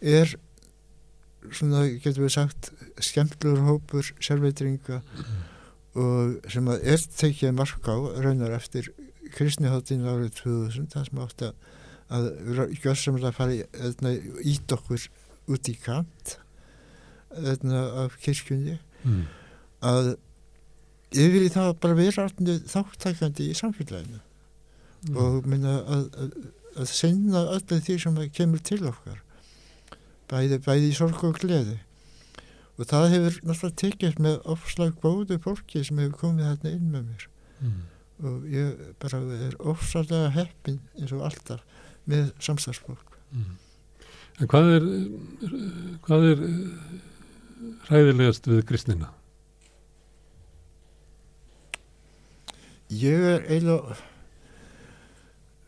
er 0.02 0.36
svona, 1.52 1.86
getur 2.04 2.26
við 2.26 2.34
sagt 2.36 2.72
skemmtlur 3.04 3.64
hópur 3.68 4.12
selvveitringa 4.24 5.02
og 5.98 6.52
sem 6.52 6.68
að 6.70 6.86
er 6.94 7.06
tekið 7.22 7.56
mark 7.58 7.88
á 7.90 7.96
raunar 8.22 8.56
eftir 8.60 8.92
kristniháttin 9.34 10.06
árið 10.08 10.36
2000 10.44 10.92
það 10.94 11.08
sem 11.08 11.24
átti 11.24 11.50
að 11.50 11.77
gjössamlega 12.10 13.34
fara 13.36 13.56
ít 14.44 14.76
okkur 14.78 15.08
út 15.52 15.70
í 15.72 15.76
kant 15.80 16.38
öðna, 17.38 17.82
af 18.06 18.16
kirkjunni 18.24 18.78
mm. 19.04 19.26
að 19.86 20.14
yfir 21.16 21.48
í 21.48 21.52
það 21.52 21.74
bara 21.84 21.98
vera 21.98 22.28
þáttækandi 22.72 23.50
í 23.52 23.58
samfélaginu 23.58 24.20
mm. 24.20 25.18
og 25.20 25.48
minna 25.50 25.80
að, 25.84 26.06
að, 26.24 26.38
að 26.78 26.94
sinna 26.94 27.44
öllu 27.56 27.82
því 27.84 27.98
sem 28.04 28.22
kemur 28.36 28.64
til 28.64 28.82
okkar 28.88 29.22
bæði, 30.32 30.62
bæði 30.64 30.90
í 30.92 30.96
sorg 30.98 31.24
og 31.28 31.40
gleði 31.42 31.78
og 32.78 32.90
það 32.90 33.12
hefur 33.16 33.40
náttúrulega 33.42 33.82
tekið 33.84 34.20
með 34.24 34.40
ofslag 34.54 34.98
góðu 35.04 35.40
fólki 35.44 35.84
sem 35.86 36.00
hefur 36.02 36.20
komið 36.24 36.52
þarna 36.52 36.74
inn 36.76 36.92
með 36.94 37.08
mér 37.12 37.28
mm. 37.60 37.80
og 38.30 38.50
ég 38.54 38.86
bara 39.02 39.22
er 39.48 39.58
ofsalega 39.60 40.34
heppin 40.36 40.82
eins 41.00 41.16
og 41.16 41.26
alltaf 41.30 41.64
með 42.08 42.30
samstagsfólk 42.44 43.18
mm. 43.32 43.56
En 44.38 44.50
hvað 44.52 44.68
er 44.76 44.84
hvað 46.06 46.26
er 46.32 46.42
hræðilegast 47.88 48.46
við 48.50 48.60
kristnina? 48.70 49.10
Ég 52.94 53.24
er 53.32 53.48
eiginlega 53.48 53.98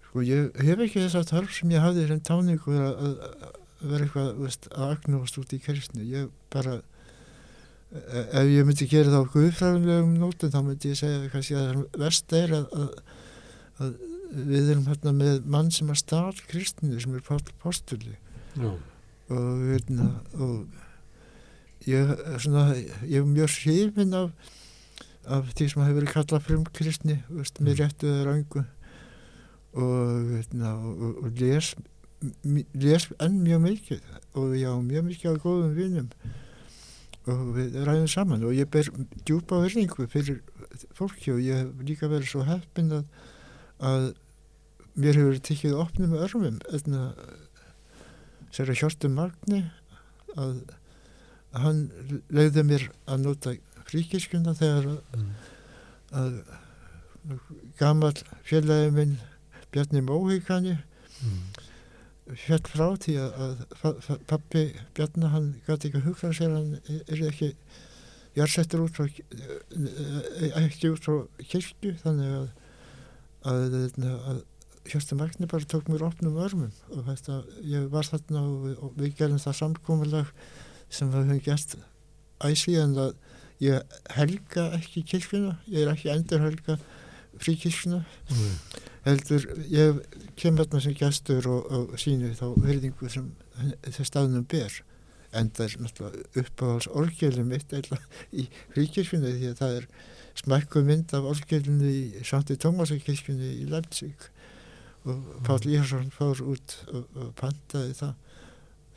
sko 0.09 0.21
ég 0.25 0.61
hef 0.65 0.83
ekki 0.85 1.01
þess 1.03 1.17
að 1.19 1.31
tarf 1.31 1.55
sem 1.55 1.73
ég 1.73 1.83
hafði 1.83 2.05
sem 2.09 2.21
táningur 2.25 2.77
að, 2.81 3.01
að, 3.07 3.17
að 3.49 3.89
vera 3.91 4.05
eitthvað 4.05 4.29
veist, 4.43 4.69
að 4.73 4.93
agnúast 4.95 5.41
út 5.41 5.53
í 5.53 5.59
kristni 5.63 6.05
ég 6.09 6.29
bara 6.53 6.77
e, 6.79 8.23
ef 8.23 8.49
ég 8.49 8.65
myndi 8.67 8.89
gera 8.89 9.13
það 9.13 9.25
á 9.25 9.31
guðfræðumlegum 9.35 10.15
nótum 10.21 10.53
þá 10.53 10.59
myndi 10.61 10.93
ég 10.93 11.01
segja 11.01 11.19
að 11.61 11.73
það 11.73 11.99
verst 12.05 12.37
er 12.37 12.55
að, 12.57 12.79
að 13.79 13.93
við 14.29 14.73
erum 14.73 14.87
hérna 14.89 15.13
með 15.15 15.45
mann 15.49 15.71
sem 15.73 15.89
að 15.89 16.01
stál 16.03 16.41
kristinu 16.49 16.99
sem 17.01 17.15
er 17.17 17.25
Pál 17.25 17.41
Postuli. 17.61 18.17
Já. 18.59 18.71
og, 19.29 19.61
hérna, 19.69 20.07
og 20.41 20.65
ég, 21.85 22.15
svona, 22.41 22.73
ég 23.05 23.21
er 23.21 23.29
mjög 23.29 23.53
hrifin 23.61 24.15
af, 24.17 24.33
af 25.29 25.53
því 25.53 25.69
sem 25.69 25.83
hefur 25.85 25.99
verið 25.99 26.13
kallað 26.15 26.45
frumkristni 26.47 27.19
veist, 27.29 27.61
með 27.61 27.83
réttu 27.83 28.09
eða 28.09 28.25
rangu 28.31 28.65
og, 29.73 30.33
hérna, 30.33 30.73
og, 30.81 31.23
og 31.23 31.39
les, 31.39 31.73
les 32.73 33.09
enn 33.21 33.41
mjög 33.45 33.65
mikið. 33.65 34.13
Og 34.39 34.53
já, 34.57 34.71
mjög 34.81 35.09
mikið 35.09 35.35
á 35.37 35.43
góðum 35.43 35.75
vinum. 35.77 36.09
Og 37.29 37.43
við 37.57 37.77
ræðum 37.85 38.09
saman. 38.09 38.45
Og 38.47 38.55
ég 38.57 38.69
ber 38.71 38.89
djúpa 39.27 39.61
verningu 39.61 40.07
fyrir 40.09 40.41
fólki 40.97 41.33
og 41.35 41.43
ég 41.43 41.63
hef 41.63 41.85
líka 41.85 42.09
verið 42.09 42.31
svo 42.31 42.45
heppin 42.47 42.91
að, 42.99 43.05
að 43.79 44.09
mér 44.99 45.15
hefur 45.19 45.39
tekið 45.49 45.75
opnum 45.79 46.13
örmum 46.19 46.57
enna 46.75 47.03
sér 48.51 48.71
að 48.73 48.79
Hjortur 48.81 49.11
Magni 49.13 49.61
að, 50.35 50.57
hann 51.53 51.79
leiði 52.33 52.63
mér 52.67 52.87
að 53.07 53.23
nota 53.27 53.53
fríkirkjuna 53.89 54.53
þegar 54.59 54.89
að, 54.91 54.99
Mm. 55.19 55.31
að 56.19 56.35
gammal 57.79 58.13
félagi 58.47 58.91
minn 58.95 59.17
Bjarni 59.71 60.01
Móhíkani 60.01 60.77
Mm. 61.19 61.39
fjall 62.45 62.61
frá 62.69 62.87
því 63.01 63.15
að, 63.19 63.63
að 63.83 64.19
pappi 64.29 64.61
Bjarni 64.95 65.29
hann 65.33 65.47
gæti 65.67 65.89
ekki 65.89 65.99
að 66.01 66.07
hugsa 66.09 66.29
sér 66.37 66.53
hann 66.55 66.77
er 67.07 67.23
ekki 67.29 67.49
jarsettur 68.37 68.83
út 68.85 68.93
frá 68.95 69.07
ekki 70.63 70.91
út 70.93 71.03
frá 71.03 71.15
kirkju 71.49 71.95
þannig 72.03 72.35
að 72.39 72.47
að, 73.47 73.75
að, 73.79 74.15
að 74.33 74.39
Hjörstu 74.89 75.15
Magni 75.19 75.47
bara 75.49 75.67
tók 75.69 75.89
mér 75.91 76.05
opnum 76.07 76.37
örmum 76.41 76.71
og 76.95 77.03
þetta, 77.05 77.41
ég 77.67 77.89
var 77.93 78.07
þarna 78.07 78.41
og, 78.41 78.69
og 78.79 78.95
við 78.97 79.15
gerum 79.19 79.41
það 79.41 79.57
samkómulag 79.59 80.31
sem 80.89 81.11
við 81.11 81.27
höfum 81.27 81.43
gert 81.45 81.75
æsíðan 82.47 82.95
að 83.03 83.11
ég 83.61 83.97
helga 84.15 84.69
ekki 84.79 85.03
kirkjuna, 85.03 85.57
ég 85.67 85.83
er 85.83 85.91
ekki 85.93 86.09
endur 86.13 86.45
helga 86.45 86.79
fríkirkjuna 87.39 88.03
Mm. 88.29 88.55
heldur, 89.05 89.45
ég 89.71 89.99
kem 90.39 90.57
hérna 90.59 90.79
sem 90.83 90.93
gestur 90.97 91.47
og, 91.49 91.67
og 91.71 91.99
sínu 91.99 92.33
þá 92.37 92.45
verðingu 92.61 93.09
sem 93.09 93.29
þess 93.85 94.07
staðnum 94.09 94.45
ber 94.49 94.73
en 95.35 95.49
það 95.53 95.65
er 95.65 95.75
náttúrulega 95.83 96.43
uppáhalds 96.43 96.87
orgelum 96.89 97.51
mitt 97.51 97.73
eða 97.73 97.99
í 98.33 98.47
fríkirkjunni 98.73 99.35
því 99.37 99.51
að 99.51 99.59
það 99.61 99.75
er 99.79 99.87
smækku 100.37 100.83
mynd 100.85 101.13
af 101.17 101.25
orgelinu 101.31 101.89
í 101.89 102.23
Sankti 102.27 102.55
Tómasakirkjunni 102.61 103.49
í 103.63 103.65
Leipzig 103.71 104.27
og 105.09 105.23
Páll 105.47 105.65
Íharsson 105.71 106.09
fór 106.13 106.41
út 106.43 106.75
og, 106.93 107.05
og 107.15 107.33
pantaði 107.39 107.93
það 107.97 108.13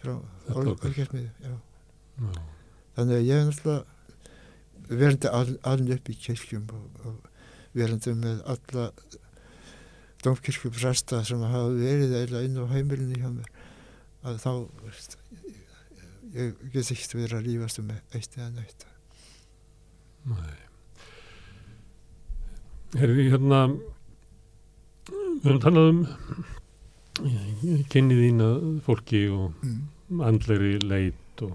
frá 0.03 0.15
Þetta 0.19 0.55
or- 0.59 0.69
orgel. 0.73 0.91
orgelmiðu 0.91 1.31
já. 1.47 1.55
Já. 2.23 2.31
þannig 2.97 3.17
að 3.17 3.27
ég 3.29 3.37
er 3.41 3.49
náttúrulega 3.49 3.85
verandi 5.03 5.29
al, 5.33 5.53
aln 5.73 5.93
upp 5.95 6.09
í 6.13 6.17
kirkjum 6.27 6.67
og, 6.75 7.03
og 7.07 7.29
verandi 7.79 8.13
með 8.19 8.43
alla 8.53 8.89
domkirkjupresta 10.23 11.23
sem 11.27 11.41
hafa 11.43 11.71
verið 11.75 12.13
eða 12.21 12.43
inn 12.47 12.59
á 12.61 12.65
heimilinu 12.71 13.19
hjá 13.19 13.31
mér 13.33 13.49
að 14.23 14.37
þá 14.43 14.51
ég 16.33 16.61
get 16.73 16.91
ekkert 16.95 17.15
verið 17.19 17.39
að 17.39 17.47
rífast 17.49 17.81
um 17.83 17.91
eitt 17.95 18.37
eða 18.39 18.51
neitt 18.59 18.87
Nei. 20.31 20.59
Herri, 22.99 23.29
hérna 23.33 23.61
við 25.09 25.47
höfum 25.47 25.61
talað 25.65 25.91
um 25.93 26.01
kynnið 27.93 28.23
þín 28.27 28.45
að 28.47 28.65
fólki 28.87 29.23
og 29.33 29.65
mm. 29.65 30.23
andlegri 30.29 30.75
leit 30.85 31.45
og, 31.47 31.55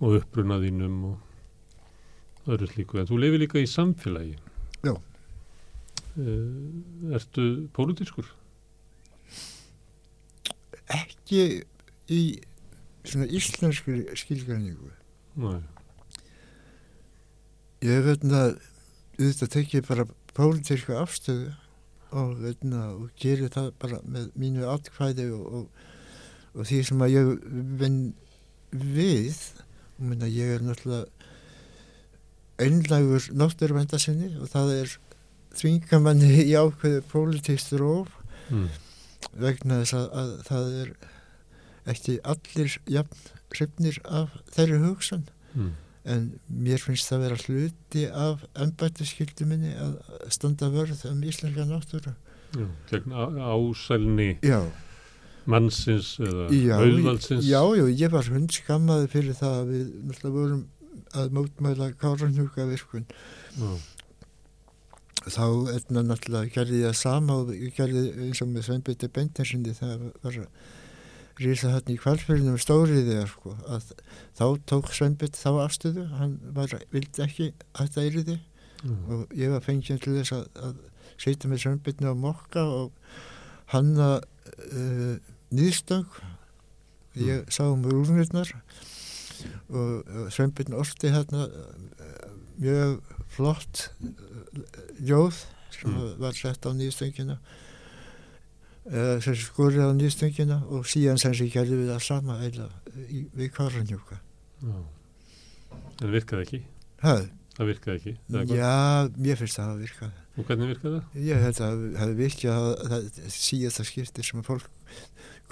og 0.00 0.18
uppruna 0.20 0.60
þínum 0.62 0.96
og 1.12 2.50
öðru 2.52 2.70
slíku. 2.72 3.00
En 3.00 3.08
þú 3.08 3.20
lifir 3.22 3.42
líka 3.42 3.62
í 3.62 3.68
samfélagi. 3.70 4.36
Já. 4.86 4.94
Uh, 6.16 7.14
ertu 7.16 7.46
pólitískur? 7.76 8.28
ekki 10.92 11.64
í 12.12 12.20
svona 13.06 13.26
íslensku 13.30 13.96
skilgræningu 14.18 14.92
Nei. 15.42 15.58
ég 17.86 18.06
veit 18.06 18.24
að 18.26 18.56
auðvitað 19.16 19.52
tek 19.56 19.74
ég 19.76 19.88
bara 19.88 20.06
pólitísku 20.36 20.94
afstöðu 21.00 21.52
og, 22.16 22.36
veitna, 22.42 22.82
og 22.94 23.10
gerir 23.20 23.50
það 23.52 23.70
bara 23.82 23.98
með 24.06 24.28
mínu 24.38 24.66
atkvæði 24.70 25.30
og, 25.34 25.46
og, 25.60 25.86
og 26.56 26.68
því 26.68 26.82
sem 26.90 27.02
að 27.06 27.14
ég 27.16 27.30
vinn 27.80 28.00
við 28.76 29.40
og 29.96 30.04
minna 30.10 30.28
ég 30.30 30.54
er 30.58 30.64
náttúrulega 30.66 31.06
einlægur 32.62 33.26
náttúruvændasinni 33.36 34.30
og 34.40 34.48
það 34.52 34.70
er 34.80 34.94
þvingamanni 35.56 36.30
í 36.46 36.52
ákveðu 36.60 37.02
pólitískt 37.12 37.74
róf 37.80 38.12
Mm. 38.46 38.68
vegna 39.42 39.80
þess 39.80 39.94
að, 39.98 40.04
að 40.20 40.28
það 40.46 40.66
er 40.80 40.90
ekki 41.90 42.12
allir 42.30 42.76
jafn 42.94 43.24
hrifnir 43.56 43.96
af 44.06 44.36
þeirri 44.54 44.78
hugsun 44.84 45.24
Mm. 45.56 45.72
En 46.06 46.26
mér 46.46 46.78
finnst 46.82 47.10
það 47.10 47.24
vera 47.24 47.38
hluti 47.42 48.04
af 48.10 48.44
embættiskyldu 48.62 49.46
minni 49.50 49.72
að 49.74 49.96
standa 50.32 50.68
vörð 50.70 51.02
um 51.10 51.22
íslenska 51.26 51.66
náttúru 51.68 52.14
Já, 52.56 52.66
gegn 52.90 53.12
ásælni 53.12 54.28
já, 54.46 54.60
mannsins 55.50 56.14
eða 56.22 56.46
já, 56.54 56.76
auðvaldsins. 56.78 57.44
já, 57.50 57.60
já, 57.76 57.84
ég 57.90 58.14
var 58.14 58.30
hund 58.32 58.54
skammaði 58.54 59.10
fyrir 59.12 59.36
það 59.36 59.58
að 59.60 59.68
við 59.74 59.90
náttúrulega 60.06 60.38
vorum 60.38 60.64
að 61.16 61.34
mótmæla 61.36 61.90
káranhuga 62.00 62.64
virkun 62.70 63.04
Já. 63.58 63.68
þá 65.26 65.44
etna, 65.74 66.02
náttúrulega 66.06 66.52
gerði 66.54 66.80
ég 66.84 66.90
það 66.92 66.98
sama 67.02 67.36
og 67.42 67.52
gerði 67.76 68.02
eins 68.28 68.42
og 68.44 68.50
með 68.52 68.66
Sveinbytti 68.68 69.10
Beintinsinni 69.12 69.74
það 69.76 70.06
var 70.24 70.38
að 71.36 71.42
rísa 71.44 71.70
hann 71.74 71.90
í 71.92 71.96
kvalfyrðinum 72.00 72.58
stóriði 72.60 73.16
sko, 73.28 73.52
að 73.68 73.90
þá 74.38 74.44
tók 74.70 74.92
Sveinbytti 74.96 75.36
þá 75.42 75.50
afstöðu 75.66 76.04
hann 76.16 76.36
var, 76.56 76.72
vildi 76.94 77.24
ekki 77.24 77.48
að 77.76 77.90
þetta 77.90 78.04
yrði 78.10 78.36
Já. 78.36 78.92
og 79.12 79.34
ég 79.36 79.52
var 79.52 79.64
fengið 79.64 80.00
til 80.04 80.14
þess 80.18 80.32
að, 80.36 80.46
að 80.64 80.78
setja 81.20 81.50
með 81.50 81.62
Sveinbytni 81.64 82.08
á 82.08 82.14
mokka 82.16 82.64
og 82.64 83.12
hanna 83.72 84.08
uh, 84.20 85.16
nýðstöng 85.52 86.08
ég 87.20 87.44
sá 87.52 87.64
um 87.68 87.84
rúnirnar 87.84 88.50
og, 89.68 90.04
og 90.08 90.32
Sveinbytni 90.32 90.76
orti 90.76 91.12
hérna 91.12 91.48
mjög 92.56 92.98
flott 93.36 93.90
uh, 94.00 94.72
ljóð 95.04 95.44
sem 95.76 95.92
Mm. 95.92 96.14
var 96.22 96.32
sett 96.32 96.64
á 96.64 96.72
nýðstöngina 96.72 97.34
uh, 97.36 97.65
sem 99.24 99.38
skorið 99.40 99.82
á 99.82 99.90
nýðstöngina 99.98 100.60
og 100.70 100.86
síðan 100.90 101.18
sem 101.18 101.34
sem 101.34 101.50
gerði 101.50 101.80
við 101.80 101.90
það 101.94 102.04
sama 102.06 102.38
eða 102.46 102.68
í, 103.06 103.24
við 103.34 103.50
Karanjúka 103.56 104.20
Já. 104.62 104.76
En 106.04 106.12
virkaði 106.12 106.46
ekki? 106.46 106.60
það, 107.02 107.26
það 107.56 107.72
virkaði 107.72 107.98
ekki 107.98 108.14
hvað? 108.30 108.54
Já, 108.60 109.10
mér 109.16 109.40
finnst 109.40 109.58
það 109.58 109.72
að 109.72 109.82
virka. 109.86 110.12
og 110.36 110.48
hvernig 110.50 110.72
virkaði 110.72 111.00
það? 111.00 111.18
Ég 111.26 111.44
held 111.46 111.52
að 111.56 111.66
það 111.66 112.00
hefði 112.02 112.16
virkað 112.22 112.62
að 112.62 112.94
það 112.94 113.36
síðast 113.40 113.82
að 113.82 113.90
skipti 113.90 114.26
sem 114.26 114.40
að 114.40 114.48
fólk 114.52 114.70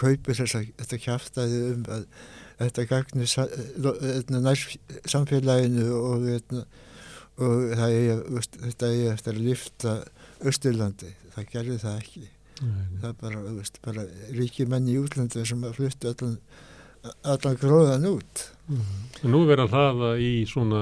kaupir 0.00 0.38
þess 0.38 0.58
að 0.58 0.72
þetta 0.80 1.02
kjaftaði 1.04 1.60
um 1.72 1.84
að 1.94 2.08
þetta 2.58 2.86
gagnir 2.90 3.30
sa, 3.30 3.46
hérna, 4.02 4.54
samfélaginu 5.10 5.88
og, 5.96 6.26
hérna, 6.28 6.64
og 7.42 7.74
það 7.74 7.96
er, 7.98 8.22
þetta 8.54 8.90
er 8.90 9.12
eftir 9.14 9.34
að 9.34 9.44
lifta 9.48 9.96
Östurlandi. 10.44 11.10
Það 11.34 11.50
gerði 11.50 11.78
það 11.82 12.00
ekki. 12.02 12.24
Það 12.60 13.08
er 13.10 13.16
bara, 13.20 13.40
veist, 13.56 13.80
bara 13.84 14.04
ríki 14.36 14.66
menn 14.70 14.86
í 14.88 14.94
útlandi 15.00 15.42
sem 15.46 15.64
að 15.66 15.74
fluttu 15.80 16.10
allan, 16.12 16.36
allan 17.26 17.56
gróðan 17.60 18.06
út. 18.12 18.44
En 18.70 19.28
nú 19.32 19.42
er 19.44 19.50
verið 19.50 19.64
að 19.66 19.74
hlaða 19.74 20.10
í 20.24 20.28
svona 20.48 20.78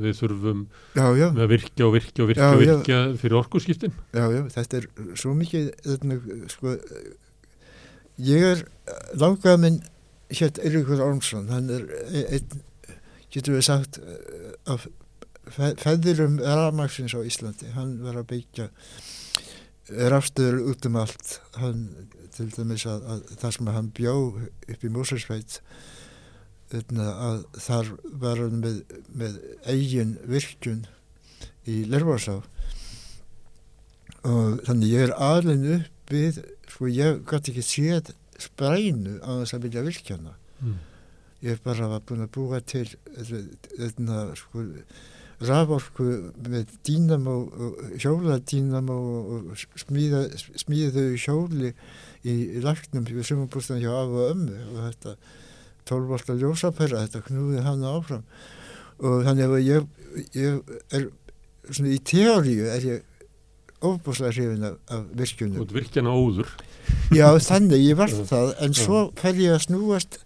við 0.00 0.14
þurfum 0.22 0.62
Já, 0.96 1.06
já. 1.18 1.26
að 1.34 1.50
virkja 1.52 1.84
og 1.88 1.92
virkja 1.96 2.24
og 2.24 2.30
virkja 2.30 2.46
Já, 2.46 2.60
virkja 2.62 3.00
fyrir 3.20 3.36
orkuskiptin 3.42 3.92
Já, 4.16 4.24
já, 4.32 4.40
þetta 4.54 4.78
er 4.78 4.86
svo 5.20 5.34
mikið, 5.36 5.66
þetta, 5.84 6.16
sko, 6.54 6.72
ég 8.30 8.46
er 8.54 8.62
langaði 9.20 9.60
minn 9.66 9.76
hér 10.32 10.56
Eiríkur 10.64 11.02
Ormsson, 11.04 11.50
hann 11.52 11.68
er 11.76 11.84
e- 12.08 12.24
einn, 12.38 12.62
getur 13.36 13.58
við 13.58 13.66
sagt, 13.68 13.98
eh, 14.00 14.54
af 14.72 14.86
fe- 15.52 15.74
feðurum 15.82 16.40
rafmaksins 16.40 17.12
á 17.14 17.20
Íslandi, 17.20 17.68
hann 17.76 17.98
var 18.02 18.16
að 18.22 18.30
byggja 18.32 18.70
rafstöður 19.88 20.72
út 20.72 20.86
um 20.88 20.98
allt, 20.98 21.36
hann 21.60 21.84
til 22.36 22.48
dæmis 22.52 22.86
að, 22.90 23.04
að 23.12 23.22
það 23.40 23.54
sem 23.56 23.70
hann 23.76 23.92
bjó 23.96 24.16
upp 24.72 24.84
í 24.84 24.90
Músarsveit, 24.92 25.60
að 26.74 27.44
þar 27.62 27.92
var 28.18 28.42
hann 28.42 28.58
með, 28.64 28.80
með 29.14 29.38
eigin 29.70 30.16
virkun 30.26 30.84
í 31.66 31.84
Lervarsá 31.86 32.40
og 34.26 34.62
þannig 34.66 34.90
ég 34.90 35.06
er 35.06 35.14
alveg 35.22 35.66
upp 35.76 36.12
við, 36.12 36.40
sko 36.70 36.90
ég 36.90 37.22
gæti 37.30 37.52
ekki 37.52 37.64
séð 37.66 38.12
sprænu 38.42 39.20
á 39.22 39.30
þess 39.40 39.56
að 39.56 39.66
vilja 39.68 39.86
virkjana. 39.86 40.34
mm. 40.60 40.76
Ég 41.46 41.60
bara 41.62 41.86
var 41.90 42.02
búin 42.08 42.24
að 42.24 42.32
búa 42.34 42.60
til 42.64 42.88
þetta 43.14 44.22
sko 44.40 44.64
raforku 45.44 46.06
með 46.48 46.70
dínam 46.86 47.26
og 47.28 47.80
hjóladínam 48.00 48.88
og 48.92 49.50
smíða, 49.76 50.22
smíða 50.56 50.92
þau 50.94 51.18
hjóli 51.20 51.72
í, 52.24 52.36
lagnum 52.64 53.04
við 53.08 53.26
sumabústan 53.28 53.82
hjá 53.82 53.90
af 53.92 54.14
og 54.14 54.30
ömmu 54.30 54.62
og 54.72 54.78
þetta 54.86 55.16
12 55.86 56.08
volta 56.10 56.34
ljósapæra, 56.34 57.04
þetta 57.04 57.26
knúði 57.28 57.60
hana 57.62 57.92
áfram. 57.94 58.24
Og 58.96 59.26
þannig 59.26 59.52
að 59.52 59.66
ég, 59.66 59.84
ég 60.34 60.72
er 60.96 61.06
svona 61.68 61.92
í 61.92 62.00
teóriu 62.00 62.66
er 62.72 62.86
ég 62.86 63.04
ofbúslega 63.84 64.32
hrifin 64.32 64.64
af, 64.66 64.78
af 64.90 65.04
virkjunum. 65.20 65.60
og 65.62 65.74
virkjana 65.76 66.14
óður. 66.16 66.50
Já, 67.14 67.28
þannig, 67.42 67.84
ég 67.90 67.98
var 67.98 68.12
það, 68.32 68.52
en 68.64 68.76
svo 68.76 69.02
fer 69.20 69.38
ég 69.42 69.54
að 69.54 69.66
snúast, 69.68 70.20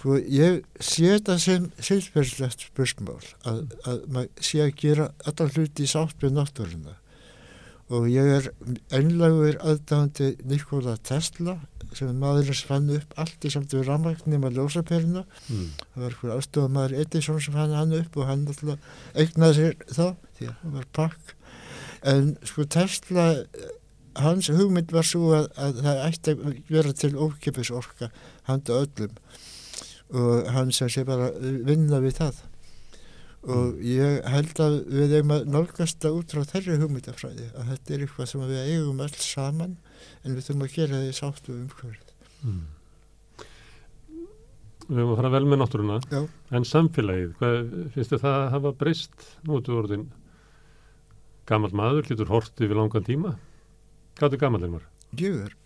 sko, 0.00 0.16
ég 0.32 0.62
sé 0.80 1.10
þetta 1.12 1.36
sem 1.40 1.66
silsverðslegt 1.76 2.64
spursmál, 2.70 3.20
að, 3.44 3.66
að 3.84 3.98
maður 4.08 4.46
sé 4.48 4.62
að 4.64 4.74
gera 4.80 5.10
allar 5.28 5.52
hluti 5.52 5.84
í 5.84 5.90
sátt 5.90 6.24
við 6.24 6.36
náttúruna. 6.38 6.96
Og 7.90 8.06
ég 8.06 8.28
er 8.36 8.46
einlagur 8.94 9.58
aðdáðandi 9.66 10.30
Nikola 10.46 10.94
Tesla, 11.04 11.56
sem 11.96 12.12
maðurins 12.22 12.62
fann 12.62 12.86
upp 12.94 13.16
allt 13.18 13.44
í 13.44 13.50
samt 13.50 13.74
við 13.74 13.88
rafmagn 13.88 14.30
nema 14.30 14.52
ljósaperina. 14.54 15.24
mm. 15.50 15.66
Það 15.82 16.04
var 16.04 16.14
eitthvað 16.14 16.34
aðstofað 16.36 16.72
maður 16.76 16.96
Edison 17.02 17.42
sem 17.42 17.58
fann 17.58 17.74
hann 17.74 17.96
upp 17.98 18.16
og 18.16 18.30
hann 18.30 18.46
alltaf 18.46 19.18
eignaði 19.18 19.58
sér 19.58 19.76
það, 19.90 20.14
því 20.38 20.48
að 20.48 20.56
hann 20.62 20.78
var 20.78 20.88
pakk. 21.00 21.36
En 22.14 22.32
sko 22.46 22.64
Tesla, 22.70 23.26
hans 24.22 24.48
hugmynd 24.54 24.94
var 24.94 25.04
svo 25.04 25.34
að, 25.36 25.50
að 25.58 25.82
það 25.84 26.04
ætti 26.06 26.36
að 26.36 26.60
vera 26.70 26.94
til 27.02 27.12
ókipis 27.18 27.74
orka 27.74 28.08
handa 28.46 28.80
öllum 28.84 29.18
og 30.16 30.48
hann 30.54 30.72
sem 30.74 30.90
sé 30.90 31.04
bara 31.06 31.30
vinna 31.38 32.00
við 32.02 32.16
það. 32.20 32.40
Og 33.50 33.78
ég 33.80 34.26
held 34.28 34.58
að 34.60 34.74
við 34.92 35.14
eigum 35.16 35.32
að 35.32 35.46
nálgast 35.48 36.00
það 36.02 36.18
út 36.18 36.34
frá 36.34 36.42
þeirri 36.50 36.76
hugmyndafræði 36.82 37.46
að 37.54 37.70
þetta 37.70 37.94
er 37.94 38.04
eitthvað 38.04 38.28
sem 38.28 38.42
við 38.50 38.60
eigum 38.66 39.00
öll 39.00 39.16
saman 39.16 39.78
en 40.24 40.36
við 40.36 40.44
þurfum 40.44 40.66
að 40.66 40.74
gera 40.74 40.98
það 40.98 41.08
í 41.08 41.16
sáttu 41.16 41.54
umhverfið. 41.56 42.12
Mm. 42.44 42.60
Við 44.90 45.00
höfum 45.00 45.12
að 45.14 45.20
fara 45.22 45.32
vel 45.36 45.44
með 45.46 45.62
náttúruna 45.62 45.98
Já. 46.10 46.20
en 46.58 46.66
samfélagið, 46.66 47.32
hvað 47.38 47.58
finnst 47.94 48.12
þið 48.12 48.24
það 48.26 48.38
að 48.40 48.50
hafa 48.56 48.74
breyst 48.82 49.26
nú 49.46 49.60
ert 49.60 49.72
orðin 49.72 50.08
gammal 51.48 51.72
maður, 51.72 52.08
getur 52.10 52.32
hort 52.34 52.60
yfir 52.60 52.76
langan 52.76 53.06
tíma 53.06 53.36
hvað 54.18 54.36
er 54.36 54.42
gammal 54.42 54.64
einmar? 54.66 54.84
Ég 55.16 55.38
er 55.46 55.56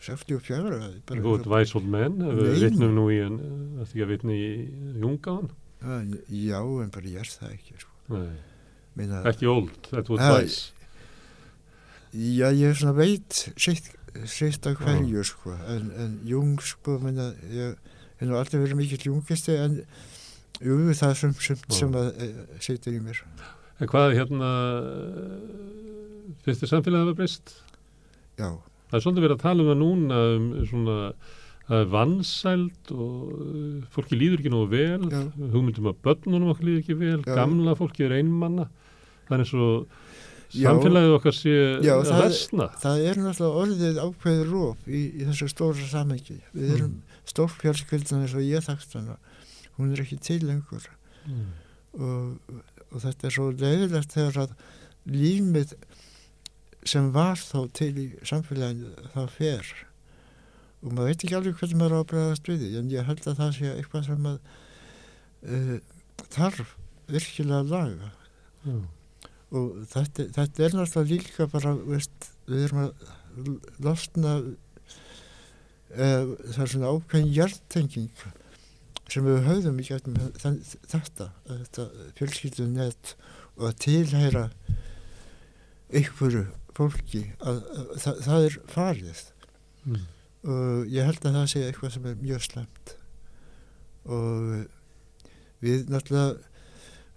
64 0.00 0.58
ára. 0.62 0.90
man, 1.82 2.18
Nei. 2.18 2.34
við 2.38 2.60
vitnum 2.68 2.94
nú 2.94 3.06
í 3.10 3.18
en 3.24 3.38
það 3.78 3.86
ekki 3.88 4.04
að 4.04 4.12
vitna 4.12 4.36
í 4.36 4.48
jungaðan 5.02 5.50
já, 6.28 6.58
en 6.58 6.90
bara 6.94 7.06
ég 7.06 7.22
er 7.22 7.30
það 7.30 7.54
ekki 7.54 7.76
sko. 7.78 8.22
Meina, 8.98 9.22
ekki 9.30 9.46
old, 9.50 9.74
þetta 9.92 10.18
Ha, 10.22 10.32
wise 10.40 10.74
Já, 12.08 12.48
ég 12.56 12.70
er 12.70 12.78
svona 12.78 12.96
veit 12.96 13.36
sitt 13.58 14.66
af 14.66 14.78
hverju 14.80 15.24
sko. 15.28 15.52
en, 15.68 15.90
en 16.00 16.14
Jung 16.26 16.56
sko, 16.64 16.96
meina, 17.02 17.28
ég 17.52 17.76
hef 18.18 18.32
aldrei 18.32 18.62
verið 18.62 18.80
mikill 18.80 19.10
jungisti 19.10 19.54
en 19.60 19.76
jú, 20.64 20.78
það 20.96 21.12
er 21.12 21.20
sem, 21.20 21.34
sem, 21.38 21.60
Já. 21.68 21.76
sem 21.76 21.94
að 22.00 22.08
e, 22.16 22.30
situr 22.64 22.96
í 22.96 23.02
mér 23.04 23.20
En 23.78 23.86
hvað 23.86 24.16
hérna 24.16 24.48
finnst 26.42 26.64
þið 26.64 26.70
samfélagið 26.72 26.98
að 26.98 27.04
hafa 27.06 27.18
breyst? 27.20 27.52
Já, 28.38 28.48
Það 28.88 28.96
er 28.98 29.04
svolítið 29.04 29.26
verið 29.26 29.36
að 29.36 29.44
tala 29.44 29.64
um 29.64 29.70
það 29.70 29.78
núna 29.82 30.22
um 30.36 30.48
svona 30.68 30.98
það 31.68 31.82
er 31.82 31.90
vansæld 31.92 32.92
og 32.94 33.32
uh, 33.36 33.88
fólki 33.92 34.16
líður 34.16 34.40
ekki 34.40 34.52
nógu 34.52 34.70
vel 34.72 35.08
Já. 35.12 35.20
hugmyndum 35.52 35.90
að 35.90 35.98
börnunum 36.06 36.52
okkur 36.54 36.68
líður 36.68 36.84
ekki 36.84 36.96
vel 36.96 37.18
Já. 37.18 37.34
gamla 37.36 37.74
fólki 37.76 38.06
er 38.06 38.14
einmanna 38.16 38.68
það 39.28 39.34
er 39.36 39.44
eins 39.44 39.52
og 39.58 40.06
samfélagið 40.54 41.16
okkar 41.18 41.36
sé 41.36 41.54
Já, 41.84 41.92
að 41.98 42.06
það- 42.08 42.22
versna 42.24 42.68
það 42.80 43.04
er 43.10 43.20
náttúrulega 43.20 43.62
orðið 43.64 44.00
ákveður 44.06 44.52
róp 44.54 44.88
í, 44.88 45.02
í 45.20 45.28
þessu 45.28 45.50
stóra 45.52 45.90
samengi 45.90 46.38
við 46.54 46.72
erum 46.78 46.94
mm. 46.94 47.20
stórfjálskvildan 47.34 48.24
eins 48.24 48.36
og 48.38 48.48
ég 48.48 48.64
þakst 48.64 48.96
hana 48.96 49.18
hún 49.76 49.92
er 49.92 50.02
ekki 50.06 50.18
til 50.24 50.40
lengur 50.48 50.88
mm. 51.28 51.46
og, 52.00 52.56
og 52.88 53.04
þetta 53.04 53.28
er 53.28 53.36
svo 53.36 53.50
leiðilegt 53.52 54.16
þegar 54.16 54.46
að 54.46 54.56
límið 55.08 55.76
sem 56.88 57.12
var 57.14 57.38
þá 57.40 57.60
til 57.76 57.92
í 58.00 58.06
samfélaginu 58.26 59.10
það 59.14 59.30
fer 59.36 59.74
og 60.78 60.92
maður 60.92 61.10
veit 61.10 61.24
ekki 61.24 61.36
alveg 61.38 61.58
hvernig 61.58 61.80
maður 61.80 61.96
á 61.96 62.00
að 62.00 62.10
bregðast 62.12 62.50
við 62.50 62.62
því 62.62 62.70
en 62.80 62.92
ég 62.92 63.08
held 63.08 63.24
að 63.24 63.40
það 63.40 63.56
sé 63.56 63.72
eitthvað 63.72 64.06
sem 64.06 64.28
að 64.30 64.38
uh, 65.54 65.74
þarf 66.36 66.74
virkilega 67.08 67.60
að 67.62 67.72
laga 67.74 68.10
Já. 68.68 68.76
og 69.58 69.66
þetta, 69.92 70.28
þetta 70.36 70.64
er 70.66 70.76
náttúrulega 70.76 71.12
líka 71.12 71.48
bara 71.50 71.74
veist, 71.78 72.30
við 72.48 72.66
erum 72.68 72.82
að 72.84 72.92
losna 73.84 74.34
uh, 74.38 74.52
það 75.96 76.62
er 76.64 76.72
svona 76.74 76.92
ákveðin 76.94 77.34
hjartenging 77.34 78.26
sem 79.08 79.24
við 79.24 79.46
höfðum 79.46 79.80
í 79.80 79.88
þann, 79.88 80.58
þetta, 80.92 81.30
þetta 81.48 81.88
fjölskyldunett 82.18 83.14
og 83.56 83.70
að 83.70 83.78
tilhæra 83.86 84.44
einhverju 85.88 86.44
fólki 86.78 87.24
að, 87.38 87.60
að, 87.74 87.92
það, 88.04 88.22
það 88.28 88.48
er 88.48 88.58
farið. 88.72 89.26
Mm. 89.88 90.06
og 90.52 90.90
ég 90.92 91.06
held 91.08 91.22
að 91.24 91.36
það 91.38 91.46
sé 91.52 91.60
eitthvað 91.66 91.94
sem 91.94 92.08
er 92.10 92.18
mjög 92.20 92.42
slemt 92.44 92.90
og 94.08 94.66
við 95.64 95.88
náttúrulega 95.92 96.48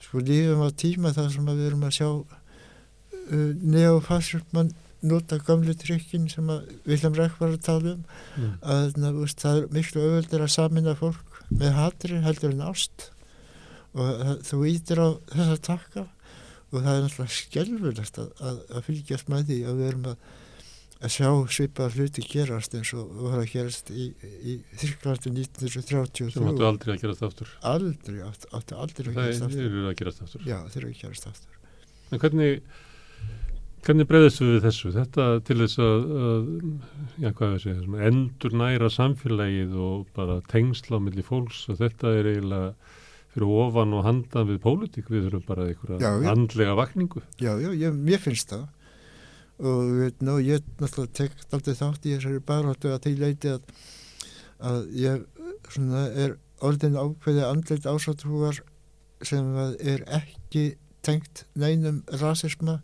sko 0.01 0.21
lífum 0.25 0.63
á 0.65 0.69
tíma 0.73 1.11
þar 1.15 1.33
sem 1.33 1.49
að 1.51 1.59
við 1.59 1.67
erum 1.69 1.83
að 1.87 1.97
sjá 1.97 2.07
uh, 2.11 3.51
neofasismann 3.61 4.71
nota 5.01 5.39
gamlu 5.41 5.73
trykkin 5.77 6.27
sem 6.29 6.49
að 6.53 6.69
Vilhelm 6.85 7.15
Ræk 7.17 7.39
var 7.41 7.55
að 7.55 7.63
tala 7.65 7.95
um. 7.95 8.01
Mm. 8.37 8.53
að 8.61 8.97
na, 9.01 9.11
veist, 9.15 9.41
það 9.41 9.61
er 9.61 9.69
miklu 9.77 10.03
auðveldur 10.05 10.45
að 10.45 10.53
samina 10.55 10.95
fólk 10.97 11.39
með 11.49 11.77
hatri 11.77 12.21
heldur 12.21 12.53
en 12.53 12.65
ást. 12.69 13.07
Og 13.97 14.11
það, 14.21 14.35
þú 14.47 14.59
ítir 14.69 15.01
á 15.01 15.09
þessa 15.33 15.57
takka 15.67 16.05
og 16.71 16.85
það 16.85 16.93
er 16.93 17.03
náttúrulega 17.05 17.35
skelfurlegt 17.37 18.21
að, 18.21 18.29
að, 18.39 18.61
að 18.71 18.85
fylgjast 18.87 19.31
með 19.31 19.49
því 19.49 19.57
að 19.67 19.81
við 19.81 19.89
erum 19.89 20.05
að, 20.11 20.29
að 21.01 21.13
sjá 21.15 21.29
svipað 21.57 21.97
hluti 21.97 22.25
gerast 22.29 22.77
eins 22.77 22.93
og 22.97 23.15
voru 23.17 23.41
að 23.41 23.49
gerast 23.51 23.91
í, 23.91 24.11
í 24.21 24.57
Þyrklandi 24.83 25.27
sem 25.27 25.41
1933 25.65 26.45
áttu 26.51 26.69
aldrei 26.69 26.93
að 26.95 27.01
gerast 27.03 27.25
aftur. 27.27 27.51
Aldrei, 27.73 28.21
átti, 28.27 28.53
átti 28.55 28.79
aldrei 28.85 29.11
að 29.11 29.19
gerast 29.19 29.43
það 29.43 29.49
aftur 29.49 29.67
eru 29.67 29.83
að 29.89 29.99
gerast 30.03 30.23
aftur. 30.27 30.47
Já, 30.47 30.57
þeir 30.69 30.81
eru 30.83 30.93
að 30.93 31.03
gerast 31.03 31.29
aftur. 31.31 31.59
En 32.11 32.23
hvernig 32.23 32.63
hvernig 33.85 34.07
breyðist 34.09 34.43
við 34.43 34.59
þessu? 34.65 34.91
Þetta 34.93 35.27
til 35.47 35.57
þess 35.63 35.81
að, 35.81 36.09
að 36.29 36.49
já 37.23 37.29
segja, 37.63 38.01
endur 38.09 38.57
næra 38.61 38.89
samfélagið 38.93 39.77
og 39.81 40.09
bara 40.17 40.39
tengsla 40.51 41.01
á 41.01 41.03
milli 41.03 41.25
fólks 41.25 41.63
og 41.71 41.79
þetta 41.81 42.13
er 42.19 42.29
eiginlega 42.31 42.99
fyrir 43.31 43.55
ofan 43.63 43.95
og 43.95 44.05
handan 44.05 44.49
við 44.49 44.61
pólitík, 44.65 45.09
við 45.11 45.27
þurfum 45.27 45.47
bara 45.47 45.67
einhverja 45.69 45.99
já. 46.03 46.29
andlega 46.31 46.75
vakningu. 46.79 47.23
Já, 47.39 47.53
já, 47.61 47.71
ég, 47.71 47.95
mér 47.95 48.21
finnst 48.23 48.51
það 48.51 48.67
og 49.61 49.91
veit, 49.99 50.23
ná, 50.25 50.33
ég 50.41 50.63
náttúrulega 50.81 51.13
tek 51.19 51.43
aldrei 51.53 51.75
þátt 51.77 52.07
í 52.07 52.15
þessari 52.15 52.43
baráttu 52.45 52.89
að 52.89 53.03
því 53.05 53.11
leiti 53.21 53.51
að, 53.51 53.75
að 54.71 54.79
ég 54.97 55.25
svona 55.69 56.05
er 56.17 56.37
orðin 56.65 56.97
ákveði 56.97 57.43
andleit 57.45 57.85
ásatrúar 57.89 58.61
sem 59.25 59.51
er 59.77 60.01
ekki 60.09 60.71
tengt 61.05 61.45
neinum 61.57 62.01
rasisma 62.21 62.79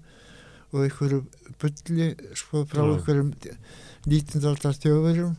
og 0.74 0.84
einhverju 0.84 1.24
bulli 1.62 2.12
sko 2.38 2.64
frá 2.70 2.84
einhverjum 2.84 3.32
19. 4.08 4.44
aldar 4.46 4.78
þjóðverjum 4.78 5.36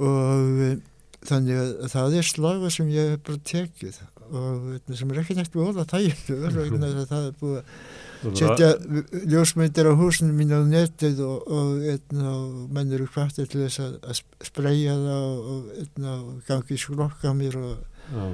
og 0.00 0.80
þannig 1.26 1.58
að 1.60 1.72
það 1.92 2.16
er 2.20 2.28
slaga 2.28 2.70
sem 2.72 2.92
ég 2.92 3.14
hef 3.14 3.24
bara 3.26 3.42
tekið 3.50 4.00
og 4.30 4.94
sem 4.96 5.10
er 5.10 5.24
þægildur 5.26 6.54
vegna 6.60 6.92
þess 6.92 7.00
að 7.02 7.10
það 7.10 7.26
er 7.26 7.34
búið 7.40 7.58
að 7.60 8.36
setja 8.36 8.68
ljósmyndir 9.32 9.88
á 9.90 9.94
húsinu 9.96 10.36
mín 10.36 10.52
á 10.52 10.60
netið 10.64 11.22
og, 11.24 11.48
og, 11.48 11.72
eitna, 11.92 12.34
og 12.36 12.68
menn 12.76 12.92
eru 12.96 13.08
hvartir 13.10 13.48
til 13.50 13.64
þess 13.64 13.82
að, 13.84 13.96
að 14.04 14.22
spreyja 14.48 14.96
það 15.00 15.26
og, 15.54 15.74
eitna, 15.82 16.14
og 16.20 16.46
gangi 16.48 16.78
skrokka 16.80 17.34
mér 17.36 17.58
og, 17.60 17.74
Já, 18.10 18.24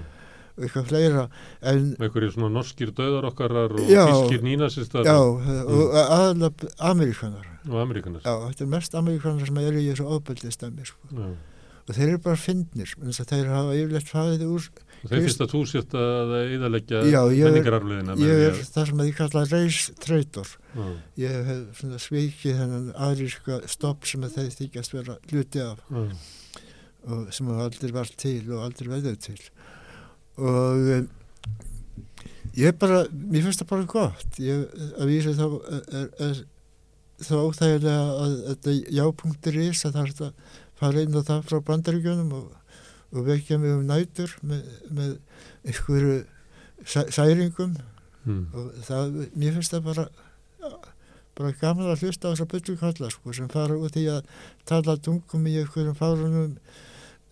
eitthvað 0.57 0.87
fleira. 0.89 1.27
En 1.61 1.91
einhverju 2.01 2.31
svona 2.33 2.49
norskir 2.55 2.93
döðar 2.97 3.29
okkarar 3.29 3.75
og 3.77 3.83
fískir 3.85 4.45
nínasistar 4.45 5.05
já, 5.05 5.17
og, 5.19 5.43
og 5.45 5.99
aðalega 6.01 6.71
Ameríkanar. 6.91 7.51
Og 7.69 7.83
Ameríkanar. 7.83 8.23
já, 8.25 8.33
þetta 8.49 8.65
er 8.65 8.73
mest 8.73 8.97
Ameríkanar 8.97 9.51
sem 9.51 9.61
eru 9.61 9.83
í 9.83 9.91
þessu 9.91 10.09
ofbeldisdæmi 10.17 10.89
sko. 10.89 11.27
Og 11.87 11.95
þeir 11.95 12.09
eru 12.09 12.19
bara 12.25 12.39
fyndnir 12.41 12.93
eins 12.99 13.21
og 13.23 13.29
þeir 13.31 13.47
hafa 13.53 13.75
yfirleitt 13.79 14.09
farið 14.11 14.41
úr 14.51 14.65
Og 15.05 15.11
þeir 15.13 15.21
finnst 15.27 15.43
að 15.45 15.53
þú 15.53 15.61
sért 15.71 15.93
að 16.01 16.33
eðalegja 16.57 17.03
Já, 17.13 17.21
ég 17.31 17.45
er- 17.47 17.67
ég 18.27 18.41
er 18.49 18.57
það 18.75 18.89
sem 18.91 19.03
að 19.05 19.11
ég 19.11 19.19
kalla 19.21 19.45
race 19.53 19.95
traitor 20.03 20.49
Já, 20.75 20.87
ég 21.23 21.37
hef 21.51 21.79
svona 21.83 22.01
svikið 22.03 22.59
þennan 22.63 22.89
aðríska 23.07 23.61
stopp 23.71 24.09
sem 24.11 24.27
að 24.27 24.35
þeir 24.41 24.51
þykjast 24.59 24.97
vera 24.99 25.19
hluti 25.31 25.63
af 25.63 25.79
já, 25.87 26.03
og 27.07 27.31
sem 27.39 27.47
hafa 27.53 27.69
aldrei 27.69 27.93
var 27.95 28.11
til 28.19 28.43
og 28.51 28.65
aldrei 28.67 28.89
veður 28.97 29.17
til. 29.23 29.39
Og 30.43 30.91
um, 30.97 31.09
ég 32.57 32.75
bara, 32.81 33.05
mér 33.13 33.45
finnst 33.47 33.63
það 33.63 33.71
bara 33.71 33.87
gott. 33.95 34.39
Ég, 34.43 34.65
að 34.99 35.11
vísa 35.13 35.35
þá 35.39 35.47
er, 36.01 36.09
er, 36.27 36.41
þá 37.23 37.35
óþægilega 37.47 37.97
að 38.25 38.35
þetta 38.51 38.75
jápunktur 38.99 39.59
is 39.69 39.85
að 39.87 39.95
það 40.01 40.11
er 40.11 40.15
að 40.27 40.57
fara 40.81 41.05
inn 41.05 41.17
á 41.17 41.23
það 41.27 41.45
frá 41.51 41.61
bandaríkjunum 41.71 42.33
og, 42.37 42.49
og 43.13 43.29
vekja 43.29 43.59
mig 43.63 43.75
um 43.77 43.85
nætur 43.89 44.33
með, 44.43 44.65
með 44.91 45.15
einhverju 45.65 46.19
sæ, 46.85 47.07
særingum. 47.11 47.77
Mm, 48.27 48.45
og 48.53 48.71
það, 48.87 49.21
mér 49.39 49.57
finnst 49.57 49.75
það 49.75 49.89
bara 49.91 50.09
bara 51.37 51.53
gaman 51.61 51.91
að 51.93 52.07
hlusta 52.07 52.31
á 52.31 52.33
þessa 52.33 52.49
byrju 52.49 52.77
kalla 52.81 53.11
sko, 53.13 53.33
sem 53.37 53.49
fara 53.53 53.77
út 53.77 53.97
í 54.01 54.07
að 54.09 54.23
tala 54.69 54.97
tungum 54.97 55.45
í 55.49 55.59
einhverjum 55.61 55.97
fárunum 55.99 56.55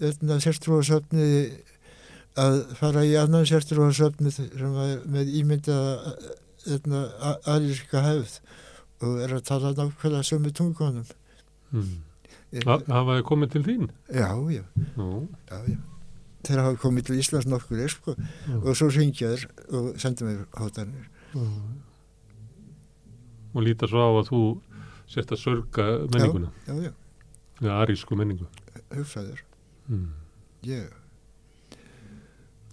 öðna 0.05 0.37
sértrúasöfni 0.45 1.29
að 2.41 2.59
fara 2.77 3.05
í 3.07 3.15
annan 3.17 3.47
sértrúasöfni 3.49 4.33
sem 4.35 4.75
var 4.77 5.07
með 5.09 5.33
ímynda 5.41 5.79
aðríska 6.67 8.03
hefð 8.05 8.39
og 9.05 9.23
er 9.25 9.37
að 9.39 9.47
tala 9.49 9.73
nákvæmlega 9.77 10.27
sömu 10.27 10.53
tungunum. 10.55 11.09
Mm. 11.73 11.97
Hafa 12.63 13.17
þið 13.19 13.25
komið 13.31 13.53
til 13.55 13.65
þín? 13.67 13.91
já, 14.09 14.29
já, 14.53 14.63
já, 14.95 15.59
já. 15.69 15.79
Þeir 16.45 16.61
hafa 16.61 16.77
komið 16.83 17.07
til 17.09 17.19
Íslands 17.19 17.49
nokkur 17.49 17.81
sko, 17.89 18.15
já, 18.15 18.57
og 18.61 18.77
svo 18.77 18.91
ringja 18.93 19.33
þeir 19.33 19.47
og 19.75 19.87
senda 20.03 20.29
mér 20.29 20.45
hátanir 20.59 21.09
já. 21.35 21.47
Og 23.55 23.63
líta 23.63 23.89
svo 23.91 24.03
á 24.03 24.11
að 24.11 24.29
þú 24.29 24.43
sért 25.11 25.33
að 25.35 25.41
sörga 25.41 25.87
menninguna, 26.11 26.51
já, 26.67 26.75
já, 26.89 26.93
eða 27.63 27.81
arísku 27.85 28.19
menningu. 28.19 28.47
hugsaður. 28.95 29.43
Mm. 29.89 30.13
ég 30.65 30.93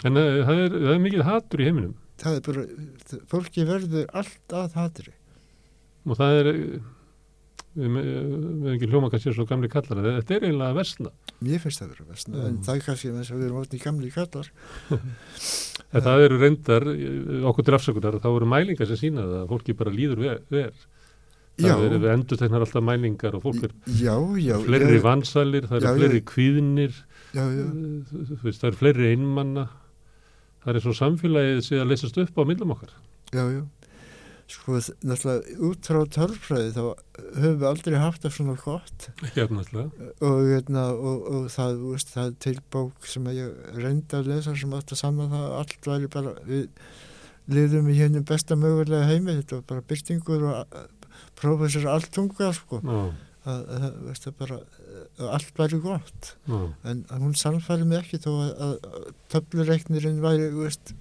En 0.01 0.17
uh, 0.17 0.41
það, 0.45 0.59
er, 0.65 0.77
það 0.77 0.93
er 0.95 1.01
mikið 1.03 1.23
hatur 1.27 1.61
í 1.61 1.65
heiminum. 1.67 1.97
Það 2.21 2.37
er 2.37 2.45
bara, 2.47 2.63
fólki 3.29 3.65
verður 3.69 4.07
allt 4.17 4.55
að 4.57 4.77
hatri. 4.79 5.13
og 6.07 6.17
það 6.17 6.39
er, 6.39 6.49
við 7.75 7.97
erum 8.11 8.65
ekki 8.73 8.87
hljóma 8.91 9.09
kannski 9.13 9.33
svo 9.35 9.45
gamli 9.49 9.69
kallar, 9.71 10.01
þetta 10.19 10.35
er 10.37 10.45
eiginlega 10.47 10.75
versna. 10.77 11.11
Mér 11.41 11.61
finnst 11.63 11.81
það 11.81 11.91
vera 11.93 12.07
vestna, 12.11 12.37
Já. 12.41 12.47
en 12.49 12.57
það 12.67 12.75
er 12.79 12.85
kannski 12.87 13.11
þess 13.15 13.31
að 13.31 13.37
við 13.41 13.45
erum 13.47 13.61
ótni 13.63 13.79
gamli 13.85 14.11
kallar. 14.15 14.51
En 15.91 15.99
það 16.05 16.21
eru 16.23 16.37
reyndar, 16.39 16.85
okkur 17.49 17.65
til 17.67 17.73
afsökunar, 17.75 18.15
þá 18.23 18.27
eru 18.31 18.45
mælingar 18.47 18.87
sem 18.87 18.95
sína 19.01 19.25
það 19.27 19.39
að 19.41 19.49
fólki 19.49 19.73
bara 19.75 19.91
líður 19.91 20.21
ver. 20.23 20.37
ver. 20.47 20.69
Já, 21.59 21.73
Það 21.75 21.81
eru 21.89 21.97
við 21.99 22.11
endur 22.13 22.39
teknar 22.39 22.63
alltaf 22.63 22.85
mælingar 22.87 23.35
og 23.35 23.43
fólk 23.43 23.65
er 23.67 23.73
já, 23.99 24.13
já. 24.39 24.53
fleiri 24.63 24.87
ég, 24.95 25.01
vansalir, 25.03 25.65
það 25.67 25.75
eru 25.81 25.83
Já, 25.83 25.91
já. 25.91 25.97
fleiri 25.99 26.21
kvíðnir, 26.31 26.95
Já, 27.35 27.43
já, 27.43 27.65
eh, 27.67 28.53
það 28.55 28.69
eru 28.69 28.79
fleiri 28.79 29.09
einmanna. 29.11 29.65
Það 30.63 30.79
er 30.79 30.85
svo 30.85 30.93
samfélagið 31.01 31.59
sé 31.67 31.81
að 31.83 31.91
leysast 31.91 32.21
upp 32.23 32.39
á 32.39 32.43
millum 32.47 32.71
okkar. 32.77 32.95
já, 33.35 33.43
já. 33.51 33.61
Sko, 34.51 34.75
náttúrulega 35.07 35.53
út 35.69 35.87
frá 35.87 35.99
törfræði 36.11 36.71
þá 36.75 36.81
höfum 37.37 37.59
við 37.61 37.67
aldrei 37.69 37.95
haft 38.01 38.25
það 38.25 38.33
svona 38.35 38.55
gott. 38.59 39.05
Efnæslega. 39.39 40.09
og, 40.27 40.41
hérna, 40.49 40.83
og, 40.91 41.21
og 41.31 41.45
það, 41.53 41.77
veist, 41.93 42.11
það 42.11 42.25
er 42.27 42.35
til 42.43 42.57
bók 42.75 43.07
sem 43.07 43.29
ég 43.31 43.53
reyndi 43.79 44.17
að 44.19 44.27
lesa 44.33 44.55
sem 44.59 44.75
átt 44.75 44.91
að 44.91 44.99
sanna 45.05 45.29
það 45.31 45.45
að 45.47 45.55
allt 45.61 45.87
væri 45.93 46.09
bara, 46.17 46.33
við 46.49 46.65
liðum 47.51 47.87
í 47.91 47.95
hennum 48.01 48.25
besta 48.27 48.57
mögulega 48.59 49.07
heimi, 49.07 49.37
þetta 49.39 49.61
var 49.61 49.67
bara 49.71 49.85
byrtingur 49.93 50.43
og 50.51 50.59
a- 50.61 50.87
prófessor 51.41 51.87
alltunga, 51.89 52.51
sko. 52.55 52.81
Já, 52.83 52.99
að, 53.51 53.61
að, 53.77 53.95
veist, 54.09 54.27
bara, 54.37 54.57
að 55.17 55.31
allt 55.37 55.55
væri 55.57 55.79
gott. 55.81 56.33
Já, 56.51 56.59
en 56.91 56.99
hún 57.23 57.33
sannfæri 57.39 57.87
mig 57.89 58.03
ekki 58.03 58.19
þó 58.21 58.29
að, 58.35 58.51
að, 58.67 59.07
töflureiknirinn 59.33 60.19
væri 60.21 60.51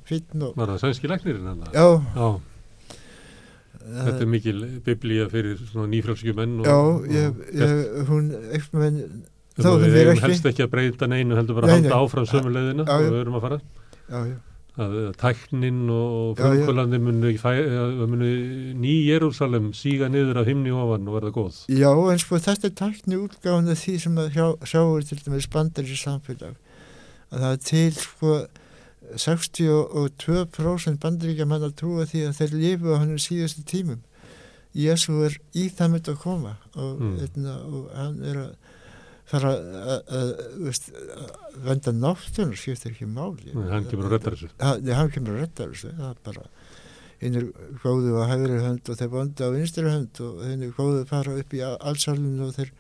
fítn 0.09 0.47
og 0.49 0.57
var 0.57 0.73
það 0.73 0.81
sænski 0.87 1.11
læknirinn 1.11 1.51
hann? 1.51 1.67
já, 1.75 1.85
Já, 2.17 2.31
þetta 3.81 4.17
uh, 4.17 4.23
er 4.25 4.31
mikil 4.31 4.63
biblía 4.85 5.27
fyrir 5.33 5.59
svona 5.65 5.89
nýfrálsku 5.91 6.35
menn 6.37 6.61
og, 6.63 6.69
já 7.09 7.25
ég, 7.25 7.43
ég, 7.57 7.85
hún 8.11 8.31
eitthvað 8.53 8.87
að 9.61 9.83
þeim 9.85 9.95
við 9.95 10.13
ekki 10.13 10.27
helst 10.27 10.47
ekki 10.51 10.65
að 10.67 10.71
breyta 10.75 11.09
neinu 11.11 11.37
heldur 11.39 11.59
bara 11.59 11.71
að 11.71 11.81
halda 11.81 11.99
áfram 12.05 12.29
sömu 12.29 12.53
leiðina 12.55 12.87
Já, 12.87 12.95
og 12.95 13.09
við 13.09 13.19
erum 13.23 13.37
að 13.39 13.45
fara. 13.47 13.59
Já, 14.11 14.21
já, 14.29 14.37
að 14.81 14.95
að 15.01 15.11
tæknin 15.21 15.81
og 15.95 16.39
frumkvölandi 16.39 17.01
munu, 17.03 17.33
að 17.51 18.05
munu 18.13 18.31
ný 18.81 18.95
Jérúsalem 19.09 19.71
síga 19.77 20.09
niður 20.13 20.41
af 20.43 20.49
himni 20.51 20.73
ofan 20.75 21.09
og 21.11 21.19
verða 21.19 21.35
góð. 21.35 21.61
Já 21.73 21.91
en 21.91 22.23
sko 22.23 22.41
þetta 22.41 22.71
er 22.71 22.77
tækni 22.79 23.21
útgáðan 23.21 23.75
af 23.75 23.83
því 23.83 23.97
sem 24.07 24.23
að 24.23 24.33
sjá, 24.37 24.47
sjáur 24.73 25.07
til 25.11 25.21
dæmis 25.25 25.51
bandar 25.53 25.91
í 25.91 25.99
samfélag. 25.99 26.57
Að 27.31 27.45
það 27.45 27.57
er 27.57 27.63
til 27.71 27.93
sko 27.99 28.39
62% 29.17 31.01
bandaríkja 31.03 31.47
menn 31.49 31.65
að 31.67 31.77
trúa 31.81 32.07
því 32.09 32.27
að 32.29 32.37
þeir 32.41 32.57
lifu 32.61 32.95
á 32.95 33.01
hann 33.03 33.17
síðustu 33.21 33.65
tímum 33.67 34.01
Jésu 34.77 35.17
er 35.27 35.35
í 35.59 35.65
það 35.75 35.89
mynd 35.97 36.09
að 36.13 36.21
koma 36.23 36.53
og, 36.79 37.01
Mm. 37.01 37.17
mm. 37.35 37.47
og 37.75 37.89
hann 37.97 38.21
er 38.23 38.37
að 38.45 38.51
fara 39.31 39.51
að, 39.55 40.31
venda 41.63 41.93
náttúrun 41.95 42.57
skiptir 42.59 42.93
ekki 42.95 43.07
máli 43.07 43.51
Nei, 43.55 43.67
hann 43.71 43.87
kemur 43.91 44.07
að 44.09 44.15
redda 44.17 44.31
þessu 44.35 44.49
hann, 44.61 45.11
kemur 45.15 45.35
að 45.37 45.43
redda 45.45 45.67
þessu 45.71 45.93
það 45.99 46.09
er 46.11 46.23
bara 46.27 46.47
hinn 47.21 47.37
er 47.37 47.47
góðu 47.83 48.15
á 48.17 48.25
hægri 48.31 48.59
hönd 48.65 48.91
og 48.91 48.99
þeir 48.99 49.11
vondi 49.13 49.45
á 49.47 49.49
vinstri 49.55 49.87
hönd 49.91 50.23
og 50.25 50.41
hinn 50.47 50.63
er 50.67 50.73
góðu 50.79 51.03
að 51.05 51.11
fara 51.13 51.37
upp 51.43 51.55
í 51.55 51.61
allsalun 51.67 52.41
og 52.47 52.55
þeir 52.57 52.71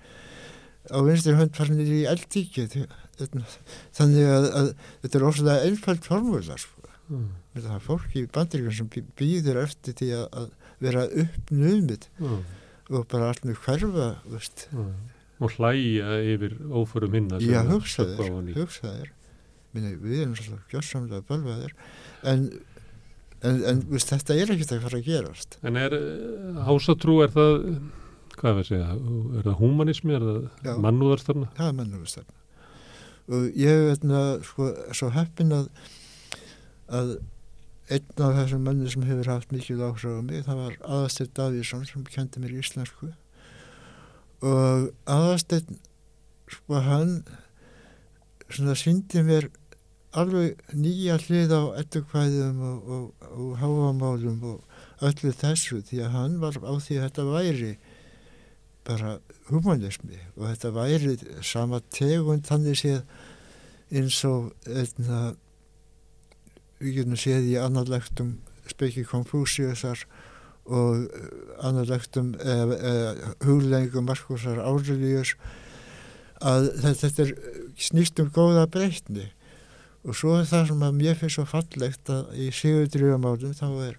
á 0.90 0.98
vinstri 1.06 1.36
hönd 1.38 1.54
fara 1.58 1.76
niður 1.76 1.98
í 1.98 2.06
eldtíki 2.14 2.66
þannig 3.28 4.30
að, 4.36 4.48
að 4.60 4.70
þetta 5.02 5.18
er 5.20 5.26
óslega 5.30 5.68
einfald 5.68 6.06
formúla 6.06 6.58
sko. 6.60 6.80
Mm. 7.10 7.30
það 7.58 7.70
er 7.74 7.82
fólk 7.82 8.12
í 8.14 8.20
bandaríkjum 8.30 8.74
sem 8.76 8.90
býður 9.18 9.62
eftir 9.64 9.96
því 9.98 10.10
að, 10.14 10.26
að 10.38 10.50
vera 10.84 11.06
uppnumið 11.24 12.04
Já, 12.20 12.34
og 12.90 13.06
bara 13.10 13.30
allt 13.32 13.46
með 13.48 13.58
hverfa 13.64 14.06
já. 14.70 14.84
og 15.40 15.56
hlæja 15.56 16.20
yfir 16.34 16.54
óförum 16.70 17.16
hinna 17.18 17.40
já, 17.42 17.60
hugsaðir 17.66 19.10
Minni, 19.74 19.92
við 20.02 20.24
erum 20.24 20.34
svolítið 20.34 20.72
gjörsamlega 20.72 21.26
bölvaðir 21.28 21.74
en, 22.26 22.48
en, 23.46 23.60
en 23.70 23.82
veist, 23.90 24.10
þetta 24.10 24.34
er 24.34 24.54
ekkert 24.54 24.74
að 24.74 24.86
fara 24.86 24.98
að 24.98 25.10
gerast 25.10 25.58
En 25.66 25.78
er 25.78 25.94
uh, 25.94 26.62
ásatrú, 26.70 27.20
er 27.26 27.30
það 27.34 27.52
hvað 28.40 28.50
er 28.50 28.58
að 28.62 28.68
segja, 28.70 28.90
er 29.38 29.46
það 29.46 29.58
humanismi 29.60 30.16
er 30.16 30.26
það 30.26 30.42
Já. 30.66 30.72
mannúðarstarna? 30.86 31.50
það 31.58 31.70
er 31.70 31.78
mennumstefna 31.82 32.39
og 33.30 33.58
ég 33.58 33.84
veit 33.88 34.06
sko, 34.46 34.70
svo 34.96 35.10
heppin 35.14 35.54
að 35.54 35.68
að 36.90 37.12
einn 37.90 38.22
af 38.22 38.36
þessum 38.38 38.66
menni 38.66 38.90
sem 38.90 39.04
hefur 39.06 39.30
haft 39.32 39.52
mikið 39.54 39.82
áhrif 39.86 40.18
á 40.18 40.22
mig 40.22 40.44
það 40.46 40.60
var 40.62 40.76
Aðastir 40.96 41.30
Davíðsson 41.34 41.86
sem 41.88 42.04
kendi 42.06 42.42
mér 42.42 42.58
íslensku. 42.60 43.10
Og 44.46 44.90
Aðastir 45.10 45.64
sko 46.50 46.82
hann 46.86 47.16
svona 48.50 48.76
síndi 48.78 49.22
mér 49.26 49.48
alveg 50.18 50.58
nýja 50.74 51.18
hlið 51.22 51.54
á 51.54 51.62
ettukvæðum 51.82 52.62
og, 52.66 52.94
og, 52.94 53.26
og 53.30 53.50
háamálum 53.62 54.40
og 54.54 55.06
öllu 55.06 55.34
þessu 55.42 55.82
því 55.86 56.02
að 56.06 56.14
hann 56.16 56.38
var 56.42 56.58
á 56.58 56.74
því 56.82 56.98
að 56.98 57.04
þetta 57.06 57.26
væri 57.30 57.72
bara 58.86 59.18
humanismi 59.50 60.18
og 60.36 60.46
þetta 60.48 60.72
væri 60.74 61.16
sama 61.44 61.80
tegund 61.94 62.46
þannig 62.48 62.78
séð 62.80 63.02
eins 63.90 64.20
og 64.28 64.52
einna, 64.68 65.34
við 66.80 67.00
getum 67.00 67.18
séð 67.18 67.48
í 67.50 67.56
annarlegtum 67.60 68.36
spekki 68.70 69.04
Konfúsiusar 69.08 70.04
og 70.70 71.08
annarlegtum 71.66 72.34
eh, 72.38 72.76
eh, 72.76 73.24
huglengum 73.42 74.06
Markusar 74.06 74.60
Árilíus 74.62 75.34
að 76.40 76.70
þetta 76.80 77.24
er 77.26 77.32
snýst 77.80 78.20
um 78.22 78.30
góða 78.32 78.64
breytni. 78.70 79.26
Og 80.06 80.16
svo 80.16 80.38
er 80.38 80.46
það 80.48 80.70
sem 80.70 80.84
að 80.86 80.96
mér 80.96 81.18
finnst 81.18 81.36
svo 81.36 81.44
fallegt 81.48 82.08
að 82.08 82.30
í 82.40 82.46
Sigurdrífamálum 82.56 83.52
þá 83.58 83.66
er 83.90 83.98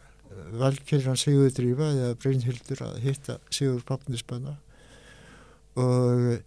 valkirran 0.58 1.20
Sigurdrífa 1.20 1.92
eða 1.92 2.18
Brynhildur 2.22 2.82
að 2.88 3.00
hitta 3.04 3.38
Sigur 3.54 3.84
Papnisbanna 3.86 4.56
og, 5.80 6.42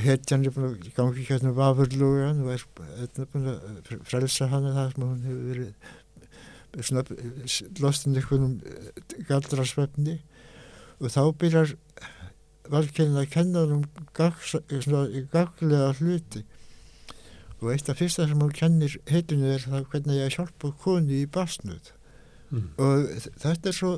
hetjan 0.00 0.46
er 0.46 0.54
búin 0.54 0.70
að 0.70 0.92
gangi 0.96 1.24
hérna 1.28 1.52
vafurlugan 1.56 2.44
og 2.44 2.54
er 2.54 2.62
hérna 3.00 3.26
búin 3.32 3.50
að 3.52 3.90
frelsa 4.08 4.48
hana 4.48 4.72
það 4.76 4.94
sem 4.94 5.04
hún 5.04 5.26
hefur 5.26 5.44
verið 5.50 5.72
svona 6.86 7.04
lostin 7.82 8.16
einhvernum 8.16 8.54
galdrasvefni. 9.28 10.16
Og 11.00 11.12
þá 11.12 11.22
byrjar 11.40 11.74
valkirinn 12.70 13.18
að 13.20 13.30
kenna 13.34 13.66
um 13.66 13.84
gaglega 14.14 15.92
hluti. 15.98 16.44
Og 17.60 17.72
eitt 17.74 17.90
af 17.92 17.98
fyrsta 18.00 18.28
sem 18.28 18.40
hún 18.40 18.54
kennir 18.56 18.96
heitinu 19.10 19.50
er 19.52 19.64
það 19.66 19.88
hvernig 19.92 20.20
ég 20.22 20.36
hjálpa 20.38 20.70
koni 20.80 21.24
í 21.24 21.28
basnud 21.28 21.90
mm. 22.50 22.68
og 22.80 23.10
þetta 23.40 23.70
er 23.70 23.76
svo 23.76 23.92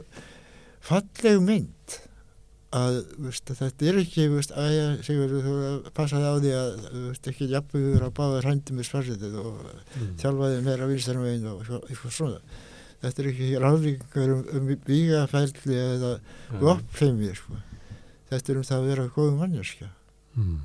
falleg 0.83 1.43
mynd 1.45 1.99
að 2.73 2.99
veist, 3.21 3.51
þetta 3.53 3.89
er 3.91 3.99
ekki 4.01 4.27
veist, 4.33 4.53
að 4.57 4.75
ég 4.75 5.01
segur 5.07 5.33
þú 5.45 5.55
passaði 5.97 6.29
á 6.29 6.35
því 6.41 6.53
að 6.57 6.71
veist, 6.95 7.29
ekki 7.29 7.49
jafnvegur 7.51 8.07
að 8.07 8.15
báða 8.17 8.43
hrændi 8.47 8.77
með 8.77 8.89
sverðið 8.89 9.39
og 9.43 9.59
mm. 9.61 10.13
þjálfaði 10.23 10.63
meira 10.65 10.89
vinstarum 10.89 11.27
veginn 11.27 11.51
og 11.53 11.73
eitthvað 11.83 12.15
svona 12.17 12.39
þetta 13.03 13.23
er 13.23 13.31
ekki 13.33 13.51
ráðvíkingar 13.61 14.33
um, 14.37 14.45
um 14.57 14.71
vígaferli 14.87 15.79
eða 15.83 16.13
vopfeimi 16.63 17.33
sko. 17.37 17.59
þetta 18.31 18.53
er 18.53 18.61
um 18.61 18.69
það 18.69 18.79
að 18.79 18.89
vera 18.93 19.09
góð 19.17 19.35
mannjarskja 19.41 19.91
mm. 20.39 20.57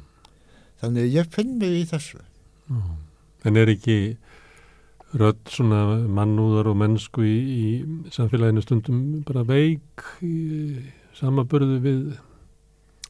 þannig 0.84 1.12
ég 1.18 1.34
finn 1.34 1.58
mig 1.60 1.82
í 1.82 1.86
þessu 1.90 2.22
mm. 2.72 2.94
en 3.50 3.60
er 3.64 3.74
ekki 3.74 3.98
rödd 5.18 5.44
svona 5.52 5.82
mannúðar 6.08 6.72
og 6.72 6.80
mennsku 6.80 7.24
í, 7.24 7.36
í 7.36 7.68
samfélaginu 8.16 8.64
stundum 8.64 9.04
bara 9.28 9.44
veik 9.48 10.08
í 10.24 10.38
samaburðu 11.18 11.78
við 11.84 12.02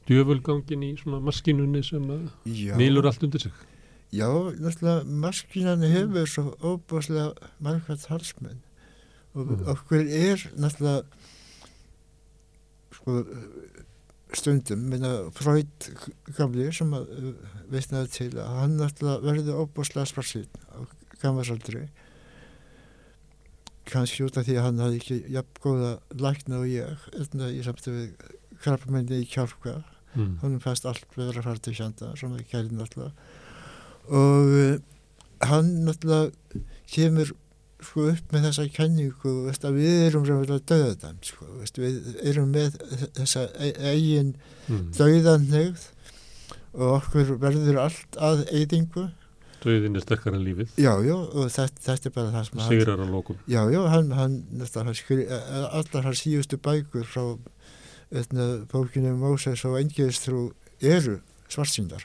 djöfulgangin 0.08 0.86
í 0.86 0.94
svona 1.00 1.20
maskinunni 1.24 1.82
sem 1.84 2.06
nýlur 2.44 3.08
allt 3.10 3.26
undir 3.26 3.44
sig. 3.44 3.66
Já, 4.08 4.28
náttúrulega 4.56 5.04
maskinan 5.04 5.84
hefur 5.84 6.30
svo 6.32 6.54
óbúslega 6.64 7.50
margat 7.60 8.06
halsmenn 8.08 8.62
og 9.36 9.44
mm. 9.44 9.66
okkur 9.74 10.06
er 10.06 10.44
náttúrulega 10.56 11.04
sko 12.96 13.18
stundum, 14.36 14.88
minna 14.92 15.12
Freud 15.36 15.90
gamli 16.36 16.70
sem 16.72 16.90
að 16.96 17.12
veitnaði 17.72 18.12
til 18.16 18.30
að 18.40 18.56
hann 18.62 18.78
náttúrulega 18.80 19.24
verði 19.28 19.56
óbúslega 19.60 20.08
sparsinn 20.08 20.48
á 20.72 20.88
gammarsaldri 21.20 21.84
kannski 23.88 24.26
út 24.26 24.38
af 24.38 24.46
því 24.46 24.58
að 24.58 24.66
hann 24.66 24.82
hafði 24.84 25.00
ekki 25.02 25.18
jafn 25.34 25.62
góða 25.64 25.92
lækna 26.26 26.60
og 26.62 26.68
ég 26.70 27.08
í 27.18 27.64
samstöðu 27.66 27.96
við 27.98 28.36
krabbamenni 28.62 29.22
í 29.22 29.28
kjálka 29.28 29.78
mm. 30.14 30.38
hann 30.42 30.62
fæst 30.62 30.86
allt 30.88 31.06
verið 31.16 31.40
að 31.40 31.48
fara 31.48 31.64
til 31.64 31.76
kjönda 31.78 32.14
sem 32.18 32.32
það 32.34 32.48
kæri 32.52 32.78
náttúrulega 32.78 33.12
og 34.08 34.54
uh, 34.54 34.78
hann 35.50 35.74
náttúrulega 35.86 36.64
kemur 36.88 37.34
sko 37.84 38.08
upp 38.10 38.32
með 38.34 38.48
þessa 38.48 38.64
kenningu 38.74 39.34
veist, 39.46 39.66
við 39.76 40.00
erum 40.08 40.24
ræðilega 40.26 40.64
döðadæm 40.66 41.20
sko, 41.22 41.46
veist, 41.60 41.78
við 41.78 42.16
erum 42.26 42.50
með 42.54 42.80
þessa 43.14 43.44
e, 43.54 43.70
eigin 43.92 44.32
mm. 44.66 44.88
döðanlegð 44.98 45.86
og 46.74 46.96
okkur 46.96 47.36
verður 47.42 47.80
allt 47.84 48.18
að 48.18 48.42
eyðingu 48.50 49.06
Döðin 49.62 49.98
er 49.98 50.04
sterkar 50.04 50.36
en 50.36 50.44
lífið. 50.46 50.74
Já, 50.78 50.92
já, 51.02 51.14
og 51.16 51.48
þetta, 51.50 51.82
þetta 51.82 52.08
er 52.08 52.14
bara 52.14 52.34
það 52.34 52.44
sem 52.46 52.60
hann... 52.62 52.70
Sigrar 52.70 53.02
á 53.02 53.06
lókum. 53.10 53.40
Já, 53.50 53.60
já, 53.72 53.80
hann, 53.90 54.12
hann, 54.14 54.36
hann 54.62 54.94
skri, 54.94 55.24
allar 55.28 56.06
hans 56.06 56.22
síðustu 56.22 56.60
bækur 56.62 57.08
frá 57.08 57.24
öðna, 58.14 58.46
bókinu 58.70 59.16
Móses 59.18 59.64
og 59.68 59.78
Engiðstrú 59.80 60.44
eru 60.78 61.18
svartsýndar 61.50 62.04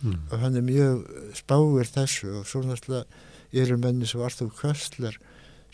mm. 0.00 0.16
og 0.30 0.38
hann 0.42 0.58
er 0.58 0.64
mjög 0.66 1.04
spáir 1.36 1.90
þessu 1.90 2.32
og 2.40 2.48
svo 2.48 2.64
náttúrulega 2.64 3.04
eru 3.64 3.78
menni 3.78 4.08
sem 4.08 4.22
Arthur 4.24 4.50
Köstler 4.58 5.18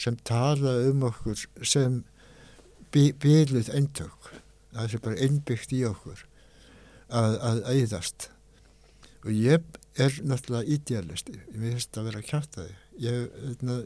sem 0.00 0.18
tala 0.24 0.74
um 0.88 1.06
okkur 1.08 1.38
sem 1.62 2.02
bíluð 2.92 3.70
eintök. 3.76 4.32
Það 4.74 4.94
er 4.94 5.04
bara 5.04 5.22
innbyggt 5.26 5.72
í 5.76 5.84
okkur 5.88 6.26
að 7.10 7.64
æðast 7.66 8.30
og 9.24 9.32
ég 9.34 9.64
er 10.00 10.20
náttúrulega 10.26 10.76
idealisti. 10.76 11.36
Ég 11.38 11.60
finnst 11.64 11.98
að 11.98 12.10
vera 12.10 12.24
kjátaði 12.24 12.78
ég 13.00 13.30
eitna, 13.48 13.78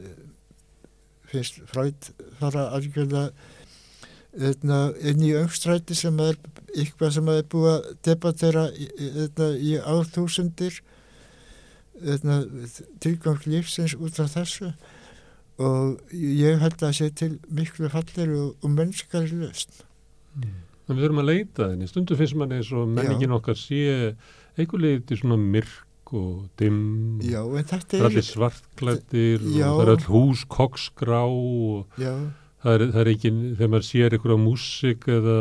finnst 1.29 1.61
frætt 1.71 2.11
fara 2.39 2.67
algjörlega 2.75 3.29
eitna, 4.35 4.79
inn 4.99 5.23
í 5.23 5.31
öngstræti 5.37 5.95
sem 5.97 6.19
er 6.23 6.37
eitthvað 6.75 7.15
sem 7.17 7.31
er 7.31 7.47
búið 7.51 7.71
að 7.71 7.87
debattera 8.07 8.65
eitna, 8.75 9.49
í 9.55 9.77
árþúsundir 9.79 10.81
tilgang 12.99 13.47
lífsins 13.47 13.95
út 13.95 14.19
af 14.19 14.33
þessu. 14.33 14.73
Og 15.63 16.11
ég 16.11 16.59
held 16.59 16.81
að 16.83 16.97
sé 16.97 17.07
til 17.15 17.37
miklu 17.47 17.87
fallir 17.87 18.33
og, 18.35 18.57
og 18.59 18.71
mennskari 18.75 19.31
löst 19.39 19.85
mm. 20.35 20.63
Við 20.89 20.99
þurfum 20.99 21.21
að 21.21 21.29
leita 21.29 21.67
þenni, 21.69 21.87
stundu 21.87 22.17
finnst 22.19 22.35
mann 22.37 22.51
eins 22.53 22.73
og 22.75 22.89
menningin 22.91 23.31
okkar 23.37 23.55
sé 23.57 24.11
einhver 24.59 24.83
leið 24.83 25.05
til 25.07 25.21
svona 25.21 25.39
myrk 25.39 25.84
og 26.13 26.49
dimm. 26.59 27.21
Já, 27.25 27.41
er 27.41 28.03
allir 28.05 28.25
svartklættir 28.25 29.41
og 29.45 29.55
það 29.55 29.81
er 29.85 29.93
all 29.95 30.05
hús 30.09 30.43
koksgrá 30.51 31.23
og 31.25 31.95
það 31.97 32.69
er, 32.73 32.85
það 32.91 33.01
er 33.01 33.11
ekki 33.13 33.33
þegar 33.55 33.73
maður 33.73 33.87
sér 33.89 34.15
einhverja 34.17 34.39
músik 34.41 35.09
eða 35.11 35.39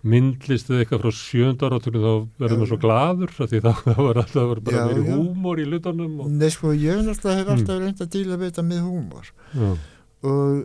myndlist 0.00 0.70
eða 0.70 0.82
eitthvað 0.82 1.02
frá 1.04 1.16
sjönda 1.18 1.68
áratunum 1.68 2.04
þá 2.04 2.12
verður 2.40 2.60
maður 2.60 2.70
svo 2.70 2.78
gladur 2.80 3.32
því 3.36 3.60
þá 3.66 3.72
var 4.00 4.20
alltaf 4.22 4.52
bara 4.64 4.76
já, 4.76 4.84
verið 4.88 5.10
húmor 5.12 5.60
í 5.60 5.66
lutanum 5.68 6.14
og... 6.24 6.30
Nei 6.32 6.48
sko 6.54 6.72
ég 6.72 7.02
náttúrulega 7.04 7.42
hef 7.42 7.50
alltaf 7.54 7.74
mm. 7.74 7.82
reynd 7.84 8.04
að 8.04 8.12
díla 8.14 8.38
við 8.40 8.52
þetta 8.52 8.64
með 8.70 8.86
húmor. 8.86 9.32
Já. 9.52 9.70
og 10.24 10.62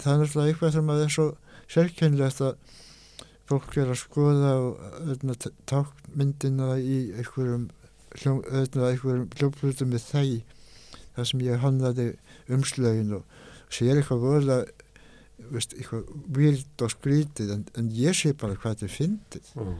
það 0.00 0.12
er 0.12 0.22
náttúrulega 0.22 0.52
eitthvað 0.52 0.76
sem 0.76 0.92
að 0.92 1.00
það 1.00 1.08
er 1.08 1.16
svo 1.16 1.26
sérkennilegt 1.70 2.44
að 2.46 2.78
fólk 3.50 3.76
er 3.82 3.90
að 3.90 3.98
skoða 4.04 4.52
og 4.62 5.44
tákmyndina 5.70 6.76
í 6.78 7.00
einhverjum 7.18 7.66
einhverjum 8.16 9.28
hljóflutum 9.36 9.92
með 9.94 10.06
þæg 10.08 10.56
þar 11.14 11.28
sem 11.30 11.42
ég 11.46 11.64
hannaði 11.64 12.06
umslögin 12.50 13.18
og 13.18 13.40
sér 13.70 14.00
eitthvað 14.00 14.24
vola 14.24 14.60
eitthvað 15.50 16.08
vild 16.36 16.84
og 16.84 16.92
skrítið 16.92 17.54
en, 17.54 17.62
en 17.78 17.88
ég 17.96 18.16
sé 18.16 18.32
bara 18.38 18.58
hvað 18.60 18.82
þetta 18.82 18.92
finnir 18.92 19.46
mm. 19.56 19.76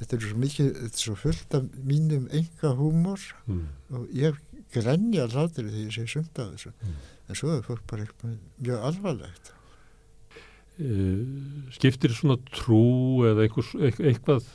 þetta 0.00 0.16
er 0.16 0.24
svo 0.24 0.40
mikið 0.42 0.70
þetta 0.78 1.00
er 1.00 1.04
svo 1.04 1.16
fullt 1.20 1.56
af 1.58 1.66
mínum 1.88 2.28
enga 2.34 2.72
húmor 2.78 3.26
mm. 3.46 3.64
og 3.98 4.14
ég 4.16 4.38
grenja 4.72 5.28
hlátur 5.28 5.68
þegar 5.68 5.82
ég 5.84 5.96
sé 5.96 6.06
sumt 6.10 6.40
af 6.42 6.54
þessu 6.54 6.72
mm. 6.72 7.00
en 7.28 7.40
svo 7.42 7.52
er 7.54 7.66
fólk 7.66 7.84
bara 7.90 8.06
eitthvað 8.06 8.38
mjög 8.62 8.86
alvarlegt 8.90 9.52
uh, 10.80 11.22
Skiptir 11.76 12.16
svona 12.16 12.38
trú 12.54 12.82
eða 13.28 13.46
eitthvað, 13.46 13.72
eitthvað 13.92 14.50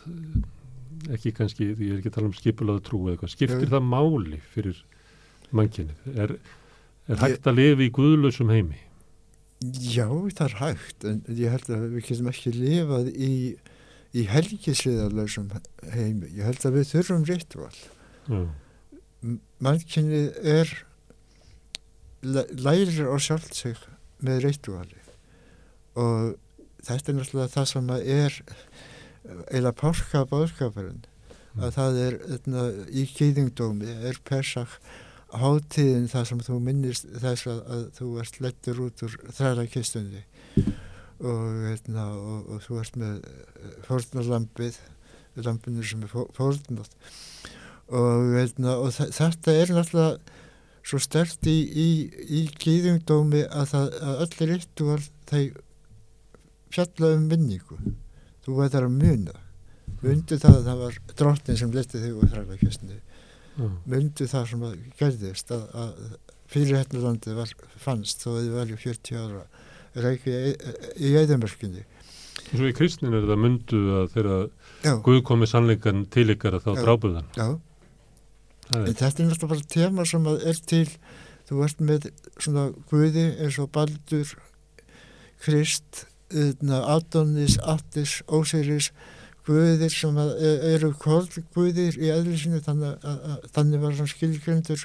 ekki 1.15 1.33
kannski, 1.37 1.71
ég 1.73 1.93
er 1.93 1.99
ekki 1.99 2.11
að 2.11 2.17
tala 2.17 2.29
um 2.29 2.35
skipulaðu 2.37 2.83
trú 2.87 3.01
eða 3.05 3.15
eitthvað, 3.15 3.33
skiptir 3.35 3.65
Jö. 3.65 3.71
það 3.73 3.87
máli 3.93 4.41
fyrir 4.53 4.83
mannkynni 5.55 5.95
er, 6.15 6.35
er 7.07 7.23
hægt 7.23 7.47
að 7.47 7.59
lifa 7.59 7.85
í 7.85 7.93
guðlausum 7.97 8.53
heimi? 8.53 8.81
Já, 9.81 10.07
það 10.07 10.45
er 10.47 10.55
hægt 10.61 11.07
en 11.09 11.21
ég 11.33 11.53
held 11.55 11.71
að 11.73 11.85
við 11.95 12.07
getum 12.11 12.31
ekki 12.31 12.53
lifað 12.53 13.11
í, 13.13 13.33
í 14.13 14.25
helgisliðarlausum 14.29 15.51
heimi, 15.93 16.31
ég 16.37 16.45
held 16.45 16.65
að 16.67 16.79
við 16.79 16.89
þurfum 16.93 17.27
rítval 17.29 17.71
mannkynni 19.63 20.27
er 20.45 20.71
lærir 22.23 23.07
á 23.09 23.17
sjálf 23.21 23.49
sig 23.55 23.77
með 24.25 24.47
rítvali 24.47 25.01
og 25.97 26.37
þetta 26.85 27.11
er 27.11 27.17
náttúrulega 27.17 27.53
það 27.53 27.67
sem 27.71 27.91
er 27.97 28.37
eila 29.51 29.73
páska 29.75 30.23
bóðskapurinn 30.29 31.03
mm. 31.03 31.61
að 31.61 31.75
það 31.77 31.99
er 32.05 32.17
etna, 32.37 32.65
í 32.89 33.05
kýðingdómi 33.11 33.97
er 34.09 34.19
Persach 34.27 34.77
hátíðin 35.35 36.07
þar 36.11 36.27
sem 36.29 36.43
þú 36.45 36.59
minnist 36.63 37.07
þess 37.19 37.49
að, 37.51 37.63
að 37.75 37.87
þú 37.97 38.11
ert 38.23 38.41
lettur 38.43 38.83
út 38.85 39.03
úr 39.03 39.17
þræðakistunni 39.35 40.23
og, 41.17 41.41
hérna, 41.65 42.05
og, 42.15 42.53
og 42.53 42.63
þú 42.63 42.79
ert 42.83 42.99
með 43.01 43.17
fórnarlampið 43.87 44.79
lampinu 45.45 45.83
sem 45.85 46.03
er 46.05 46.13
fórnat 46.13 46.95
og, 47.87 48.33
hérna, 48.33 48.77
og 48.79 48.91
þetta 48.95 49.53
er 49.53 49.73
náttúrulega 49.75 50.35
svo 50.87 50.99
stert 51.03 51.47
í, 51.49 51.57
í, 51.67 51.87
í 52.39 52.41
kýðingdómi 52.55 53.43
að, 53.51 53.75
að 53.99 54.21
öll 54.23 54.49
ritual 54.53 55.01
þeir 55.27 55.57
fjalla 56.71 57.13
um 57.17 57.27
vinningu 57.31 57.79
þú 58.47 58.57
veitar 58.61 58.87
að 58.87 58.95
muna. 58.95 59.35
Mundu 60.01 60.39
það 60.39 60.55
að 60.55 60.65
það 60.71 60.81
var 60.85 60.97
drottin 61.19 61.59
sem 61.59 61.75
leti 61.75 62.01
þig 62.01 62.17
úr 62.17 62.31
þrækakjöstni 62.31 62.97
mm. 63.57 63.75
mundu 63.91 64.27
það 64.29 64.49
sem 64.51 64.65
að 64.67 64.79
gerðist 64.99 65.53
að, 65.55 65.67
að 65.73 65.93
fyrirhetnulandi 66.51 67.35
var 67.37 67.53
fannst 67.81 68.23
þó 68.23 68.31
að 68.33 68.39
þið 68.39 68.57
verið 68.57 68.81
40 68.85 69.21
ára 69.21 69.45
reiki 70.07 70.35
í 70.95 71.13
eðamörkunni 71.21 71.85
Svo 72.47 72.67
í 72.69 72.75
kristninu 72.75 73.17
er 73.19 73.25
það 73.27 73.41
mundu 73.43 73.79
að 73.97 74.11
þegar 74.13 74.99
Guð 75.03 75.23
komið 75.27 75.51
sannleikan 75.51 76.03
til 76.13 76.27
ykkar 76.31 76.59
að 76.59 76.67
þá 76.67 76.83
drábuðan 76.83 77.31
Já, 77.35 77.47
en 78.77 78.93
þetta 78.93 79.23
er 79.23 79.31
náttúrulega 79.31 79.53
bara 79.53 79.71
tema 79.73 80.05
sem 80.07 80.29
er 80.37 80.61
til 80.69 80.85
þú 81.47 81.63
ert 81.65 81.81
með 81.89 82.11
svona 82.37 82.69
Guði 82.91 83.25
eins 83.41 83.57
og 83.63 83.71
Baldur 83.75 84.35
Krist 85.43 86.05
Adonis, 86.31 87.57
Attis, 87.63 88.21
Ósiris 88.27 88.91
guðir 89.47 89.91
sem 89.93 90.17
e, 90.19 90.49
eru 90.73 90.91
guðir 90.99 91.95
í 91.95 92.09
eðlisinu 92.11 92.59
þannig, 92.65 93.05
þannig 93.55 93.83
var 93.83 93.95
hann 93.95 94.11
skilgrendur 94.11 94.83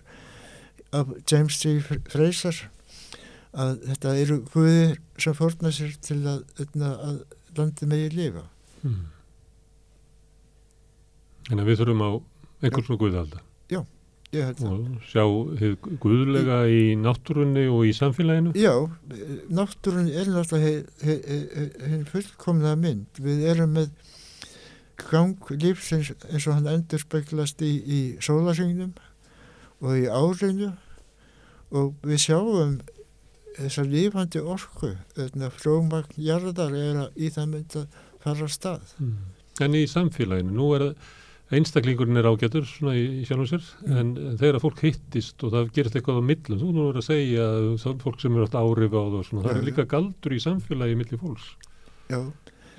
af 0.94 1.10
James 1.26 1.58
G. 1.58 1.80
Fraser 2.12 2.60
að 3.52 3.82
þetta 3.88 4.14
eru 4.20 4.38
guðir 4.52 5.00
sem 5.20 5.34
fórna 5.36 5.72
sér 5.74 5.96
til 6.04 6.20
að, 6.28 6.44
að 6.78 7.18
landi 7.58 7.88
megi 7.90 8.12
lifa 8.14 8.46
hmm. 8.84 9.08
Þannig 11.48 11.64
að 11.64 11.72
við 11.72 11.82
þurfum 11.82 12.06
á 12.06 12.10
einhvern 12.62 12.86
svona 12.86 13.02
guðalda 13.02 13.42
Já 13.72 13.82
og 14.32 14.86
sjá 15.04 15.26
guðlega 16.00 16.62
í 16.72 16.94
náttúrunni 16.96 17.66
og 17.68 17.84
í 17.84 17.92
samfélaginu. 17.96 18.54
Já, 18.56 18.72
náttúrunni 19.52 20.14
er 20.16 20.30
náttúrulega 20.32 21.90
henn 21.90 22.06
fullkomna 22.08 22.72
mynd. 22.80 23.20
Við 23.20 23.44
erum 23.52 23.76
með 23.76 23.90
gang 25.10 25.50
lífsins 25.50 26.14
eins 26.30 26.46
og 26.46 26.56
hann 26.56 26.70
endur 26.72 27.02
speklast 27.02 27.60
í, 27.64 27.72
í 27.84 28.00
sólarsyngnum 28.24 28.94
og 29.82 29.98
í 29.98 30.08
áreinu 30.08 30.72
og 31.72 31.94
við 32.06 32.24
sjáum 32.26 32.78
þessar 33.58 33.88
lífandi 33.92 34.40
orku 34.40 34.94
frjómagn 35.58 36.16
jarðar 36.16 36.76
er 36.76 37.02
að 37.06 37.20
í 37.20 37.32
það 37.34 37.50
mynd 37.52 37.76
að 37.82 37.98
fara 38.22 38.46
að 38.46 38.54
stað. 38.54 38.94
Mm. 39.02 39.18
En 39.60 39.76
í 39.76 39.82
samfélaginu, 39.90 40.54
nú 40.56 40.70
er 40.76 40.86
það 40.86 41.10
einstaklingurinn 41.52 42.20
er 42.20 42.28
ágætur 42.30 42.64
svona 42.68 42.94
í, 42.96 43.02
í 43.20 43.26
sjálfum 43.28 43.48
sér 43.50 43.64
mm. 43.64 43.98
en, 44.00 44.12
en 44.30 44.38
þegar 44.40 44.62
fólk 44.62 44.80
hittist 44.86 45.44
og 45.44 45.52
það 45.54 45.72
gerist 45.76 45.98
eitthvað 45.98 46.22
á 46.22 46.28
millum, 46.30 46.60
þú 46.62 46.70
nú 46.72 46.86
er 46.90 47.00
að 47.00 47.06
segja 47.08 47.48
að 47.48 47.98
fólk 48.02 48.22
sem 48.22 48.38
eru 48.38 48.46
alltaf 48.46 48.70
árif 48.70 48.96
á 48.96 49.02
það 49.02 49.30
það 49.34 49.52
er 49.52 49.68
líka 49.68 49.86
galdur 49.90 50.36
í 50.36 50.40
samfélagi 50.42 50.98
millir 50.98 51.20
fólks. 51.20 51.50
Já. 52.08 52.20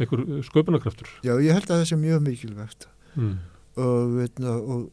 Ekkur 0.02 0.26
sköpunarkraftur. 0.50 1.10
Já, 1.22 1.36
ég 1.38 1.54
held 1.54 1.70
að 1.70 1.84
það 1.84 1.88
sé 1.92 2.00
mjög 2.02 2.26
mikilvægt. 2.26 2.90
Mm. 3.14 3.38
og, 3.78 4.14
veitna, 4.18 4.58
og 4.58 4.90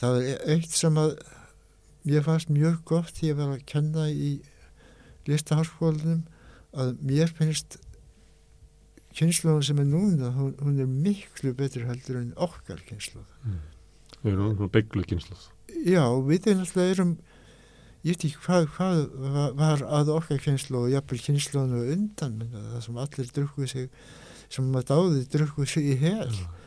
það 0.00 0.20
er 0.22 0.40
eitt 0.56 0.72
sem 0.74 0.96
að 0.98 1.14
mér 2.06 2.24
fannst 2.26 2.50
mjög 2.50 2.80
gott 2.86 3.12
því 3.14 3.32
að 3.32 3.40
var 3.40 3.52
að 3.54 3.66
kenna 3.70 4.08
í 4.10 4.30
listaháskólanum 5.26 6.24
að 6.76 6.92
mér 7.06 7.30
finnst 7.34 7.78
kynnslóðan 9.16 9.64
sem 9.64 9.80
er 9.80 9.88
núna, 9.88 10.32
hún, 10.36 10.52
hún 10.60 10.82
er 10.82 10.90
miklu 10.90 11.54
betur 11.56 11.86
heldur 11.88 12.20
en 12.20 12.34
okkar 12.36 12.82
kynnslóð. 12.88 13.24
Mm. 13.46 13.62
Við 14.20 14.32
erum 14.32 14.52
svona 14.58 14.74
byggluð 14.74 15.08
kynnslóð. 15.12 15.48
Já, 15.86 16.04
við 16.26 16.50
erum 16.52 16.66
alltaf 16.66 16.90
ég 18.06 18.14
veit 18.14 18.26
ekki 18.28 18.42
hvað, 18.44 18.68
hvað 18.76 19.00
var 19.58 19.82
að 19.98 20.12
okkar 20.14 20.44
kynnslóð 20.44 20.84
og 20.84 20.92
jafnvel 20.92 21.22
kynnslóðan 21.24 21.80
og 21.80 21.88
undan, 21.96 22.36
það 22.52 22.84
sem 22.84 23.00
allir 23.02 23.32
drukkuð 23.38 23.72
sig, 23.72 23.88
sem 24.52 24.68
maður 24.70 24.88
dáði 24.92 25.24
drukkuð 25.32 25.72
sig 25.72 25.90
í 25.94 25.98
hel. 26.04 26.30
Mm. 26.30 26.62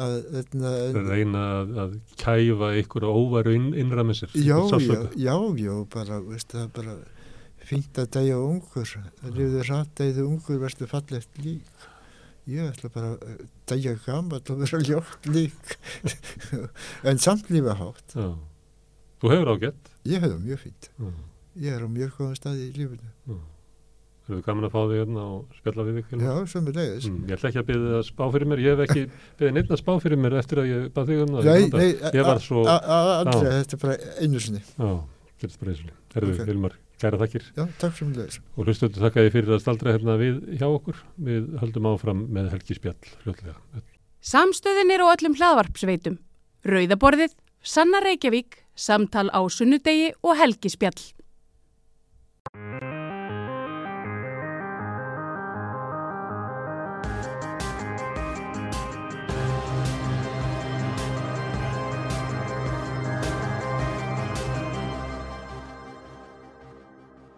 Að, 0.00 0.12
að, 0.38 0.52
að 0.64 1.08
reyna 1.10 1.40
að, 1.52 1.72
að 1.82 1.94
kæfa 2.16 2.68
ykkur 2.80 3.04
óvaru 3.10 3.52
inn, 3.58 3.72
innra 3.76 4.04
með 4.06 4.22
sér. 4.22 4.36
Já, 4.38 4.56
já, 4.80 5.00
já, 5.18 5.34
já, 5.60 5.72
bara, 5.92 6.20
veist 6.24 6.54
það 6.54 6.70
bara 6.78 6.94
fínt 7.70 7.98
að 8.00 8.08
dæja 8.16 8.38
ungur, 8.40 8.94
það 9.20 9.36
lifður 9.36 9.68
rætt 9.74 9.92
dæðu 10.00 10.26
ungur 10.30 10.62
verður 10.62 10.90
fallegt 10.90 11.42
lík 11.44 11.89
ég 12.50 12.70
ætla 12.70 12.90
bara 12.94 13.12
að 13.14 13.44
dæja 13.70 13.94
gammal 14.04 14.40
og 14.40 14.62
vera 14.64 14.80
ljótt 14.86 15.28
lík. 15.30 15.76
En 17.08 17.20
samt 17.22 17.50
lífa 17.52 17.76
hátt. 17.78 18.16
Já. 18.16 18.34
Þú 19.20 19.32
hefur 19.34 19.52
ágætt? 19.54 19.94
Ég 20.08 20.24
hefur 20.24 20.42
mjög 20.42 20.62
fínt. 20.64 20.90
Já. 20.98 21.08
ég 21.60 21.76
er 21.76 21.86
á 21.86 21.88
mjög 21.90 22.12
góðan 22.18 22.36
staði 22.38 22.68
í 22.68 22.74
lífinu. 22.78 23.14
Já. 23.30 23.38
Þú 24.26 24.34
hefur 24.34 24.44
gaman 24.46 24.68
að 24.68 24.74
fá 24.74 24.80
þig 24.82 25.00
hérna 25.00 25.22
og 25.26 25.56
spjalla 25.58 25.86
við 25.88 25.96
þig 26.00 26.20
Já, 26.22 26.34
sem 26.52 26.68
er 26.70 26.76
leiðis 26.76 27.06
mm, 27.08 27.22
Ég 27.26 27.32
ætla 27.34 27.48
ekki 27.50 27.58
að 27.60 27.64
byrja 27.70 27.94
að 27.96 28.04
spá 28.06 28.20
fyrir 28.30 28.50
mér, 28.50 28.60
ég 28.62 28.76
hef 28.76 28.82
ekki 28.84 29.02
byrjað 29.40 29.56
neitt 29.56 29.72
að 29.74 29.80
spá 29.80 29.90
fyrir 30.04 30.20
mér 30.22 30.36
eftir 30.38 30.60
að 30.62 30.68
ég 30.70 30.84
bað 30.94 31.10
þig 31.10 31.24
um 31.24 31.32
það. 31.34 31.48
Nei, 31.48 31.64
nei, 31.72 31.88
Aldrei, 32.20 33.56
þetta 33.56 33.78
er 33.78 33.82
bara 33.82 33.96
einu 34.20 34.44
sinni. 34.44 34.62
Já, 34.62 34.92
þetta 35.40 35.50
er 35.50 35.58
bara 35.64 35.74
einu 35.74 35.80
sinni. 35.80 35.96
Herðu, 36.14 36.36
Vilmar 36.52 36.78
Kæra 37.00 37.20
þakkir. 37.22 37.44
Já, 37.56 37.64
takk 37.80 37.94
fyrir 37.96 38.10
mig. 38.12 38.40
Og 38.56 38.66
hlustötu 38.68 39.00
þakka 39.00 39.24
ég 39.24 39.32
fyrir 39.32 39.54
að 39.56 39.62
staldra 39.62 39.94
hérna 39.94 40.16
við 40.20 40.40
hjá 40.60 40.66
okkur. 40.68 40.98
Við 41.28 41.46
höldum 41.62 41.88
áfram 41.88 42.26
með 42.28 42.50
Helgi 42.54 42.76
Spjall 42.76 43.14
hljóðlega. 43.22 43.56
Samstöðin 44.20 44.92
er 44.92 45.04
á 45.04 45.06
öllum 45.08 45.36
hlaðvarpsveitum. 45.38 46.18
Rauðaborðið, 46.68 47.32
Sanna 47.64 48.02
Reykjavík, 48.04 48.60
Samtal 48.76 49.30
á 49.32 49.40
Sunnudegi 49.48 50.12
og 50.20 50.36
Helgi 50.36 50.72
Spjall. 50.74 51.00